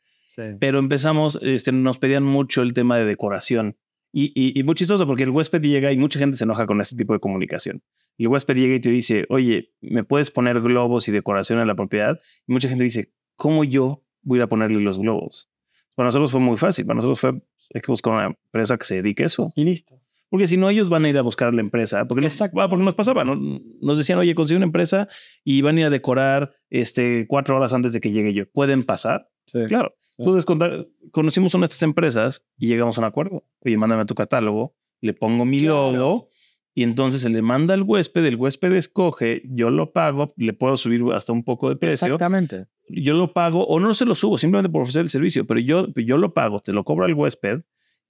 Pero 0.59 0.78
empezamos, 0.78 1.39
este, 1.41 1.72
nos 1.72 1.97
pedían 1.97 2.24
mucho 2.24 2.61
el 2.61 2.74
tema 2.74 2.97
de 2.97 3.05
decoración. 3.05 3.76
Y, 4.13 4.32
y, 4.36 4.57
y, 4.57 4.63
muy 4.63 4.76
chistoso 4.76 5.07
porque 5.07 5.24
el 5.24 5.32
huésped 5.32 5.61
llega 5.61 5.91
y 5.91 5.97
mucha 5.97 6.20
gente 6.20 6.38
se 6.38 6.43
enoja 6.43 6.65
con 6.68 6.80
este 6.80 6.95
tipo 6.95 7.13
de 7.13 7.20
comunicación. 7.20 7.82
El 8.18 8.28
huésped 8.28 8.55
llega 8.55 8.76
y 8.76 8.80
te 8.80 8.89
dice, 8.89 9.26
oye, 9.30 9.74
¿me 9.82 10.03
puedes 10.03 10.32
poner 10.32 10.61
globos 10.61 11.07
y 11.07 11.11
decoración 11.11 11.59
en 11.59 11.68
la 11.68 11.76
propiedad? 11.76 12.20
Y 12.47 12.53
mucha 12.53 12.70
gente 12.70 12.84
dice, 12.84 13.13
¿cómo 13.36 13.63
yo 13.63 14.05
voy 14.22 14.41
a 14.41 14.47
ponerle 14.47 14.80
los 14.80 14.99
globos? 14.99 15.49
Para 15.98 16.08
nosotros 16.10 16.32
fue 16.32 16.39
muy 16.39 16.56
fácil. 16.58 16.86
Para 16.86 16.95
nosotros 16.98 17.20
fue, 17.20 17.30
hay 17.74 17.82
que 17.82 17.91
buscar 17.91 18.14
una 18.14 18.26
empresa 18.28 18.78
que 18.78 18.86
se 18.86 18.95
dedique 18.95 19.24
a 19.24 19.26
eso. 19.26 19.52
Y 19.56 19.64
listo. 19.66 20.00
Porque 20.30 20.45
si 20.45 20.56
no, 20.58 20.70
ellos 20.70 20.89
van 20.89 21.06
a 21.06 21.10
ir 21.10 21.18
a 21.18 21.22
buscar 21.24 21.54
la 21.54 21.62
empresa. 21.62 22.06
Porque, 22.06 22.26
Exacto. 22.26 22.62
ah, 22.62 22.70
porque 22.70 22.86
nos 22.86 22.93
pasaba, 22.95 23.24
¿no? 23.24 23.36
Nos 23.82 23.98
decían, 23.98 24.20
oye, 24.20 24.36
consigue 24.36 24.58
una 24.58 24.66
empresa 24.66 25.08
y 25.43 25.62
van 25.64 25.78
a 25.78 25.80
ir 25.80 25.86
a 25.88 25.89
decorar 25.89 26.52
este, 26.70 27.26
cuatro 27.28 27.56
horas 27.58 27.74
antes 27.74 27.93
de 27.93 28.00
que 28.00 28.12
llegue 28.12 28.34
yo. 28.34 28.48
¿Pueden 28.50 28.84
pasar? 28.84 29.28
Sí. 29.48 29.60
Claro. 29.68 29.95
Entonces 30.20 30.45
conta- 30.45 30.86
conocimos 31.12 31.54
una 31.56 31.62
de 31.64 31.66
estas 31.72 31.84
empresas 31.84 32.45
y 32.60 32.68
llegamos 32.68 32.98
a 32.98 33.02
un 33.02 33.06
acuerdo. 33.06 33.43
Oye, 33.66 33.78
mándame 33.78 34.06
tu 34.06 34.16
catálogo, 34.16 34.76
le 35.02 35.14
pongo 35.14 35.45
mi 35.45 35.62
Claro. 35.62 35.91
logo 35.93 36.30
y 36.78 36.84
entonces 36.84 37.23
se 37.23 37.30
le 37.30 37.41
manda 37.41 37.73
al 37.73 37.82
huésped, 37.82 38.23
el 38.23 38.36
huésped 38.36 38.71
escoge, 38.73 39.41
yo 39.45 39.71
lo 39.71 39.93
pago, 39.93 40.36
le 40.38 40.53
puedo 40.53 40.78
subir 40.78 41.01
hasta 41.11 41.34
un 41.34 41.43
poco 41.43 41.69
de 41.69 41.75
precio, 41.75 42.05
Exactamente. 42.05 42.67
yo 42.88 43.15
lo 43.15 43.34
pago 43.34 43.65
o 43.65 43.80
no 43.80 43.95
se 43.95 44.05
lo 44.05 44.13
subo 44.13 44.38
simplemente 44.38 44.71
por 44.71 44.84
ofrecer 44.84 45.01
el 45.01 45.09
servicio, 45.09 45.47
pero 45.47 45.59
yo, 45.59 45.88
yo 45.95 46.17
lo 46.17 46.36
pago, 46.36 46.59
te 46.59 46.73
lo 46.73 46.84
cobro 46.84 47.05
al 47.05 47.15
huésped 47.15 47.61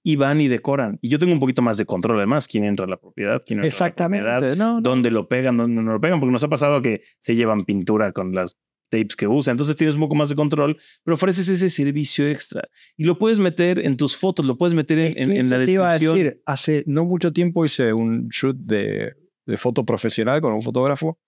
y 0.02 0.16
van 0.16 0.42
y 0.42 0.48
decoran. 0.48 0.98
Y 1.00 1.08
yo 1.08 1.18
tengo 1.18 1.32
un 1.32 1.40
poquito 1.40 1.62
más 1.62 1.78
de 1.78 1.86
control 1.86 2.18
además, 2.18 2.46
quién 2.46 2.64
entra 2.64 2.84
a 2.84 2.88
la 2.90 2.98
propiedad, 2.98 3.42
quién 3.42 3.60
no 3.60 3.64
entra 3.64 3.86
a 3.86 3.88
la 3.88 3.94
propiedad, 3.94 4.36
Exactamente. 4.36 4.56
No, 4.56 4.74
no. 4.74 4.80
dónde 4.82 5.10
lo 5.10 5.28
pegan, 5.28 5.56
dónde 5.56 5.80
no 5.80 5.90
lo 5.90 6.00
pegan, 6.02 6.20
porque 6.20 6.32
nos 6.32 6.44
ha 6.44 6.48
pasado 6.48 6.82
que 6.82 7.00
se 7.20 7.36
llevan 7.36 7.64
pintura 7.64 8.12
con 8.12 8.34
las 8.34 8.58
tapes 8.88 9.16
que 9.16 9.26
usan. 9.26 9.52
Entonces 9.52 9.76
tienes 9.76 9.94
un 9.94 10.00
poco 10.02 10.14
más 10.14 10.28
de 10.28 10.34
control, 10.34 10.78
pero 11.04 11.14
ofreces 11.14 11.48
ese 11.48 11.70
servicio 11.70 12.28
extra 12.28 12.62
y 12.96 13.04
lo 13.04 13.18
puedes 13.18 13.38
meter 13.38 13.78
en 13.78 13.96
tus 13.96 14.16
fotos, 14.16 14.44
lo 14.46 14.56
puedes 14.56 14.74
meter 14.74 14.98
en, 14.98 15.18
en- 15.18 15.32
en 15.36 15.50
la 15.50 15.64
te 15.64 15.72
iba 15.72 15.88
a 15.90 15.92
descripción. 15.92 16.16
decir, 16.24 16.42
hace 16.46 16.84
no 16.86 17.04
mucho 17.04 17.32
tiempo 17.32 17.64
hice 17.64 17.92
un 17.92 18.28
shoot 18.28 18.56
de, 18.56 19.14
de 19.46 19.56
foto 19.56 19.84
profesional 19.84 20.40
con 20.40 20.52
un 20.52 20.62
fotógrafo 20.62 21.18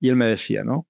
y 0.00 0.08
él 0.08 0.16
me 0.16 0.26
decía, 0.26 0.64
¿no? 0.64 0.88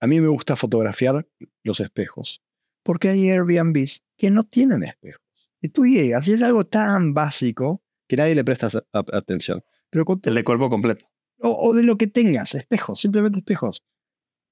A 0.00 0.06
mí 0.06 0.20
me 0.20 0.28
gusta 0.28 0.56
fotografiar 0.56 1.26
los 1.64 1.80
espejos 1.80 2.42
porque 2.82 3.08
hay 3.08 3.30
Airbnbs 3.30 4.04
que 4.16 4.30
no 4.30 4.44
tienen 4.44 4.82
espejos. 4.84 5.22
Y 5.60 5.70
tú 5.70 5.84
llegas 5.86 6.28
y 6.28 6.32
es 6.34 6.42
algo 6.42 6.64
tan 6.64 7.14
básico 7.14 7.82
que 8.06 8.16
nadie 8.16 8.34
le 8.34 8.44
presta 8.44 8.68
atención. 8.92 9.62
Pero 9.90 10.04
con 10.04 10.20
El 10.22 10.34
de 10.34 10.44
cuerpo 10.44 10.68
completo. 10.70 11.06
o, 11.40 11.48
o 11.70 11.74
de 11.74 11.82
lo 11.82 11.96
que 11.98 12.06
tengas, 12.06 12.54
espejos, 12.54 13.00
simplemente 13.00 13.38
espejos. 13.38 13.82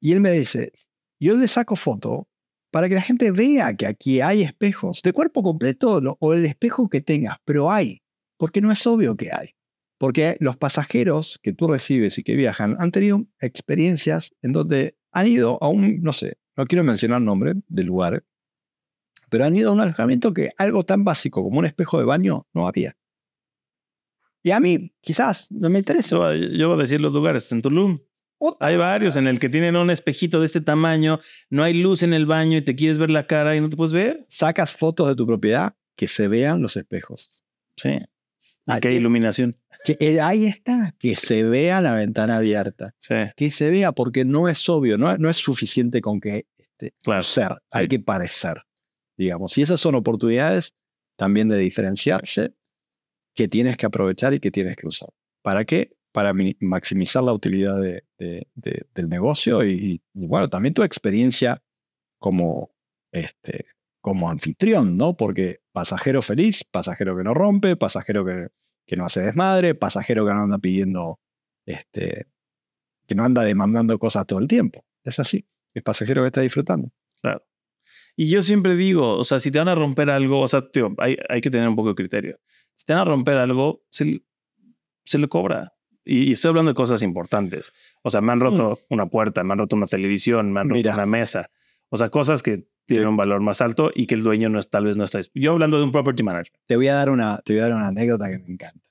Y 0.05 0.13
él 0.13 0.21
me 0.21 0.33
dice, 0.33 0.71
yo 1.19 1.35
le 1.35 1.49
saco 1.49 1.77
foto 1.77 2.29
para 2.71 2.91
que 2.91 2.95
la 2.95 3.01
gente 3.01 3.31
vea 3.31 3.75
que 3.75 3.87
aquí 3.87 4.21
hay 4.21 4.43
espejos, 4.43 5.01
de 5.01 5.15
cuerpo 5.15 5.43
completo 5.43 5.99
o 6.21 6.35
el 6.35 6.45
espejo 6.45 6.91
que 6.91 7.01
tengas, 7.01 7.39
pero 7.47 7.73
hay, 7.73 8.03
porque 8.37 8.61
no 8.61 8.71
es 8.71 8.87
obvio 8.87 9.17
que 9.17 9.33
hay. 9.33 9.55
Porque 9.97 10.37
los 10.41 10.59
pasajeros 10.59 11.41
que 11.43 11.55
tú 11.55 11.69
recibes 11.69 12.19
y 12.19 12.23
que 12.23 12.37
viajan 12.37 12.77
han 12.79 12.91
tenido 12.91 13.25
experiencias 13.41 14.35
en 14.43 14.53
donde 14.53 14.99
han 15.11 15.27
ido 15.27 15.57
a 15.63 15.69
un, 15.69 16.03
no 16.03 16.13
sé, 16.13 16.37
no 16.55 16.67
quiero 16.67 16.85
mencionar 16.85 17.23
nombre 17.23 17.55
del 17.69 17.87
lugar, 17.87 18.27
pero 19.31 19.47
han 19.47 19.57
ido 19.57 19.71
a 19.71 19.73
un 19.73 19.81
alojamiento 19.81 20.35
que 20.35 20.51
algo 20.59 20.85
tan 20.85 21.03
básico 21.03 21.43
como 21.43 21.61
un 21.61 21.65
espejo 21.65 21.99
de 21.99 22.05
baño 22.05 22.47
no 22.53 22.69
había. 22.69 22.95
Y 24.43 24.51
a 24.51 24.61
mí, 24.61 24.93
quizás, 25.01 25.51
no 25.51 25.71
me 25.71 25.79
interesa. 25.79 26.35
Yo 26.35 26.69
voy 26.69 26.79
a 26.79 26.83
decir 26.83 27.01
los 27.01 27.15
lugares. 27.15 27.51
En 27.51 27.63
Tulum 27.63 28.01
Otra. 28.47 28.67
hay 28.69 28.77
varios 28.77 29.17
en 29.17 29.27
el 29.27 29.39
que 29.39 29.49
tienen 29.49 29.77
un 29.77 29.91
espejito 29.91 30.41
de 30.41 30.47
este 30.47 30.61
tamaño, 30.61 31.21
no 31.51 31.63
hay 31.63 31.75
luz 31.75 32.03
en 32.03 32.13
el 32.15 32.27
baño 32.27 32.59
y 32.59 32.63
te 32.63 32.75
quieres 32.75 32.99
ver 32.99 33.11
la 33.11 33.27
cara 33.27 33.57
y 33.57 33.61
no 33.61 33.69
te 33.69 33.77
puedes 33.77 33.93
ver. 33.93 34.25
Sacas 34.29 34.73
fotos 34.73 35.09
de 35.09 35.15
tu 35.15 35.27
propiedad 35.27 35.75
que 35.97 36.07
se 36.09 36.29
vean 36.29 36.61
los 36.63 36.77
espejos. 36.77 37.31
Sí. 37.77 37.99
Ah, 38.67 38.81
Qué 38.81 38.89
que- 38.89 38.95
iluminación. 38.95 39.57
que, 39.85 39.97
eh, 40.01 40.21
ahí 40.21 40.47
está, 40.47 40.95
que 40.99 41.15
se 41.17 41.43
vea 41.45 41.81
la 41.81 41.93
ventana 41.93 42.37
abierta. 42.39 42.95
Sí, 42.99 43.15
Que 43.37 43.51
se 43.51 43.71
vea 43.71 43.93
porque 43.93 44.25
no 44.25 44.49
es 44.49 44.67
obvio, 44.69 44.97
no, 44.99 45.17
no 45.19 45.29
es 45.29 45.37
suficiente 45.37 46.01
con 46.01 46.21
que 46.21 46.47
este, 46.57 46.95
claro. 47.03 47.23
ser, 47.23 47.51
hay 47.71 47.89
que 47.89 48.01
parecer, 48.01 48.63
digamos. 49.19 49.57
Y 49.59 49.63
esas 49.63 49.81
son 49.81 49.95
oportunidades 49.95 50.75
también 51.17 51.49
de 51.49 51.59
diferenciarse 51.59 52.55
que 53.35 53.49
tienes 53.49 53.77
que 53.77 53.87
aprovechar 53.87 54.33
y 54.35 54.41
que 54.41 54.51
tienes 54.51 54.77
que 54.77 54.87
usar. 54.87 55.11
¿Para 55.43 55.65
qué? 55.65 55.91
Para 56.15 56.33
mi- 56.33 56.57
maximizar 56.61 57.25
la 57.25 57.33
utilidad 57.33 57.81
de- 57.81 58.05
de- 58.19 58.47
de- 58.55 58.87
del 58.95 59.09
negocio 59.09 59.65
y, 59.65 60.01
y, 60.15 60.27
bueno, 60.29 60.49
también 60.49 60.73
tu 60.73 60.85
experiencia 60.85 61.61
como, 62.21 62.71
este, 63.13 63.67
como 64.01 64.31
anfitrión, 64.31 64.97
¿no? 64.97 65.17
Porque 65.17 65.59
pasajero 65.73 66.23
feliz, 66.23 66.63
pasajero 66.71 67.17
que 67.17 67.25
no 67.25 67.35
rompe, 67.35 67.75
pasajero 67.77 68.25
que, 68.25 68.47
que 68.87 68.97
no 68.97 69.05
hace 69.07 69.23
desmadre, 69.23 69.75
pasajero 69.75 70.25
que 70.25 70.33
no 70.33 70.43
anda 70.45 70.59
pidiendo, 70.59 71.19
este, 71.67 72.27
que 73.09 73.15
no 73.17 73.25
anda 73.25 73.43
demandando 73.43 73.99
cosas 73.99 74.25
todo 74.25 74.39
el 74.39 74.47
tiempo. 74.47 74.85
Es 75.03 75.19
así. 75.19 75.45
Es 75.75 75.83
pasajero 75.83 76.23
que 76.23 76.29
está 76.29 76.43
disfrutando. 76.43 76.93
Claro. 77.21 77.45
Y 78.15 78.31
yo 78.31 78.41
siempre 78.41 78.77
digo, 78.77 79.19
o 79.19 79.25
sea, 79.25 79.41
si 79.41 79.51
te 79.51 79.59
van 79.59 79.67
a 79.69 79.75
romper 79.75 80.11
algo, 80.11 80.41
o 80.43 80.47
sea, 80.49 80.71
tío, 80.71 80.95
hay, 80.99 81.17
hay 81.29 81.41
que 81.41 81.51
tener 81.51 81.69
un 81.69 81.75
poco 81.75 81.89
de 81.89 81.95
criterio. 81.97 82.39
Si 82.77 82.85
te 82.85 82.93
van 82.93 83.03
a 83.03 83.05
romper 83.05 83.37
algo, 83.39 83.83
se, 83.91 84.23
se 85.05 85.19
le 85.19 85.27
cobra. 85.29 85.74
Y, 86.05 86.29
y 86.29 86.33
estoy 86.33 86.51
hablando 86.51 86.71
de 86.71 86.75
cosas 86.75 87.03
importantes. 87.03 87.73
O 88.03 88.11
sea, 88.11 88.21
me 88.21 88.33
han 88.33 88.41
roto 88.41 88.79
una 88.91 89.07
puerta, 89.07 89.43
me 89.45 89.53
han 89.53 89.59
roto 89.59 89.77
una 89.77 89.87
televisión, 89.87 90.53
me 90.53 90.61
han 90.61 90.69
roto 90.69 90.77
Mira. 90.77 90.95
una 90.95 91.07
mesa. 91.07 91.51
O 91.89 91.97
sea, 91.97 92.09
cosas 92.09 92.43
que 92.43 92.67
tienen 92.87 93.09
un 93.09 93.17
valor 93.17 93.41
más 93.41 93.61
alto 93.61 93.91
y 93.95 94.07
que 94.07 94.15
el 94.15 94.23
dueño 94.23 94.49
no 94.49 94.59
es, 94.59 94.69
tal 94.69 94.85
vez 94.85 94.97
no 94.97 95.05
está. 95.05 95.21
Yo 95.35 95.53
hablando 95.53 95.79
de 95.79 95.85
un 95.85 95.93
property 95.93 96.23
manager. 96.23 96.53
Te 96.67 96.77
voy 96.77 96.89
a 96.89 96.95
dar 96.95 97.11
una, 97.11 97.41
te 97.45 97.55
voy 97.55 97.61
a 97.61 97.69
dar 97.69 97.77
una 97.77 97.89
anécdota 97.89 98.31
que 98.31 98.39
me 98.39 98.53
encanta. 98.53 98.89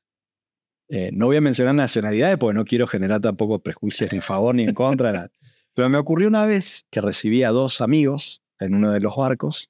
Eh, 0.90 1.12
no 1.14 1.28
voy 1.28 1.38
a 1.38 1.42
mencionar 1.42 1.76
nacionalidades 1.76 2.38
porque 2.38 2.58
no 2.58 2.66
quiero 2.66 2.88
generar 2.88 3.22
tampoco 3.22 3.60
prejuicios 3.60 4.12
ni 4.12 4.18
en 4.18 4.22
favor 4.22 4.56
ni 4.56 4.64
en 4.64 4.74
contra. 4.74 5.12
nada. 5.12 5.32
Pero 5.74 5.90
me 5.90 5.98
ocurrió 5.98 6.28
una 6.28 6.46
vez 6.46 6.86
que 6.92 7.02
recibí 7.02 7.44
a 7.44 7.50
dos 7.50 7.82
amigos 7.82 8.44
en 8.60 8.76
uno 8.76 8.92
de 8.92 9.00
los 9.00 9.16
barcos 9.16 9.70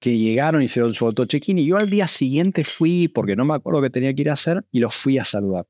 que 0.00 0.16
llegaron 0.16 0.62
y 0.62 0.66
hicieron 0.66 0.94
su 0.94 1.06
auto 1.06 1.24
check-in 1.24 1.58
y 1.58 1.66
yo 1.66 1.76
al 1.76 1.90
día 1.90 2.06
siguiente 2.06 2.64
fui, 2.64 3.08
porque 3.08 3.36
no 3.36 3.44
me 3.44 3.54
acuerdo 3.54 3.82
qué 3.82 3.90
tenía 3.90 4.14
que 4.14 4.22
ir 4.22 4.30
a 4.30 4.34
hacer, 4.34 4.64
y 4.70 4.78
los 4.78 4.94
fui 4.94 5.18
a 5.18 5.24
saludar. 5.24 5.66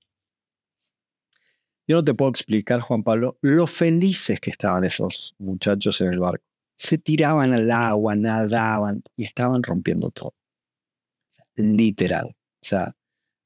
Yo 1.89 1.97
no 1.97 2.05
te 2.05 2.12
puedo 2.12 2.30
explicar, 2.30 2.80
Juan 2.80 3.03
Pablo, 3.03 3.39
lo 3.41 3.66
felices 3.66 4.41
que 4.41 4.51
estaban 4.51 4.84
esos 4.84 5.34
muchachos 5.39 6.03
en 6.03 6.12
el 6.12 6.18
barco. 6.18 6.45
Se 6.76 6.99
tiraban 6.99 7.55
al 7.55 7.70
agua, 7.70 8.14
nadaban 8.14 9.03
y 9.16 9.24
estaban 9.24 9.62
rompiendo 9.62 10.11
todo. 10.11 10.34
Literal. 11.57 12.26
O 12.26 12.34
sea, 12.61 12.93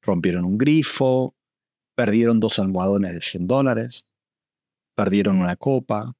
rompieron 0.01 0.43
un 0.43 0.57
grifo, 0.57 1.33
perdieron 1.95 2.41
dos 2.41 2.59
almohadones 2.59 3.13
de 3.13 3.21
100 3.21 3.47
dólares, 3.47 4.05
perdieron 4.93 5.39
una 5.39 5.55
copa. 5.55 6.13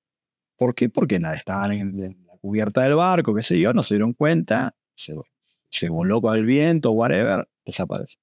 ¿Por 0.56 0.76
qué? 0.76 0.88
Porque 0.88 1.20
nada, 1.20 1.36
estaban 1.36 1.74
en, 1.74 2.26
la 2.26 2.38
cubierta 2.38 2.84
del 2.84 2.96
barco, 2.96 3.36
qué 3.36 3.44
sé 3.44 3.60
yo, 3.60 3.74
no 3.74 3.84
se 3.84 3.96
dieron 3.96 4.14
cuenta, 4.14 4.74
se, 4.96 5.14
se 5.70 5.90
voló 5.90 6.22
con 6.22 6.38
el 6.38 6.46
viento, 6.46 6.92
whatever, 6.92 7.50
desapareció. 7.66 8.18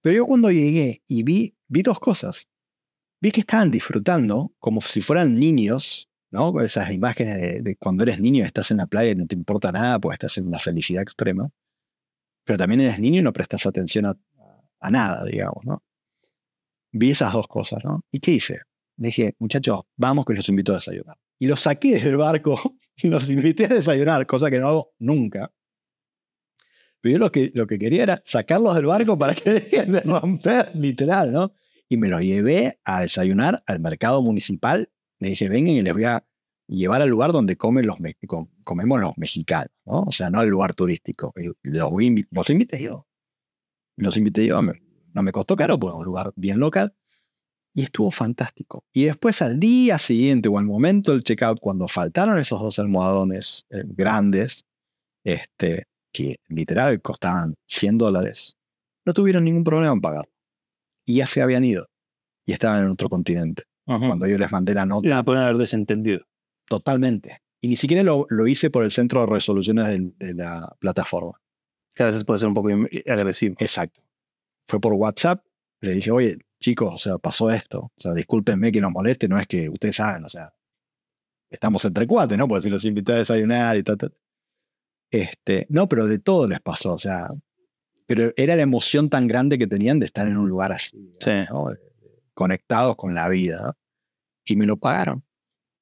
Pero 0.00 0.16
yo 0.16 0.26
cuando 0.26 0.50
llegué 0.50 1.02
y 1.06 1.22
vi, 1.22 1.54
vi 1.68 1.82
dos 1.82 2.00
cosas. 2.00 2.48
Vi 3.22 3.30
que 3.30 3.40
estaban 3.40 3.70
disfrutando 3.70 4.52
como 4.58 4.80
si 4.80 5.00
fueran 5.00 5.38
niños, 5.38 6.10
¿no? 6.32 6.60
Esas 6.60 6.90
imágenes 6.90 7.40
de, 7.40 7.62
de 7.62 7.76
cuando 7.76 8.02
eres 8.02 8.18
niño 8.18 8.44
estás 8.44 8.72
en 8.72 8.78
la 8.78 8.86
playa 8.86 9.12
y 9.12 9.14
no 9.14 9.26
te 9.28 9.36
importa 9.36 9.70
nada, 9.70 10.00
pues 10.00 10.16
estás 10.16 10.38
en 10.38 10.48
una 10.48 10.58
felicidad 10.58 11.02
extrema. 11.04 11.48
Pero 12.44 12.58
también 12.58 12.80
eres 12.80 12.98
niño 12.98 13.20
y 13.20 13.22
no 13.22 13.32
prestas 13.32 13.64
atención 13.64 14.06
a, 14.06 14.16
a 14.80 14.90
nada, 14.90 15.24
digamos, 15.24 15.64
¿no? 15.64 15.84
Vi 16.90 17.12
esas 17.12 17.32
dos 17.32 17.46
cosas, 17.46 17.84
¿no? 17.84 18.04
¿Y 18.10 18.18
qué 18.18 18.32
hice? 18.32 18.62
Dije, 18.96 19.36
muchachos, 19.38 19.82
vamos 19.96 20.24
que 20.24 20.34
los 20.34 20.48
invito 20.48 20.72
a 20.72 20.76
desayunar. 20.76 21.16
Y 21.38 21.46
los 21.46 21.60
saqué 21.60 22.00
del 22.00 22.16
barco 22.16 22.60
y 22.96 23.06
los 23.06 23.30
invité 23.30 23.66
a 23.66 23.68
desayunar, 23.68 24.26
cosa 24.26 24.50
que 24.50 24.58
no 24.58 24.68
hago 24.68 24.94
nunca. 24.98 25.52
Pero 27.00 27.12
yo 27.12 27.18
lo 27.20 27.30
que, 27.30 27.52
lo 27.54 27.68
que 27.68 27.78
quería 27.78 28.02
era 28.02 28.22
sacarlos 28.24 28.74
del 28.74 28.86
barco 28.86 29.16
para 29.16 29.36
que 29.36 29.48
dejen 29.60 29.92
de 29.92 30.00
romper, 30.00 30.72
literal, 30.74 31.32
¿no? 31.32 31.54
Y 31.92 31.98
me 31.98 32.08
los 32.08 32.22
llevé 32.22 32.80
a 32.84 33.02
desayunar 33.02 33.62
al 33.66 33.78
mercado 33.80 34.22
municipal. 34.22 34.90
Le 35.20 35.28
dije, 35.28 35.50
vengan 35.50 35.74
y 35.74 35.82
les 35.82 35.92
voy 35.92 36.04
a 36.04 36.24
llevar 36.66 37.02
al 37.02 37.10
lugar 37.10 37.32
donde 37.32 37.58
comen 37.58 37.86
los, 37.86 38.00
me- 38.00 38.14
com- 38.26 38.48
comemos 38.64 38.98
los 38.98 39.12
mexicanos, 39.18 39.68
¿no? 39.84 40.04
O 40.04 40.10
sea, 40.10 40.30
no 40.30 40.38
al 40.40 40.48
lugar 40.48 40.72
turístico. 40.72 41.34
Los, 41.36 41.92
los 42.30 42.50
invité 42.50 42.82
yo. 42.82 43.06
Los 43.98 44.16
invité 44.16 44.46
yo. 44.46 44.62
no 44.62 45.22
me 45.22 45.32
costó 45.32 45.54
caro, 45.54 45.78
porque 45.78 45.94
es 45.96 45.98
un 45.98 46.04
lugar 46.06 46.32
bien 46.34 46.60
local. 46.60 46.94
Y 47.74 47.82
estuvo 47.82 48.10
fantástico. 48.10 48.86
Y 48.90 49.04
después 49.04 49.42
al 49.42 49.60
día 49.60 49.98
siguiente 49.98 50.48
o 50.48 50.58
al 50.58 50.64
momento 50.64 51.12
del 51.12 51.24
checkout, 51.24 51.58
cuando 51.60 51.88
faltaron 51.88 52.38
esos 52.38 52.58
dos 52.58 52.78
almohadones 52.78 53.66
eh, 53.68 53.82
grandes, 53.84 54.64
este, 55.24 55.88
que 56.10 56.36
literal 56.48 57.02
costaban 57.02 57.54
100 57.66 57.98
dólares, 57.98 58.56
no 59.04 59.12
tuvieron 59.12 59.44
ningún 59.44 59.64
problema 59.64 59.92
en 59.92 60.00
pagar. 60.00 60.28
Y 61.04 61.16
ya 61.16 61.26
se 61.26 61.42
habían 61.42 61.64
ido. 61.64 61.86
Y 62.46 62.52
estaban 62.52 62.84
en 62.84 62.90
otro 62.90 63.08
continente. 63.08 63.64
Ajá. 63.86 64.06
Cuando 64.06 64.26
yo 64.26 64.38
les 64.38 64.50
mandé 64.52 64.74
la 64.74 64.86
nota, 64.86 65.08
La 65.08 65.22
pueden 65.24 65.42
haber 65.42 65.56
desentendido. 65.56 66.20
totalmente. 66.68 67.42
Y 67.60 67.68
ni 67.68 67.76
siquiera 67.76 68.02
lo, 68.02 68.26
lo 68.28 68.46
hice 68.46 68.70
por 68.70 68.82
el 68.84 68.90
centro 68.90 69.20
de 69.20 69.26
resoluciones 69.26 69.86
del- 69.88 70.14
de 70.18 70.34
la 70.34 70.74
plataforma. 70.80 71.40
Que 71.94 72.02
a 72.02 72.06
veces 72.06 72.24
puede 72.24 72.38
ser 72.38 72.48
un 72.48 72.54
poco 72.54 72.68
agresivo. 73.08 73.54
Exacto. 73.58 74.00
Fue 74.66 74.80
por 74.80 74.92
WhatsApp. 74.94 75.44
Le 75.80 75.94
dije, 75.94 76.10
oye, 76.10 76.38
chicos, 76.60 76.92
o 76.94 76.98
sea, 76.98 77.18
pasó 77.18 77.50
esto. 77.50 77.80
O 77.96 78.00
sea, 78.00 78.14
discúlpenme 78.14 78.72
que 78.72 78.80
los 78.80 78.90
moleste, 78.90 79.28
no 79.28 79.38
es 79.38 79.46
que 79.46 79.68
ustedes 79.68 79.96
saben, 79.96 80.24
o 80.24 80.28
sea, 80.28 80.52
estamos 81.50 81.84
entre 81.84 82.06
cuates, 82.06 82.38
¿no? 82.38 82.48
Porque 82.48 82.62
si 82.62 82.70
los 82.70 82.84
invité 82.84 83.12
a 83.12 83.16
desayunar 83.16 83.76
y 83.76 83.82
tal, 83.82 83.96
tal. 83.98 84.14
Este, 85.10 85.66
no, 85.68 85.88
pero 85.88 86.06
de 86.06 86.18
todo 86.18 86.48
les 86.48 86.60
pasó, 86.60 86.94
o 86.94 86.98
sea, 86.98 87.28
pero 88.14 88.30
era 88.36 88.56
la 88.56 88.62
emoción 88.62 89.08
tan 89.08 89.26
grande 89.26 89.56
que 89.56 89.66
tenían 89.66 89.98
de 89.98 90.04
estar 90.04 90.28
en 90.28 90.36
un 90.36 90.46
lugar 90.46 90.70
así, 90.70 91.10
Sí. 91.18 91.30
¿no? 91.48 91.68
conectados 92.34 92.94
con 92.96 93.14
la 93.14 93.26
vida. 93.30 93.62
¿no? 93.64 93.76
Y 94.44 94.54
me 94.56 94.66
lo 94.66 94.76
pagaron. 94.76 95.24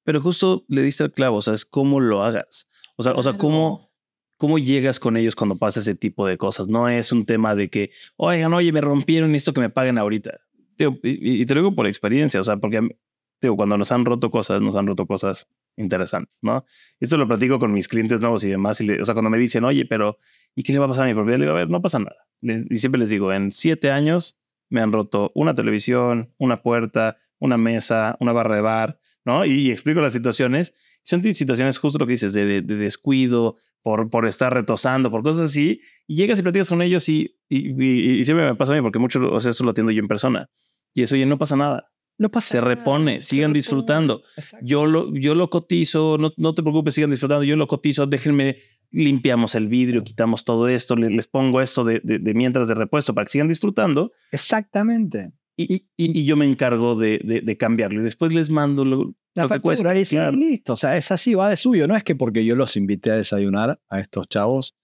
Pero 0.05 0.21
justo 0.21 0.63
le 0.69 0.81
diste 0.81 1.03
el 1.03 1.11
clavo, 1.11 1.35
o 1.37 1.41
sea, 1.41 1.53
es 1.53 1.65
cómo 1.65 1.99
lo 1.99 2.23
hagas. 2.23 2.69
O 2.95 3.03
sea, 3.03 3.11
o 3.15 3.21
sea, 3.21 3.33
cómo, 3.33 3.91
cómo 4.37 4.59
llegas 4.59 4.97
con 4.97 5.17
ellos 5.17 5.35
cuando 5.35 5.57
pasa 5.57 5.81
ese 5.81 5.93
tipo 5.93 6.25
de 6.25 6.37
cosas. 6.37 6.69
No 6.69 6.87
es 6.87 7.11
un 7.11 7.25
tema 7.25 7.53
de 7.53 7.69
que, 7.69 7.91
oigan, 8.15 8.53
oye, 8.53 8.71
me 8.71 8.79
rompieron 8.79 9.35
esto 9.35 9.51
que 9.51 9.59
me 9.59 9.69
paguen 9.69 9.97
ahorita. 9.97 10.39
Digo, 10.77 10.97
y, 11.03 11.41
y 11.41 11.45
te 11.45 11.53
lo 11.53 11.61
digo 11.63 11.75
por 11.75 11.85
experiencia, 11.85 12.39
o 12.39 12.43
sea, 12.45 12.55
porque 12.55 12.79
digo, 13.41 13.57
cuando 13.57 13.77
nos 13.77 13.91
han 13.91 14.05
roto 14.05 14.31
cosas, 14.31 14.61
nos 14.61 14.77
han 14.77 14.87
roto 14.87 15.05
cosas 15.05 15.49
interesantes, 15.77 16.37
¿no? 16.41 16.65
Esto 16.99 17.17
lo 17.17 17.27
platico 17.27 17.59
con 17.59 17.71
mis 17.73 17.87
clientes 17.87 18.21
nuevos 18.21 18.43
y 18.43 18.49
demás. 18.49 18.79
Y 18.81 18.87
le- 18.87 19.01
o 19.01 19.05
sea, 19.05 19.13
cuando 19.13 19.29
me 19.29 19.37
dicen, 19.37 19.63
oye, 19.63 19.85
pero 19.85 20.17
¿y 20.55 20.63
qué 20.63 20.73
le 20.73 20.79
va 20.79 20.85
a 20.85 20.89
pasar 20.89 21.05
a 21.05 21.07
mi 21.07 21.13
propiedad? 21.13 21.39
Le 21.39 21.45
digo, 21.45 21.55
a 21.55 21.59
ver, 21.59 21.69
no 21.69 21.81
pasa 21.81 21.99
nada. 21.99 22.15
Y 22.41 22.77
siempre 22.77 22.99
les 22.99 23.09
digo, 23.09 23.31
en 23.33 23.51
siete 23.51 23.91
años 23.91 24.37
me 24.69 24.81
han 24.81 24.91
roto 24.91 25.31
una 25.35 25.53
televisión, 25.55 26.33
una 26.37 26.61
puerta, 26.61 27.17
una 27.39 27.57
mesa, 27.57 28.15
una 28.19 28.33
barra 28.33 28.55
de 28.55 28.61
bar, 28.61 28.99
¿no? 29.25 29.45
Y, 29.45 29.51
y 29.51 29.71
explico 29.71 30.01
las 30.01 30.13
situaciones. 30.13 30.73
Son 31.03 31.21
situaciones 31.23 31.77
justo 31.77 31.97
lo 31.99 32.05
que 32.05 32.11
dices, 32.13 32.33
de, 32.33 32.45
de- 32.45 32.61
de 32.61 32.75
descuido, 32.75 33.57
por, 33.83 34.09
por 34.11 34.27
estar 34.27 34.53
retosando, 34.53 35.09
por 35.09 35.23
cosas 35.23 35.49
así. 35.49 35.81
Y 36.07 36.15
llegas 36.15 36.37
y 36.39 36.43
platicas 36.43 36.69
con 36.69 36.81
ellos 36.81 37.09
y, 37.09 37.35
y- 37.49 38.19
y 38.19 38.23
siempre 38.25 38.45
me 38.45 38.55
pasa 38.55 38.73
a 38.73 38.75
mí, 38.75 38.81
porque 38.81 38.99
mucho, 38.99 39.19
o 39.31 39.39
sea, 39.39 39.51
eso 39.51 39.63
lo 39.63 39.71
atiendo 39.71 39.91
yo 39.91 39.99
en 40.01 40.07
persona. 40.07 40.49
Y 40.93 41.01
eso, 41.03 41.15
oye, 41.15 41.25
no 41.25 41.37
pasa 41.37 41.55
nada. 41.55 41.91
No 42.17 42.29
pasa 42.29 42.49
Se 42.49 42.61
repone, 42.61 43.21
sigan 43.21 43.51
disfrutando. 43.53 44.21
Yo 44.61 44.85
lo, 44.85 45.11
yo 45.15 45.33
lo 45.35 45.49
cotizo, 45.49 46.17
no, 46.19 46.31
no 46.37 46.53
te 46.53 46.61
preocupes, 46.61 46.93
sigan 46.93 47.09
disfrutando. 47.09 47.43
Yo 47.43 47.55
lo 47.55 47.67
cotizo, 47.67 48.05
déjenme, 48.05 48.57
limpiamos 48.91 49.55
el 49.55 49.67
vidrio, 49.67 50.03
quitamos 50.03 50.43
todo 50.43 50.67
esto, 50.67 50.95
le- 50.95 51.09
les 51.09 51.27
pongo 51.27 51.61
esto 51.61 51.83
de, 51.83 51.99
de- 52.03 52.19
de 52.19 52.33
mientras 52.33 52.67
de 52.67 52.75
repuesto 52.75 53.13
para 53.15 53.25
que 53.25 53.31
sigan 53.31 53.47
disfrutando. 53.47 54.11
Exactamente. 54.31 55.31
Y, 55.57 55.73
y- 55.75 55.85
y 55.97 56.25
yo 56.25 56.37
me 56.37 56.45
encargo 56.45 56.95
de, 56.95 57.19
de- 57.23 57.41
cambiarlo. 57.57 58.01
Y 58.01 58.03
después 58.03 58.33
les 58.33 58.49
mando 58.49 58.85
lo, 58.85 59.13
La 59.33 59.43
lo 59.43 59.49
que 59.49 59.59
cuesta. 59.59 59.83
factura 59.83 59.99
y 59.99 60.05
listo. 60.31 60.73
O 60.73 60.77
sea, 60.77 60.97
es 60.97 61.11
así, 61.11 61.33
va 61.35 61.49
de 61.49 61.57
suyo. 61.57 61.87
No 61.87 61.95
es 61.95 62.03
que 62.03 62.15
porque 62.15 62.43
yo 62.45 62.55
los 62.55 62.75
invité 62.77 63.11
a 63.11 63.15
desayunar 63.17 63.79
a 63.89 63.99
estos 63.99 64.27
chavos, 64.27 64.75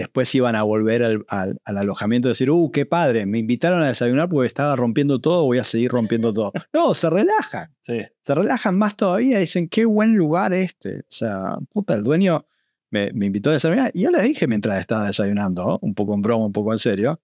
después 0.00 0.34
iban 0.34 0.56
a 0.56 0.62
volver 0.62 1.02
al, 1.02 1.24
al- 1.28 1.60
al 1.64 1.78
alojamiento 1.78 2.28
y 2.28 2.30
decir, 2.30 2.50
uh, 2.50 2.70
qué 2.70 2.86
padre, 2.86 3.26
me 3.26 3.38
invitaron 3.38 3.82
a 3.82 3.88
desayunar 3.88 4.28
porque 4.28 4.46
estaba 4.46 4.74
rompiendo 4.76 5.20
todo, 5.20 5.44
voy 5.44 5.58
a 5.58 5.64
seguir 5.64 5.90
rompiendo 5.90 6.32
todo. 6.32 6.52
No, 6.72 6.94
se 6.94 7.08
relajan. 7.10 7.74
Sí. 7.82 8.00
Se 8.22 8.34
relajan 8.34 8.76
más 8.78 8.96
todavía. 8.96 9.38
Dicen, 9.38 9.68
qué 9.68 9.84
buen 9.84 10.16
lugar 10.16 10.52
este. 10.52 11.00
O 11.00 11.04
sea, 11.08 11.56
puta, 11.72 11.94
el 11.94 12.02
dueño 12.02 12.46
me, 12.90 13.12
me 13.12 13.26
invitó 13.26 13.50
a 13.50 13.52
desayunar. 13.54 13.90
Y 13.94 14.02
yo 14.02 14.10
le 14.10 14.22
dije 14.22 14.46
mientras 14.46 14.80
estaba 14.80 15.06
desayunando, 15.06 15.78
un 15.82 15.94
poco 15.94 16.14
en 16.14 16.22
broma, 16.22 16.46
un 16.46 16.52
poco 16.52 16.72
en 16.72 16.78
serio, 16.78 17.20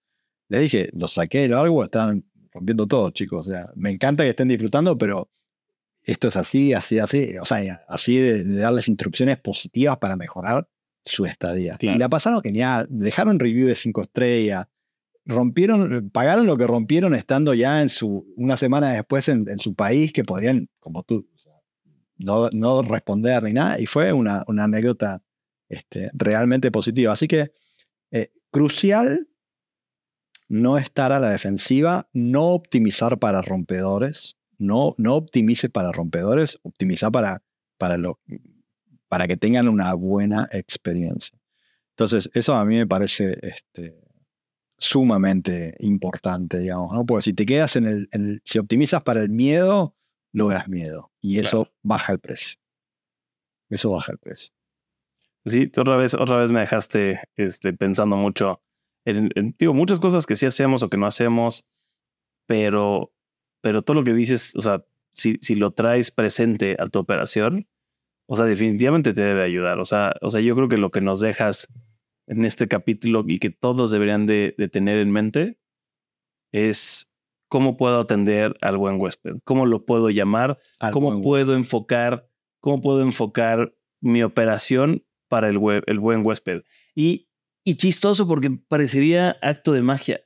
le 0.49 0.59
dije, 0.59 0.89
los 0.93 1.13
saqué 1.13 1.39
del 1.39 1.53
árbol, 1.53 1.85
estaban 1.85 2.23
rompiendo 2.53 2.87
todo, 2.87 3.09
chicos. 3.11 3.47
O 3.47 3.49
sea, 3.49 3.65
me 3.75 3.89
encanta 3.91 4.23
que 4.23 4.29
estén 4.29 4.47
disfrutando, 4.47 4.97
pero 4.97 5.29
esto 6.03 6.27
es 6.29 6.37
así, 6.37 6.73
así, 6.73 6.99
así. 6.99 7.37
O 7.41 7.45
sea, 7.45 7.81
así 7.89 8.17
de, 8.17 8.43
de 8.43 8.59
darles 8.59 8.87
instrucciones 8.87 9.37
positivas 9.39 9.97
para 9.97 10.15
mejorar 10.15 10.67
su 11.07 11.25
estadía. 11.25 11.75
Claro. 11.77 11.95
Y 11.95 11.99
la 11.99 12.09
pasaron 12.09 12.41
genial. 12.41 12.87
Dejaron 12.89 13.39
review 13.39 13.67
de 13.67 13.75
cinco 13.75 14.01
estrellas. 14.01 14.67
Rompieron, 15.25 16.09
pagaron 16.11 16.45
lo 16.45 16.57
que 16.57 16.67
rompieron 16.67 17.13
estando 17.13 17.53
ya 17.53 17.81
en 17.81 17.89
su, 17.89 18.25
una 18.37 18.55
semana 18.55 18.93
después 18.93 19.27
en, 19.27 19.49
en 19.49 19.59
su 19.59 19.75
país 19.75 20.13
que 20.13 20.23
podían, 20.23 20.69
como 20.79 21.03
tú, 21.03 21.27
no, 22.17 22.49
no 22.51 22.81
responder 22.81 23.43
ni 23.43 23.53
nada. 23.53 23.79
Y 23.79 23.85
fue 23.85 24.13
una, 24.13 24.43
una 24.47 24.65
anécdota 24.65 25.21
este, 25.69 26.09
realmente 26.13 26.71
positiva. 26.71 27.13
Así 27.13 27.27
que 27.27 27.51
eh, 28.11 28.31
crucial 28.51 29.27
no 30.47 30.77
estar 30.77 31.11
a 31.11 31.19
la 31.19 31.29
defensiva, 31.29 32.09
no 32.13 32.47
optimizar 32.47 33.19
para 33.19 33.41
rompedores, 33.41 34.37
no, 34.57 34.95
no 34.97 35.15
optimice 35.15 35.69
para 35.69 35.91
rompedores, 35.91 36.59
optimiza 36.63 37.11
para, 37.11 37.43
para, 37.77 37.97
lo, 37.97 38.19
para 39.07 39.27
que 39.27 39.37
tengan 39.37 39.67
una 39.67 39.93
buena 39.93 40.47
experiencia. 40.51 41.37
Entonces, 41.91 42.29
eso 42.33 42.53
a 42.55 42.65
mí 42.65 42.75
me 42.75 42.87
parece 42.87 43.37
este, 43.41 43.99
sumamente 44.77 45.75
importante, 45.79 46.59
digamos, 46.59 46.93
¿no? 46.93 47.05
Porque 47.05 47.23
si 47.23 47.33
te 47.33 47.45
quedas 47.45 47.75
en 47.75 47.85
el, 47.87 48.09
en 48.11 48.25
el- 48.27 48.41
si 48.45 48.59
optimizas 48.59 49.01
para 49.03 49.21
el 49.21 49.29
miedo, 49.29 49.95
logras 50.33 50.67
miedo 50.67 51.11
y 51.21 51.39
eso 51.39 51.63
Claro. 51.63 51.75
baja 51.81 52.13
el 52.13 52.19
precio. 52.19 52.59
Eso 53.69 53.91
baja 53.91 54.11
el 54.11 54.17
precio. 54.19 54.53
Sí, 55.45 55.71
otra 55.77 55.95
vez, 55.97 56.13
otra 56.13 56.37
vez 56.37 56.51
me 56.51 56.59
dejaste 56.59 57.21
este, 57.35 57.73
pensando 57.73 58.17
mucho 58.17 58.61
en, 59.05 59.29
en, 59.35 59.55
digo, 59.57 59.73
muchas 59.73 59.99
cosas 59.99 60.25
que 60.25 60.35
sí 60.35 60.45
hacemos 60.45 60.83
o 60.83 60.89
que 60.89 60.97
no 60.97 61.05
hacemos, 61.05 61.65
pero, 62.45 63.13
pero 63.61 63.81
todo 63.81 63.95
lo 63.95 64.03
que 64.03 64.13
dices, 64.13 64.53
o 64.55 64.61
sea, 64.61 64.83
si, 65.13 65.37
si 65.41 65.55
lo 65.55 65.71
traes 65.71 66.11
presente 66.11 66.75
a 66.79 66.85
tu 66.87 66.99
operación, 66.99 67.67
o 68.27 68.35
sea, 68.35 68.45
definitivamente 68.45 69.13
te 69.13 69.21
debe 69.21 69.43
ayudar. 69.43 69.79
O 69.79 69.85
sea, 69.85 70.13
o 70.21 70.29
sea, 70.29 70.41
yo 70.41 70.55
creo 70.55 70.67
que 70.67 70.77
lo 70.77 70.91
que 70.91 71.01
nos 71.01 71.19
dejas 71.19 71.67
en 72.27 72.45
este 72.45 72.67
capítulo 72.67 73.23
y 73.27 73.39
que 73.39 73.49
todos 73.49 73.89
deberían 73.89 74.25
de, 74.25 74.53
de 74.57 74.67
tener 74.67 74.99
en 74.99 75.11
mente 75.11 75.57
es 76.51 77.13
cómo 77.47 77.77
puedo 77.77 77.99
atender 77.99 78.55
al 78.61 78.77
buen 78.77 78.99
huésped, 78.99 79.35
cómo 79.43 79.65
lo 79.65 79.85
puedo 79.85 80.09
llamar, 80.09 80.59
Al 80.79 80.91
cómo 80.91 81.21
puedo 81.21 81.53
enfocar, 81.55 82.29
cómo 82.59 82.81
puedo 82.81 83.01
enfocar 83.01 83.73
mi 84.01 84.23
operación 84.23 85.05
para 85.29 85.49
el, 85.49 85.57
hue- 85.57 85.83
el 85.87 85.99
buen 85.99 86.25
huésped. 86.25 86.63
Y, 86.95 87.29
y 87.63 87.75
chistoso 87.75 88.27
porque 88.27 88.49
parecería 88.67 89.37
acto 89.41 89.71
de 89.73 89.81
magia. 89.81 90.21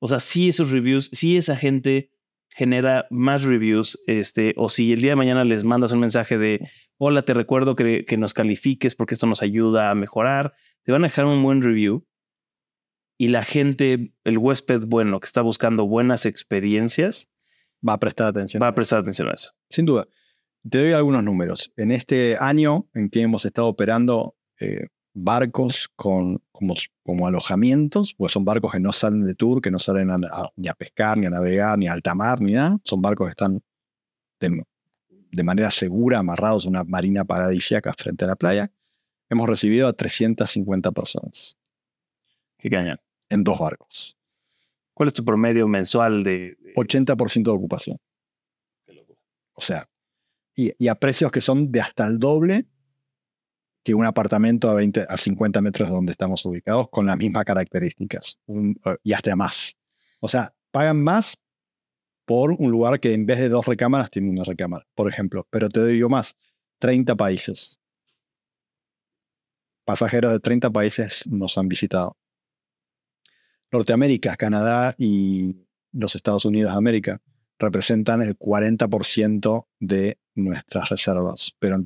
O 0.00 0.08
sea, 0.08 0.20
si 0.20 0.48
esos 0.48 0.70
reviews, 0.70 1.08
si 1.12 1.36
esa 1.36 1.56
gente 1.56 2.10
genera 2.54 3.06
más 3.10 3.42
reviews, 3.42 4.00
este, 4.06 4.54
o 4.56 4.68
si 4.68 4.92
el 4.92 5.00
día 5.00 5.10
de 5.10 5.16
mañana 5.16 5.44
les 5.44 5.64
mandas 5.64 5.90
un 5.90 5.98
mensaje 5.98 6.38
de, 6.38 6.60
hola, 6.98 7.22
te 7.22 7.34
recuerdo 7.34 7.74
que, 7.74 8.04
que 8.04 8.16
nos 8.16 8.32
califiques 8.32 8.94
porque 8.94 9.14
esto 9.14 9.26
nos 9.26 9.42
ayuda 9.42 9.90
a 9.90 9.94
mejorar, 9.96 10.54
te 10.84 10.92
van 10.92 11.02
a 11.02 11.08
dejar 11.08 11.26
un 11.26 11.42
buen 11.42 11.62
review 11.62 12.06
y 13.18 13.28
la 13.28 13.42
gente, 13.44 14.12
el 14.22 14.38
huésped 14.38 14.82
bueno 14.86 15.18
que 15.18 15.26
está 15.26 15.42
buscando 15.42 15.86
buenas 15.86 16.26
experiencias, 16.26 17.28
va 17.86 17.94
a 17.94 17.98
prestar 17.98 18.28
atención. 18.28 18.62
va 18.62 18.68
a 18.68 18.74
prestar 18.74 19.00
atención 19.00 19.28
a 19.28 19.32
eso. 19.32 19.50
Sin 19.68 19.84
duda. 19.84 20.06
Te 20.68 20.78
doy 20.78 20.92
algunos 20.92 21.22
números. 21.22 21.72
En 21.76 21.90
este 21.90 22.36
año 22.38 22.88
en 22.94 23.10
que 23.10 23.20
hemos 23.20 23.44
estado 23.44 23.68
operando 23.68 24.36
eh, 24.60 24.86
barcos 25.16 25.88
con, 25.96 26.42
como, 26.52 26.74
como 27.04 27.26
alojamientos, 27.26 28.14
pues 28.14 28.32
son 28.32 28.44
barcos 28.44 28.72
que 28.72 28.80
no 28.80 28.92
salen 28.92 29.22
de 29.24 29.34
tour, 29.34 29.60
que 29.62 29.70
no 29.70 29.78
salen 29.78 30.10
a- 30.10 30.16
a- 30.30 30.50
ni 30.56 30.68
a 30.68 30.74
pescar, 30.74 31.16
ni 31.16 31.26
a 31.26 31.30
navegar, 31.30 31.78
ni 31.78 31.86
a 31.86 31.92
alta 31.92 32.14
mar, 32.14 32.40
ni 32.40 32.52
nada. 32.52 32.78
Son 32.84 33.00
barcos 33.00 33.26
que 33.28 33.30
están 33.30 33.62
de, 34.40 34.62
de 35.30 35.42
manera 35.44 35.70
segura 35.70 36.18
amarrados 36.18 36.66
a 36.66 36.68
una 36.68 36.84
marina 36.84 37.24
paradisíaca 37.24 37.92
frente 37.96 38.24
a 38.24 38.28
la 38.28 38.36
playa. 38.36 38.70
Hemos 39.30 39.48
recibido 39.48 39.88
a 39.88 39.92
350 39.92 40.92
personas 40.92 41.56
Qué 42.58 42.68
cañón. 42.68 42.98
en 43.28 43.44
dos 43.44 43.58
barcos. 43.58 44.16
¿Cuál 44.92 45.08
es 45.08 45.14
tu 45.14 45.24
promedio 45.24 45.66
mensual 45.68 46.22
de... 46.24 46.56
de- 46.60 46.74
80% 46.76 47.42
de 47.44 47.56
ocupación. 47.56 47.96
qué 48.86 48.94
locura? 48.94 49.18
O 49.54 49.60
sea, 49.60 49.88
y, 50.56 50.72
y 50.82 50.88
a 50.88 50.94
precios 50.96 51.30
que 51.32 51.40
son 51.40 51.70
de 51.72 51.80
hasta 51.80 52.06
el 52.06 52.18
doble 52.18 52.66
que 53.84 53.94
un 53.94 54.04
apartamento 54.06 54.70
a, 54.70 54.74
20, 54.74 55.06
a 55.08 55.16
50 55.16 55.60
metros 55.60 55.88
de 55.88 55.94
donde 55.94 56.12
estamos 56.12 56.44
ubicados 56.46 56.88
con 56.88 57.06
las 57.06 57.16
mismas 57.18 57.44
características 57.44 58.38
un- 58.46 58.80
eh, 58.84 58.96
y 59.02 59.12
hasta 59.12 59.36
más. 59.36 59.76
O 60.20 60.28
sea, 60.28 60.54
pagan 60.70 61.02
más 61.04 61.36
por 62.24 62.52
un 62.52 62.70
lugar 62.70 62.98
que 62.98 63.12
en 63.12 63.26
vez 63.26 63.38
de 63.38 63.50
dos 63.50 63.66
recámaras 63.66 64.10
tiene 64.10 64.30
una 64.30 64.42
recámara, 64.44 64.86
por 64.94 65.10
ejemplo. 65.10 65.46
Pero 65.50 65.68
te 65.68 65.84
digo 65.86 66.08
más, 66.08 66.34
30 66.78 67.14
países. 67.14 67.78
Pasajeros 69.84 70.32
de 70.32 70.40
30 70.40 70.70
países 70.70 71.22
nos 71.26 71.58
han 71.58 71.68
visitado. 71.68 72.16
Norteamérica, 73.70 74.36
Canadá 74.36 74.94
y 74.98 75.66
los 75.92 76.14
Estados 76.14 76.44
Unidos 76.46 76.72
de 76.72 76.78
América 76.78 77.20
representan 77.58 78.22
el 78.22 78.36
40% 78.38 79.68
de 79.80 80.18
nuestras 80.34 80.88
reservas, 80.88 81.52
pero 81.58 81.78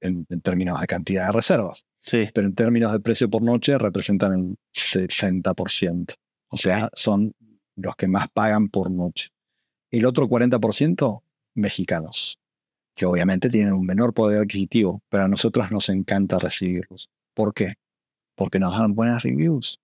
en- 0.00 0.26
en 0.28 0.40
términos 0.40 0.80
de 0.80 0.86
cantidad 0.86 1.26
de 1.26 1.32
reservas. 1.32 1.84
Sí. 2.02 2.28
Pero 2.32 2.46
en 2.46 2.54
términos 2.54 2.92
de 2.92 3.00
precio 3.00 3.28
por 3.28 3.42
noche 3.42 3.76
representan 3.78 4.32
el 4.34 4.56
60%. 4.72 6.14
O 6.48 6.56
sea, 6.56 6.90
son 6.94 7.34
los 7.76 7.94
que 7.96 8.08
más 8.08 8.28
pagan 8.32 8.68
por 8.68 8.90
noche. 8.90 9.28
El 9.90 10.06
otro 10.06 10.28
40%, 10.28 11.22
mexicanos, 11.54 12.38
que 12.94 13.06
obviamente 13.06 13.48
tienen 13.48 13.74
un 13.74 13.86
menor 13.86 14.14
poder 14.14 14.42
adquisitivo, 14.42 15.02
pero 15.08 15.24
a 15.24 15.28
nosotros 15.28 15.70
nos 15.70 15.88
encanta 15.88 16.38
recibirlos. 16.38 17.10
¿Por 17.34 17.54
qué? 17.54 17.74
Porque 18.34 18.58
nos 18.58 18.76
dan 18.78 18.94
buenas 18.94 19.22
reviews, 19.22 19.80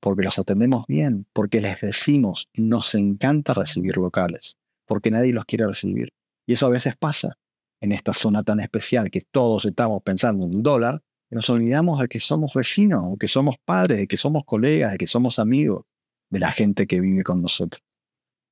porque 0.00 0.22
los 0.24 0.38
atendemos 0.38 0.86
bien, 0.86 1.26
porque 1.32 1.60
les 1.60 1.80
decimos, 1.80 2.48
nos 2.54 2.94
encanta 2.94 3.54
recibir 3.54 3.96
locales, 3.96 4.56
porque 4.86 5.10
nadie 5.10 5.32
los 5.32 5.44
quiere 5.44 5.66
recibir. 5.66 6.12
Y 6.46 6.52
eso 6.54 6.66
a 6.66 6.70
veces 6.70 6.96
pasa. 6.96 7.36
En 7.80 7.92
esta 7.92 8.12
zona 8.12 8.42
tan 8.42 8.60
especial 8.60 9.10
que 9.10 9.20
todos 9.20 9.64
estamos 9.64 10.02
pensando 10.02 10.46
en 10.46 10.54
el 10.54 10.62
dólar, 10.62 11.02
nos 11.30 11.50
olvidamos 11.50 12.00
de 12.00 12.08
que 12.08 12.20
somos 12.20 12.54
vecinos, 12.54 13.12
de 13.12 13.16
que 13.18 13.28
somos 13.28 13.56
padres, 13.64 13.98
de 13.98 14.06
que 14.06 14.16
somos 14.16 14.44
colegas, 14.44 14.92
de 14.92 14.98
que 14.98 15.06
somos 15.06 15.38
amigos 15.38 15.84
de 16.30 16.38
la 16.38 16.52
gente 16.52 16.86
que 16.86 17.00
vive 17.00 17.22
con 17.22 17.42
nosotros. 17.42 17.82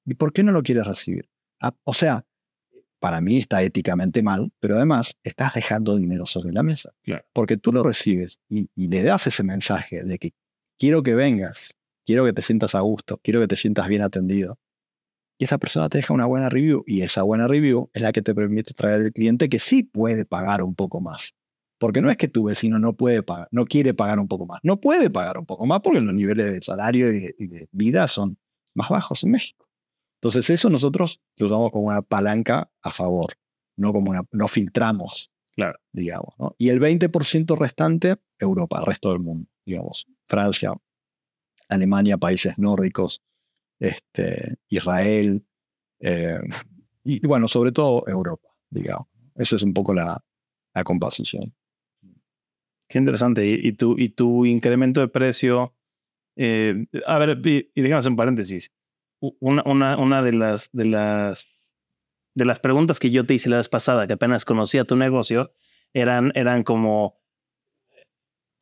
¿Y 0.04 0.14
por 0.14 0.32
qué 0.32 0.42
no 0.42 0.52
lo 0.52 0.62
quieres 0.62 0.86
recibir? 0.86 1.28
Ah, 1.60 1.74
o 1.84 1.94
sea, 1.94 2.24
para 2.98 3.20
mí 3.20 3.38
está 3.38 3.62
éticamente 3.62 4.22
mal, 4.22 4.52
pero 4.60 4.76
además 4.76 5.16
estás 5.22 5.54
dejando 5.54 5.96
dinero 5.96 6.26
sobre 6.26 6.52
la 6.52 6.62
mesa. 6.62 6.92
Porque 7.32 7.56
tú 7.56 7.72
lo 7.72 7.82
recibes 7.82 8.40
y, 8.48 8.68
y, 8.74 8.88
le 8.88 9.02
das 9.02 9.26
ese 9.26 9.42
mensaje 9.42 10.04
de 10.04 10.18
que 10.18 10.32
quiero 10.78 11.02
que 11.02 11.14
vengas, 11.14 11.74
quiero 12.06 12.24
que 12.24 12.32
te 12.32 12.42
sientas 12.42 12.74
a 12.74 12.80
gusto, 12.80 13.18
quiero 13.22 13.40
que 13.40 13.48
te 13.48 13.56
sientas 13.56 13.88
bien 13.88 14.02
atendido. 14.02 14.58
Y 15.44 15.46
esa 15.46 15.58
persona 15.58 15.90
te 15.90 15.98
deja 15.98 16.14
una 16.14 16.24
buena 16.24 16.48
review 16.48 16.84
y 16.86 17.02
esa 17.02 17.22
buena 17.22 17.46
review 17.46 17.90
es 17.92 18.00
la 18.00 18.12
que 18.12 18.22
te 18.22 18.34
permite 18.34 18.72
traer 18.72 19.02
el 19.02 19.12
cliente 19.12 19.50
que 19.50 19.58
sí 19.58 19.82
puede 19.82 20.24
pagar 20.24 20.62
un 20.62 20.74
poco 20.74 21.02
más. 21.02 21.34
Porque 21.78 22.00
no 22.00 22.10
es 22.10 22.16
que 22.16 22.28
tu 22.28 22.44
vecino 22.44 22.78
no 22.78 22.94
puede 22.94 23.22
pagar, 23.22 23.48
no 23.50 23.66
quiere 23.66 23.92
pagar 23.92 24.18
un 24.18 24.26
poco 24.26 24.46
más, 24.46 24.60
no 24.62 24.80
puede 24.80 25.10
pagar 25.10 25.36
un 25.36 25.44
poco 25.44 25.66
más 25.66 25.80
porque 25.82 26.00
los 26.00 26.14
niveles 26.14 26.50
de 26.50 26.62
salario 26.62 27.12
y 27.12 27.46
de, 27.46 27.68
vida 27.72 28.08
son 28.08 28.38
más 28.72 28.88
bajos 28.88 29.22
en 29.24 29.32
México. 29.32 29.68
Entonces 30.22 30.48
eso 30.48 30.70
nosotros 30.70 31.20
lo 31.36 31.44
usamos 31.44 31.70
como 31.72 31.88
una 31.88 32.00
palanca 32.00 32.70
a 32.80 32.90
favor, 32.90 33.34
no 33.76 33.92
como 33.92 34.12
una, 34.12 34.22
no 34.32 34.48
filtramos, 34.48 35.30
claro. 35.54 35.78
digamos. 35.92 36.32
Y 36.56 36.70
el 36.70 36.80
20% 36.80 37.54
restante, 37.58 38.16
Europa, 38.38 38.78
el 38.78 38.86
resto 38.86 39.10
del 39.10 39.20
mundo, 39.20 39.50
digamos, 39.66 40.06
Francia, 40.26 40.72
Alemania, 41.68 42.16
países 42.16 42.56
nórdicos, 42.58 43.20
este, 43.78 44.56
Israel, 44.68 45.44
eh, 46.00 46.40
y, 47.04 47.26
bueno, 47.26 47.48
sobre 47.48 47.72
todo 47.72 48.04
Europa, 48.06 48.48
digamos. 48.70 49.08
Esa 49.34 49.56
es 49.56 49.62
un 49.62 49.74
poco 49.74 49.94
la, 49.94 50.22
la 50.74 50.84
composición. 50.84 51.54
Qué 52.88 52.98
interesante. 52.98 53.46
Y, 53.46 53.72
tu, 53.72 53.98
y 53.98 54.10
tu 54.10 54.46
incremento 54.46 55.00
de 55.00 55.08
precio, 55.08 55.74
eh, 56.36 56.86
a 57.06 57.18
ver, 57.18 57.40
y, 57.44 57.70
y 57.74 57.92
hacer 57.92 58.10
un 58.10 58.16
paréntesis. 58.16 58.72
Una, 59.40 59.62
una, 59.64 59.96
una 59.96 60.22
de, 60.22 60.32
las, 60.34 60.70
de, 60.72 60.84
las, 60.84 61.72
de 62.34 62.44
las 62.44 62.60
preguntas 62.60 62.98
que 62.98 63.10
yo 63.10 63.24
te 63.26 63.34
hice 63.34 63.48
la 63.48 63.56
vez 63.56 63.68
pasada, 63.68 64.06
que 64.06 64.12
apenas 64.14 64.44
conocía 64.44 64.84
tu 64.84 64.96
negocio, 64.96 65.52
eran, 65.94 66.32
eran 66.34 66.62
como, 66.62 67.20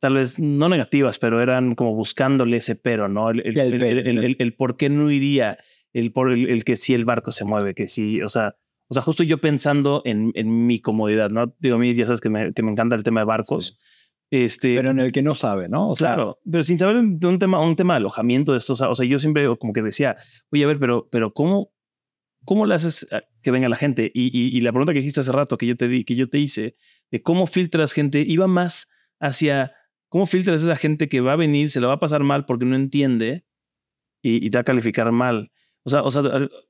tal 0.03 0.15
vez 0.15 0.37
no 0.37 0.67
negativas, 0.67 1.17
pero 1.17 1.41
eran 1.41 1.75
como 1.75 1.95
buscándole 1.95 2.57
ese 2.57 2.75
pero, 2.75 3.07
¿no? 3.07 3.29
El, 3.29 3.39
el, 3.45 4.35
el, 4.37 4.53
por 4.53 4.75
qué 4.75 4.89
no 4.89 5.09
iría, 5.09 5.57
el, 5.93 6.11
por 6.11 6.33
el, 6.33 6.65
que 6.65 6.75
si 6.75 6.93
el 6.93 7.05
barco 7.05 7.31
se 7.31 7.45
mueve, 7.45 7.73
que 7.73 7.87
si, 7.87 8.21
o 8.21 8.27
sea, 8.27 8.57
o 8.89 8.93
sea, 8.93 9.01
justo 9.01 9.23
yo 9.23 9.37
pensando 9.37 10.01
en, 10.03 10.33
en 10.35 10.67
mi 10.67 10.81
comodidad, 10.81 11.29
¿no? 11.29 11.55
Digo, 11.59 11.77
a 11.77 11.79
mí 11.79 11.95
ya 11.95 12.05
sabes 12.05 12.19
que 12.19 12.27
me, 12.27 12.51
que 12.51 12.63
me 12.63 12.71
encanta 12.71 12.97
el 12.97 13.03
tema 13.03 13.21
de 13.21 13.27
barcos. 13.27 13.79
Este, 14.29 14.75
pero 14.75 14.91
en 14.91 14.99
el 14.99 15.13
que 15.13 15.21
no 15.21 15.35
sabe, 15.35 15.69
¿no? 15.69 15.91
O 15.91 15.95
claro, 15.95 16.37
pero 16.51 16.63
sin 16.63 16.77
saber 16.77 17.01
de 17.01 17.27
un 17.27 17.39
tema, 17.39 17.65
un 17.65 17.77
tema 17.77 17.93
de 17.93 17.99
alojamiento 17.99 18.51
de 18.51 18.57
estos. 18.57 18.81
O 18.81 18.95
sea, 18.95 19.05
yo 19.07 19.19
siempre 19.19 19.47
como 19.57 19.71
que 19.71 19.81
decía, 19.81 20.17
oye, 20.51 20.65
a 20.65 20.67
ver, 20.67 20.79
pero, 20.79 21.07
pero 21.13 21.31
¿cómo, 21.31 21.71
cómo 22.43 22.65
le 22.65 22.75
haces 22.75 23.07
que 23.41 23.51
venga 23.51 23.69
la 23.69 23.77
gente? 23.77 24.11
Y, 24.13 24.27
y, 24.35 24.59
la 24.59 24.73
pregunta 24.73 24.91
que 24.91 24.99
hiciste 24.99 25.21
hace 25.21 25.31
rato 25.31 25.57
que 25.57 25.65
yo 25.65 25.77
te 25.77 25.87
di, 25.87 26.03
que 26.03 26.15
yo 26.15 26.27
te 26.27 26.39
hice, 26.39 26.75
de 27.09 27.21
cómo 27.21 27.47
filtras 27.47 27.93
gente, 27.93 28.25
iba 28.27 28.47
más 28.47 28.89
hacia 29.21 29.71
cómo 30.13 30.27
filtras 30.27 30.61
a 30.61 30.65
esa 30.65 30.75
gente 30.75 31.09
que 31.09 31.21
va 31.21 31.33
a 31.33 31.35
venir, 31.35 31.71
se 31.71 31.81
la 31.81 31.87
va 31.87 31.93
a 31.93 31.99
pasar 31.99 32.21
mal 32.21 32.45
porque 32.45 32.65
no 32.65 32.75
entiende 32.75 33.43
y, 34.21 34.47
te 34.51 34.57
va 34.59 34.61
a 34.61 34.63
calificar 34.63 35.11
mal. 35.11 35.51
O 35.81 35.89
sea, 35.89 36.03
o 36.03 36.11
sea 36.11 36.21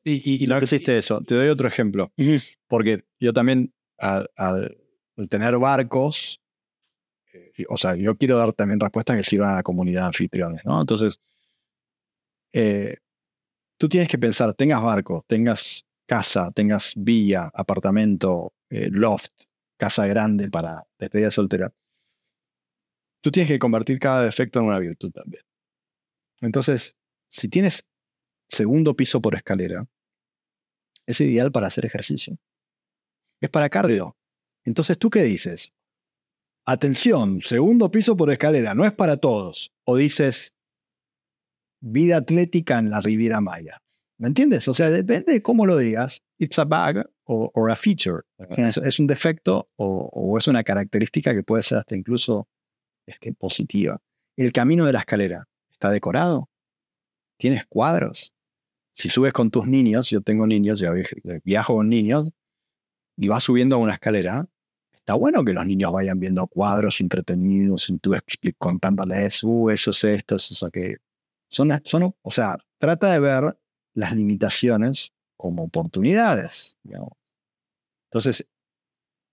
y, 0.05 0.47
no 0.47 0.57
existe 0.57 0.97
eso. 0.97 1.19
Te 1.19 1.35
doy 1.35 1.49
otro 1.49 1.67
ejemplo. 1.67 2.13
Porque 2.69 3.03
yo 3.19 3.33
también, 3.33 3.73
al 3.97 4.77
tener 5.29 5.57
barcos, 5.57 6.39
o 7.67 7.75
sea, 7.75 7.97
yo 7.97 8.15
quiero 8.15 8.37
dar 8.37 8.53
también 8.53 8.79
respuestas 8.79 9.17
que 9.17 9.23
sirvan 9.23 9.49
a 9.49 9.55
la 9.55 9.63
comunidad 9.63 10.03
de 10.03 10.07
anfitriones, 10.07 10.61
¿no? 10.63 10.79
Entonces, 10.79 11.19
eh, 12.53 12.95
tú 13.77 13.89
tienes 13.89 14.07
que 14.07 14.17
pensar, 14.17 14.53
tengas 14.53 14.81
barco, 14.81 15.21
tengas 15.27 15.85
casa, 16.05 16.49
tengas 16.53 16.93
villa, 16.95 17.51
apartamento, 17.53 18.53
eh, 18.69 18.87
loft, 18.89 19.31
casa 19.75 20.07
grande 20.07 20.49
para 20.49 20.87
despedida 20.97 21.29
soltera. 21.29 21.73
Tú 23.23 23.31
tienes 23.31 23.49
que 23.49 23.59
convertir 23.59 23.99
cada 23.99 24.23
defecto 24.23 24.59
en 24.59 24.65
una 24.65 24.79
virtud 24.79 25.11
también. 25.11 25.43
Entonces, 26.41 26.95
si 27.29 27.47
tienes 27.47 27.85
segundo 28.49 28.95
piso 28.95 29.21
por 29.21 29.35
escalera, 29.35 29.87
es 31.07 31.21
ideal 31.21 31.51
para 31.51 31.67
hacer 31.67 31.85
ejercicio. 31.85 32.37
Es 33.41 33.49
para 33.49 33.69
cardio. 33.69 34.17
Entonces, 34.65 34.97
¿tú 34.97 35.09
qué 35.09 35.23
dices? 35.23 35.73
atención, 36.65 37.41
segundo 37.41 37.91
piso 37.91 38.15
por 38.15 38.31
escalera, 38.31 38.73
no 38.73 38.85
es 38.85 38.93
para 38.93 39.17
todos. 39.17 39.71
O 39.85 39.97
dices, 39.97 40.53
vida 41.81 42.17
atlética 42.17 42.79
en 42.79 42.89
la 42.89 43.01
Riviera 43.01 43.41
Maya. 43.41 43.79
¿Me 44.17 44.27
entiendes? 44.27 44.67
O 44.67 44.73
sea, 44.73 44.89
depende 44.89 45.33
de 45.33 45.41
cómo 45.41 45.65
lo 45.65 45.77
digas. 45.77 46.21
It's 46.37 46.59
a 46.59 46.63
bug 46.63 47.05
o 47.25 47.67
a 47.67 47.75
feature. 47.75 48.21
Es, 48.37 48.99
un 48.99 49.07
defecto 49.07 49.69
o, 49.75 50.37
es 50.37 50.47
una 50.47 50.63
característica 50.63 51.33
que 51.33 51.43
puede 51.43 51.63
ser 51.63 51.79
hasta 51.79 51.95
incluso 51.95 52.47
este, 53.05 53.33
positiva. 53.33 54.01
El 54.35 54.51
camino 54.51 54.85
de 54.85 54.93
la 54.93 54.99
escalera 54.99 55.47
está 55.71 55.89
decorado. 55.89 56.49
Tienes 57.37 57.65
cuadros. 57.65 58.33
Si 58.95 59.09
subes 59.09 59.33
con 59.33 59.49
tus 59.49 59.67
niños, 59.67 60.09
yo 60.09 60.21
tengo 60.21 60.45
niños, 60.45 60.79
yo 60.79 60.91
viajo 61.43 61.75
con 61.75 61.89
niños, 61.89 62.31
y 63.17 63.27
vas 63.27 63.43
subiendo 63.43 63.75
a 63.75 63.79
una 63.79 63.93
escalera, 63.93 64.47
está 64.91 65.15
bueno 65.15 65.43
que 65.43 65.53
los 65.53 65.65
niños 65.65 65.91
vayan 65.91 66.19
viendo 66.19 66.47
cuadros 66.47 67.01
entretenidos 67.01 67.91
tú 68.01 68.13
contándoles, 68.57 69.43
uh, 69.43 69.69
eso 69.69 69.91
es 69.91 70.03
esto, 70.03 70.35
eso 70.35 70.53
es 70.53 70.63
aquello. 70.63 70.97
Son, 71.49 71.69
son, 71.83 72.15
o 72.21 72.31
sea, 72.31 72.57
trata 72.77 73.11
de 73.11 73.19
ver 73.19 73.57
las 73.93 74.15
limitaciones 74.15 75.11
como 75.37 75.63
oportunidades. 75.63 76.77
Entonces, 78.09 78.47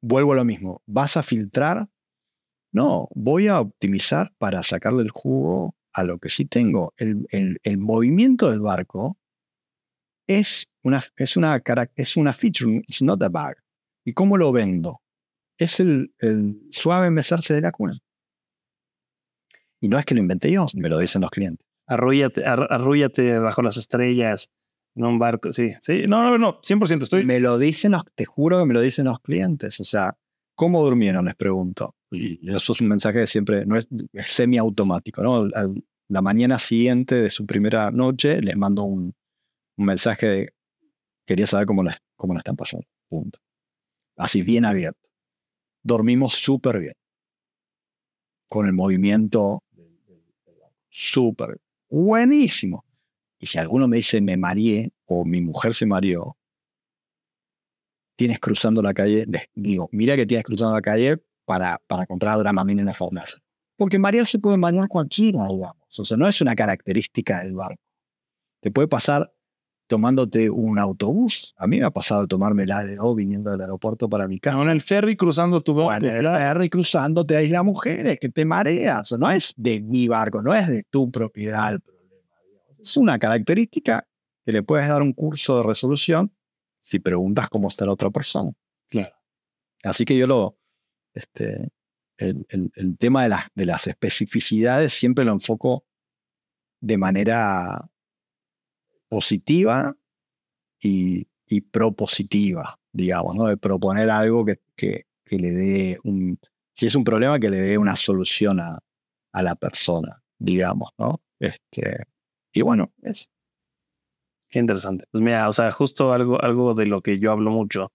vuelvo 0.03 0.33
a 0.33 0.37
lo 0.37 0.45
mismo. 0.45 0.83
¿Vas 0.87 1.17
a 1.17 1.23
filtrar? 1.23 1.89
No, 2.73 3.09
voy 3.15 3.49
a 3.49 3.61
optimizar 3.61 4.33
para 4.39 4.63
sacarle 4.63 5.03
el 5.03 5.11
jugo 5.11 5.75
a 5.93 6.05
lo 6.05 6.19
que 6.19 6.29
sí 6.29 6.45
tengo. 6.45 6.93
El, 6.97 7.27
el, 7.31 7.59
el 7.63 7.79
movimiento 7.79 8.51
del 8.51 8.61
barco 8.61 9.19
es 10.29 10.69
una, 10.83 11.03
es, 11.17 11.37
una, 11.37 11.63
es 11.97 12.17
una 12.17 12.33
feature, 12.33 12.83
it's 12.87 13.03
not 13.03 13.23
a 13.23 13.29
bug. 13.29 13.57
¿Y 14.05 14.13
cómo 14.13 14.37
lo 14.37 14.53
vendo? 14.53 15.01
es 15.61 15.79
el, 15.79 16.13
suave 16.71 17.11
mesarse 17.11 17.55
de 17.55 17.61
la 17.61 17.71
cuna. 17.71 17.99
Y 19.81 19.89
no 19.89 19.99
es 19.99 20.05
que 20.05 20.15
lo 20.15 20.21
inventé 20.21 20.51
yo, 20.51 20.67
me 20.75 20.89
lo 20.89 20.99
dicen 20.99 21.21
los 21.21 21.31
clientes. 21.31 21.67
Arrúllate, 21.87 23.39
bajo 23.39 23.63
las 23.63 23.77
estrellas 23.77 24.51
en 24.95 25.05
un 25.05 25.19
barco. 25.19 25.53
Sí, 25.53 25.73
sí, 25.81 26.05
no, 26.07 26.23
no, 26.23 26.39
no, 26.39 26.61
100% 26.63 27.03
estoy. 27.03 27.25
Me 27.25 27.41
lo 27.41 27.59
dicen, 27.59 27.93
te 28.15 28.25
juro 28.25 28.59
que 28.59 28.67
me 28.67 28.75
lo 28.75 28.81
dicen 28.81 29.07
los 29.07 29.21
clientes. 29.21 29.81
O 29.81 29.85
sea, 29.85 30.17
¿cómo 30.55 30.83
durmieron? 30.83 31.27
Les 31.27 31.37
pregunto. 31.37 31.95
Y 32.11 32.51
eso 32.51 32.73
es 32.73 32.81
un 32.81 32.89
mensaje 32.89 33.21
que 33.21 33.27
siempre, 33.27 33.65
no 33.67 33.77
es, 33.77 33.87
semiautomático, 34.25 35.23
¿no? 35.23 35.49
la 36.09 36.23
mañana 36.23 36.59
siguiente 36.59 37.15
de 37.15 37.31
su 37.31 37.47
primera 37.47 37.93
noche 37.93 38.41
les 38.43 38.57
mando 38.57 38.83
un, 38.83 39.15
mensaje 39.77 40.27
de, 40.27 40.55
quería 41.25 41.47
saber 41.47 41.67
cómo 41.67 41.83
la, 41.83 41.97
cómo 42.17 42.37
están 42.37 42.57
pasando. 42.57 42.87
Punto. 43.09 43.39
Así 44.17 44.43
bien 44.43 44.65
abierto 44.65 45.11
dormimos 45.83 46.35
súper 46.35 46.81
bien. 46.81 46.95
Con 48.49 48.67
el 48.67 48.73
movimiento 48.73 49.63
súper 50.89 51.61
buenísimo. 51.89 52.85
Y 53.39 53.47
si 53.47 53.59
alguno 53.59 53.89
me 53.89 53.99
dice 53.99 54.21
me 54.21 54.37
mareé 54.37 54.93
o 55.07 55.25
mi 55.25 55.41
mujer 55.41 55.75
se 55.75 55.87
mareó, 55.87 56.37
tienes 58.17 58.39
cruzando 58.39 58.83
la 58.83 58.93
calle, 58.93 59.25
les 59.27 59.49
digo, 59.55 59.89
mira 59.93 60.17
que 60.17 60.27
tienes 60.27 60.45
cruzando 60.45 60.75
la 60.75 60.83
calle 60.83 61.19
para, 61.51 61.81
para 61.89 62.07
comprar 62.07 62.39
Dramamine 62.39 62.83
en 62.83 62.87
la 62.87 62.95
farmacia. 62.95 63.43
Porque 63.77 64.01
se 64.25 64.39
puede 64.39 64.57
marear 64.57 64.87
cualquiera, 64.87 65.49
digamos. 65.49 65.99
O 65.99 66.05
sea, 66.05 66.17
no 66.17 66.29
es 66.29 66.41
una 66.41 66.55
característica 66.55 67.43
del 67.43 67.55
barco. 67.55 67.83
Te 68.61 68.71
puede 68.71 68.87
pasar 68.87 69.33
tomándote 69.89 70.49
un 70.49 70.79
autobús. 70.79 71.53
A 71.59 71.67
mí 71.67 71.81
me 71.81 71.87
ha 71.87 71.91
pasado 71.91 72.29
tomarme 72.29 72.63
el 72.63 72.71
ADO 72.71 73.17
viniendo 73.17 73.51
del 73.51 73.63
aeropuerto 73.63 74.09
para 74.09 74.29
mi 74.29 74.39
casa. 74.39 74.63
en 74.63 74.69
el 74.69 74.81
ferry 74.81 75.17
cruzando 75.17 75.61
tu 75.61 75.75
barco. 75.75 76.07
en 76.07 76.15
el 76.15 76.25
ferry 76.25 76.71
cruzando 76.71 77.27
te 77.27 77.49
las 77.49 77.65
mujeres, 77.65 78.21
que 78.21 78.29
te 78.29 78.45
mareas. 78.45 79.11
No 79.19 79.29
es 79.29 79.53
de 79.57 79.81
mi 79.81 80.07
barco, 80.07 80.43
no 80.43 80.55
es 80.55 80.69
de 80.69 80.85
tu 80.89 81.11
propiedad 81.11 81.73
el 81.73 81.81
problema. 81.81 82.15
Es 82.79 82.97
una 82.97 83.19
característica 83.19 84.07
que 84.47 84.53
le 84.53 84.63
puedes 84.63 84.87
dar 84.87 85.03
un 85.03 85.13
curso 85.13 85.57
de 85.57 85.63
resolución 85.65 86.33
si 86.85 87.01
preguntas 87.01 87.49
cómo 87.49 87.67
está 87.67 87.87
la 87.87 87.93
otra 87.93 88.11
persona. 88.11 88.53
Claro. 88.89 89.17
Así 89.83 90.05
que 90.05 90.17
yo 90.17 90.29
lo, 90.29 90.60
este, 91.15 91.69
el, 92.19 92.47
el, 92.49 92.99
tema 92.99 93.23
de 93.23 93.31
las, 93.31 93.47
de 93.55 93.67
las 93.67 93.87
especificidades 93.87 94.93
siempre 94.93 95.25
lo 95.25 95.33
enfoco 95.33 95.85
de 96.81 96.99
manera 96.99 97.89
positiva 99.09 99.97
y, 100.81 101.27
y 101.47 101.61
propositiva, 101.63 102.79
digamos, 102.93 103.37
¿no? 103.37 103.47
De 103.47 103.57
proponer 103.57 104.11
algo 104.11 104.45
que, 104.45 104.61
que, 104.77 105.07
que 105.25 105.39
le 105.39 105.51
dé 105.51 105.99
un, 106.05 106.39
si 106.75 106.87
es 106.87 106.95
un 106.95 107.05
problema, 107.05 107.39
que 107.39 107.51
le 107.51 107.59
dé 107.59 107.79
una 107.79 107.97
solución 107.97 108.61
a, 108.61 108.79
a 109.33 109.43
la 109.43 109.55
persona, 109.55 110.23
digamos, 110.39 110.91
¿no? 110.99 111.21
Este, 111.39 112.05
y 112.53 112.63
bueno, 112.63 112.93
es. 113.03 113.29
Qué 114.49 114.59
interesante. 114.59 115.05
Pues 115.11 115.23
mira, 115.23 115.49
o 115.49 115.53
sea, 115.53 115.71
justo 115.71 116.13
algo, 116.13 116.43
algo 116.43 116.75
de 116.75 116.87
lo 116.87 117.03
que 117.03 117.19
yo 117.19 117.31
hablo 117.31 117.51
mucho 117.51 117.93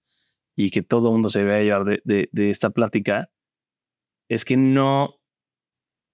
y 0.55 0.69
que 0.71 0.81
todo 0.81 1.07
el 1.09 1.13
mundo 1.13 1.29
se 1.29 1.43
ve 1.43 1.55
a 1.55 1.61
llevar 1.61 1.85
de, 1.85 2.01
de, 2.05 2.29
de, 2.31 2.49
esta 2.49 2.69
plática 2.69 3.29
es 4.29 4.45
que 4.45 4.57
no, 4.57 5.19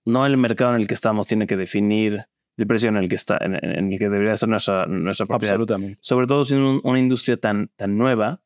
no 0.05 0.25
el 0.25 0.37
mercado 0.37 0.73
en 0.75 0.81
el 0.81 0.87
que 0.87 0.93
estamos 0.95 1.27
tiene 1.27 1.47
que 1.47 1.57
definir 1.57 2.25
el 2.57 2.67
precio 2.67 2.89
en 2.89 2.97
el 2.97 3.07
que 3.09 3.15
está, 3.15 3.37
en, 3.41 3.55
en 3.55 3.93
el 3.93 3.99
que 3.99 4.09
debería 4.09 4.35
ser 4.37 4.49
nuestra, 4.49 4.85
nuestra 4.85 5.25
propiedad. 5.25 5.55
Absolutamente. 5.55 5.97
Sobre 6.01 6.27
todo 6.27 6.43
siendo 6.43 6.69
un, 6.71 6.81
una 6.83 6.99
industria 6.99 7.37
tan, 7.37 7.69
tan 7.75 7.97
nueva, 7.97 8.41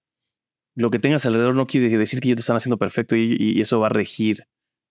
lo 0.76 0.90
que 0.90 1.00
tengas 1.00 1.26
alrededor 1.26 1.56
no 1.56 1.66
quiere 1.68 1.90
decir 1.98 2.20
que 2.20 2.30
ya 2.30 2.36
te 2.36 2.42
están 2.42 2.58
haciendo 2.58 2.78
perfecto 2.78 3.16
y, 3.16 3.36
y 3.40 3.62
eso 3.62 3.80
va 3.80 3.88
a 3.88 3.90
regir 3.90 4.48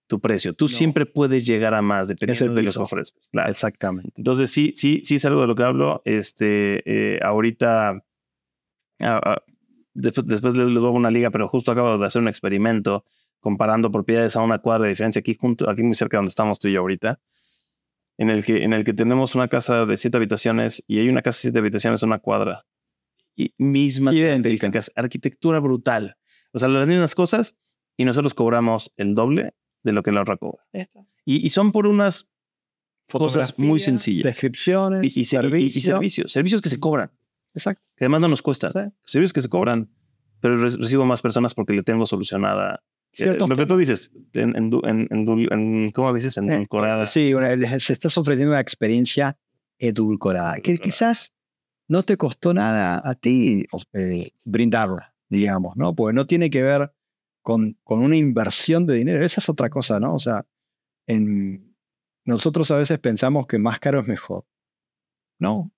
tu 0.06 0.20
precio. 0.20 0.52
Tú 0.54 0.64
No. 0.66 0.68
siempre 0.68 1.06
puedes 1.06 1.46
llegar 1.46 1.74
a 1.74 1.80
más 1.82 2.08
dependiendo 2.08 2.54
de 2.54 2.62
lo 2.62 2.66
que 2.66 2.66
piso. 2.66 2.82
ofrezcas. 2.82 3.28
Claro. 3.30 3.50
Exactamente. 3.50 4.10
Entonces, 4.16 4.50
sí, 4.50 4.72
sí, 4.76 5.00
sí 5.04 5.14
es 5.14 5.24
algo 5.24 5.42
de 5.42 5.46
lo 5.46 5.54
que 5.54 5.62
hablo. 5.62 6.02
Este, 6.04 6.82
eh, 7.14 7.20
ahorita, 7.22 7.90
ah, 9.00 9.20
ah, 9.24 9.42
después, 9.94 10.26
después 10.26 10.54
les, 10.56 10.66
les 10.68 10.80
doy 10.82 10.92
una 10.94 11.10
liga, 11.10 11.30
pero 11.30 11.48
justo 11.48 11.72
acabo 11.72 11.96
de 11.98 12.06
hacer 12.06 12.20
un 12.22 12.28
experimento 12.28 13.04
comparando 13.40 13.90
propiedades 13.90 14.36
a 14.36 14.42
una 14.42 14.58
cuadra 14.58 14.84
de 14.84 14.90
diferencia 14.90 15.20
aquí 15.20 15.36
junto, 15.38 15.68
aquí 15.68 15.82
muy 15.82 15.94
cerca 15.94 16.16
de 16.16 16.18
donde 16.18 16.28
estamos 16.30 16.58
tú 16.58 16.68
y 16.68 16.72
yo 16.72 16.80
ahorita, 16.80 17.20
en 18.18 18.30
el 18.30 18.44
que, 18.44 18.62
en 18.64 18.72
el 18.72 18.84
que 18.84 18.92
tenemos 18.94 19.34
una 19.34 19.48
casa 19.48 19.84
de 19.86 19.96
siete 19.96 20.16
habitaciones 20.16 20.82
y 20.86 20.98
hay 20.98 21.08
una 21.08 21.20
casa 21.22 21.38
de 21.38 21.40
siete 21.42 21.58
habitaciones 21.58 22.02
en 22.02 22.08
una 22.10 22.18
cuadra. 22.20 22.64
Y 23.36 23.52
mismas 23.58 24.14
características, 24.28 24.92
arquitectura 24.94 25.58
brutal. 25.58 26.16
O 26.52 26.58
sea, 26.60 26.68
las 26.68 26.86
mismas 26.86 27.14
cosas 27.16 27.56
y 27.96 28.04
nosotros 28.04 28.32
cobramos 28.34 28.92
el 28.96 29.14
doble 29.14 29.54
de 29.82 29.92
lo 29.92 30.02
que 30.04 30.12
la 30.12 30.22
otra 30.22 30.36
cobra. 30.36 30.64
Y, 31.24 31.44
y 31.44 31.48
son 31.48 31.72
por 31.72 31.86
unas 31.88 32.30
cosas 33.10 33.58
muy 33.58 33.80
sencillas. 33.80 34.24
Descripciones, 34.24 35.02
Y, 35.48 35.64
y- 35.64 35.78
y 35.78 35.80
servicios, 35.82 36.32
servicios 36.32 36.62
que 36.62 36.70
se 36.70 36.78
cobran, 36.80 37.10
Exacto. 37.54 37.82
que 37.96 38.04
además 38.04 38.20
no 38.22 38.28
nos 38.28 38.42
cuestan. 38.42 38.72
Sí. 38.72 38.78
Servicios 39.04 39.32
que 39.32 39.42
se 39.42 39.48
cobran, 39.48 39.90
pero 40.40 40.56
re- 40.56 40.76
recibo 40.76 41.04
más 41.06 41.22
personas 41.22 41.54
porque 41.54 41.72
le 41.72 41.82
tengo 41.82 42.04
solucionada. 42.06 42.82
eh, 43.18 43.36
lo 43.38 43.48
que 43.56 43.66
tú 43.66 43.76
dices, 43.76 44.10
en, 44.32 44.56
en, 44.56 44.70
en, 44.84 45.08
en 45.52 45.90
¿cómo 45.92 46.12
dices? 46.12 46.36
En 46.36 46.50
Eh, 46.50 46.54
edulcorada. 46.56 47.06
Sí, 47.06 47.32
una- 47.34 47.56
se 47.80 47.92
estás 47.92 48.18
ofreciendo 48.18 48.52
una 48.52 48.60
experiencia 48.60 49.38
edulcorada, 49.78 50.56
que 50.60 50.78
quizás 50.78 51.32
no 51.88 52.02
te 52.02 52.16
costó 52.16 52.54
nada 52.54 53.00
a 53.04 53.14
ti 53.14 53.66
eh, 53.92 54.30
brindarla, 54.44 55.14
digamos, 55.28 55.76
¿no? 55.76 55.94
Porque 55.94 56.14
no 56.14 56.26
tiene 56.26 56.50
que 56.50 56.62
ver 56.62 56.92
con, 57.42 57.76
con 57.84 58.00
una 58.00 58.16
inversión 58.16 58.86
de 58.86 58.94
dinero. 58.94 59.24
Esa 59.24 59.40
es 59.40 59.48
otra 59.48 59.68
cosa, 59.68 60.00
¿no? 60.00 60.14
O 60.14 60.18
sea, 60.18 60.46
en, 61.06 61.76
nosotros 62.24 62.70
a 62.70 62.76
veces 62.78 62.98
pensamos 62.98 63.46
que 63.46 63.58
más 63.58 63.78
caro 63.80 64.00
es 64.00 64.08
mejor, 64.08 64.46
¿no? 65.38 65.70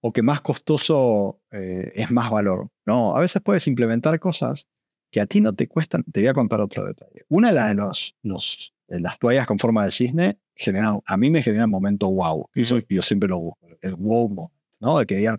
O 0.00 0.12
que 0.12 0.22
más 0.22 0.40
costoso 0.40 1.40
eh, 1.50 1.92
es 1.94 2.10
más 2.10 2.30
valor. 2.30 2.68
No, 2.84 3.16
a 3.16 3.20
veces 3.20 3.42
puedes 3.42 3.66
implementar 3.66 4.18
cosas 4.20 4.68
que 5.10 5.20
a 5.20 5.26
ti 5.26 5.40
no 5.40 5.54
te 5.54 5.68
cuestan. 5.68 6.04
Te 6.04 6.20
voy 6.20 6.28
a 6.28 6.34
contar 6.34 6.60
otro 6.60 6.84
detalle. 6.84 7.24
Una 7.28 7.48
de 7.48 7.54
las 7.54 7.74
los, 7.74 8.16
los, 8.22 8.74
de 8.88 9.00
las 9.00 9.18
toallas 9.18 9.46
con 9.46 9.58
forma 9.58 9.84
de 9.84 9.90
cisne, 9.90 10.38
generan, 10.54 11.00
a 11.04 11.16
mí 11.16 11.30
me 11.30 11.42
genera 11.42 11.64
un 11.64 11.70
momento 11.70 12.10
wow. 12.10 12.48
Y 12.54 12.62
eso 12.62 12.78
yo 12.88 13.02
siempre 13.02 13.28
lo 13.28 13.38
busco. 13.38 13.66
El 13.80 13.94
wow 13.96 14.28
moment, 14.28 14.52
¿no? 14.80 14.98
De 14.98 15.06
que 15.06 15.16
digan, 15.16 15.38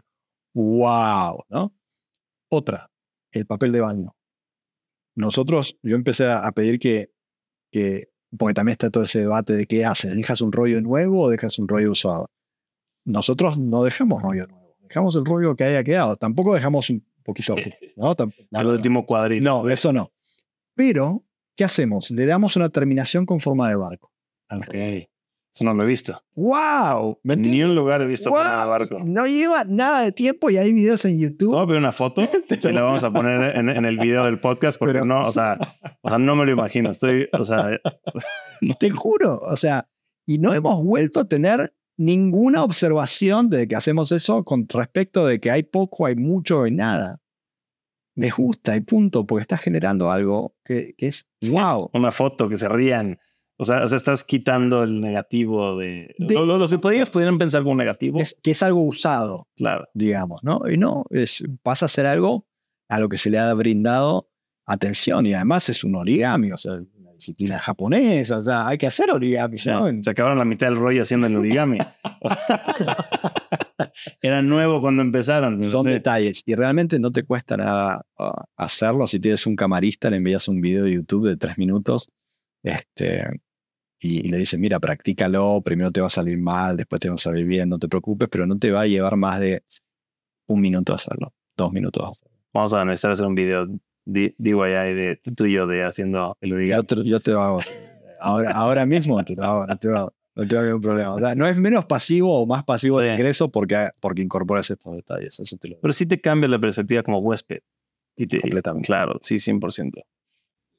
wow, 0.54 1.44
¿no? 1.50 1.74
Otra, 2.50 2.90
el 3.32 3.46
papel 3.46 3.72
de 3.72 3.82
baño. 3.82 4.16
Nosotros, 5.16 5.78
yo 5.82 5.96
empecé 5.96 6.26
a, 6.26 6.46
a 6.46 6.52
pedir 6.52 6.80
que, 6.80 7.12
que, 7.72 8.10
porque 8.38 8.54
también 8.54 8.74
está 8.74 8.90
todo 8.90 9.04
ese 9.04 9.20
debate 9.20 9.54
de 9.54 9.66
qué 9.66 9.86
haces, 9.86 10.16
¿dejas 10.16 10.42
un 10.42 10.52
rollo 10.52 10.80
nuevo 10.82 11.24
o 11.24 11.30
dejas 11.30 11.58
un 11.60 11.68
rollo 11.68 11.92
usado? 11.92 12.28
Nosotros 13.08 13.58
no 13.58 13.84
dejamos 13.84 14.22
rollo 14.22 14.48
nuevo, 14.48 14.76
dejamos 14.82 15.16
el 15.16 15.24
rollo 15.24 15.56
que 15.56 15.64
haya 15.64 15.82
quedado, 15.84 16.18
tampoco 16.18 16.54
dejamos 16.54 16.90
un 16.90 17.06
poquito, 17.24 17.56
¿no? 17.96 18.14
Al 18.54 18.68
último 18.68 19.06
cuadrito. 19.06 19.46
no, 19.46 19.70
eso 19.70 19.94
no. 19.94 20.12
Pero, 20.76 21.24
¿qué 21.56 21.64
hacemos? 21.64 22.12
Le 22.12 22.26
damos 22.26 22.58
una 22.58 22.68
terminación 22.70 23.26
con 23.26 23.40
forma 23.40 23.70
de 23.70 23.76
barco. 23.78 24.12
Ok. 24.52 24.74
Eso 24.74 25.64
no 25.64 25.74
lo 25.74 25.84
he 25.84 25.88
visto. 25.88 26.22
¡Wow! 26.36 27.20
¿Me 27.24 27.36
Ni 27.38 27.64
un 27.64 27.74
lugar 27.74 28.02
he 28.02 28.06
visto 28.06 28.30
¡Wow! 28.30 28.40
para 28.40 28.66
barco. 28.66 29.00
No 29.04 29.26
lleva 29.26 29.64
nada 29.64 30.02
de 30.02 30.12
tiempo 30.12 30.50
y 30.52 30.58
hay 30.58 30.72
videos 30.74 31.04
en 31.06 31.18
YouTube. 31.18 31.52
Voy 31.52 31.64
a 31.64 31.66
pedir 31.66 31.80
una 31.80 31.92
foto 31.94 32.22
y 32.64 32.72
la 32.74 32.82
vamos 32.84 33.04
a 33.06 33.12
poner 33.12 33.56
en, 33.56 33.70
en 33.70 33.86
el 33.86 33.98
video 33.98 34.26
del 34.26 34.40
podcast 34.40 34.78
porque 34.78 34.94
Pero- 34.94 35.06
no, 35.06 35.26
o 35.26 35.32
sea, 35.32 35.58
o 36.02 36.10
sea, 36.10 36.18
no 36.20 36.36
me 36.36 36.46
lo 36.46 36.52
imagino. 36.52 36.92
Estoy, 36.92 37.28
o 37.34 37.44
sea, 37.46 37.70
Te 38.80 38.90
juro. 38.92 39.40
O 39.40 39.56
sea, 39.56 39.88
y 40.26 40.38
no 40.40 40.54
hemos 40.54 40.84
vuelto 40.84 41.22
a 41.22 41.26
tener 41.28 41.74
ninguna 41.98 42.64
observación 42.64 43.50
de 43.50 43.68
que 43.68 43.76
hacemos 43.76 44.12
eso 44.12 44.44
con 44.44 44.68
respecto 44.70 45.26
de 45.26 45.40
que 45.40 45.52
hay 45.52 45.64
poco, 45.64 46.06
hay 46.06 46.16
mucho, 46.16 46.64
hay 46.64 46.72
nada. 46.72 47.20
Me 48.16 48.30
gusta 48.32 48.76
y 48.76 48.82
punto, 48.82 49.26
porque 49.28 49.42
está 49.42 49.58
generando 49.58 50.12
algo 50.12 50.56
que, 50.66 50.96
que 50.98 51.08
es 51.08 51.28
wow. 51.50 51.90
una 51.94 52.12
foto 52.12 52.50
que 52.50 52.58
se 52.58 52.68
rían. 52.68 53.20
O 53.60 53.66
sea, 53.66 53.84
o 53.84 53.88
sea, 53.88 53.98
estás 53.98 54.24
quitando 54.24 54.84
el 54.84 55.02
negativo 55.02 55.78
de. 55.78 56.14
De- 56.20 56.34
lo- 56.36 56.46
lo- 56.46 56.58
los 56.58 56.70
que 56.72 56.78
podrías 56.80 57.10
pudieran 57.10 57.38
pensar 57.40 57.64
como 57.64 57.76
negativo. 57.76 58.20
Es, 58.20 58.36
que 58.44 58.52
es 58.52 58.62
algo 58.64 58.84
usado. 58.84 59.48
claro. 59.56 59.86
digamos, 59.94 60.44
¿no? 60.44 60.62
Y 60.70 60.78
no, 60.78 61.06
es, 61.10 61.44
pasa 61.64 61.86
a 61.86 61.90
ser 61.90 62.06
algo 62.06 62.48
a 62.90 63.00
lo 63.00 63.10
que 63.10 63.18
se 63.18 63.30
le 63.30 63.38
ha 63.40 63.52
brindado 63.54 64.30
atención 64.66 65.26
y 65.26 65.34
además 65.34 65.70
es 65.70 65.84
un 65.84 65.96
origami, 65.96 66.52
o 66.52 66.58
sea, 66.58 66.80
disciplina 67.18 67.60
japonesa, 67.60 68.38
o 68.40 68.44
sea, 68.44 68.68
hay 68.68 68.78
que 68.78 68.88
hacer 68.88 69.12
origami, 69.12 69.58
¿no? 69.66 70.04
Se 70.04 70.10
acabaron 70.10 70.38
la 70.38 70.46
mitad 70.46 70.68
del 70.68 70.78
rollo 70.78 71.02
haciendo 71.02 71.28
el 71.28 71.36
origami. 71.36 71.78
Era 74.22 74.42
nuevo 74.42 74.82
cuando 74.82 75.02
empezaron. 75.02 75.72
Son 75.72 75.84
Sí. 75.84 75.90
detalles 75.92 76.44
y 76.46 76.56
realmente 76.56 77.00
no 77.00 77.12
te 77.12 77.24
cuesta 77.24 77.58
nada 77.58 78.06
ah, 78.18 78.46
hacerlo. 78.56 79.08
Si 79.08 79.20
tienes 79.20 79.46
un 79.46 79.56
camarista, 79.56 80.10
le 80.10 80.18
envías 80.18 80.48
un 80.48 80.62
video 80.62 80.86
de 80.86 80.94
YouTube 80.94 81.28
de 81.28 81.38
tres 81.38 81.58
minutos 81.58 82.10
este, 82.64 83.24
y, 84.00 84.26
y 84.28 84.30
le 84.30 84.38
dices, 84.38 84.60
mira, 84.60 84.80
practícalo, 84.80 85.62
primero 85.64 85.92
te 85.92 86.02
va 86.02 86.08
a 86.08 86.12
salir 86.12 86.38
mal, 86.38 86.78
después 86.78 87.00
te 87.00 87.10
va 87.10 87.16
a 87.16 87.18
salir 87.18 87.46
bien, 87.46 87.70
no 87.70 87.80
te 87.80 87.88
preocupes, 87.88 88.28
pero 88.32 88.46
no 88.48 88.58
te 88.58 88.72
va 88.72 88.82
a 88.82 88.88
llevar 88.88 89.16
más 89.18 89.40
de 89.40 89.64
un 90.48 90.62
minuto 90.62 90.94
hacerlo, 90.94 91.34
dos 91.56 91.72
minutos. 91.74 92.24
Vamos 92.54 92.74
a 92.74 92.84
necesitar 92.86 93.12
hacer 93.12 93.26
un 93.28 93.36
video 93.36 93.68
DIY 94.08 94.94
de 94.94 95.20
tú 95.36 95.46
y 95.46 95.54
yo 95.54 95.68
de 95.68 95.84
haciendo 95.84 96.38
el 96.42 96.50
Yo 96.52 96.56
origami. 96.56 96.84
te, 96.86 97.04
yo 97.04 97.20
te 97.20 97.32
lo 97.32 97.42
hago. 97.42 97.60
Ahora, 98.20 98.52
ahora 98.52 98.86
mismo 98.86 99.24
te 99.24 99.36
lo 99.36 99.44
hago, 99.44 99.68
no 99.68 99.78
te 99.78 99.88
lo 99.88 99.98
hago. 99.98 100.14
No 100.36 100.48
tengo 100.48 100.62
ningún 100.64 100.82
problema. 100.82 101.14
O 101.16 101.20
sea, 101.20 101.34
no 101.36 101.48
es 101.48 101.58
menos 101.58 101.86
pasivo 101.86 102.42
o 102.42 102.46
más 102.46 102.64
pasivo 102.64 103.00
Sí. 103.00 103.08
de 103.08 103.14
ingreso 103.14 103.52
porque, 103.52 103.90
porque 104.00 104.22
incorporas 104.22 104.70
estos 104.70 104.96
detalles. 104.96 105.40
Eso 105.40 105.58
te 105.58 105.68
lo 105.70 105.80
Pero 105.82 105.92
sí 105.94 106.06
te 106.06 106.22
cambia 106.22 106.48
la 106.48 106.60
perspectiva 106.60 107.02
como 107.04 107.20
huésped. 107.20 107.60
Y 108.16 108.28
te- 108.28 108.40
Completamente. 108.42 108.86
Claro, 108.88 109.20
sí, 109.22 109.40
100%. 109.40 110.04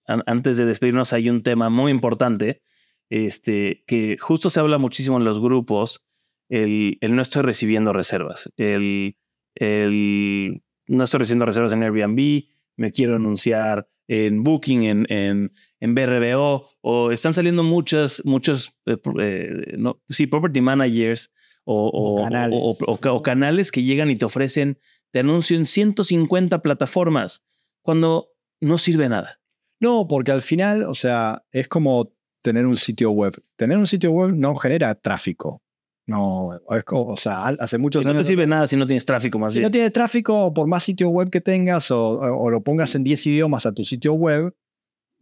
An- 0.06 0.22
antes 0.26 0.56
de 0.56 0.64
despedirnos, 0.64 1.12
hay 1.12 1.28
un 1.28 1.42
tema 1.42 1.70
muy 1.70 1.90
importante 1.92 2.62
este, 3.10 3.82
que 3.86 4.16
justo 4.18 4.48
se 4.50 4.60
habla 4.60 4.78
muchísimo 4.78 5.18
en 5.18 5.24
los 5.24 5.40
grupos, 5.40 6.04
el, 6.48 6.96
el 7.00 7.14
no 7.16 7.22
estoy 7.22 7.42
recibiendo 7.42 7.92
reservas, 7.92 8.50
el, 8.56 9.16
el 9.54 10.62
no 10.86 11.04
estoy 11.04 11.18
recibiendo 11.18 11.46
reservas 11.46 11.72
en 11.72 11.82
Airbnb, 11.82 12.44
me 12.78 12.90
quiero 12.92 13.16
anunciar 13.16 13.86
en 14.06 14.42
Booking, 14.42 14.84
en, 14.84 15.06
en, 15.12 15.52
en 15.80 15.94
BRBO, 15.94 16.70
o 16.80 17.12
están 17.12 17.34
saliendo 17.34 17.62
muchas, 17.62 18.22
muchos, 18.24 18.72
eh, 18.86 18.96
eh, 19.20 19.74
no, 19.76 20.00
sí, 20.08 20.26
property 20.26 20.62
managers 20.62 21.30
o, 21.64 21.88
O 21.88 22.20
o- 22.20 22.24
canales. 22.24 22.58
o- 22.58 22.70
o- 22.70 22.92
o- 22.94 23.14
o 23.16 23.22
canales 23.22 23.70
que 23.70 23.82
llegan 23.82 24.08
y 24.08 24.16
te 24.16 24.24
ofrecen, 24.24 24.78
te 25.10 25.18
anuncio 25.20 25.58
en 25.58 25.66
150 25.66 26.62
plataformas, 26.62 27.44
cuando 27.82 28.28
no 28.60 28.78
sirve 28.78 29.08
nada. 29.10 29.40
No, 29.80 30.06
porque 30.08 30.32
al 30.32 30.42
final, 30.42 30.84
o 30.84 30.94
sea, 30.94 31.44
es 31.52 31.68
como 31.68 32.12
tener 32.42 32.66
un 32.66 32.76
sitio 32.76 33.10
web. 33.10 33.34
Tener 33.56 33.76
un 33.76 33.86
sitio 33.86 34.10
web 34.10 34.34
no 34.34 34.54
genera 34.56 34.94
tráfico. 34.94 35.62
No, 36.08 36.58
es 36.70 36.84
como, 36.84 37.02
o 37.08 37.16
sea, 37.18 37.48
hace 37.48 37.76
muchos 37.76 38.02
no 38.02 38.12
te 38.12 38.16
años. 38.16 38.26
sirve 38.26 38.46
nada 38.46 38.66
si 38.66 38.76
no 38.76 38.86
tienes 38.86 39.04
tráfico 39.04 39.38
más 39.38 39.52
Si 39.52 39.58
bien. 39.58 39.66
no 39.66 39.70
tienes 39.70 39.92
tráfico, 39.92 40.54
por 40.54 40.66
más 40.66 40.82
sitio 40.82 41.10
web 41.10 41.28
que 41.28 41.42
tengas 41.42 41.90
o, 41.90 42.48
lo 42.50 42.62
pongas 42.62 42.94
en 42.94 43.04
10 43.04 43.26
idiomas 43.26 43.66
a 43.66 43.72
tu 43.72 43.84
sitio 43.84 44.14
web, 44.14 44.56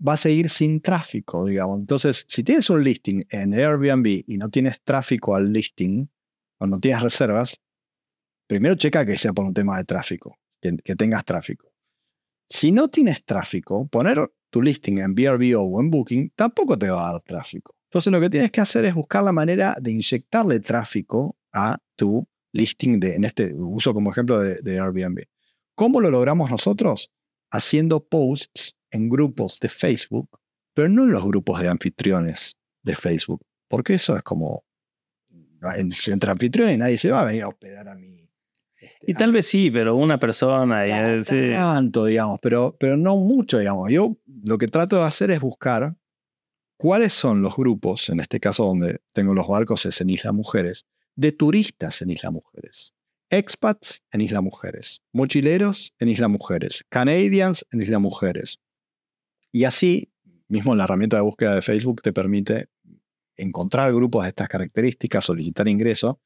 va 0.06 0.12
a 0.12 0.16
seguir 0.16 0.48
sin 0.48 0.80
tráfico, 0.80 1.44
digamos. 1.44 1.80
Entonces, 1.80 2.24
si 2.28 2.44
tienes 2.44 2.70
un 2.70 2.84
listing 2.84 3.24
en 3.30 3.52
Airbnb 3.52 4.06
y 4.28 4.38
no 4.38 4.48
tienes 4.48 4.80
tráfico 4.82 5.34
al 5.34 5.52
listing, 5.52 6.08
o 6.58 6.66
no 6.68 6.78
tienes 6.78 7.02
reservas, 7.02 7.60
primero 8.46 8.76
checa 8.76 9.04
que 9.04 9.18
sea 9.18 9.32
por 9.32 9.44
un 9.44 9.54
tema 9.54 9.78
de 9.78 9.84
tráfico, 9.84 10.38
que, 10.60 10.76
que 10.84 10.94
tengas 10.94 11.24
tráfico. 11.24 11.72
Si 12.48 12.70
no 12.70 12.88
tienes 12.88 13.24
tráfico, 13.24 13.88
poner 13.88 14.18
tu 14.50 14.62
listing 14.62 14.98
en 14.98 15.14
VRBO 15.14 15.62
o 15.62 15.80
en 15.80 15.90
Booking 15.90 16.30
tampoco 16.36 16.78
te 16.78 16.88
va 16.88 17.08
a 17.08 17.12
dar 17.14 17.22
tráfico. 17.22 17.75
Entonces, 17.96 18.12
lo 18.12 18.20
que 18.20 18.28
tienes 18.28 18.50
que 18.50 18.60
hacer 18.60 18.84
es 18.84 18.94
buscar 18.94 19.24
la 19.24 19.32
manera 19.32 19.74
de 19.80 19.90
inyectarle 19.90 20.60
tráfico 20.60 21.34
a 21.50 21.78
tu 21.96 22.28
listing 22.52 23.00
de, 23.00 23.14
en 23.14 23.24
este 23.24 23.54
uso 23.54 23.94
como 23.94 24.10
ejemplo 24.10 24.38
de, 24.38 24.60
de 24.60 24.78
Airbnb. 24.78 25.22
¿Cómo 25.74 26.02
lo 26.02 26.10
logramos 26.10 26.50
nosotros? 26.50 27.10
Haciendo 27.50 28.06
posts 28.06 28.76
en 28.90 29.08
grupos 29.08 29.60
de 29.60 29.70
Facebook, 29.70 30.28
pero 30.74 30.90
no 30.90 31.04
en 31.04 31.12
los 31.12 31.24
grupos 31.24 31.58
de 31.62 31.68
anfitriones 31.68 32.58
de 32.82 32.94
Facebook, 32.94 33.40
porque 33.66 33.94
eso 33.94 34.14
es 34.14 34.22
como 34.22 34.66
entre 35.78 36.30
anfitriones 36.30 36.76
nadie 36.76 36.98
se 36.98 37.10
va 37.10 37.22
a 37.22 37.24
venir 37.24 37.44
a 37.44 37.48
hospedar 37.48 37.88
a 37.88 37.94
mí. 37.94 38.28
Este, 38.78 39.10
y 39.10 39.14
tal 39.14 39.32
vez 39.32 39.46
sí, 39.46 39.70
pero 39.70 39.96
una 39.96 40.18
persona. 40.18 40.84
Tanto, 41.54 42.04
digamos, 42.04 42.40
pero, 42.42 42.76
pero 42.78 42.98
no 42.98 43.16
mucho, 43.16 43.58
digamos. 43.58 43.90
Yo 43.90 44.18
lo 44.44 44.58
que 44.58 44.68
trato 44.68 44.96
de 44.96 45.04
hacer 45.04 45.30
es 45.30 45.40
buscar 45.40 45.96
cuáles 46.76 47.12
son 47.12 47.42
los 47.42 47.56
grupos, 47.56 48.08
en 48.08 48.20
este 48.20 48.40
caso 48.40 48.64
donde 48.64 49.00
tengo 49.12 49.34
los 49.34 49.48
barcos 49.48 49.86
es 49.86 50.00
en 50.00 50.10
Isla 50.10 50.32
Mujeres, 50.32 50.86
de 51.14 51.32
turistas 51.32 52.02
en 52.02 52.10
Isla 52.10 52.30
Mujeres. 52.30 52.92
Expats 53.30 54.02
en 54.12 54.20
Isla 54.20 54.40
Mujeres, 54.40 55.00
mochileros 55.12 55.94
en 55.98 56.08
Isla 56.08 56.28
Mujeres, 56.28 56.84
Canadians 56.88 57.66
en 57.72 57.82
Isla 57.82 57.98
Mujeres. 57.98 58.60
Y 59.50 59.64
así, 59.64 60.12
mismo 60.48 60.74
la 60.76 60.84
herramienta 60.84 61.16
de 61.16 61.22
búsqueda 61.22 61.54
de 61.54 61.62
Facebook 61.62 62.02
te 62.02 62.12
permite 62.12 62.68
encontrar 63.36 63.92
grupos 63.92 64.22
de 64.22 64.28
estas 64.28 64.48
características, 64.48 65.24
solicitar 65.24 65.66
ingreso, 65.66 66.20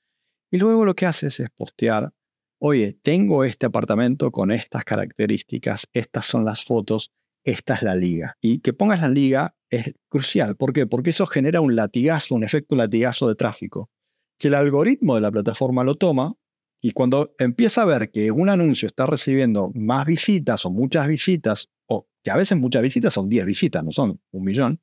y 0.51 0.59
luego 0.59 0.85
lo 0.85 0.95
que 0.95 1.07
haces 1.07 1.41
es 1.41 1.49
postear, 1.51 2.13
oye, 2.59 2.99
tengo 3.03 3.45
este 3.45 3.67
apartamento 3.67 4.31
con 4.31 4.51
estas 4.51 4.85
características, 4.85 5.89
estas 5.93 6.27
son 6.27 6.45
las 6.45 6.65
fotos, 6.65 7.13
esta 7.45 7.75
es 7.75 7.83
la 7.83 7.95
liga. 7.95 8.37
Y 8.41 8.61
que 8.61 8.73
pongas 8.73 9.01
la 9.01 9.09
liga 9.09 9.55
es 9.71 9.95
crucial. 10.09 10.57
¿Por 10.57 10.73
qué? 10.73 10.87
Porque 10.87 11.11
eso 11.11 11.27
genera 11.27 11.61
un 11.61 11.77
latigazo, 11.77 12.35
un 12.35 12.45
efecto 12.45 12.77
latigazo 12.77 13.29
de 13.29 13.35
tráfico, 13.35 13.91
que 14.39 14.49
el 14.49 14.55
algoritmo 14.55 15.15
de 15.15 15.21
la 15.21 15.31
plataforma 15.31 15.85
lo 15.85 15.95
toma 15.95 16.35
y 16.83 16.93
cuando 16.93 17.35
empieza 17.39 17.83
a 17.83 17.85
ver 17.85 18.11
que 18.11 18.31
un 18.31 18.49
anuncio 18.49 18.87
está 18.87 19.07
recibiendo 19.07 19.71
más 19.75 20.07
visitas 20.07 20.65
o 20.65 20.71
muchas 20.71 21.07
visitas, 21.09 21.69
o 21.87 22.09
que 22.23 22.31
a 22.31 22.37
veces 22.37 22.59
muchas 22.59 22.83
visitas 22.83 23.13
son 23.13 23.29
10 23.29 23.45
visitas, 23.45 23.85
no 23.85 23.93
son 23.93 24.21
un 24.31 24.45
millón, 24.45 24.81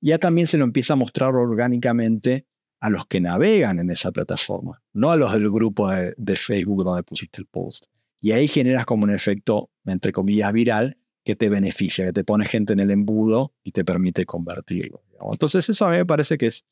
ya 0.00 0.18
también 0.18 0.48
se 0.48 0.58
lo 0.58 0.64
empieza 0.64 0.94
a 0.94 0.96
mostrar 0.96 1.34
orgánicamente 1.34 2.46
a 2.80 2.90
los 2.90 3.06
que 3.06 3.20
navegan 3.20 3.78
en 3.78 3.90
esa 3.90 4.12
plataforma, 4.12 4.82
no 4.92 5.10
a 5.10 5.16
los 5.16 5.32
del 5.32 5.50
grupo 5.50 5.88
de, 5.88 6.36
Facebook 6.36 6.84
donde 6.84 7.02
pusiste 7.04 7.40
el 7.40 7.46
post. 7.46 7.86
Y 8.20 8.32
ahí 8.32 8.48
generas 8.48 8.84
como 8.84 9.04
un 9.04 9.10
efecto, 9.10 9.70
entre 9.84 10.12
comillas, 10.12 10.52
viral 10.52 10.98
que 11.26 11.34
te 11.34 11.48
beneficia, 11.48 12.06
que 12.06 12.12
te 12.12 12.22
pone 12.22 12.46
gente 12.46 12.72
en 12.72 12.78
el 12.78 12.92
embudo 12.92 13.52
y 13.64 13.72
te 13.72 13.84
permite 13.84 14.24
convertirlo. 14.24 15.02
Entonces 15.32 15.68
eso 15.68 15.84
a 15.84 15.90
mí 15.90 15.96
me 15.96 16.06
parece 16.06 16.38
que 16.38 16.46
es 16.46 16.64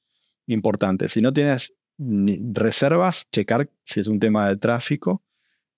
importante. 0.46 1.08
Si 1.08 1.20
no 1.20 1.32
tienes 1.32 1.74
reservas, 1.98 3.26
checar 3.32 3.68
si 3.84 3.98
es 3.98 4.06
un 4.06 4.20
tema 4.20 4.48
de 4.48 4.56
tráfico. 4.56 5.24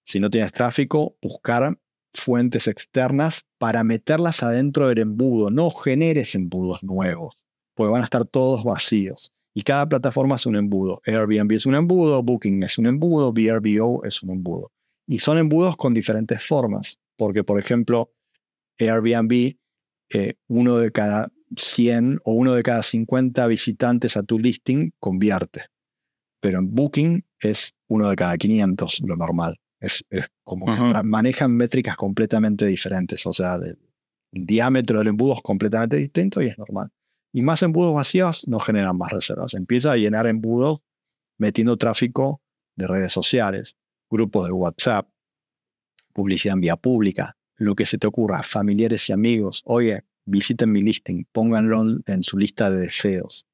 Si 0.05 0.20
no 0.20 0.28
tienes 0.28 0.53
tráfico, 0.53 1.16
buscar 1.23 1.78
fuentes 2.12 2.69
externas 2.69 3.47
para 3.57 3.82
meterlas 3.82 4.43
adentro 4.43 4.89
del 4.89 4.98
embudo. 4.98 5.51
No 5.51 5.70
generes 5.70 6.35
embudos 6.35 6.85
nuevos 6.85 7.35
porque 7.74 7.90
van 7.90 8.03
a 8.03 8.05
estar 8.05 8.27
todos 8.27 8.62
vacíos. 8.62 9.32
Y 9.55 9.62
cada 9.62 9.89
plataforma 9.89 10.35
es 10.35 10.44
un 10.44 10.57
embudo. 10.57 11.01
Airbnb 11.07 11.51
es 11.53 11.65
un 11.65 11.77
embudo, 11.77 12.23
Booking 12.23 12.62
es 12.62 12.77
un 12.77 12.85
embudo, 12.85 13.32
VRBO 13.32 14.05
es 14.05 14.23
un 14.23 14.32
embudo. 14.32 14.70
Y 15.07 15.20
son 15.20 15.39
embudos 15.39 15.78
con 15.78 15.94
diferentes 15.94 16.44
formas, 16.44 16.98
porque 17.16 17.43
por 17.43 17.59
ejemplo, 17.59 18.12
Airbnb, 18.78 19.57
eh, 20.11 20.35
uno 20.48 20.78
de 20.78 20.93
cada 20.93 21.32
100 21.57 22.20
o 22.24 22.32
uno 22.32 22.55
de 22.55 22.62
cada 22.62 22.82
50 22.82 23.47
visitantes 23.47 24.16
a 24.16 24.23
tu 24.23 24.39
listing 24.39 24.93
convierte. 24.98 25.66
Pero 26.40 26.59
en 26.59 26.74
Booking 26.74 27.24
es 27.40 27.74
uno 27.89 28.11
de 28.11 28.16
cada 28.16 28.36
500, 28.36 29.01
lo 29.05 29.16
normal. 29.16 29.57
Es, 29.81 30.05
como 30.43 30.66
que 30.66 31.03
manejan 31.03 31.53
métricas 31.53 31.97
completamente 31.97 32.66
diferentes. 32.66 33.27
O 33.27 33.32
sea, 33.32 33.57
el 33.57 33.78
diámetro 34.32 34.98
del 34.98 35.09
embudo 35.09 35.35
es 35.35 35.43
completamente 35.43 35.97
distinto 35.97 36.43
y 36.43 36.48
es 36.48 36.59
normal. 36.59 36.90
Y 37.32 37.43
más 37.43 37.62
embudos 37.62 37.94
vacíos 37.94 38.48
no 38.48 38.59
generan 38.59 38.97
más 38.97 39.12
reservas. 39.12 39.55
Empieza 39.55 39.93
a 39.93 39.97
llenar 39.97 40.27
embudos 40.27 40.81
metiendo 41.39 41.77
tráfico 41.77 42.40
de 42.77 42.86
redes 42.86 43.12
sociales, 43.12 43.77
grupos 44.11 44.47
de 44.47 44.53
WhatsApp, 44.53 45.09
publicidad 46.12 46.55
en 46.55 46.61
vía 46.62 46.77
pública, 46.77 47.35
lo 47.57 47.74
que 47.74 47.87
se 47.87 47.99
te 47.99 48.07
ocurra, 48.07 48.43
familiares 48.43 49.09
y 49.09 49.12
amigos. 49.12 49.62
Oye, 49.65 50.05
visiten 50.24 50.73
mi 50.73 50.83
listing, 50.83 51.27
pónganlo 51.33 52.01
en 52.07 52.23
su 52.23 52.39
lista 52.39 52.70
de 52.70 52.81
deseos, 52.81 53.47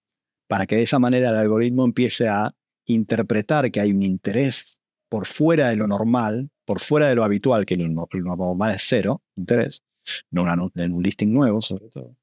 para 0.48 0.66
que 0.66 0.76
de 0.76 0.82
esa 0.82 0.98
manera 0.98 1.30
el 1.30 1.36
algoritmo 1.36 1.84
empiece 1.84 2.28
a 2.28 2.54
interpretar 2.86 3.70
que 3.70 3.80
hay 3.80 3.92
un 3.92 4.02
interés 4.02 4.78
por 5.08 5.26
fuera 5.26 5.68
de 5.68 5.76
lo 5.76 5.86
normal, 5.86 6.50
por 6.64 6.80
fuera 6.80 7.08
de 7.08 7.14
lo 7.14 7.24
habitual, 7.24 7.66
que 7.66 7.76
lo, 7.76 7.88
normal 7.88 8.74
es 8.74 8.82
cero, 8.86 9.22
interés, 9.36 9.82
no 10.30 10.44
en 10.74 10.92
un 10.92 11.02
listing 11.02 11.32
nuevo 11.32 11.60
sobre 11.60 11.88
todo 11.88 12.16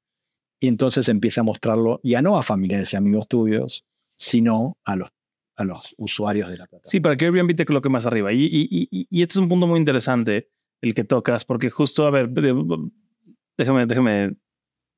y 0.60 0.68
entonces 0.68 1.08
empieza 1.08 1.40
a 1.40 1.44
mostrarlo 1.44 2.00
ya 2.04 2.22
no 2.22 2.36
a 2.36 2.42
familiares 2.42 2.92
y 2.92 2.96
amigos 2.96 3.26
tuyos, 3.26 3.84
sino 4.16 4.76
a 4.84 4.94
los, 4.94 5.08
a 5.56 5.64
los 5.64 5.94
usuarios 5.96 6.50
de 6.50 6.58
la 6.58 6.66
plataforma. 6.66 6.90
Sí, 6.90 7.00
para 7.00 7.16
que 7.16 7.24
Airbnb 7.24 7.56
te 7.56 7.64
coloque 7.64 7.88
más 7.88 8.06
arriba. 8.06 8.32
Y, 8.32 8.44
y, 8.44 8.88
y, 8.90 9.22
este 9.22 9.32
es 9.32 9.36
un 9.38 9.48
punto 9.48 9.66
muy 9.66 9.78
interesante 9.78 10.50
el 10.80 10.94
que 10.94 11.04
tocas, 11.04 11.44
porque 11.44 11.70
justo, 11.70 12.06
a 12.06 12.10
ver, 12.10 12.30
déjame, 12.30 13.86
déjame 13.86 14.36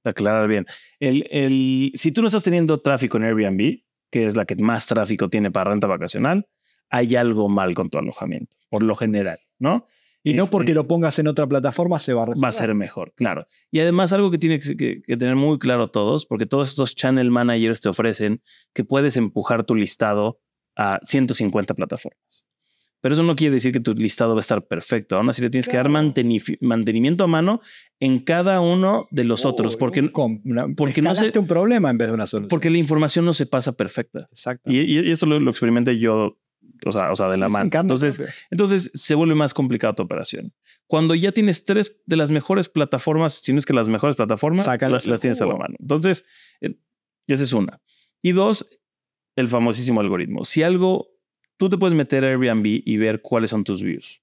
aclarar 0.05 0.49
bien. 0.49 0.67
El, 1.01 1.27
el, 1.31 1.93
si 1.95 2.13
tú 2.13 2.21
no 2.21 2.27
estás 2.27 2.43
teniendo 2.43 2.81
tráfico 2.81 3.17
en 3.17 3.25
Airbnb, 3.25 3.83
que 4.11 4.27
es 4.27 4.37
la 4.37 4.45
que 4.45 4.57
más 4.57 4.87
tráfico 4.87 5.29
tiene 5.29 5.51
para 5.51 5.71
renta 5.71 5.87
vacacional, 5.87 6.47
hay 6.91 7.17
algo 7.17 7.49
mal 7.49 7.75
con 7.75 7.89
tu 7.89 7.99
alojamiento, 7.99 8.57
por 8.69 8.83
lo 8.83 8.95
general, 8.95 9.39
¿no? 9.59 9.87
Y 10.25 10.35
no 10.35 10.47
porque 10.47 10.71
este 10.71 10.75
lo 10.75 10.87
pongas 10.87 11.19
en 11.19 11.27
otra 11.27 11.49
plataforma 11.49 11.99
se 11.99 12.13
va 12.13 12.23
a 12.23 12.27
Va 12.27 12.49
a 12.49 12.53
ser 12.53 12.75
mejor, 12.75 13.13
claro. 13.17 13.47
Y 13.73 13.81
además 13.81 14.13
algo 14.13 14.31
que 14.31 14.39
tiene 14.39 14.61
que, 14.61 15.03
tener 15.17 15.35
muy 15.35 15.59
claro 15.59 15.89
todos, 15.89 16.27
porque 16.27 16.47
todos 16.47 16.69
estos 16.69 16.95
channel 16.95 17.31
managers 17.31 17.81
te 17.81 17.89
ofrecen 17.89 18.41
que 18.73 18.85
puedes 18.85 19.17
empujar 19.17 19.65
tu 19.65 19.75
listado 19.75 20.39
a 20.77 21.01
150 21.03 21.75
plataformas. 21.75 22.47
Pero 23.03 23.15
eso 23.15 23.23
no 23.23 23.37
quiere 23.37 23.55
decir 23.55 23.73
que 23.73 23.81
tu 23.81 23.93
listado 23.93 24.33
va 24.33 24.39
a 24.39 24.41
estar 24.41 24.67
perfecto. 24.67 25.17
Aún 25.17 25.29
así 25.29 25.43
le 25.43 25.51
tienes 25.51 25.69
que 25.69 25.77
dar 25.77 25.91
mantenimiento 25.91 27.25
a 27.25 27.27
mano 27.27 27.61
en 28.01 28.21
cada 28.21 28.61
uno 28.61 29.07
de 29.11 29.25
los 29.25 29.45
otros. 29.45 29.77
Porque, 29.77 30.11
porque 30.77 31.03
no 31.03 31.15
se, 31.15 31.39
un 31.39 31.47
problema 31.47 31.91
en 31.91 31.99
vez 31.99 32.09
de 32.09 32.15
una 32.15 32.27
solución. 32.27 32.49
Porque 32.49 32.71
la 32.71 32.79
información 32.79 33.27
no 33.27 33.35
se 33.35 33.45
pasa 33.45 33.73
perfecta. 33.73 34.29
Exacto. 34.31 34.71
Y, 34.71 34.81
y, 34.81 35.11
eso 35.11 35.27
lo, 35.27 35.39
lo 35.39 35.51
experimenté 35.51 35.99
yo 35.99 36.39
o 36.85 36.93
sea, 36.93 37.13
o 37.13 37.17
sea 37.17 37.29
de 37.29 37.37
la 37.37 37.49
mano. 37.49 37.71
Entonces, 37.73 38.21
entonces 38.51 38.91
se 38.95 39.15
vuelve 39.15 39.35
más 39.35 39.55
complicada 39.55 39.95
tu 39.95 40.03
operación. 40.03 40.53
Cuando 40.87 41.15
ya 41.15 41.33
tienes 41.33 41.65
tres 41.65 41.97
de 42.07 42.17
las 42.17 42.31
mejores 42.31 42.69
plataformas, 42.69 43.35
si 43.35 43.53
no 43.53 43.59
es 43.59 43.67
que 43.67 43.73
las 43.73 43.89
mejores 43.89 44.17
plataformas, 44.17 44.67
las, 44.67 45.07
las, 45.07 45.21
tienes 45.21 45.41
a 45.41 45.47
la 45.47 45.57
mano. 45.57 45.77
Entonces, 45.79 46.25
eh, 46.61 46.77
esa 47.27 47.45
es 47.45 47.53
una. 47.53 47.81
Y 48.21 48.33
dos, 48.33 48.67
el 49.37 49.49
famosísimo 49.49 50.01
algoritmo. 50.01 50.45
Si 50.45 50.63
algo, 50.63 51.09
tú 51.63 51.69
te 51.69 51.79
puedes 51.79 51.95
meter 51.95 52.25
a 52.25 52.29
Airbnb 52.29 52.83
y 52.85 52.97
ver 52.97 53.23
cuáles 53.23 53.51
son 53.51 53.63
tus 53.63 53.85
views. 53.85 54.21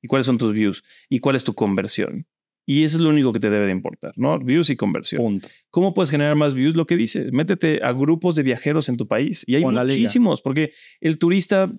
Y 0.00 0.08
cuáles 0.08 0.24
son 0.24 0.38
tus 0.38 0.54
views. 0.54 0.82
Y 1.10 1.18
cuál 1.18 1.36
es 1.36 1.44
tu 1.44 1.54
conversión. 1.54 2.26
Y 2.64 2.84
eso 2.84 2.96
es 2.96 3.02
lo 3.02 3.10
único 3.10 3.34
que 3.34 3.38
te 3.38 3.50
debe 3.50 3.66
de 3.66 3.72
importar, 3.72 4.14
¿no? 4.16 4.38
Views 4.38 4.70
y 4.70 4.76
conversión. 4.76 5.42
¿Cómo 5.68 5.92
puedes 5.92 6.10
generar 6.10 6.36
más 6.36 6.54
views? 6.54 6.76
Lo 6.76 6.86
que 6.86 6.96
dice, 6.96 7.30
métete 7.32 7.80
a 7.82 7.92
grupos 7.92 8.34
de 8.34 8.44
viajeros 8.44 8.88
en 8.88 8.96
tu 8.96 9.06
país. 9.06 9.44
Y 9.46 9.56
hay 9.56 9.64
muchísimos, 9.66 10.40
porque 10.40 10.72
el 11.02 11.18
turista 11.18 11.70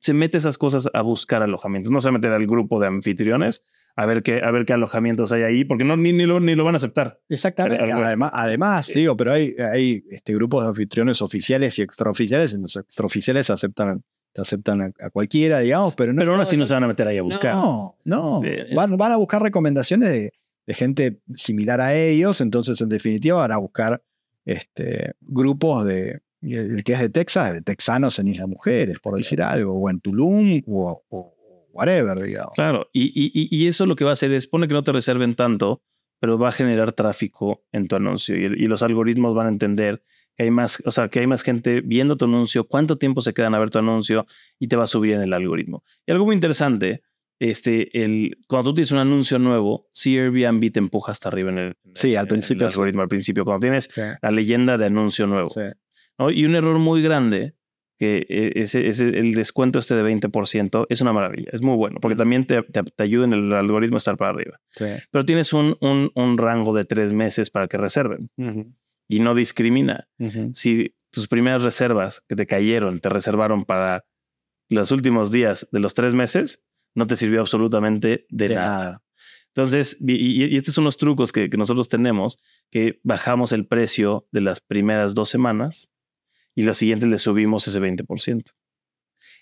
se 0.00 0.12
mete 0.12 0.38
esas 0.38 0.58
cosas 0.58 0.90
a 0.92 1.02
buscar 1.02 1.44
alojamientos. 1.44 1.92
No 1.92 2.00
se 2.00 2.08
va 2.08 2.16
a 2.16 2.18
meter 2.18 2.32
al 2.32 2.48
grupo 2.48 2.80
de 2.80 2.88
anfitriones 2.88 3.64
a 3.94 4.06
ver 4.06 4.24
qué, 4.24 4.40
a 4.42 4.50
ver 4.50 4.64
qué 4.64 4.72
alojamientos 4.72 5.30
hay 5.30 5.44
ahí, 5.44 5.64
porque 5.64 5.84
no, 5.84 5.96
ni, 5.96 6.12
ni, 6.12 6.26
lo, 6.26 6.40
ni 6.40 6.56
lo 6.56 6.64
van 6.64 6.74
a 6.74 6.78
aceptar. 6.78 7.20
Exactamente. 7.28 7.92
Además, 7.92 8.32
además 8.34 8.92
digo, 8.92 9.16
pero 9.16 9.34
hay, 9.34 9.54
hay 9.72 10.02
este, 10.10 10.34
grupos 10.34 10.64
de 10.64 10.70
anfitriones 10.70 11.22
oficiales 11.22 11.78
y 11.78 11.82
extraoficiales. 11.82 12.54
En 12.54 12.62
los 12.62 12.74
extraoficiales 12.74 13.50
aceptan 13.50 14.02
te 14.38 14.42
aceptan 14.42 14.94
a, 15.00 15.10
cualquiera, 15.10 15.58
digamos, 15.58 15.96
pero 15.96 16.12
no. 16.12 16.20
Pero 16.20 16.32
aún 16.32 16.40
así 16.40 16.56
no 16.56 16.64
se 16.64 16.72
van 16.72 16.84
a 16.84 16.86
meter 16.86 17.08
ahí 17.08 17.18
a 17.18 17.22
buscar. 17.22 17.56
No, 17.56 17.96
no. 18.04 18.40
Van, 18.72 18.96
van, 18.96 19.12
a 19.12 19.16
buscar 19.16 19.42
recomendaciones 19.42 20.08
de, 20.10 20.32
de, 20.64 20.74
gente 20.74 21.18
similar 21.34 21.80
a 21.80 21.96
ellos, 21.96 22.40
entonces 22.40 22.80
en 22.80 22.88
definitiva 22.88 23.38
van 23.38 23.50
a 23.50 23.56
buscar 23.56 24.00
este, 24.44 25.14
grupos 25.20 25.84
de, 25.86 26.20
el 26.40 26.84
que 26.84 26.92
es 26.92 27.00
de 27.00 27.08
Texas, 27.08 27.52
de 27.52 27.62
texanos 27.62 28.20
en 28.20 28.28
Isla 28.28 28.46
Mujeres, 28.46 29.00
por 29.00 29.16
decir 29.16 29.42
algo, 29.42 29.74
o 29.74 29.90
en 29.90 29.98
Tulum, 30.00 30.62
o, 30.68 31.34
whatever, 31.72 32.22
digamos. 32.22 32.52
Claro, 32.54 32.86
y, 32.92 33.06
y, 33.06 33.48
y, 33.50 33.66
eso 33.66 33.86
lo 33.86 33.96
que 33.96 34.04
va 34.04 34.10
a 34.10 34.12
hacer 34.12 34.30
es, 34.30 34.46
pone 34.46 34.68
que 34.68 34.74
no 34.74 34.84
te 34.84 34.92
reserven 34.92 35.34
tanto, 35.34 35.82
pero 36.20 36.38
va 36.38 36.48
a 36.48 36.52
generar 36.52 36.92
tráfico 36.92 37.64
en 37.72 37.88
tu 37.88 37.96
anuncio 37.96 38.36
y, 38.36 38.66
los 38.66 38.82
algoritmos 38.82 39.34
van 39.34 39.46
a 39.46 39.50
entender 39.50 40.02
que 40.38 40.44
hay 40.44 40.50
más, 40.52 40.80
o 40.86 40.92
sea, 40.92 41.08
que 41.08 41.18
hay 41.18 41.26
más 41.26 41.42
gente 41.42 41.80
viendo 41.80 42.16
tu 42.16 42.26
anuncio, 42.26 42.64
cuánto 42.64 42.96
tiempo 42.96 43.20
se 43.20 43.34
quedan 43.34 43.56
a 43.56 43.58
ver 43.58 43.70
tu 43.70 43.80
anuncio 43.80 44.24
y 44.60 44.68
te 44.68 44.76
va 44.76 44.84
a 44.84 44.86
subir 44.86 45.14
en 45.14 45.22
el 45.22 45.32
algoritmo. 45.32 45.82
Y 46.06 46.12
algo 46.12 46.26
muy 46.26 46.36
interesante, 46.36 47.02
este, 47.40 48.04
el, 48.04 48.38
cuando 48.46 48.70
tú 48.70 48.76
tienes 48.76 48.92
un 48.92 48.98
anuncio 48.98 49.40
nuevo, 49.40 49.88
si 49.92 50.16
Airbnb 50.16 50.70
te 50.70 50.78
empuja 50.78 51.10
hasta 51.10 51.28
arriba 51.28 51.50
en 51.50 51.58
el, 51.58 51.76
sí, 51.94 52.14
al 52.14 52.28
principio, 52.28 52.68
algoritmo, 52.68 53.02
al 53.02 53.08
principio, 53.08 53.44
cuando 53.44 53.64
tienes 53.64 53.90
la 53.96 54.30
leyenda 54.30 54.78
de 54.78 54.86
anuncio 54.86 55.26
nuevo. 55.26 55.50
Y 56.30 56.44
un 56.44 56.54
error 56.54 56.78
muy 56.78 57.02
grande 57.02 57.54
que 57.98 58.24
ese, 58.54 58.86
ese, 58.86 59.08
el 59.08 59.34
descuento 59.34 59.80
este 59.80 59.96
de 59.96 60.04
20% 60.04 60.86
es 60.88 61.00
una 61.00 61.12
maravilla, 61.12 61.50
es 61.52 61.62
muy 61.62 61.76
bueno, 61.76 61.98
porque 62.00 62.14
también 62.14 62.44
te, 62.44 62.62
te, 62.62 63.02
ayuda 63.02 63.24
en 63.24 63.32
el 63.32 63.52
algoritmo 63.52 63.96
a 63.96 63.98
estar 63.98 64.16
para 64.16 64.30
arriba. 64.30 64.60
Pero 65.10 65.24
tienes 65.24 65.52
un, 65.52 65.76
un, 65.80 66.12
un, 66.14 66.38
rango 66.38 66.72
de 66.76 66.84
tres 66.84 67.12
meses 67.12 67.50
para 67.50 67.66
que 67.66 67.76
reserven 67.76 68.30
y 69.08 69.20
no 69.20 69.34
discrimina. 69.34 70.08
Si 70.52 70.94
tus 71.10 71.26
primeras 71.26 71.62
reservas 71.62 72.22
que 72.28 72.36
te 72.36 72.46
cayeron, 72.46 73.00
te 73.00 73.08
reservaron 73.08 73.64
para 73.64 74.04
los 74.68 74.92
últimos 74.92 75.32
días 75.32 75.66
de 75.72 75.80
los 75.80 75.94
tres 75.94 76.14
meses, 76.14 76.62
no 76.94 77.06
te 77.06 77.16
sirvió 77.16 77.40
absolutamente 77.40 78.26
de, 78.28 78.50
nada. 78.50 79.02
Entonces, 79.48 79.96
y, 80.00 80.44
y, 80.44 80.56
estos 80.56 80.74
son 80.74 80.84
los 80.84 80.98
trucos 80.98 81.32
que, 81.32 81.48
que 81.48 81.56
nosotros 81.56 81.88
tenemos, 81.88 82.38
que 82.70 83.00
bajamos 83.02 83.52
el 83.52 83.66
precio 83.66 84.28
de 84.30 84.42
las 84.42 84.60
primeras 84.60 85.14
dos 85.14 85.30
semanas 85.30 85.90
y 86.54 86.62
la 86.62 86.74
siguiente 86.74 87.06
le 87.06 87.18
subimos 87.18 87.66
ese 87.66 87.80
20%. 87.80 88.52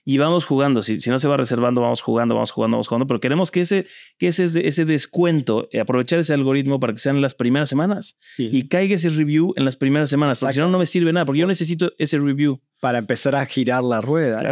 Y 0.05 0.19
vamos 0.19 0.45
jugando, 0.45 0.83
si, 0.83 1.01
si 1.01 1.11
no 1.11 1.19
se 1.19 1.29
va 1.29 1.37
reservando, 1.37 1.81
vamos 1.81 2.01
jugando, 2.01 2.35
vamos 2.35 2.51
jugando, 2.51 2.77
vamos 2.77 2.89
jugando, 2.89 3.07
pero 3.07 3.21
queremos 3.21 3.51
que 3.51 3.63
ese, 3.63 3.87
que 4.19 4.29
ese, 4.29 4.45
ese 4.67 4.85
descuento, 4.85 5.69
eh, 5.73 5.81
aprovechar 5.81 6.19
ese 6.19 6.33
algoritmo 6.33 6.79
para 6.79 6.93
que 6.93 6.99
sean 6.99 7.21
las 7.21 7.35
primeras 7.35 7.69
semanas 7.69 8.17
y 8.39 8.69
caiga 8.69 8.97
ese 8.97 9.11
review 9.11 9.53
en 9.57 9.65
las 9.65 9.77
primeras 9.77 10.11
semanas, 10.11 10.41
porque 10.41 10.55
si 10.55 10.61
no, 10.61 10.69
no 10.69 10.79
me 10.79 10.87
sirve 10.87 11.13
nada, 11.13 11.27
porque 11.27 11.41
yo 11.41 11.47
necesito 11.47 11.93
ese 11.99 12.19
review. 12.19 12.61
Para 12.79 12.99
empezar 12.99 13.35
a 13.35 13.47
girar 13.47 13.83
la 13.83 14.03
rueda. 14.03 14.43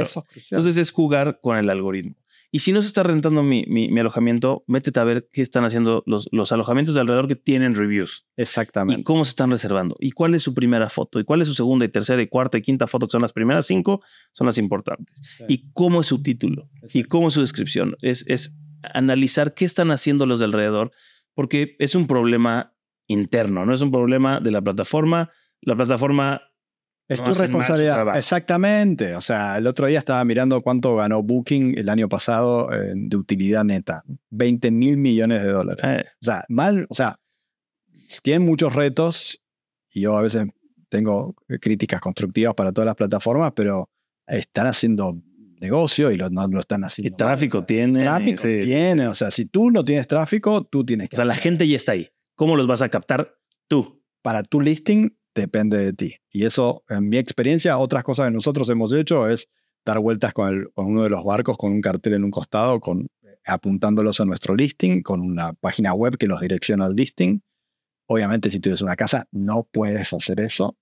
Entonces 0.51 0.77
es 0.79 0.91
jugar 0.91 1.41
con 1.43 1.59
el 1.59 1.69
algoritmo. 1.69 2.17
Y 2.55 2.61
si 2.61 2.71
no 2.71 2.81
se 2.83 2.87
está 2.87 3.03
rentando 3.03 3.43
mi, 3.43 3.65
mi, 3.67 3.99
alojamiento, 3.99 4.63
métete 4.69 5.01
a 5.01 5.03
ver 5.03 5.29
qué 5.33 5.43
están 5.43 5.65
haciendo 5.65 6.05
los, 6.07 6.29
los 6.31 6.53
alojamientos 6.53 6.95
de 6.95 7.01
alrededor 7.01 7.27
que 7.27 7.35
tienen 7.35 7.75
reviews. 7.75 8.29
Exactamente. 8.37 9.01
Y 9.01 9.03
cómo 9.03 9.25
se 9.25 9.31
están 9.31 9.51
reservando. 9.51 9.97
Y 9.99 10.13
cuál 10.13 10.37
es 10.37 10.45
su 10.45 10.55
primera 10.55 10.89
foto. 10.89 11.19
Y 11.19 11.25
cuál 11.25 11.43
es 11.43 11.49
su 11.49 11.55
segunda 11.55 11.85
y 11.85 11.89
tercera 11.89 12.23
y 12.23 12.29
cuarta 12.29 12.57
y 12.57 12.63
quinta 12.63 12.87
foto, 12.87 13.09
que 13.09 13.11
son 13.11 13.23
las 13.23 13.33
primeras 13.33 13.67
cinco, 13.67 14.03
son 14.31 14.47
las 14.47 14.57
importantes. 14.59 15.21
Y 15.49 15.73
cómo 15.73 16.03
es 16.03 16.07
su 16.07 16.23
título. 16.23 16.71
Y 16.93 17.03
cómo 17.03 17.27
es 17.27 17.35
su 17.35 17.41
descripción. 17.41 17.97
Es, 18.03 18.25
es 18.29 18.57
analizar 18.85 19.55
qué 19.55 19.65
están 19.65 19.91
haciendo 19.91 20.25
los 20.25 20.39
de 20.39 20.45
alrededor, 20.45 20.93
porque 21.35 21.75
es 21.81 21.97
un 21.97 22.07
problema 22.07 22.77
interno, 23.09 23.67
no 23.67 23.75
es 23.75 23.81
un 23.81 23.91
problema 23.91 24.39
de 24.39 24.53
la 24.53 24.63
plataforma. 24.63 25.33
La 25.61 25.75
plataforma 25.75 26.41
es 27.09 27.23
tu 27.23 27.35
responsabilidad. 27.35 28.17
Exactamente. 28.17 29.15
O 29.15 29.21
sea, 29.21 29.59
el 29.59 29.67
otro 29.67 29.87
día 29.87 29.99
estaba 29.99 30.25
mirando 30.25 30.63
cuánto 30.63 30.97
ganó 30.97 31.23
Booking 31.23 31.79
el 31.79 31.89
año 31.89 32.09
pasado 32.09 32.73
eh, 32.73 32.93
de 32.95 33.17
utilidad 33.17 33.65
neta. 33.65 34.03
20 34.31 34.71
mil 34.71 34.97
millones 34.97 35.43
de 35.43 35.49
dólares. 35.49 35.85
Eh. 35.85 36.05
O 36.21 36.25
sea, 36.25 36.45
mal, 36.49 36.87
o 36.89 36.95
sea, 36.95 37.19
tienen 38.23 38.47
muchos 38.47 38.75
retos 38.75 39.41
y 39.91 40.03
yo 40.03 40.17
a 40.17 40.23
veces 40.23 40.47
tengo 40.89 41.35
críticas 41.61 42.01
constructivas 42.01 42.55
para 42.55 42.73
todas 42.73 42.87
las 42.87 42.97
plataformas, 42.97 43.53
pero 43.55 43.89
están 44.27 44.67
haciendo 44.67 45.21
negocio 45.61 46.11
y 46.11 46.17
lo, 46.17 46.31
no 46.31 46.47
lo 46.47 46.61
están 46.61 46.85
haciendo. 46.85 47.15
Y 47.15 47.17
tráfico 47.17 47.65
tiene. 47.65 48.01
Tráfico 48.01 48.43
tiene. 48.43 49.09
O 49.09 49.15
sea, 49.15 49.31
si 49.31 49.47
tú 49.47 49.71
no 49.71 49.85
tienes 49.85 50.07
tráfico, 50.07 50.65
tú 50.65 50.85
tienes 50.85 51.09
que. 51.09 51.17
O 51.17 51.19
sea, 51.19 51.25
la 51.25 51.35
gente 51.35 51.67
ya 51.67 51.77
está 51.77 51.93
ahí. 51.93 52.09
¿Cómo 52.35 52.57
los 52.57 52.67
vas 52.67 52.83
a 52.83 52.89
captar 52.89 53.37
tú? 53.69 54.03
Para 54.23 54.43
tu 54.43 54.61
listing, 54.61 55.17
depende 55.35 55.79
de 55.79 55.93
ti. 55.93 56.17
Y 56.31 56.45
eso, 56.45 56.85
en 56.89 57.09
mi 57.09 57.17
experiencia, 57.19 57.79
otras 57.79 58.03
cosas 58.03 58.27
que 58.27 58.33
nosotros 58.33 58.69
hemos 58.71 58.93
hecho 58.93 59.29
es 59.29 59.49
dar 59.85 59.99
vueltas 59.99 60.33
con, 60.33 60.69
uno 60.77 61.03
de 61.03 61.11
los 61.11 61.25
barcos 61.25 61.57
con 61.59 61.73
un 61.73 61.81
cartel 61.81 62.15
en 62.15 62.25
un 62.25 62.31
costado, 62.31 62.81
con, 62.81 63.09
apuntándolos 63.45 64.21
a 64.21 64.25
nuestro 64.25 64.55
listing, 64.55 65.03
con 65.03 65.21
una 65.21 65.53
página 65.53 65.93
web 65.95 66.17
que 66.17 66.27
los 66.27 66.41
direcciona 66.41 66.87
al 66.87 66.95
listing. 66.95 67.41
Obviamente, 68.07 68.51
si 68.51 68.61
tienes 68.61 68.83
una 68.83 68.97
casa, 68.97 69.27
no 69.33 69.69
puedes 69.71 70.13
hacer 70.13 70.41
eso. 70.41 70.77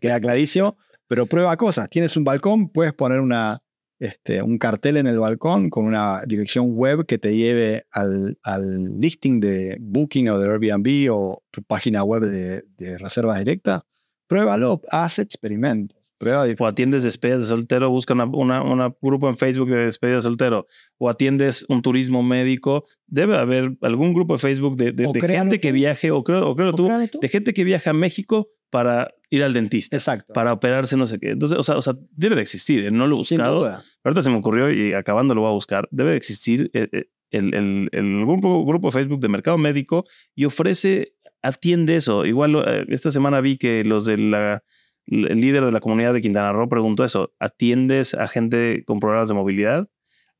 Queda 0.00 0.20
clarísimo, 0.20 0.76
pero 1.06 1.26
prueba 1.26 1.56
cosas. 1.56 1.88
Tienes 1.88 2.16
un 2.16 2.24
balcón, 2.24 2.68
puedes 2.68 2.92
poner 2.92 3.20
una, 3.20 3.62
este, 3.98 4.42
un 4.42 4.58
cartel 4.58 4.96
en 4.96 5.06
el 5.06 5.18
balcón 5.18 5.70
con 5.70 5.84
una 5.84 6.22
dirección 6.26 6.76
web 6.76 7.06
que 7.06 7.18
te 7.18 7.36
lleve 7.36 7.86
al, 7.90 8.38
al 8.42 9.00
listing 9.00 9.40
de 9.40 9.76
Booking 9.80 10.28
o 10.28 10.38
de 10.38 10.48
Airbnb 10.48 11.12
o 11.12 11.42
tu 11.50 11.62
página 11.62 12.04
web 12.04 12.22
de, 12.22 12.64
de 12.76 12.98
reservas 12.98 13.38
directas, 13.38 13.82
pruébalo, 14.26 14.80
haz 14.90 15.18
experimentos. 15.18 15.97
O 16.20 16.66
atiendes 16.66 17.04
despedidas 17.04 17.42
de 17.42 17.48
soltero, 17.48 17.90
busca 17.90 18.14
un 18.14 18.20
una, 18.34 18.62
una, 18.62 18.94
grupo 19.00 19.28
en 19.28 19.36
Facebook 19.36 19.68
de 19.68 19.84
despedidas 19.84 20.24
de 20.24 20.28
soltero, 20.28 20.66
o 20.98 21.08
atiendes 21.08 21.64
un 21.68 21.80
turismo 21.80 22.22
médico, 22.22 22.86
debe 23.06 23.36
haber 23.36 23.76
algún 23.82 24.14
grupo 24.14 24.34
de 24.34 24.38
Facebook 24.38 24.76
de, 24.76 24.92
de, 24.92 25.20
gente 25.20 25.60
que 25.60 25.70
viaje, 25.70 26.10
o 26.10 26.24
creo, 26.24 26.48
o 26.48 26.56
creo 26.56 26.72
tú, 26.72 26.88
de 26.88 27.28
gente 27.28 27.54
que 27.54 27.62
viaja 27.62 27.90
a 27.90 27.94
México 27.94 28.48
para 28.70 29.14
ir 29.30 29.44
al 29.44 29.52
dentista. 29.52 29.96
Exacto. 29.96 30.32
Para 30.32 30.52
operarse 30.52 30.96
no 30.96 31.06
sé 31.06 31.18
qué. 31.18 31.30
Entonces, 31.30 31.58
o 31.58 31.62
sea, 31.62 31.76
o 31.76 31.82
sea 31.82 31.94
debe 32.12 32.36
de 32.36 32.42
existir. 32.42 32.86
¿eh? 32.86 32.90
No 32.90 33.06
lo 33.06 33.16
he 33.16 33.18
buscado. 33.18 33.82
Ahorita 34.04 34.22
se 34.22 34.30
me 34.30 34.38
ocurrió 34.38 34.70
y 34.70 34.94
acabando 34.94 35.34
lo 35.34 35.42
voy 35.42 35.50
a 35.50 35.54
buscar. 35.54 35.88
Debe 35.90 36.12
de 36.12 36.16
existir 36.16 36.70
eh, 36.74 36.88
eh, 36.92 37.04
el, 37.30 37.54
el, 37.54 37.88
el, 37.92 38.26
grupo, 38.26 38.64
grupo 38.64 38.90
Facebook 38.90 39.20
de 39.20 39.28
mercado 39.28 39.58
médico 39.58 40.04
y 40.34 40.44
ofrece, 40.44 41.14
atiende 41.42 41.96
eso. 41.96 42.24
Igual 42.24 42.86
esta 42.88 43.10
semana 43.10 43.40
vi 43.40 43.56
que 43.56 43.84
los 43.84 44.04
de 44.04 44.18
la 44.18 44.62
el 45.10 45.40
líder 45.40 45.64
de 45.64 45.72
la 45.72 45.80
comunidad 45.80 46.12
de 46.12 46.20
Quintana 46.20 46.52
Roo 46.52 46.68
preguntó 46.68 47.04
eso. 47.04 47.32
¿Atiendes 47.38 48.14
a 48.14 48.28
gente 48.28 48.84
con 48.84 49.00
problemas 49.00 49.28
de 49.28 49.34
movilidad? 49.34 49.88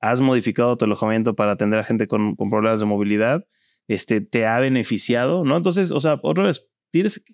¿Has 0.01 0.21
modificado 0.21 0.77
tu 0.77 0.85
alojamiento 0.85 1.35
para 1.35 1.53
atender 1.53 1.81
a 1.81 1.85
gente 1.85 2.07
con, 2.07 2.37
con 2.37 2.51
problemas 2.51 2.81
de 2.81 2.87
movilidad? 2.87 3.47
Este, 3.89 4.21
¿Te 4.21 4.47
ha 4.47 4.59
beneficiado? 4.61 5.45
¿No? 5.45 5.57
Entonces, 5.57 5.91
o 5.91 6.01
sea, 6.01 6.21
otra 6.23 6.45
vez, 6.45 6.69
tienes, 6.91 7.25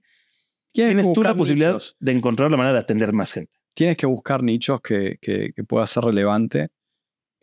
tienes 0.72 1.12
tú 1.12 1.22
la 1.22 1.34
posibilidad 1.34 1.80
de 1.98 2.12
encontrar 2.12 2.50
la 2.50 2.56
manera 2.56 2.74
de 2.74 2.80
atender 2.80 3.12
más 3.12 3.32
gente. 3.32 3.52
Tienes 3.74 3.96
que 3.96 4.06
buscar 4.06 4.42
nichos 4.42 4.80
que, 4.80 5.18
que, 5.20 5.52
que 5.54 5.64
pueda 5.64 5.86
ser 5.86 6.04
relevante 6.04 6.68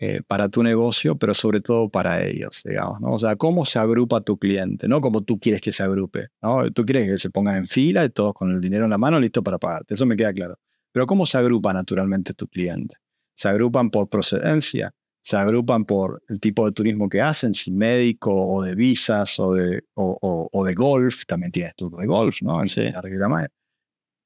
eh, 0.03 0.23
para 0.27 0.49
tu 0.49 0.63
negocio, 0.63 1.15
pero 1.15 1.35
sobre 1.35 1.61
todo 1.61 1.87
para 1.87 2.25
ellos, 2.25 2.63
digamos, 2.65 2.99
¿no? 3.01 3.11
O 3.13 3.19
sea, 3.19 3.35
cómo 3.35 3.65
se 3.65 3.77
agrupa 3.77 4.21
tu 4.21 4.35
cliente, 4.39 4.87
no 4.87 4.99
como 4.99 5.21
tú 5.21 5.39
quieres 5.39 5.61
que 5.61 5.71
se 5.71 5.83
agrupe, 5.83 6.29
¿no? 6.41 6.71
Tú 6.71 6.87
quieres 6.87 7.07
que 7.07 7.19
se 7.19 7.29
pongan 7.29 7.57
en 7.57 7.67
fila 7.67 8.03
y 8.03 8.09
todos 8.09 8.33
con 8.33 8.51
el 8.51 8.59
dinero 8.59 8.85
en 8.85 8.89
la 8.89 8.97
mano 8.97 9.19
listo 9.19 9.43
para 9.43 9.59
pagarte, 9.59 9.93
eso 9.93 10.07
me 10.07 10.15
queda 10.15 10.33
claro. 10.33 10.57
Pero 10.91 11.05
¿cómo 11.05 11.27
se 11.27 11.37
agrupa 11.37 11.71
naturalmente 11.71 12.33
tu 12.33 12.47
cliente? 12.47 12.95
Se 13.35 13.47
agrupan 13.47 13.91
por 13.91 14.09
procedencia, 14.09 14.91
se 15.21 15.37
agrupan 15.37 15.85
por 15.85 16.23
el 16.29 16.39
tipo 16.39 16.65
de 16.65 16.71
turismo 16.71 17.07
que 17.07 17.21
hacen, 17.21 17.53
si 17.53 17.71
médico 17.71 18.33
o 18.33 18.63
de 18.63 18.73
visas 18.73 19.39
o 19.39 19.53
de, 19.53 19.83
o, 19.93 20.49
o, 20.51 20.65
de 20.65 20.73
golf, 20.73 21.27
también 21.27 21.51
tienes 21.51 21.75
tú 21.75 21.91
de 21.95 22.07
golf, 22.07 22.41
¿no? 22.41 22.59
En 22.59 22.69
sí. 22.69 22.85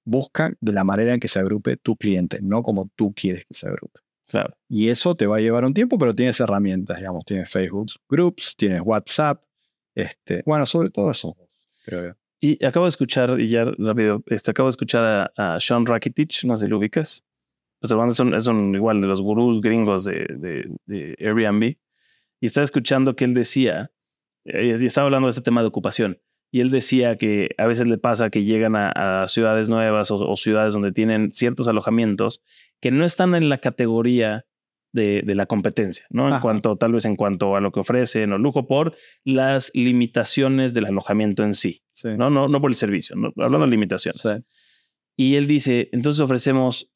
Busca 0.05 0.53
de 0.61 0.71
la 0.71 0.85
manera 0.85 1.13
en 1.13 1.19
que 1.19 1.27
se 1.27 1.39
agrupe 1.39 1.75
tu 1.75 1.97
cliente, 1.97 2.39
no 2.41 2.63
como 2.63 2.89
tú 2.95 3.13
quieres 3.13 3.43
que 3.45 3.53
se 3.53 3.67
agrupe. 3.67 4.04
Claro. 4.27 4.55
Y 4.67 4.89
eso 4.89 5.15
te 5.15 5.27
va 5.27 5.37
a 5.37 5.39
llevar 5.39 5.65
un 5.65 5.73
tiempo, 5.73 5.97
pero 5.97 6.15
tienes 6.15 6.39
herramientas, 6.39 6.97
digamos, 6.97 7.25
tienes 7.25 7.49
Facebook 7.49 7.91
Groups, 8.09 8.55
tienes 8.57 8.81
WhatsApp, 8.83 9.43
este, 9.93 10.43
bueno, 10.45 10.65
sobre 10.65 10.89
todo 10.89 11.11
eso. 11.11 11.35
Y 12.39 12.63
acabo 12.65 12.85
de 12.85 12.89
escuchar, 12.89 13.39
y 13.39 13.47
ya 13.47 13.65
rápido, 13.77 14.23
este, 14.27 14.51
acabo 14.51 14.67
de 14.67 14.71
escuchar 14.71 15.31
a, 15.35 15.59
Sean 15.59 15.85
Rakitic, 15.85 16.43
no 16.43 16.57
sé 16.57 16.65
si 16.65 16.69
lo 16.69 16.77
ubicas. 16.77 17.23
Pues 17.79 17.91
son, 18.15 18.41
son 18.41 18.75
igual 18.75 19.01
de 19.01 19.07
los 19.07 19.21
gurús 19.21 19.61
gringos 19.61 20.05
de, 20.05 20.25
de, 20.37 20.69
de 20.85 21.15
Airbnb. 21.19 21.77
Y 22.41 22.45
estaba 22.45 22.63
escuchando 22.63 23.15
que 23.15 23.25
él 23.25 23.33
decía, 23.33 23.91
eh, 24.45 24.75
y 24.79 24.85
estaba 24.85 25.05
hablando 25.05 25.27
de 25.27 25.31
este 25.31 25.41
tema 25.41 25.61
de 25.61 25.67
ocupación, 25.67 26.19
y 26.55 26.61
él 26.61 26.69
decía 26.69 27.17
que 27.17 27.49
a 27.57 27.67
veces 27.67 27.85
le 27.85 27.97
pasa 27.97 28.29
que 28.29 28.45
llegan 28.45 28.77
a, 28.77 29.27
ciudades 29.27 29.67
nuevas 29.67 30.09
o, 30.09 30.35
ciudades 30.37 30.73
donde 30.73 30.93
tienen 30.93 31.33
ciertos 31.33 31.67
alojamientos 31.67 32.41
que 32.79 32.91
no 32.91 33.03
están 33.03 33.35
en 33.35 33.49
la 33.49 33.57
categoría 33.57 34.45
de, 34.93 35.21
de 35.21 35.35
la 35.35 35.47
competencia, 35.47 36.05
¿no? 36.11 36.33
En 36.33 36.39
cuanto, 36.39 36.77
tal 36.77 36.93
vez 36.93 37.03
en 37.03 37.17
cuanto 37.17 37.57
a 37.57 37.59
lo 37.59 37.73
que 37.73 37.81
ofrecen 37.81 38.31
o 38.31 38.37
lujo 38.37 38.67
por 38.67 38.95
las 39.25 39.69
limitaciones 39.73 40.73
del 40.73 40.85
alojamiento 40.85 41.43
en 41.43 41.55
sí, 41.55 41.83
¿no? 42.05 42.29
¿no? 42.29 42.47
No 42.47 42.61
por 42.61 42.71
el 42.71 42.77
servicio, 42.77 43.17
hablando 43.35 43.65
de 43.65 43.71
limitaciones. 43.71 44.23
Y 45.17 45.35
él 45.35 45.47
dice, 45.47 45.89
entonces 45.91 46.21
ofrecemos 46.21 46.89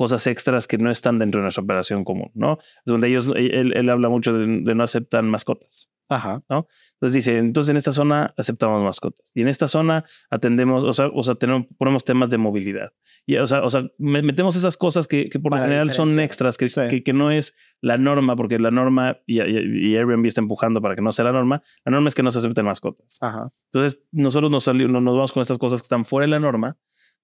cosas 0.00 0.26
extras 0.26 0.66
que 0.66 0.78
no 0.78 0.90
están 0.90 1.18
dentro 1.18 1.40
de 1.40 1.42
nuestra 1.42 1.62
operación 1.62 2.04
común, 2.04 2.30
¿no? 2.32 2.56
Donde 2.86 3.08
ellos, 3.08 3.30
él, 3.36 3.74
él 3.76 3.90
habla 3.90 4.08
mucho 4.08 4.32
de, 4.32 4.46
de 4.46 4.74
no 4.74 4.82
aceptan 4.82 5.28
mascotas. 5.28 5.90
Ajá. 6.08 6.42
¿no? 6.48 6.68
Entonces 6.94 7.12
dice, 7.12 7.36
entonces 7.36 7.70
en 7.70 7.76
esta 7.76 7.92
zona 7.92 8.32
aceptamos 8.38 8.82
mascotas 8.82 9.30
y 9.34 9.42
en 9.42 9.48
esta 9.48 9.68
zona 9.68 10.06
atendemos, 10.30 10.84
o 10.84 10.92
sea, 10.94 11.08
o 11.08 11.22
sea 11.22 11.34
tenemos, 11.34 11.66
ponemos 11.76 12.02
temas 12.02 12.30
de 12.30 12.38
movilidad. 12.38 12.94
Y, 13.26 13.36
o 13.36 13.46
sea, 13.46 13.62
o 13.62 13.68
sea 13.68 13.84
metemos 13.98 14.56
esas 14.56 14.78
cosas 14.78 15.06
que, 15.06 15.28
que 15.28 15.38
por 15.38 15.54
lo 15.54 15.62
general 15.62 15.90
son 15.90 16.18
extras, 16.18 16.56
que, 16.56 16.66
que, 16.88 17.02
que, 17.02 17.12
no 17.12 17.30
es 17.30 17.54
la 17.82 17.98
norma, 17.98 18.36
porque 18.36 18.58
la 18.58 18.70
norma, 18.70 19.18
y, 19.26 19.42
y, 19.42 19.96
Airbnb 19.96 20.24
está 20.24 20.40
empujando 20.40 20.80
para 20.80 20.96
que 20.96 21.02
no 21.02 21.12
sea 21.12 21.26
la 21.26 21.32
norma, 21.32 21.62
la 21.84 21.92
norma 21.92 22.08
es 22.08 22.14
que 22.14 22.22
no 22.22 22.30
se 22.30 22.38
acepten 22.38 22.64
mascotas. 22.64 23.18
Ajá. 23.20 23.52
Entonces 23.70 24.02
nosotros 24.12 24.50
nos, 24.50 24.64
salimos, 24.64 25.02
nos 25.02 25.14
vamos 25.14 25.32
con 25.32 25.42
estas 25.42 25.58
cosas 25.58 25.82
que 25.82 25.84
están 25.84 26.06
fuera 26.06 26.24
de 26.24 26.30
la 26.30 26.40
norma. 26.40 26.78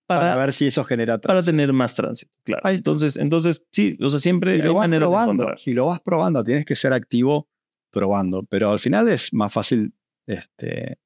Para, 0.07 0.37
ver 0.37 0.53
si 0.53 0.67
eso 0.67 0.85
genera 0.85 1.19
tránsito. 1.19 1.29
Para 1.29 1.43
tener 1.43 1.73
más 1.73 1.95
tránsito, 1.95 2.33
claro. 2.45 2.63
entonces, 2.69 3.17
entonces, 3.17 3.65
sí, 3.73 3.99
o 4.01 4.09
sea, 4.09 4.21
siempre 4.21 4.63
hay 4.63 4.75
maneras 4.75 5.11
de 5.11 5.55
Si 5.59 5.73
lo 5.73 5.87
vas 5.87 6.01
probando, 6.01 6.45
tienes 6.45 6.65
que 6.65 6.77
ser 6.77 6.93
activo 6.93 7.49
probando, 7.91 8.45
pero 8.45 8.71
al 8.71 8.79
final 8.79 9.09
es 9.09 9.33
más 9.33 9.53
fácil 9.53 9.95
este, 10.27 10.99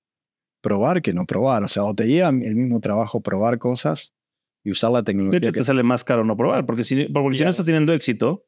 probar 0.61 1.03
que 1.03 1.15
no 1.15 1.25
probar. 1.25 1.63
O 1.65 1.69
sea, 1.69 1.85
o 1.85 1.95
te 1.95 2.07
lleva 2.07 2.29
el 2.29 2.57
mismo 2.57 2.81
trabajo 2.81 3.21
probar 3.21 3.59
cosas 3.59 4.15
y 4.65 4.71
usar 4.71 4.91
la 4.91 4.99
De 4.99 5.05
tecnología. 5.05 5.39
hecho, 5.39 5.53
que 5.53 5.61
te 5.61 5.65
sale 5.65 5.83
más 5.83 6.05
caro 6.05 6.25
no 6.25 6.37
probar, 6.37 6.67
porque 6.67 6.85
si, 6.85 7.05
porque 7.07 7.39
si 7.39 7.45
no 7.45 7.51
estás 7.51 7.67
teniendo 7.67 7.93
éxito 7.93 8.47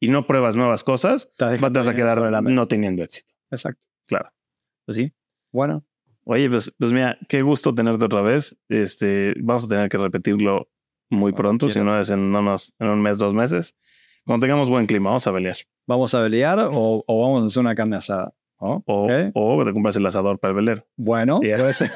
y 0.00 0.08
no 0.08 0.26
pruebas 0.26 0.56
nuevas 0.56 0.84
cosas, 0.84 1.30
vas- 1.38 1.60
te 1.60 1.78
vas 1.78 1.88
a 1.88 1.94
quedar 1.94 2.42
no 2.42 2.68
teniendo 2.68 3.02
éxito. 3.02 3.32
Exacto. 3.50 3.82
Claro. 4.06 4.32
Pues 4.86 4.96
sí. 4.96 5.12
Bueno, 5.52 5.84
Oye, 6.24 6.48
pues, 6.48 6.72
pues 6.78 6.92
mira, 6.92 7.18
qué 7.28 7.42
gusto 7.42 7.74
tenerte 7.74 8.04
otra 8.04 8.20
vez. 8.20 8.56
Este, 8.68 9.34
vamos 9.42 9.64
a 9.64 9.68
tener 9.68 9.88
que 9.88 9.98
repetirlo 9.98 10.68
muy 11.08 11.32
pronto, 11.32 11.68
si 11.68 11.80
no 11.80 11.98
es 11.98 12.10
en, 12.10 12.20
unos, 12.34 12.72
en 12.78 12.88
un 12.88 13.02
mes, 13.02 13.18
dos 13.18 13.34
meses. 13.34 13.76
Cuando 14.24 14.44
tengamos 14.44 14.68
buen 14.68 14.86
clima, 14.86 15.10
vamos 15.10 15.26
a 15.26 15.32
pelear. 15.32 15.56
¿vamos 15.86 16.14
a 16.14 16.22
pelear 16.22 16.58
o, 16.70 17.02
o 17.06 17.22
vamos 17.22 17.42
a 17.42 17.46
hacer 17.48 17.60
una 17.62 17.74
carne 17.74 17.96
asada? 17.96 18.32
¿no? 18.60 18.84
O, 18.86 19.08
o 19.34 19.64
te 19.64 19.72
compras 19.72 19.96
el 19.96 20.06
asador 20.06 20.38
para 20.38 20.50
el 20.50 20.56
velero. 20.56 20.86
Bueno, 20.96 21.40
Yeah. 21.42 21.56
puede 21.56 21.72
ser. 21.74 21.90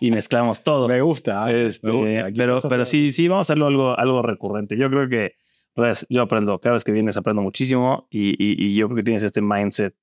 Y 0.00 0.10
mezclamos 0.10 0.62
todo. 0.62 0.88
me 0.88 1.00
gusta. 1.00 1.50
¿eh? 1.50 1.66
Este, 1.68 1.86
me 1.86 1.92
gusta. 1.92 2.28
Pero, 2.36 2.60
pero 2.68 2.84
sí, 2.84 3.12
sí, 3.12 3.28
vamos 3.28 3.46
a 3.48 3.52
hacerlo 3.52 3.66
algo, 3.68 3.98
algo 3.98 4.22
recurrente. 4.22 4.76
Yo 4.76 4.90
creo 4.90 5.08
que 5.08 5.34
pues, 5.74 6.06
yo 6.10 6.22
aprendo, 6.22 6.58
cada 6.58 6.74
vez 6.74 6.84
que 6.84 6.92
vienes 6.92 7.16
aprendo 7.16 7.40
muchísimo 7.42 8.08
y, 8.10 8.30
y, 8.30 8.66
y 8.66 8.74
yo 8.74 8.86
creo 8.88 8.96
que 8.96 9.02
tienes 9.04 9.22
este 9.22 9.40
mindset, 9.40 9.94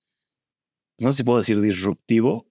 no 0.97 1.11
sé 1.11 1.17
si 1.17 1.23
puedo 1.23 1.39
decir 1.39 1.59
disruptivo, 1.61 2.49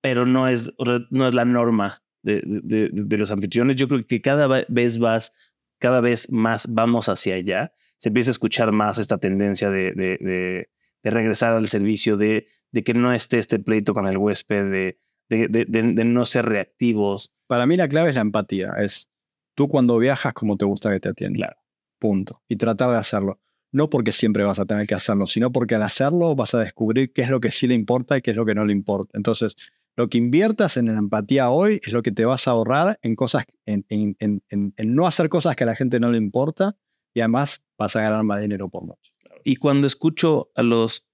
pero 0.00 0.26
no 0.26 0.48
es, 0.48 0.72
no 1.10 1.28
es 1.28 1.34
la 1.34 1.44
norma 1.44 2.02
de, 2.22 2.42
de, 2.44 3.18
los 3.18 3.30
anfitriones. 3.30 3.76
Yo 3.76 3.88
creo 3.88 4.06
que 4.06 4.20
cada 4.20 4.64
vez 4.68 4.98
vas, 4.98 5.32
cada 5.78 6.00
vez 6.00 6.30
más 6.30 6.66
vamos 6.72 7.08
hacia 7.08 7.34
allá. 7.34 7.72
Se 7.98 8.08
empieza 8.08 8.30
a 8.30 8.32
escuchar 8.32 8.72
más 8.72 8.98
esta 8.98 9.18
tendencia 9.18 9.70
de, 9.70 9.92
de, 9.92 10.70
regresar 11.02 11.54
al 11.54 11.68
servicio, 11.68 12.16
de, 12.16 12.48
de 12.70 12.84
que 12.84 12.94
no 12.94 13.12
esté 13.12 13.38
este 13.38 13.58
pleito 13.58 13.94
con 13.94 14.06
el 14.06 14.18
huésped, 14.18 14.96
de 15.28 16.04
no 16.04 16.24
ser 16.24 16.46
reactivos. 16.46 17.34
Para 17.46 17.66
mí 17.66 17.76
la 17.76 17.88
clave 17.88 18.10
es 18.10 18.14
la 18.14 18.22
empatía. 18.22 18.74
Es 18.78 19.10
tú 19.54 19.68
cuando 19.68 19.98
viajas 19.98 20.34
como 20.34 20.56
te 20.56 20.64
gusta 20.64 20.90
que 20.90 21.00
te 21.00 21.08
atiendan. 21.08 21.40
Claro. 21.40 21.58
Punto. 21.98 22.42
Y 22.48 22.56
tratar 22.56 22.90
de 22.90 22.96
hacerlo. 22.96 23.40
No 23.78 23.88
porque 23.88 24.10
siempre 24.10 24.42
vas 24.42 24.58
a 24.58 24.66
tener 24.66 24.86
que 24.88 24.94
hacerlo, 24.96 25.28
sino 25.28 25.52
porque 25.52 25.76
al 25.76 25.82
hacerlo 25.82 26.34
vas 26.34 26.52
a 26.54 26.58
descubrir 26.58 27.12
qué 27.12 27.22
es 27.22 27.30
lo 27.30 27.38
que 27.38 27.52
sí 27.52 27.68
le 27.68 27.74
importa 27.74 28.16
y 28.18 28.22
qué 28.22 28.32
es 28.32 28.36
lo 28.36 28.44
que 28.44 28.54
no 28.56 28.64
le 28.64 28.72
importa. 28.72 29.16
Entonces, 29.16 29.54
lo 29.96 30.08
que 30.08 30.18
inviertas 30.18 30.76
en 30.76 30.86
la 30.86 30.98
empatía 30.98 31.50
hoy 31.50 31.80
es 31.84 31.92
lo 31.92 32.02
que 32.02 32.10
te 32.10 32.24
vas 32.24 32.48
a 32.48 32.50
ahorrar 32.50 32.98
en 33.02 33.14
cosas, 33.14 33.44
en, 33.66 33.84
en- 33.88 34.16
en- 34.18 34.42
en- 34.48 34.94
no 34.94 35.06
hacer 35.06 35.28
cosas 35.28 35.54
que 35.54 35.62
a 35.62 35.66
la 35.68 35.76
gente 35.76 36.00
no 36.00 36.10
le 36.10 36.18
importa 36.18 36.76
y 37.14 37.20
además 37.20 37.62
vas 37.78 37.94
a 37.94 38.00
ganar 38.02 38.24
más 38.24 38.40
dinero 38.40 38.68
por 38.68 38.84
noche. 38.84 39.12
Y 39.44 39.54
cuando 39.56 39.86
escucho 39.86 40.50
a 40.56 40.62
los 40.64 41.06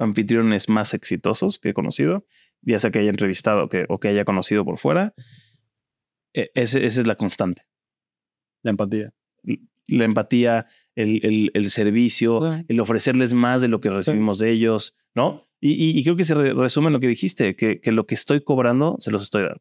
anfitriones 0.00 0.68
más 0.68 0.94
exitosos 0.94 1.58
que 1.60 1.68
he 1.70 1.74
conocido, 1.74 2.26
ya 2.62 2.80
sea 2.80 2.90
que 2.90 2.98
haya 2.98 3.10
entrevistado 3.10 3.64
o 3.64 3.68
que, 3.68 3.86
o 3.88 4.00
que 4.00 4.08
haya 4.08 4.24
conocido 4.24 4.64
por 4.64 4.76
fuera, 4.78 5.14
ese- 6.32 6.84
esa 6.84 7.00
es 7.00 7.06
la 7.06 7.14
constante. 7.14 7.62
La 8.62 8.70
empatía. 8.70 9.12
La 9.88 10.04
empatía, 10.04 10.66
el, 10.94 11.20
el- 11.24 11.50
el 11.54 11.70
servicio, 11.70 12.42
el 12.68 12.80
ofrecerles 12.80 13.32
más 13.32 13.60
de 13.62 13.68
lo 13.68 13.80
que 13.80 13.90
recibimos 13.90 14.38
de 14.38 14.50
ellos, 14.50 14.96
¿no? 15.14 15.44
Y, 15.60 15.72
y- 15.72 15.98
y 15.98 16.04
creo 16.04 16.14
que 16.14 16.24
se 16.24 16.34
re- 16.34 16.54
resume 16.54 16.86
en 16.88 16.92
lo 16.92 17.00
que 17.00 17.08
dijiste, 17.08 17.56
que, 17.56 17.80
que 17.80 17.90
lo 17.92 18.06
que 18.06 18.14
estoy 18.14 18.42
cobrando 18.42 18.96
se 19.00 19.10
los 19.10 19.22
estoy 19.22 19.42
dando. 19.42 19.60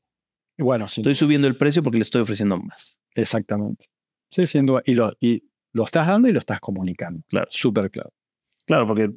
Bueno, 0.59 0.87
sí. 0.89 1.01
Estoy 1.01 1.15
subiendo 1.15 1.47
el 1.47 1.55
precio 1.57 1.81
porque 1.83 1.97
le 1.97 2.01
estoy 2.03 2.21
ofreciendo 2.21 2.57
más. 2.57 2.97
Exactamente. 3.15 3.85
Sí, 4.31 4.45
siendo, 4.47 4.81
y, 4.85 4.93
lo, 4.95 5.13
y 5.21 5.43
lo 5.73 5.85
estás 5.85 6.07
dando 6.07 6.27
y 6.27 6.33
lo 6.33 6.39
estás 6.39 6.59
comunicando. 6.59 7.21
Claro. 7.29 7.47
Súper 7.49 7.89
claro. 7.89 8.11
Claro, 8.65 8.85
porque 8.85 9.09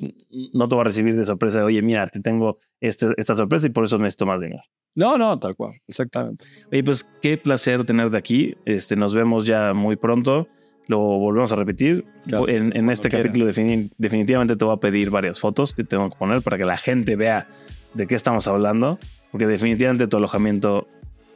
no 0.52 0.68
te 0.68 0.76
va 0.76 0.82
a 0.82 0.84
recibir 0.84 1.16
de 1.16 1.24
sorpresa, 1.24 1.64
oye, 1.64 1.82
mira, 1.82 2.06
te 2.06 2.20
tengo 2.20 2.58
este- 2.80 3.08
esta 3.16 3.34
sorpresa 3.34 3.66
y 3.66 3.70
por 3.70 3.82
eso 3.84 3.98
necesito 3.98 4.24
más 4.26 4.40
dinero. 4.40 4.62
No, 4.94 5.18
no, 5.18 5.36
tal 5.40 5.56
cual. 5.56 5.72
Exactamente. 5.88 6.44
Oye, 6.70 6.84
pues 6.84 7.02
qué 7.02 7.36
placer 7.36 7.84
tenerte 7.84 8.16
aquí. 8.16 8.54
Este, 8.64 8.94
nos 8.94 9.12
vemos 9.12 9.44
ya 9.46 9.74
muy 9.74 9.96
pronto. 9.96 10.46
Lo 10.90 10.98
volvemos 10.98 11.52
a 11.52 11.56
repetir. 11.56 12.04
Claro, 12.26 12.48
en 12.48 12.76
en 12.76 12.90
este 12.90 13.08
quieras. 13.08 13.26
capítulo 13.28 13.48
defini- 13.50 13.90
definitivamente 13.96 14.56
te 14.56 14.64
voy 14.64 14.74
a 14.74 14.78
pedir 14.80 15.10
varias 15.10 15.38
fotos 15.38 15.72
que 15.72 15.84
tengo 15.84 16.10
que 16.10 16.16
poner 16.16 16.42
para 16.42 16.58
que 16.58 16.64
la 16.64 16.76
gente 16.76 17.14
vea 17.14 17.46
de 17.94 18.08
qué 18.08 18.16
estamos 18.16 18.48
hablando. 18.48 18.98
Porque 19.30 19.46
definitivamente 19.46 20.08
tu 20.08 20.16
alojamiento 20.16 20.88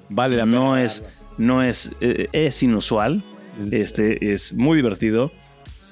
Vale 0.09 0.37
la 0.39 0.45
no 0.47 0.73
pena. 0.73 0.83
es, 0.85 1.05
no 1.39 1.63
es, 1.63 1.93
eh, 2.01 2.27
es 2.33 2.63
inusual. 2.65 3.23
Este 3.71 4.33
es 4.35 4.53
muy 4.55 4.77
divertido, 4.77 5.31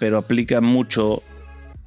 pero 0.00 0.18
aplica 0.18 0.60
mucho 0.60 1.22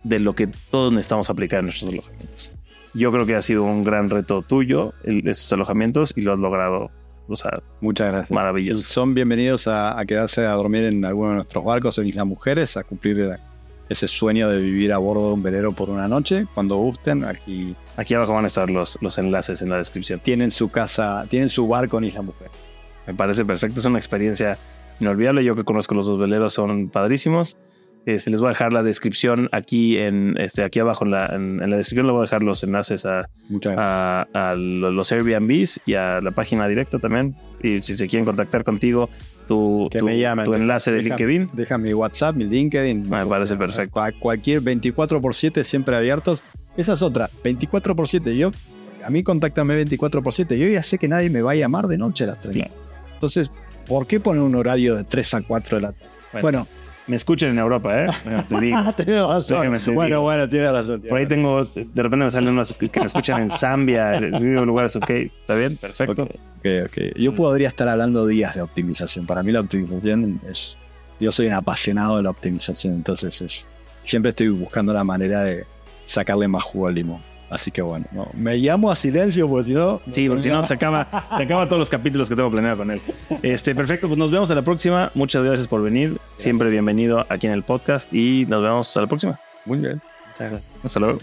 de 0.03 0.19
lo 0.19 0.33
que 0.33 0.47
todos 0.71 0.93
necesitamos 0.93 1.29
aplicar 1.29 1.59
en 1.59 1.65
nuestros 1.65 1.91
alojamientos. 1.91 2.53
Yo 2.93 3.11
creo 3.11 3.25
que 3.25 3.35
ha 3.35 3.41
sido 3.41 3.63
un 3.63 3.83
gran 3.83 4.09
reto 4.09 4.41
tuyo, 4.41 4.93
el, 5.03 5.27
estos 5.27 5.51
alojamientos, 5.51 6.13
y 6.15 6.21
lo 6.21 6.31
has 6.31 6.39
logrado. 6.39 6.91
O 7.27 7.35
sea, 7.35 7.59
Muchas 7.81 8.11
gracias. 8.11 8.31
maravilloso. 8.31 8.83
Son 8.83 9.13
bienvenidos 9.13 9.67
a, 9.67 9.99
a 9.99 10.05
quedarse 10.05 10.45
a 10.45 10.51
dormir 10.51 10.83
en 10.85 11.03
alguno 11.05 11.29
de 11.29 11.35
nuestros 11.37 11.63
barcos 11.63 11.97
en 11.97 12.07
Islas 12.07 12.25
Mujeres, 12.25 12.77
a 12.77 12.83
cumplir 12.83 13.37
ese 13.89 14.07
sueño 14.07 14.49
de 14.49 14.59
vivir 14.61 14.93
a 14.93 14.97
bordo 14.99 15.27
de 15.29 15.33
un 15.33 15.43
velero 15.43 15.71
por 15.71 15.89
una 15.89 16.07
noche. 16.07 16.45
Cuando 16.53 16.75
gusten, 16.77 17.23
aquí 17.25 17.75
Aquí 17.97 18.13
abajo 18.13 18.33
van 18.33 18.43
a 18.43 18.47
estar 18.47 18.69
los, 18.69 18.97
los 19.01 19.17
enlaces 19.17 19.61
en 19.61 19.69
la 19.69 19.77
descripción. 19.77 20.19
tienen 20.19 20.51
su 20.51 20.69
casa, 20.69 21.25
tienen 21.29 21.49
su 21.49 21.67
barco 21.67 21.97
en 21.97 22.03
Islas 22.05 22.25
Mujeres. 22.25 22.51
Me 23.07 23.13
parece 23.13 23.45
perfecto. 23.45 23.79
Es 23.79 23.85
una 23.85 23.97
experiencia 23.99 24.57
inolvidable. 24.99 25.43
Yo 25.45 25.55
que 25.55 25.63
conozco 25.63 25.95
los 25.95 26.07
dos 26.07 26.19
veleros 26.19 26.53
son 26.53 26.89
padrísimos. 26.89 27.57
Este, 28.05 28.29
les 28.29 28.39
voy 28.39 28.47
a 28.47 28.49
dejar 28.49 28.71
la 28.71 28.83
descripción 28.83 29.49
aquí 29.51 29.97
en 29.97 30.35
este 30.37 30.63
aquí 30.63 30.79
abajo 30.79 31.05
en 31.05 31.11
la, 31.11 31.25
en, 31.27 31.61
en 31.61 31.69
la 31.71 31.77
descripción. 31.77 32.05
Les 32.05 32.13
voy 32.13 32.19
a 32.19 32.25
dejar 32.25 32.43
los 32.43 32.63
enlaces 32.63 33.05
a, 33.05 33.27
a, 33.77 34.27
a 34.33 34.55
los 34.55 35.11
Airbnbs 35.11 35.81
y 35.87 35.95
a 35.95 36.21
la 36.21 36.31
página 36.31 36.67
directa 36.67 36.99
también. 36.99 37.35
Y 37.63 37.81
si 37.81 37.97
se 37.97 38.07
quieren 38.07 38.25
contactar 38.25 38.63
contigo, 38.63 39.09
tu, 39.47 39.87
Que 39.91 39.99
tu, 39.99 40.05
me 40.05 40.19
llamen. 40.19 40.45
tu 40.45 40.53
enlace 40.53 40.91
de 40.91 41.01
Deja- 41.01 41.15
LinkedIn. 41.17 41.49
Deja 41.53 41.77
mi 41.79 41.93
WhatsApp, 41.95 42.35
mi 42.35 42.43
LinkedIn. 42.45 43.09
Me 43.09 43.25
parece 43.25 43.55
perfecto. 43.55 43.99
Cua- 43.99 44.13
Cualquier 44.19 44.61
24 44.61 45.19
por 45.19 45.33
7 45.33 45.63
siempre 45.63 45.95
abiertos. 45.95 46.43
Esa 46.77 46.93
es 46.93 47.01
otra. 47.01 47.29
24 47.43 47.95
por 47.95 48.07
7. 48.07 48.37
Yo, 48.37 48.51
a 49.03 49.09
mí 49.09 49.23
contáctame 49.23 49.75
24 49.77 50.21
por 50.21 50.31
7. 50.33 50.59
Yo 50.59 50.67
ya 50.67 50.83
sé 50.83 50.99
que 50.99 51.07
nadie 51.07 51.31
me 51.31 51.41
va 51.41 51.53
a 51.53 51.55
llamar 51.55 51.87
de 51.87 51.97
noche 51.97 52.25
a 52.25 52.27
las 52.27 52.39
3. 52.39 52.55
Claro. 52.55 52.71
Entonces, 53.15 53.49
¿por 53.87 54.05
qué 54.05 54.19
poner 54.19 54.43
un 54.43 54.53
horario 54.53 54.95
de 54.95 55.03
3 55.05 55.33
a 55.33 55.41
4 55.41 55.77
de 55.77 55.81
la 55.81 55.91
tarde? 55.93 56.05
Bueno. 56.33 56.41
Bueno, 56.43 56.67
Me 57.07 57.15
escuchen 57.15 57.51
en 57.51 57.59
Europa, 57.59 58.03
¿eh? 58.03 58.07
Te 58.49 58.59
digo. 58.61 58.93
tienes 58.95 59.27
razón. 59.27 59.61
Te 59.83 59.91
Bueno, 59.91 60.05
digo. 60.15 60.21
bueno, 60.21 60.49
tienes 60.49 60.71
razón. 60.71 61.01
Por 61.07 61.17
ahí 61.19 61.27
tengo, 61.27 61.65
de 61.65 61.85
repente 62.03 62.25
me 62.25 62.31
salen 62.31 62.49
unos 62.49 62.73
que 62.73 62.99
me 62.99 63.05
escuchan 63.05 63.43
en 63.43 63.49
Zambia, 63.49 64.15
en 64.17 64.55
lugares, 64.65 64.95
ok, 64.95 65.09
¿está 65.09 65.53
bien? 65.55 65.77
Perfecto. 65.77 66.23
Ok, 66.23 66.29
ok, 66.29 66.65
ok. 66.87 66.97
Yo 67.17 67.35
podría 67.35 67.67
estar 67.67 67.87
hablando 67.87 68.25
días 68.25 68.55
de 68.55 68.61
optimización. 68.63 69.25
Para 69.27 69.43
mí 69.43 69.51
la 69.51 69.59
optimización 69.59 70.39
es... 70.49 70.77
Yo 71.19 71.31
soy 71.31 71.47
un 71.47 71.53
apasionado 71.53 72.17
de 72.17 72.23
la 72.23 72.31
optimización, 72.31 72.95
entonces 72.95 73.39
es, 73.41 73.67
siempre 74.03 74.29
estoy 74.29 74.49
buscando 74.49 74.91
la 74.93 75.03
manera 75.03 75.43
de 75.43 75.63
sacarle 76.07 76.47
más 76.47 76.63
jugo 76.63 76.87
al 76.87 76.95
limón. 76.95 77.21
Así 77.49 77.71
que 77.71 77.81
bueno, 77.81 78.05
no, 78.11 78.27
me 78.33 78.57
llamo 78.57 78.91
a 78.91 78.95
silencio 78.95 79.47
porque 79.47 79.65
si 79.65 79.73
no... 79.73 80.01
Sí, 80.11 80.27
porque 80.27 80.41
si 80.41 80.49
no 80.49 80.65
se 80.65 80.73
acaba, 80.73 81.07
se 81.37 81.43
acaba 81.43 81.65
todos 81.67 81.79
los 81.79 81.89
capítulos 81.89 82.27
que 82.27 82.35
tengo 82.35 82.49
planeado 82.49 82.77
con 82.77 82.91
él. 82.91 83.01
Este, 83.43 83.75
perfecto, 83.75 84.07
pues 84.07 84.17
nos 84.17 84.31
vemos 84.31 84.49
a 84.51 84.55
la 84.55 84.61
próxima. 84.61 85.11
Muchas 85.13 85.43
gracias 85.43 85.67
por 85.67 85.81
venir. 85.81 86.17
Siempre 86.35 86.69
bienvenido 86.69 87.25
aquí 87.29 87.47
en 87.47 87.53
el 87.53 87.63
podcast 87.63 88.13
y 88.13 88.45
nos 88.47 88.63
vemos 88.63 88.95
a 88.97 89.01
la 89.01 89.07
próxima. 89.07 89.39
Muy 89.65 89.79
bien. 89.79 90.01
Hasta 90.83 90.99
luego. 90.99 91.19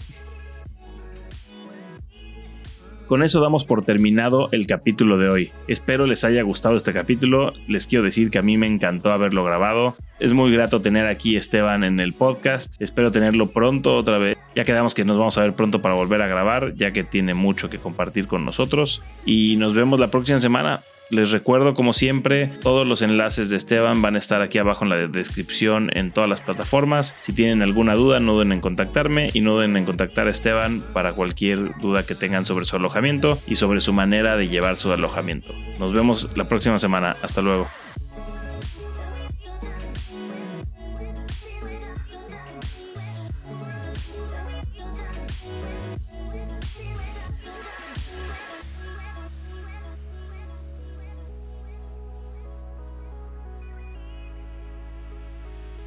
Con 3.13 3.21
eso 3.21 3.41
damos 3.41 3.63
por 3.63 3.85
terminado 3.85 4.49
el 4.53 4.65
capítulo 4.65 5.19
de 5.19 5.29
hoy. 5.29 5.51
Espero 5.67 6.07
les 6.07 6.23
haya 6.23 6.41
gustado 6.41 6.75
este 6.75 6.93
capítulo. 6.93 7.53
Les 7.67 7.85
quiero 7.85 8.03
decir 8.03 8.31
que 8.31 8.39
a 8.39 8.41
mí 8.41 8.57
me 8.57 8.65
encantó 8.65 9.11
haberlo 9.11 9.43
grabado. 9.43 9.95
Es 10.19 10.33
muy 10.33 10.51
grato 10.51 10.81
tener 10.81 11.05
aquí 11.05 11.35
a 11.35 11.37
Esteban 11.37 11.83
en 11.83 11.99
el 11.99 12.13
podcast. 12.13 12.73
Espero 12.81 13.11
tenerlo 13.11 13.51
pronto 13.51 13.97
otra 13.97 14.17
vez. 14.17 14.39
Ya 14.55 14.63
quedamos 14.63 14.95
que 14.95 15.05
nos 15.05 15.19
vamos 15.19 15.37
a 15.37 15.41
ver 15.41 15.53
pronto 15.53 15.79
para 15.79 15.93
volver 15.93 16.23
a 16.23 16.27
grabar, 16.27 16.73
ya 16.73 16.91
que 16.91 17.03
tiene 17.03 17.35
mucho 17.35 17.69
que 17.69 17.77
compartir 17.77 18.25
con 18.25 18.45
nosotros. 18.45 19.03
Y 19.27 19.57
nos 19.57 19.75
vemos 19.75 19.99
la 19.99 20.07
próxima 20.07 20.39
semana. 20.39 20.79
Les 21.09 21.31
recuerdo, 21.31 21.73
como 21.73 21.93
siempre, 21.93 22.47
todos 22.61 22.87
los 22.87 23.01
enlaces 23.01 23.49
de 23.49 23.57
Esteban 23.57 24.01
van 24.01 24.15
a 24.15 24.19
estar 24.19 24.41
aquí 24.41 24.57
abajo 24.57 24.83
en 24.83 24.89
la 24.89 24.95
descripción 25.07 25.89
en 25.95 26.11
todas 26.11 26.29
las 26.29 26.41
plataformas. 26.41 27.15
Si 27.21 27.33
tienen 27.33 27.61
alguna 27.61 27.93
duda, 27.93 28.19
no 28.19 28.33
duden 28.33 28.51
en 28.51 28.61
contactarme 28.61 29.29
y 29.33 29.41
no 29.41 29.53
duden 29.53 29.77
en 29.77 29.85
contactar 29.85 30.27
a 30.27 30.31
Esteban 30.31 30.81
para 30.93 31.13
cualquier 31.13 31.77
duda 31.77 32.05
que 32.05 32.15
tengan 32.15 32.45
sobre 32.45 32.65
su 32.65 32.75
alojamiento 32.75 33.37
y 33.47 33.55
sobre 33.55 33.81
su 33.81 33.93
manera 33.93 34.37
de 34.37 34.47
llevar 34.47 34.77
su 34.77 34.91
alojamiento. 34.91 35.53
Nos 35.79 35.93
vemos 35.93 36.35
la 36.35 36.47
próxima 36.47 36.79
semana. 36.79 37.15
Hasta 37.21 37.41
luego. 37.41 37.67